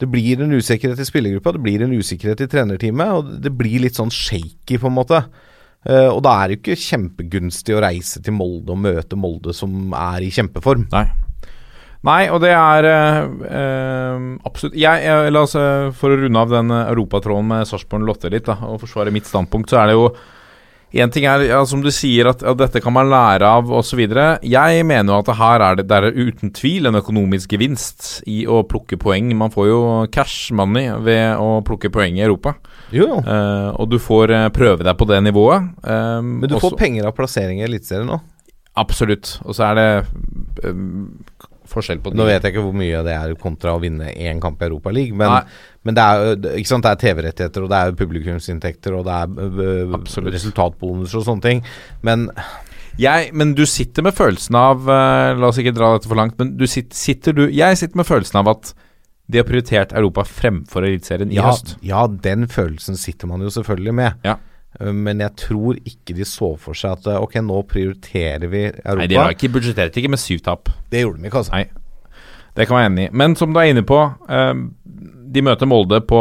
Det 0.00 0.08
blir 0.10 0.40
en 0.42 0.50
usikkerhet 0.56 0.98
i 0.98 1.04
spillergruppa, 1.06 1.52
det 1.54 1.62
blir 1.62 1.82
en 1.84 1.92
usikkerhet 1.92 2.40
i 2.40 2.48
trenerteamet, 2.50 3.12
og 3.14 3.40
det 3.44 3.52
blir 3.56 3.80
litt 3.84 3.94
sånn 3.94 4.10
shaky, 4.10 4.76
på 4.80 4.88
en 4.90 4.96
måte. 4.96 5.24
Uh, 5.84 6.08
og 6.16 6.22
da 6.24 6.32
er 6.42 6.48
det 6.48 6.56
jo 6.56 6.72
ikke 6.72 6.80
kjempegunstig 6.80 7.74
å 7.76 7.82
reise 7.84 8.20
til 8.24 8.32
Molde 8.32 8.72
og 8.72 8.78
møte 8.80 9.16
Molde, 9.20 9.52
som 9.54 9.92
er 9.92 10.24
i 10.24 10.30
kjempeform. 10.32 10.86
Nei. 10.90 11.04
Nei, 12.04 12.26
og 12.28 12.42
det 12.44 12.52
er 12.52 12.86
eh, 12.90 14.24
absolutt 14.44 14.76
jeg, 14.76 15.04
jeg, 15.06 15.32
La 15.32 15.44
oss, 15.46 15.54
eh, 15.56 15.88
For 15.96 16.12
å 16.12 16.18
runde 16.20 16.42
av 16.42 16.52
den 16.52 16.72
europatråden 16.76 17.48
med 17.48 17.68
Sarpsborg 17.70 18.04
Lotte 18.04 18.32
litt, 18.32 18.44
da, 18.50 18.58
og 18.68 18.82
forsvare 18.82 19.12
mitt 19.14 19.28
standpunkt, 19.28 19.72
så 19.72 19.82
er 19.82 19.92
det 19.92 19.98
jo 19.98 20.08
Én 20.94 21.10
ting 21.10 21.24
er, 21.26 21.42
ja, 21.48 21.58
som 21.66 21.80
du 21.82 21.88
sier, 21.90 22.28
at, 22.30 22.44
at 22.46 22.58
dette 22.60 22.78
kan 22.78 22.94
man 22.94 23.08
lære 23.10 23.48
av 23.50 23.66
osv. 23.74 23.98
Jeg 24.46 24.84
mener 24.86 25.10
jo 25.10 25.16
at 25.16 25.26
det 25.26 25.34
her 25.40 25.64
er 25.66 25.78
det, 25.80 25.84
det 25.90 25.96
er 25.98 26.14
uten 26.28 26.52
tvil 26.54 26.86
en 26.86 27.00
økonomisk 27.00 27.50
gevinst 27.50 28.20
i 28.30 28.44
å 28.46 28.60
plukke 28.70 28.94
poeng. 29.02 29.32
Man 29.34 29.50
får 29.50 29.66
jo 29.72 29.80
cash 30.14 30.52
money 30.54 30.92
ved 31.02 31.34
å 31.42 31.56
plukke 31.66 31.90
poeng 31.90 32.14
i 32.20 32.22
Europa. 32.22 32.54
Jo, 32.94 33.08
jo. 33.10 33.16
Eh, 33.26 33.70
og 33.74 33.90
du 33.90 33.98
får 33.98 34.36
prøve 34.54 34.86
deg 34.86 34.94
på 35.00 35.08
det 35.10 35.18
nivået. 35.26 35.66
Um, 35.82 36.30
Men 36.44 36.46
du 36.46 36.54
også- 36.60 36.70
får 36.70 36.78
penger 36.84 37.10
av 37.10 37.16
plassering 37.18 37.58
i 37.58 37.66
Eliteserien 37.66 38.06
nå. 38.14 38.20
Absolutt. 38.78 39.40
Og 39.46 39.58
så 39.58 39.72
er 39.72 39.74
det 39.74 39.88
eh, 40.62 40.78
forskjell 41.70 42.00
på 42.04 42.12
Nå 42.14 42.26
vet 42.28 42.42
jeg 42.44 42.52
ikke 42.54 42.62
hvor 42.64 42.74
mye 42.76 43.00
det 43.06 43.14
er 43.16 43.34
kontra 43.40 43.72
å 43.76 43.80
vinne 43.82 44.10
én 44.14 44.40
kamp 44.42 44.60
i 44.62 44.66
Europaligaen, 44.68 45.16
men, 45.16 45.28
Nei. 45.30 45.42
men 45.84 45.94
det 45.94 46.04
er 46.04 46.36
det- 46.36 46.52
er 46.60 46.96
TV-rettigheter, 47.00 47.62
og 47.64 47.70
det 47.70 47.78
er 47.80 47.92
publikumsinntekter, 47.92 48.94
og 48.98 49.04
det 49.04 49.12
er 49.12 49.26
ø, 49.28 49.48
ø, 49.90 49.94
Absolutt. 49.94 50.34
resultatbonuser 50.34 51.18
og 51.18 51.24
sånne 51.24 51.42
ting. 51.42 51.62
Men 52.02 52.30
Jeg, 52.96 53.32
men 53.34 53.54
du 53.54 53.64
sitter 53.66 54.02
med 54.06 54.14
følelsen 54.14 54.54
av 54.54 54.88
eh, 54.88 55.34
La 55.34 55.48
oss 55.48 55.58
ikke 55.58 55.74
dra 55.74 55.92
dette 55.96 56.06
for 56.06 56.14
langt, 56.14 56.38
men 56.38 56.56
du 56.56 56.64
sitter, 56.66 56.94
sitter 56.94 57.32
du 57.32 57.48
Jeg 57.50 57.76
sitter 57.76 57.96
med 57.96 58.06
følelsen 58.06 58.38
av 58.38 58.48
at 58.54 58.74
de 59.26 59.38
har 59.40 59.44
prioritert 59.48 59.92
Europa 59.96 60.22
fremfor 60.22 60.84
Eliteserien 60.84 61.32
i 61.32 61.34
Ja, 61.40 61.48
høst. 61.50 61.76
ja, 61.82 62.06
den 62.06 62.46
følelsen 62.46 62.96
sitter 62.96 63.26
man 63.26 63.40
jo 63.40 63.48
selvfølgelig 63.48 63.94
med. 63.94 64.12
Ja. 64.22 64.36
Eh, 64.80 64.92
Men 64.92 65.22
jeg 65.22 65.34
tror 65.40 65.78
ikke 65.84 66.16
de 66.16 66.26
så 66.28 66.52
for 66.60 66.78
seg 66.78 66.98
at 66.98 67.08
eh, 67.12 67.20
ok, 67.22 67.38
nå 67.44 67.62
prioriterer 67.70 68.46
vi 68.50 68.64
Europa. 68.68 69.00
Nei, 69.02 69.08
de 69.10 69.20
har 69.20 69.34
ikke 69.36 69.52
budsjettert 69.54 69.98
ikke 70.00 70.12
med 70.14 70.22
syv 70.22 70.42
tap. 70.46 70.70
Det 70.90 71.04
gjorde 71.04 71.22
de 71.22 71.30
ikke, 71.30 71.42
altså. 71.44 71.56
Nei. 71.56 71.66
Det 72.54 72.68
kan 72.68 72.78
jeg 72.78 72.84
være 72.84 72.92
enig 72.92 73.08
i. 73.08 73.12
Men 73.22 73.34
som 73.38 73.54
du 73.54 73.58
er 73.60 73.72
inne 73.72 73.84
på, 73.86 73.98
eh, 74.30 74.54
de 75.34 75.42
møter 75.42 75.66
Molde 75.70 75.98
på 76.06 76.20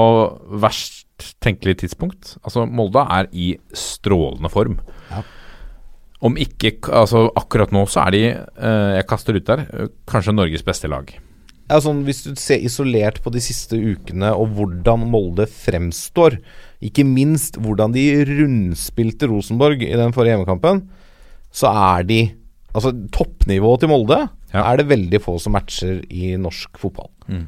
verst 0.63 1.01
tenkelig 1.43 1.77
tidspunkt. 1.83 2.35
Altså, 2.43 2.65
Molde 2.65 3.03
er 3.05 3.29
i 3.31 3.53
strålende 3.77 4.49
form. 4.51 4.79
Ja. 5.11 5.21
Om 6.23 6.37
ikke 6.39 6.71
Altså, 6.89 7.27
akkurat 7.35 7.71
nå 7.75 7.83
så 7.91 8.05
er 8.07 8.15
de, 8.15 8.21
jeg 8.95 9.05
kaster 9.11 9.35
ut 9.35 9.45
der, 9.45 9.65
kanskje 10.07 10.33
Norges 10.33 10.63
beste 10.63 10.87
lag. 10.87 11.11
Ja, 11.69 11.79
sånn, 11.83 12.01
hvis 12.07 12.23
du 12.25 12.33
ser 12.39 12.63
isolert 12.63 13.21
på 13.23 13.31
de 13.31 13.41
siste 13.43 13.77
ukene 13.79 14.33
og 14.35 14.51
hvordan 14.57 15.05
Molde 15.09 15.45
fremstår, 15.47 16.35
ikke 16.83 17.05
minst 17.07 17.57
hvordan 17.63 17.93
de 17.95 18.03
rundspilte 18.27 19.29
Rosenborg 19.31 19.83
i 19.85 19.93
den 19.97 20.13
forrige 20.15 20.35
hjemmekampen, 20.37 20.85
så 21.53 21.71
er 21.73 22.07
de 22.09 22.21
Altså, 22.73 22.89
toppnivået 23.13 23.83
til 23.83 23.89
Molde 23.91 24.15
Ja. 24.49 24.63
er 24.71 24.77
det 24.79 24.87
veldig 24.89 25.19
få 25.21 25.35
som 25.39 25.53
matcher 25.53 25.99
i 26.09 26.31
norsk 26.41 26.79
fotball. 26.81 27.11
Mm. 27.29 27.43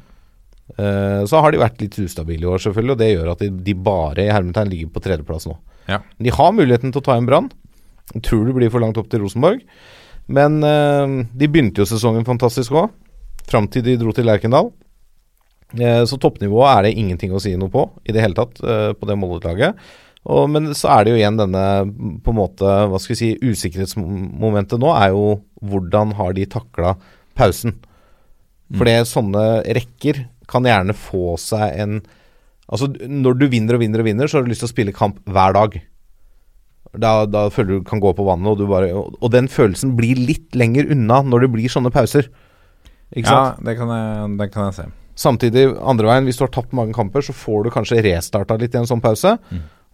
Eh, 0.77 1.21
så 1.25 1.41
har 1.41 1.49
de 1.51 1.57
vært 1.57 1.81
litt 1.81 1.97
ustabile 1.97 2.45
i 2.45 2.49
år, 2.49 2.61
selvfølgelig, 2.61 2.91
og 2.93 2.99
det 3.01 3.07
gjør 3.09 3.31
at 3.31 3.39
de, 3.41 3.49
de 3.49 3.73
bare 3.73 4.21
i 4.21 4.29
hermetegn 4.29 4.69
ligger 4.69 4.91
på 4.93 5.01
tredjeplass 5.01 5.47
nå. 5.49 5.55
Ja. 5.89 5.99
De 6.21 6.29
har 6.29 6.53
muligheten 6.53 6.93
til 6.93 7.01
å 7.01 7.05
ta 7.07 7.17
en 7.17 7.25
brann. 7.25 7.49
Tror 8.21 8.45
det 8.45 8.53
blir 8.53 8.69
for 8.69 8.85
langt 8.85 8.97
opp 9.01 9.09
til 9.09 9.23
Rosenborg. 9.25 9.65
Men 10.29 10.61
eh, 10.65 11.15
de 11.33 11.49
begynte 11.49 11.81
jo 11.81 11.89
sesongen 11.89 12.25
fantastisk 12.25 12.77
òg, 12.77 12.93
fram 13.49 13.65
til 13.69 13.81
de 13.85 13.97
dro 14.01 14.13
til 14.13 14.29
Lerkendal. 14.29 14.69
Eh, 15.73 16.03
så 16.05 16.19
toppnivået 16.21 16.71
er 16.71 16.85
det 16.85 16.97
ingenting 16.99 17.33
å 17.33 17.41
si 17.41 17.55
noe 17.57 17.73
på 17.73 17.87
i 18.05 18.13
det 18.15 18.21
hele 18.21 18.37
tatt, 18.37 18.61
eh, 18.63 18.91
på 18.93 19.09
det 19.09 19.17
Molde-laget. 19.19 19.79
Men 20.25 20.71
så 20.73 20.89
er 20.89 21.03
det 21.05 21.11
jo 21.13 21.17
igjen 21.19 21.37
denne 21.37 21.63
på 22.25 22.33
en 22.33 22.39
måte, 22.39 22.65
hva 22.65 22.97
skal 22.97 23.13
vi 23.13 23.17
si, 23.19 23.27
usikkerhetsmomentet 23.45 24.81
nå 24.81 24.89
er 24.97 25.11
jo 25.13 25.25
hvordan 25.61 26.15
har 26.17 26.33
de 26.33 26.47
takla 26.49 26.95
pausen. 27.37 27.75
For 28.73 28.89
det 28.89 29.03
sånne 29.05 29.43
rekker 29.77 30.23
kan 30.49 30.65
gjerne 30.65 30.97
få 30.97 31.35
seg 31.41 31.81
en 31.81 31.99
Altså 32.65 32.87
når 32.89 33.35
du 33.37 33.43
vinner 33.45 33.77
og 33.77 33.83
vinner 33.83 34.01
og 34.01 34.07
vinner, 34.07 34.25
så 34.25 34.39
har 34.39 34.45
du 34.45 34.49
lyst 34.49 34.63
til 34.63 34.71
å 34.71 34.73
spille 34.73 34.95
kamp 34.95 35.19
hver 35.29 35.53
dag. 35.53 35.75
Da, 36.97 37.11
da 37.29 37.43
føler 37.53 37.77
du 37.77 37.85
kan 37.85 38.01
gå 38.01 38.09
på 38.17 38.25
vannet, 38.25 38.47
og 38.49 38.57
du 38.57 38.65
bare 38.65 38.89
Og, 38.95 39.27
den 39.29 39.45
følelsen 39.51 39.93
blir 39.93 40.17
litt 40.17 40.55
lenger 40.57 40.89
unna 40.89 41.19
når 41.21 41.45
det 41.45 41.51
blir 41.53 41.69
sånne 41.69 41.93
pauser. 41.93 42.31
Ikke 43.13 43.29
sant? 43.29 43.61
Ja, 43.61 43.69
det 43.69 43.77
det 44.39 44.49
kan 44.49 44.71
jeg 44.71 44.77
se. 44.79 44.87
Samtidig, 45.15 45.69
andre 45.79 46.09
veien, 46.09 46.27
hvis 46.27 46.37
du 46.39 46.43
har 46.43 46.51
tapt 46.51 46.75
mange 46.75 46.95
kamper, 46.95 47.23
så 47.23 47.33
får 47.35 47.65
du 47.65 47.71
kanskje 47.71 48.01
restarta 48.03 48.57
litt 48.59 48.75
i 48.75 48.81
en 48.81 48.89
sånn 48.89 49.03
pause. 49.03 49.37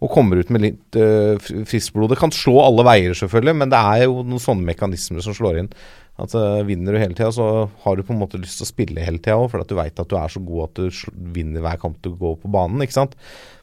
Og 0.02 0.10
kommer 0.10 0.40
ut 0.42 0.48
med 0.50 0.64
litt 0.64 0.96
uh, 0.98 1.38
friskt 1.38 1.92
blod. 1.94 2.10
Det 2.10 2.18
kan 2.18 2.32
slå 2.34 2.56
alle 2.64 2.82
veier, 2.88 3.14
selvfølgelig, 3.14 3.54
men 3.60 3.70
det 3.70 3.78
er 3.78 4.08
jo 4.08 4.24
noen 4.26 4.42
sånne 4.42 4.66
mekanismer 4.66 5.22
som 5.22 5.36
slår 5.38 5.60
inn. 5.60 5.70
At 6.18 6.34
uh, 6.34 6.58
Vinner 6.66 6.96
du 6.96 6.98
hele 6.98 7.14
tida, 7.14 7.30
så 7.30 7.68
har 7.84 7.96
du 7.96 8.02
på 8.02 8.16
en 8.16 8.18
måte 8.24 8.40
lyst 8.42 8.58
til 8.58 8.66
å 8.66 8.72
spille 8.72 9.06
hele 9.06 9.22
tida 9.22 9.38
òg, 9.38 9.46
for 9.52 9.62
at 9.62 9.70
du 9.70 9.78
veit 9.78 10.02
at 10.02 10.10
du 10.10 10.18
er 10.18 10.34
så 10.34 10.42
god 10.42 10.64
at 10.66 10.82
du 10.82 11.14
vinner 11.38 11.62
hver 11.62 11.78
kamp 11.84 12.02
du 12.02 12.10
går 12.18 12.34
på 12.42 12.50
banen, 12.50 12.82
ikke 12.82 12.98
sant. 12.98 13.14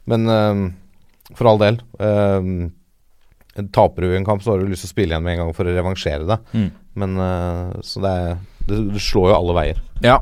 Men 0.08 0.24
uh, 0.32 0.64
for 1.36 1.52
all 1.52 1.60
del. 1.60 1.82
Uh, 2.00 2.70
taper 3.76 4.06
du 4.06 4.16
en 4.16 4.24
kamp, 4.24 4.40
så 4.40 4.54
har 4.54 4.64
du 4.64 4.72
lyst 4.72 4.86
til 4.86 4.94
å 4.94 4.96
spille 4.96 5.12
igjen 5.12 5.28
med 5.28 5.36
en 5.36 5.44
gang 5.44 5.56
for 5.60 5.68
å 5.68 5.76
revansjere 5.76 6.24
det. 6.24 6.40
Mm. 6.56 6.68
Men 7.00 7.20
Så 7.86 8.00
det, 8.02 8.10
er, 8.10 8.38
det, 8.66 8.78
det 8.94 9.02
slår 9.04 9.28
jo 9.30 9.36
alle 9.36 9.54
veier. 9.60 9.82
Ja. 10.02 10.16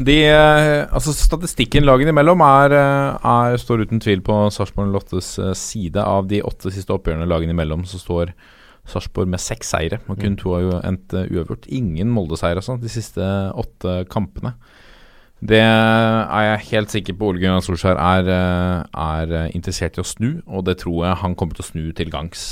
De, 0.00 0.16
eh, 0.24 0.86
altså 0.88 1.12
Statistikken 1.12 1.84
lagene 1.84 2.14
imellom 2.14 2.40
er, 2.46 2.72
eh, 2.72 3.26
er, 3.30 3.58
står 3.60 3.84
uten 3.84 4.00
tvil 4.00 4.22
på 4.24 4.36
Sarpsborg 4.54 4.94
Lottes 4.94 5.34
eh, 5.38 5.52
side. 5.52 6.00
Av 6.00 6.28
de 6.30 6.40
åtte 6.46 6.72
siste 6.72 6.94
oppgjørene 6.94 7.28
lagene 7.28 7.52
imellom, 7.52 7.84
så 7.88 8.00
står 8.00 8.32
Sarpsborg 8.88 9.28
med 9.28 9.42
seks 9.44 9.74
seire. 9.74 10.00
Og 10.08 10.16
kun 10.22 10.38
to 10.40 10.54
har 10.56 10.64
jo 10.64 10.78
endt 10.80 11.12
uavgjort. 11.12 11.68
Ingen 11.68 12.08
Molde-seier 12.14 12.56
altså, 12.56 12.78
de 12.80 12.92
siste 12.92 13.20
åtte 13.60 14.00
kampene. 14.10 14.54
Det 15.40 15.60
er 15.60 16.42
jeg 16.44 16.66
helt 16.70 16.92
sikker 16.92 17.16
på 17.16 17.30
Ole 17.30 17.40
Gunnar 17.40 17.62
Solskjær 17.64 17.96
er, 17.96 18.26
er 18.92 19.30
interessert 19.56 19.96
i 19.96 20.02
å 20.02 20.04
snu, 20.04 20.42
og 20.44 20.66
det 20.66 20.82
tror 20.82 21.06
jeg 21.06 21.20
han 21.22 21.36
kommer 21.36 21.56
til 21.56 21.64
å 21.64 21.68
snu 21.70 21.86
til 21.96 22.12
gangs 22.12 22.42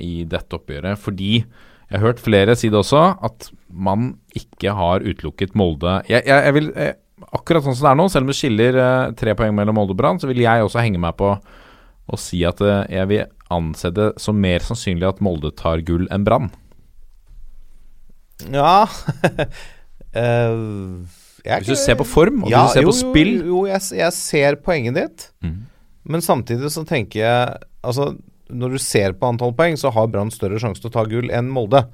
i 0.00 0.24
dette 0.24 0.56
oppgjøret. 0.56 1.00
Fordi 1.00 1.34
jeg 1.42 2.00
har 2.00 2.06
hørt 2.06 2.24
flere 2.24 2.56
si 2.56 2.70
det 2.72 2.80
også, 2.80 3.02
at 3.20 3.50
man 3.72 4.12
ikke 4.36 4.74
har 4.76 5.04
utelukket 5.04 5.56
Molde. 5.58 6.00
Jeg, 6.10 6.24
jeg, 6.28 6.44
jeg 6.46 6.56
vil, 6.56 6.70
eh, 6.76 6.94
akkurat 7.32 7.64
sånn 7.64 7.76
som 7.78 7.88
det 7.88 7.92
er 7.92 8.00
nå, 8.00 8.08
selv 8.12 8.26
om 8.26 8.32
det 8.32 8.38
skiller 8.38 8.78
eh, 8.84 9.12
tre 9.18 9.34
poeng 9.38 9.54
mellom 9.56 9.78
Molde 9.78 9.96
og 9.96 10.00
Brann, 10.00 10.20
så 10.20 10.30
vil 10.30 10.42
jeg 10.44 10.64
også 10.64 10.82
henge 10.84 11.00
meg 11.02 11.16
på 11.20 11.34
å 12.12 12.18
si 12.20 12.42
at 12.48 12.60
eh, 12.64 12.84
jeg 12.92 13.10
vil 13.10 13.24
anse 13.52 13.92
det 13.94 14.08
som 14.20 14.38
mer 14.40 14.64
sannsynlig 14.64 15.08
at 15.08 15.22
Molde 15.24 15.52
tar 15.58 15.84
gull 15.86 16.08
enn 16.12 16.26
Brann. 16.28 16.50
Ja 18.50 18.88
uh, 20.18 21.04
Hvis 21.44 21.68
du 21.68 21.76
ser 21.78 21.94
på 22.00 22.06
form, 22.08 22.40
og 22.42 22.50
Ja, 22.50 22.64
hvis 22.64 22.72
du 22.72 22.74
ser 22.74 22.82
jo, 22.82 22.90
på 22.90 22.96
spill 22.96 23.30
Jo, 23.36 23.44
jo 23.52 23.60
jeg, 23.70 23.84
jeg 24.00 24.16
ser 24.16 24.58
poenget 24.64 24.98
ditt. 24.98 25.28
mm. 25.44 25.60
Men 26.10 26.24
samtidig 26.24 26.72
så 26.74 26.82
tenker 26.88 27.22
jeg 27.22 27.60
Altså, 27.86 28.08
når 28.50 28.74
du 28.74 28.78
ser 28.82 29.14
på 29.16 29.28
antall 29.30 29.52
poeng, 29.56 29.76
så 29.80 29.90
har 29.94 30.08
Brann 30.12 30.30
større 30.34 30.58
sjanse 30.60 30.82
til 30.82 30.90
å 30.90 30.92
ta 30.92 31.04
gull 31.08 31.30
enn 31.32 31.48
Molde. 31.52 31.84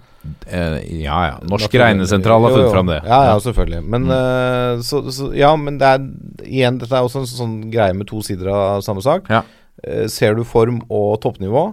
eh, 0.47 0.79
Ja 1.05 1.19
ja, 1.29 1.37
Norsk 1.47 1.75
regnesentral 1.79 2.43
har 2.43 2.55
funnet 2.57 2.73
fram 2.73 2.87
det. 2.91 3.01
Ja, 3.05 3.21
ja, 3.31 3.37
selvfølgelig. 3.45 3.83
Men 3.85 4.09
eh, 4.11 4.81
så, 4.83 5.03
så, 5.15 5.31
Ja, 5.39 5.53
men 5.57 5.79
det 5.79 5.87
er 5.87 6.07
igjen 6.49 6.79
Dette 6.81 6.97
er 6.99 7.07
også 7.07 7.23
en 7.23 7.31
sånn 7.31 7.57
greie 7.71 7.95
med 7.95 8.09
to 8.11 8.23
sider 8.27 8.51
av 8.55 8.83
samme 8.87 9.05
sak. 9.05 9.29
Ja. 9.31 9.45
Eh, 9.85 10.07
ser 10.11 10.35
du 10.35 10.43
form 10.49 10.81
og 10.89 11.21
toppnivå, 11.23 11.69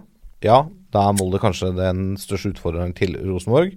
ja, 0.45 0.65
da 0.93 1.07
er 1.09 1.17
Molde 1.17 1.39
kanskje 1.41 1.71
den 1.75 2.15
største 2.21 2.53
utfordreren 2.53 2.93
til 2.95 3.15
Rosenborg. 3.25 3.73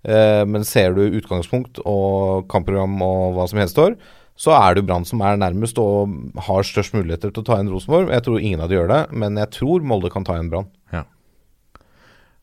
Men 0.00 0.64
ser 0.64 0.94
du 0.96 1.02
utgangspunkt 1.18 1.76
og 1.84 2.46
kampprogram 2.48 2.94
og 3.04 3.34
hva 3.36 3.44
som 3.50 3.58
gjenstår, 3.60 3.98
så 4.38 4.54
er 4.56 4.74
det 4.74 4.82
jo 4.82 4.88
Brann 4.88 5.06
som 5.08 5.20
er 5.26 5.40
nærmest 5.40 5.78
og 5.82 6.12
har 6.46 6.66
størst 6.66 6.94
muligheter 6.96 7.32
til 7.32 7.42
å 7.42 7.46
ta 7.46 7.58
igjen 7.58 7.72
Rosenborg. 7.72 8.12
Jeg 8.14 8.24
tror 8.24 8.40
ingen 8.40 8.62
av 8.64 8.70
de 8.70 8.78
gjør 8.78 8.92
det, 8.92 9.00
men 9.12 9.40
jeg 9.40 9.52
tror 9.56 9.84
Molde 9.84 10.12
kan 10.12 10.24
ta 10.24 10.38
igjen 10.38 10.52
Brann. 10.52 10.70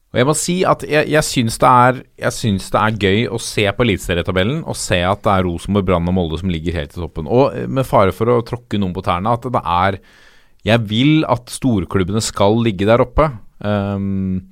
Og 0.07 0.19
jeg 0.21 0.27
må 0.29 0.33
si 0.39 0.53
at 0.65 0.83
jeg, 0.87 1.09
jeg, 1.11 1.25
syns 1.27 1.57
det 1.59 1.69
er, 1.69 1.97
jeg 2.23 2.33
syns 2.33 2.69
det 2.71 2.79
er 2.79 2.99
gøy 3.03 3.25
å 3.35 3.39
se 3.43 3.65
på 3.75 3.83
eliteserietabellen 3.83 4.61
og 4.63 4.77
se 4.79 5.01
at 5.03 5.23
det 5.25 5.33
er 5.33 5.43
Rosenborg, 5.45 5.87
Brann 5.89 6.07
og 6.07 6.15
Molde 6.15 6.39
som 6.39 6.51
ligger 6.51 6.77
helt 6.79 6.95
i 6.95 7.01
toppen. 7.01 7.27
Og 7.27 7.57
eh, 7.57 7.67
med 7.67 7.85
fare 7.87 8.15
for 8.15 8.31
å 8.31 8.39
tråkke 8.47 8.79
noen 8.79 8.95
på 8.95 9.03
tærne, 9.05 9.35
at 9.35 9.49
det 9.51 9.61
er 9.61 9.99
Jeg 10.67 10.83
vil 10.89 11.25
at 11.29 11.51
storklubbene 11.51 12.23
skal 12.23 12.57
ligge 12.63 12.87
der 12.87 13.03
oppe. 13.03 13.29
Um, 13.59 14.47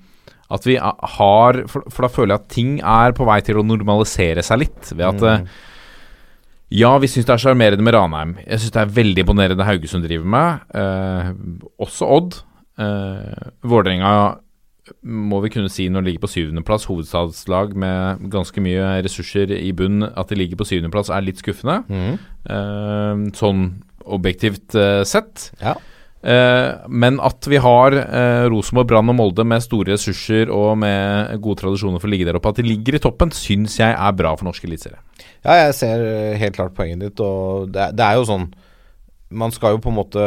at 0.53 0.67
vi 0.67 0.75
har 0.77 1.57
for, 1.71 1.87
for 1.89 2.05
da 2.05 2.11
føler 2.13 2.35
jeg 2.35 2.43
at 2.43 2.53
ting 2.53 2.75
er 2.79 3.15
på 3.17 3.25
vei 3.27 3.39
til 3.43 3.59
å 3.59 3.65
normalisere 3.65 4.43
seg 4.45 4.61
litt. 4.61 4.91
Ved 4.91 5.07
at 5.07 5.25
eh, 5.25 5.47
ja, 6.73 6.97
vi 6.97 7.07
syns 7.11 7.27
det 7.27 7.35
er 7.35 7.43
sjarmerende 7.43 7.85
med 7.85 7.93
Ranheim. 7.93 8.35
Jeg 8.45 8.59
syns 8.61 8.73
det 8.73 8.81
er 8.81 8.95
veldig 8.95 9.23
imponerende 9.25 9.67
Haugesund 9.67 10.07
driver 10.07 10.25
med. 10.25 10.65
Eh, 10.73 11.29
også 11.85 12.09
Odd. 12.17 12.39
Eh, 12.81 13.51
Vålerenga 13.63 14.15
må 15.01 15.39
vi 15.41 15.49
kunne 15.53 15.69
si 15.73 15.87
når 15.89 16.03
de 16.03 16.09
ligger 16.11 16.25
på 16.25 16.29
syvendeplass, 16.29 16.85
hovedstadslag 16.89 17.73
med 17.77 18.27
ganske 18.33 18.61
mye 18.61 18.99
ressurser 19.05 19.53
i 19.57 19.71
bunn, 19.73 20.03
at 20.05 20.29
de 20.29 20.37
ligger 20.37 20.59
på 20.59 20.67
syvendeplass 20.69 21.09
er 21.09 21.25
litt 21.25 21.41
skuffende. 21.41 21.79
Eh, 22.45 23.25
sånn 23.37 23.65
objektivt 24.05 24.75
eh, 24.77 25.01
sett. 25.07 25.51
Ja. 25.61 25.73
Eh, 26.25 26.87
men 26.89 27.19
at 27.21 27.45
vi 27.45 27.59
har 27.61 27.93
eh, 27.93 28.47
Rosenborg, 28.49 28.87
Brann 28.89 29.11
og 29.13 29.17
Molde 29.19 29.43
med 29.45 29.61
store 29.61 29.93
ressurser 29.93 30.49
og 30.49 30.71
med 30.81 31.35
gode 31.43 31.61
tradisjoner 31.61 32.01
for 32.01 32.09
å 32.09 32.13
ligge 32.15 32.25
der 32.25 32.39
oppe, 32.39 32.49
at 32.49 32.57
de 32.61 32.65
ligger 32.65 32.97
i 32.97 33.01
toppen, 33.03 33.29
syns 33.35 33.77
jeg 33.77 33.93
er 33.93 34.17
bra 34.17 34.31
for 34.33 34.47
norsk 34.49 34.65
eliteserie. 34.65 34.97
Ja, 35.45 35.59
jeg 35.67 35.75
ser 35.77 36.01
eh, 36.09 36.37
helt 36.41 36.57
klart 36.57 36.73
poenget 36.77 37.03
ditt, 37.05 37.21
og 37.21 37.69
det, 37.75 37.91
det 37.99 38.05
er 38.07 38.17
jo 38.17 38.25
sånn 38.29 38.47
Man 39.35 39.53
skal 39.53 39.75
jo 39.75 39.81
på 39.83 39.89
en 39.91 39.97
måte 39.99 40.25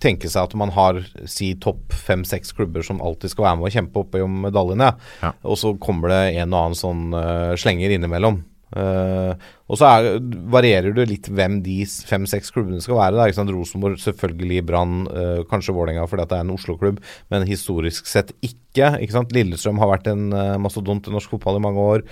tenke 0.00 0.30
seg 0.32 0.46
at 0.46 0.54
man 0.56 0.70
har 0.74 1.02
si 1.28 1.50
topp 1.60 1.92
fem-seks 1.92 2.54
klubber 2.56 2.84
som 2.86 3.02
alltid 3.04 3.34
skal 3.34 3.44
være 3.48 3.58
med 3.60 3.68
og 3.68 3.74
kjempe 3.74 4.00
oppe 4.00 4.22
om 4.24 4.38
medaljene, 4.46 4.94
Ja. 5.20 5.32
og 5.44 5.58
så 5.60 5.74
kommer 5.80 6.08
det 6.14 6.22
en 6.40 6.54
og 6.54 6.60
annen 6.62 6.78
sånn 6.78 7.02
uh, 7.12 7.52
slenger 7.60 7.92
innimellom. 7.92 8.38
Eh, 8.74 9.50
og 9.70 9.78
så 9.78 9.86
er, 9.86 10.16
varierer 10.50 10.94
det 10.96 11.06
litt 11.06 11.28
hvem 11.30 11.60
de 11.64 11.76
fem-seks 12.08 12.50
klubbene 12.54 12.82
skal 12.82 12.98
være. 12.98 13.16
Da, 13.16 13.26
ikke 13.28 13.38
sant? 13.38 13.52
Rosenborg, 13.54 14.00
selvfølgelig 14.02 14.64
Brann, 14.68 15.04
uh, 15.08 15.42
kanskje 15.50 15.74
Vålerenga 15.76 16.06
fordi 16.10 16.26
det 16.30 16.38
er 16.38 16.44
en 16.44 16.54
Oslo-klubb, 16.54 16.98
men 17.32 17.46
historisk 17.48 18.08
sett 18.10 18.34
ikke. 18.44 18.90
ikke 18.98 19.14
sant? 19.14 19.32
Lillestrøm 19.34 19.78
har 19.82 19.92
vært 19.94 20.10
en 20.12 20.26
uh, 20.34 20.56
mastodont 20.60 21.08
i 21.08 21.14
norsk 21.14 21.36
fotball 21.36 21.60
i 21.60 21.64
mange 21.64 21.86
år. 21.94 22.04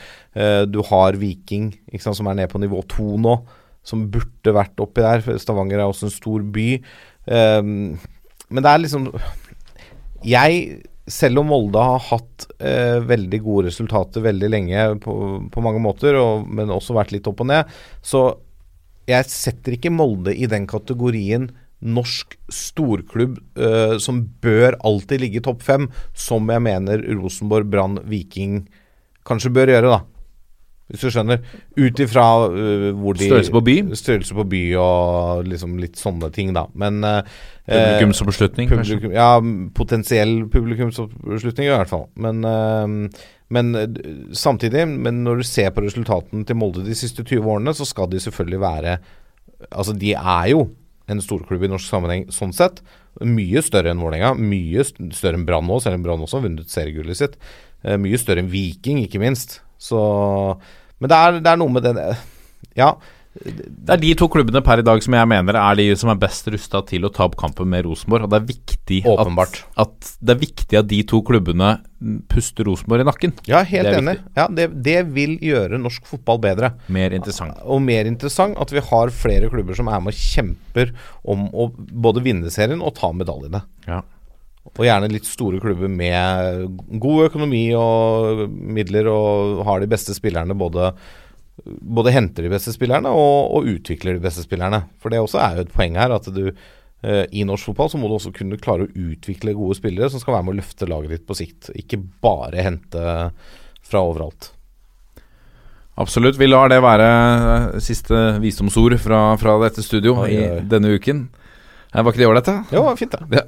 Du 0.72 0.78
har 0.88 1.18
Viking, 1.20 1.72
ikke 1.92 2.06
sant, 2.06 2.16
som 2.16 2.30
er 2.30 2.38
nede 2.38 2.48
på 2.48 2.60
nivå 2.62 2.80
to 2.88 3.18
nå, 3.20 3.34
som 3.84 4.06
burde 4.14 4.54
vært 4.56 4.80
oppi 4.80 5.04
der. 5.04 5.26
Stavanger 5.42 5.82
er 5.82 5.90
også 5.90 6.08
en 6.08 6.14
stor 6.14 6.46
by. 6.54 6.68
Men 7.28 8.64
det 8.64 8.70
er 8.70 8.80
liksom 8.80 9.10
Jeg 10.24 10.80
selv 11.12 11.42
om 11.42 11.50
Molde 11.52 11.82
har 11.82 12.00
hatt 12.08 12.46
eh, 12.58 12.98
veldig 13.04 13.40
gode 13.44 13.68
resultater 13.68 14.24
veldig 14.24 14.48
lenge 14.52 14.86
på, 15.04 15.14
på 15.52 15.64
mange 15.64 15.82
måter, 15.84 16.16
og, 16.18 16.46
men 16.48 16.72
også 16.72 16.96
vært 16.96 17.12
litt 17.14 17.28
opp 17.30 17.44
og 17.44 17.50
ned, 17.52 17.74
så 18.04 18.30
jeg 19.10 19.28
setter 19.28 19.76
ikke 19.76 19.92
Molde 19.92 20.34
i 20.34 20.48
den 20.50 20.68
kategorien 20.70 21.50
norsk 21.82 22.36
storklubb 22.52 23.40
eh, 23.58 23.96
som 24.02 24.22
bør 24.42 24.76
alltid 24.86 25.24
ligge 25.24 25.40
i 25.40 25.44
topp 25.44 25.64
fem, 25.66 25.88
som 26.14 26.46
jeg 26.52 26.62
mener 26.62 27.02
Rosenborg, 27.18 27.68
Brann, 27.72 27.98
Viking 28.06 28.62
kanskje 29.26 29.52
bør 29.54 29.74
gjøre, 29.74 29.96
da. 29.96 30.11
Hvis 30.92 31.06
du 31.06 31.12
skjønner. 31.14 31.40
Ut 31.78 32.02
ifra 32.04 32.24
uh, 32.52 32.88
hvor 32.98 33.16
de 33.16 33.28
Størrelse 33.30 33.54
på 33.54 33.62
by? 33.64 33.76
Størrelse 33.98 34.36
på 34.36 34.44
by 34.52 34.62
og 34.82 35.48
liksom 35.48 35.78
litt 35.80 36.00
sånne 36.00 36.28
ting, 36.34 36.52
da. 36.56 36.66
Men 36.78 37.00
uh, 37.06 37.20
Publikumsoppslutning, 37.66 38.68
kanskje? 38.68 38.98
publikum, 38.98 39.14
Ja, 39.16 39.30
potensiell 39.76 40.34
publikumsoppslutning 40.52 41.70
i 41.70 41.72
hvert 41.72 41.92
fall. 41.92 42.06
Men, 42.20 42.44
uh, 42.44 43.24
men 43.52 43.72
samtidig, 44.36 44.84
men 44.88 45.22
når 45.24 45.42
du 45.42 45.48
ser 45.48 45.72
på 45.72 45.84
resultatene 45.84 46.44
til 46.48 46.60
Molde 46.60 46.84
de 46.86 46.96
siste 46.96 47.24
20 47.24 47.48
årene, 47.56 47.74
så 47.76 47.88
skal 47.88 48.12
de 48.12 48.22
selvfølgelig 48.22 48.62
være 48.62 49.00
Altså, 49.70 49.92
de 49.94 50.10
er 50.18 50.46
jo 50.50 50.64
en 51.10 51.20
storklubb 51.22 51.62
i 51.62 51.70
norsk 51.70 51.86
sammenheng 51.86 52.24
sånn 52.34 52.54
sett. 52.56 52.80
Mye 53.22 53.62
større 53.64 53.92
enn 53.92 54.00
Vålerenga. 54.02 54.32
Mye 54.38 54.84
større 54.86 55.38
enn 55.38 55.46
Brann 55.48 55.68
nå, 55.68 55.78
selv 55.82 55.98
om 55.98 56.06
Brann 56.06 56.24
også 56.24 56.40
har 56.40 56.46
vunnet 56.46 56.72
seriegullet 56.72 57.18
sitt. 57.18 57.36
Eh, 57.82 57.98
mye 58.00 58.20
større 58.20 58.42
enn 58.42 58.50
Viking, 58.52 59.02
ikke 59.04 59.20
minst. 59.22 59.60
Så 59.82 60.00
Men 61.02 61.10
det 61.10 61.18
er, 61.18 61.42
det 61.42 61.52
er 61.52 61.60
noe 61.60 61.74
med 61.74 61.84
det 61.88 62.06
Ja. 62.78 62.94
Det 63.32 63.88
er 63.88 63.96
de 63.96 64.10
to 64.20 64.26
klubbene 64.28 64.60
per 64.60 64.82
i 64.82 64.84
dag 64.84 65.00
som 65.00 65.14
jeg 65.16 65.28
mener 65.30 65.56
er 65.56 65.76
de 65.78 65.86
som 65.96 66.10
er 66.12 66.18
best 66.20 66.50
rusta 66.52 66.82
til 66.84 67.06
å 67.08 67.10
ta 67.12 67.24
opp 67.24 67.38
kampen 67.40 67.70
med 67.72 67.86
Rosenborg. 67.86 68.26
Og 68.26 68.32
det 68.32 68.38
er 68.42 68.48
viktig 68.50 68.98
At, 69.08 69.56
at 69.80 70.10
det 70.20 70.34
er 70.34 70.40
viktig 70.42 70.78
at 70.82 70.90
de 70.90 70.98
to 71.08 71.22
klubbene 71.24 71.70
puster 72.28 72.68
Rosenborg 72.68 73.06
i 73.06 73.08
nakken. 73.08 73.32
Ja, 73.48 73.62
helt 73.64 73.88
enig. 73.88 74.18
Ja, 74.36 74.48
det, 74.52 74.68
det 74.84 74.98
vil 75.16 75.38
gjøre 75.40 75.80
norsk 75.80 76.04
fotball 76.10 76.42
bedre. 76.44 76.74
Mer 76.92 77.16
interessant. 77.16 77.56
Og 77.64 77.80
mer 77.84 78.10
interessant 78.10 78.60
at 78.60 78.74
vi 78.74 78.84
har 78.84 79.14
flere 79.16 79.48
klubber 79.52 79.80
som 79.80 79.88
er 79.88 80.04
med 80.04 80.12
og 80.12 80.20
kjemper 80.20 80.92
om 81.24 81.48
å 81.56 81.70
både 81.72 82.24
vinne 82.26 82.52
serien 82.52 82.84
og 82.84 82.98
ta 83.00 83.14
medaljene. 83.16 83.64
Ja. 83.88 84.02
Og 84.70 84.84
gjerne 84.86 85.10
litt 85.10 85.26
store 85.28 85.58
klubber 85.60 85.90
med 85.90 86.78
god 87.02 87.26
økonomi 87.26 87.64
og 87.76 88.46
midler 88.48 89.10
og 89.10 89.64
har 89.66 89.82
de 89.82 89.90
beste 89.90 90.14
spillerne 90.16 90.56
både 90.56 90.92
både 91.62 92.12
henter 92.14 92.46
de 92.46 92.52
beste 92.52 92.72
spillerne 92.74 93.10
og, 93.12 93.52
og 93.56 93.66
utvikler 93.74 94.16
de 94.16 94.24
beste 94.24 94.44
spillerne. 94.44 94.84
For 95.02 95.12
det 95.12 95.20
også 95.22 95.40
er 95.42 95.58
jo 95.58 95.66
et 95.66 95.74
poeng 95.74 95.98
her 96.00 96.14
at 96.14 96.28
du 96.32 96.46
eh, 96.48 97.26
i 97.30 97.44
norsk 97.48 97.70
fotball 97.70 97.92
så 97.92 98.00
må 98.00 98.08
du 98.08 98.16
også 98.16 98.32
kunne 98.34 98.60
klare 98.60 98.86
å 98.86 99.10
utvikle 99.12 99.54
gode 99.58 99.76
spillere 99.78 100.10
som 100.12 100.22
skal 100.22 100.38
være 100.38 100.48
med 100.48 100.54
å 100.54 100.60
løfte 100.62 100.88
laget 100.90 101.16
ditt 101.16 101.28
på 101.28 101.38
sikt. 101.38 101.70
Ikke 101.78 102.00
bare 102.24 102.64
hente 102.64 103.04
fra 103.82 104.02
overalt. 104.02 104.52
Absolutt. 106.00 106.38
Vi 106.40 106.48
lar 106.48 106.70
det 106.72 106.80
være 106.82 107.80
siste 107.84 108.38
visdomsord 108.40 108.96
fra, 109.02 109.24
fra 109.40 109.58
dette 109.60 109.84
studio 109.84 110.16
Oi, 110.22 110.30
oi. 110.32 110.36
i 110.40 110.66
denne 110.68 110.96
uken. 110.96 111.26
Var 111.92 112.08
ikke 112.08 112.22
det 112.22 112.30
ålreit, 112.30 112.48
da? 112.48 112.62
Jo, 112.72 112.86
fint 112.96 113.12
det. 113.12 113.42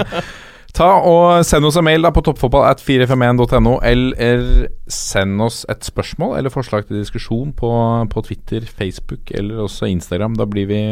Ta 0.76 0.86
og 1.02 1.42
Send 1.46 1.66
oss 1.66 1.78
en 1.80 1.86
mail 1.86 2.04
da 2.06 2.12
på 2.14 2.22
toppfotball 2.24 2.68
at 2.68 2.82
451.no, 2.84 3.78
eller 3.82 4.68
send 4.90 5.42
oss 5.42 5.64
et 5.72 5.82
spørsmål 5.86 6.36
eller 6.38 6.54
forslag 6.54 6.86
til 6.86 7.00
diskusjon 7.00 7.50
på, 7.58 7.70
på 8.12 8.22
Twitter, 8.28 8.66
Facebook 8.66 9.32
eller 9.34 9.64
også 9.64 9.90
Instagram. 9.90 10.38
Da 10.38 10.46
blir 10.46 10.70
vi 10.70 10.84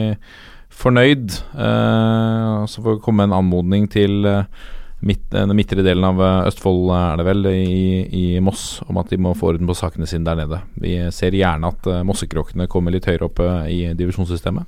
fornøyd. 0.74 1.38
Eh, 1.54 2.66
så 2.66 2.82
får 2.82 2.98
vi 2.98 3.04
komme 3.04 3.22
med 3.22 3.30
en 3.30 3.38
anmodning 3.38 3.86
til 3.90 4.26
eh, 4.26 4.66
midt, 5.06 5.24
den 5.32 5.54
midtre 5.56 5.84
delen 5.86 6.06
av 6.10 6.20
eh, 6.22 6.50
Østfold, 6.50 6.90
er 6.94 7.18
det 7.20 7.26
vel, 7.28 7.48
i, 7.54 8.02
i 8.10 8.26
Moss, 8.44 8.82
om 8.88 8.98
at 9.00 9.10
de 9.12 9.20
må 9.22 9.34
få 9.38 9.52
orden 9.52 9.70
på 9.70 9.78
sakene 9.78 10.10
sine 10.10 10.26
der 10.26 10.42
nede. 10.42 10.62
Vi 10.82 10.98
ser 11.14 11.38
gjerne 11.38 11.70
at 11.70 11.86
uh, 11.86 12.04
Mossekråkene 12.06 12.68
kommer 12.70 12.94
litt 12.94 13.06
høyere 13.08 13.30
oppe 13.30 13.48
i 13.70 13.84
divisjonssystemet. 13.98 14.66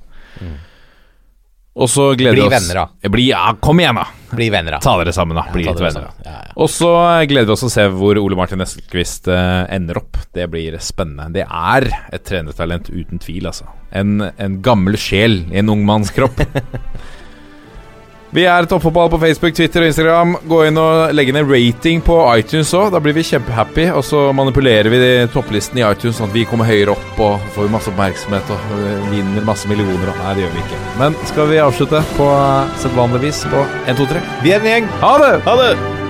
Og 1.73 1.87
så 1.87 2.09
gleder 2.19 2.35
Bli 2.35 2.41
vi 2.41 2.47
oss 2.47 2.53
venner, 2.57 2.81
da. 2.81 3.09
Bli, 3.13 3.25
ja, 3.29 3.45
kom 3.63 3.79
igjen, 3.79 3.95
da! 3.95 4.03
Bli 4.31 4.49
venner, 4.51 4.75
da. 4.75 4.79
Ta 4.83 4.97
dere 4.99 5.13
sammen, 5.15 5.37
da. 5.39 5.45
Bli 5.53 5.63
ja, 5.63 5.71
litt 5.71 5.83
venner. 5.83 6.09
Ja, 6.25 6.33
ja. 6.35 6.55
Og 6.59 6.67
så 6.71 6.89
gleder 7.31 7.47
vi 7.47 7.55
oss 7.55 7.63
å 7.63 7.71
se 7.71 7.85
hvor 7.95 8.19
Ole 8.19 8.35
Martin 8.35 8.59
Nestelquist 8.59 9.29
eh, 9.31 9.63
ender 9.71 10.01
opp. 10.01 10.19
Det 10.35 10.49
blir 10.51 10.75
spennende. 10.83 11.29
Det 11.39 11.45
er 11.47 11.87
et 12.11 12.27
trenertalent 12.27 12.91
uten 12.91 13.23
tvil, 13.23 13.47
altså. 13.47 13.69
En, 13.95 14.19
en 14.19 14.59
gammel 14.63 14.99
sjel 14.99 15.45
i 15.47 15.61
en 15.63 15.71
ung 15.71 15.85
manns 15.87 16.11
kropp. 16.15 16.43
vi 18.31 18.45
er 18.47 18.67
Toppfotball 18.69 19.09
på 19.11 19.19
Facebook, 19.19 19.55
Twitter 19.55 19.83
og 19.83 19.91
Instagram. 19.91 20.35
Gå 20.47 20.61
inn 20.69 20.79
og 20.79 21.11
legge 21.15 21.35
ned 21.35 21.49
rating 21.51 22.01
på 22.05 22.17
iTunes 22.39 22.71
òg. 22.77 22.91
Da 22.93 23.01
blir 23.03 23.15
vi 23.17 23.25
kjempehappy. 23.27 23.89
Og 23.91 24.05
så 24.07 24.23
manipulerer 24.35 24.91
vi 24.93 25.01
topplisten 25.33 25.81
i 25.81 25.85
iTunes 25.85 26.19
sånn 26.19 26.31
at 26.31 26.37
vi 26.37 26.45
kommer 26.47 26.69
høyere 26.69 26.95
opp 26.95 27.19
og 27.21 27.49
får 27.55 27.71
masse 27.73 27.91
oppmerksomhet 27.91 28.53
og 28.55 28.75
øh, 28.79 29.07
vinner 29.11 29.47
masse 29.47 29.67
millioner. 29.71 30.13
Nei, 30.23 30.35
det 30.37 30.45
gjør 30.45 30.55
vi 30.55 30.63
ikke. 30.65 30.83
Men 31.01 31.17
skal 31.29 31.51
vi 31.51 31.63
avslutte 31.63 32.05
på 32.15 32.29
sedvanlig 32.83 33.25
vis 33.27 33.43
på 33.51 33.65
1, 33.85 33.97
2, 33.99 34.13
3? 34.15 34.23
Vi 34.45 34.55
er 34.55 34.63
en 34.63 34.71
gjeng. 34.75 34.93
Ha 35.03 35.17
det! 35.25 35.33
Ha 35.49 35.57
det! 35.65 36.00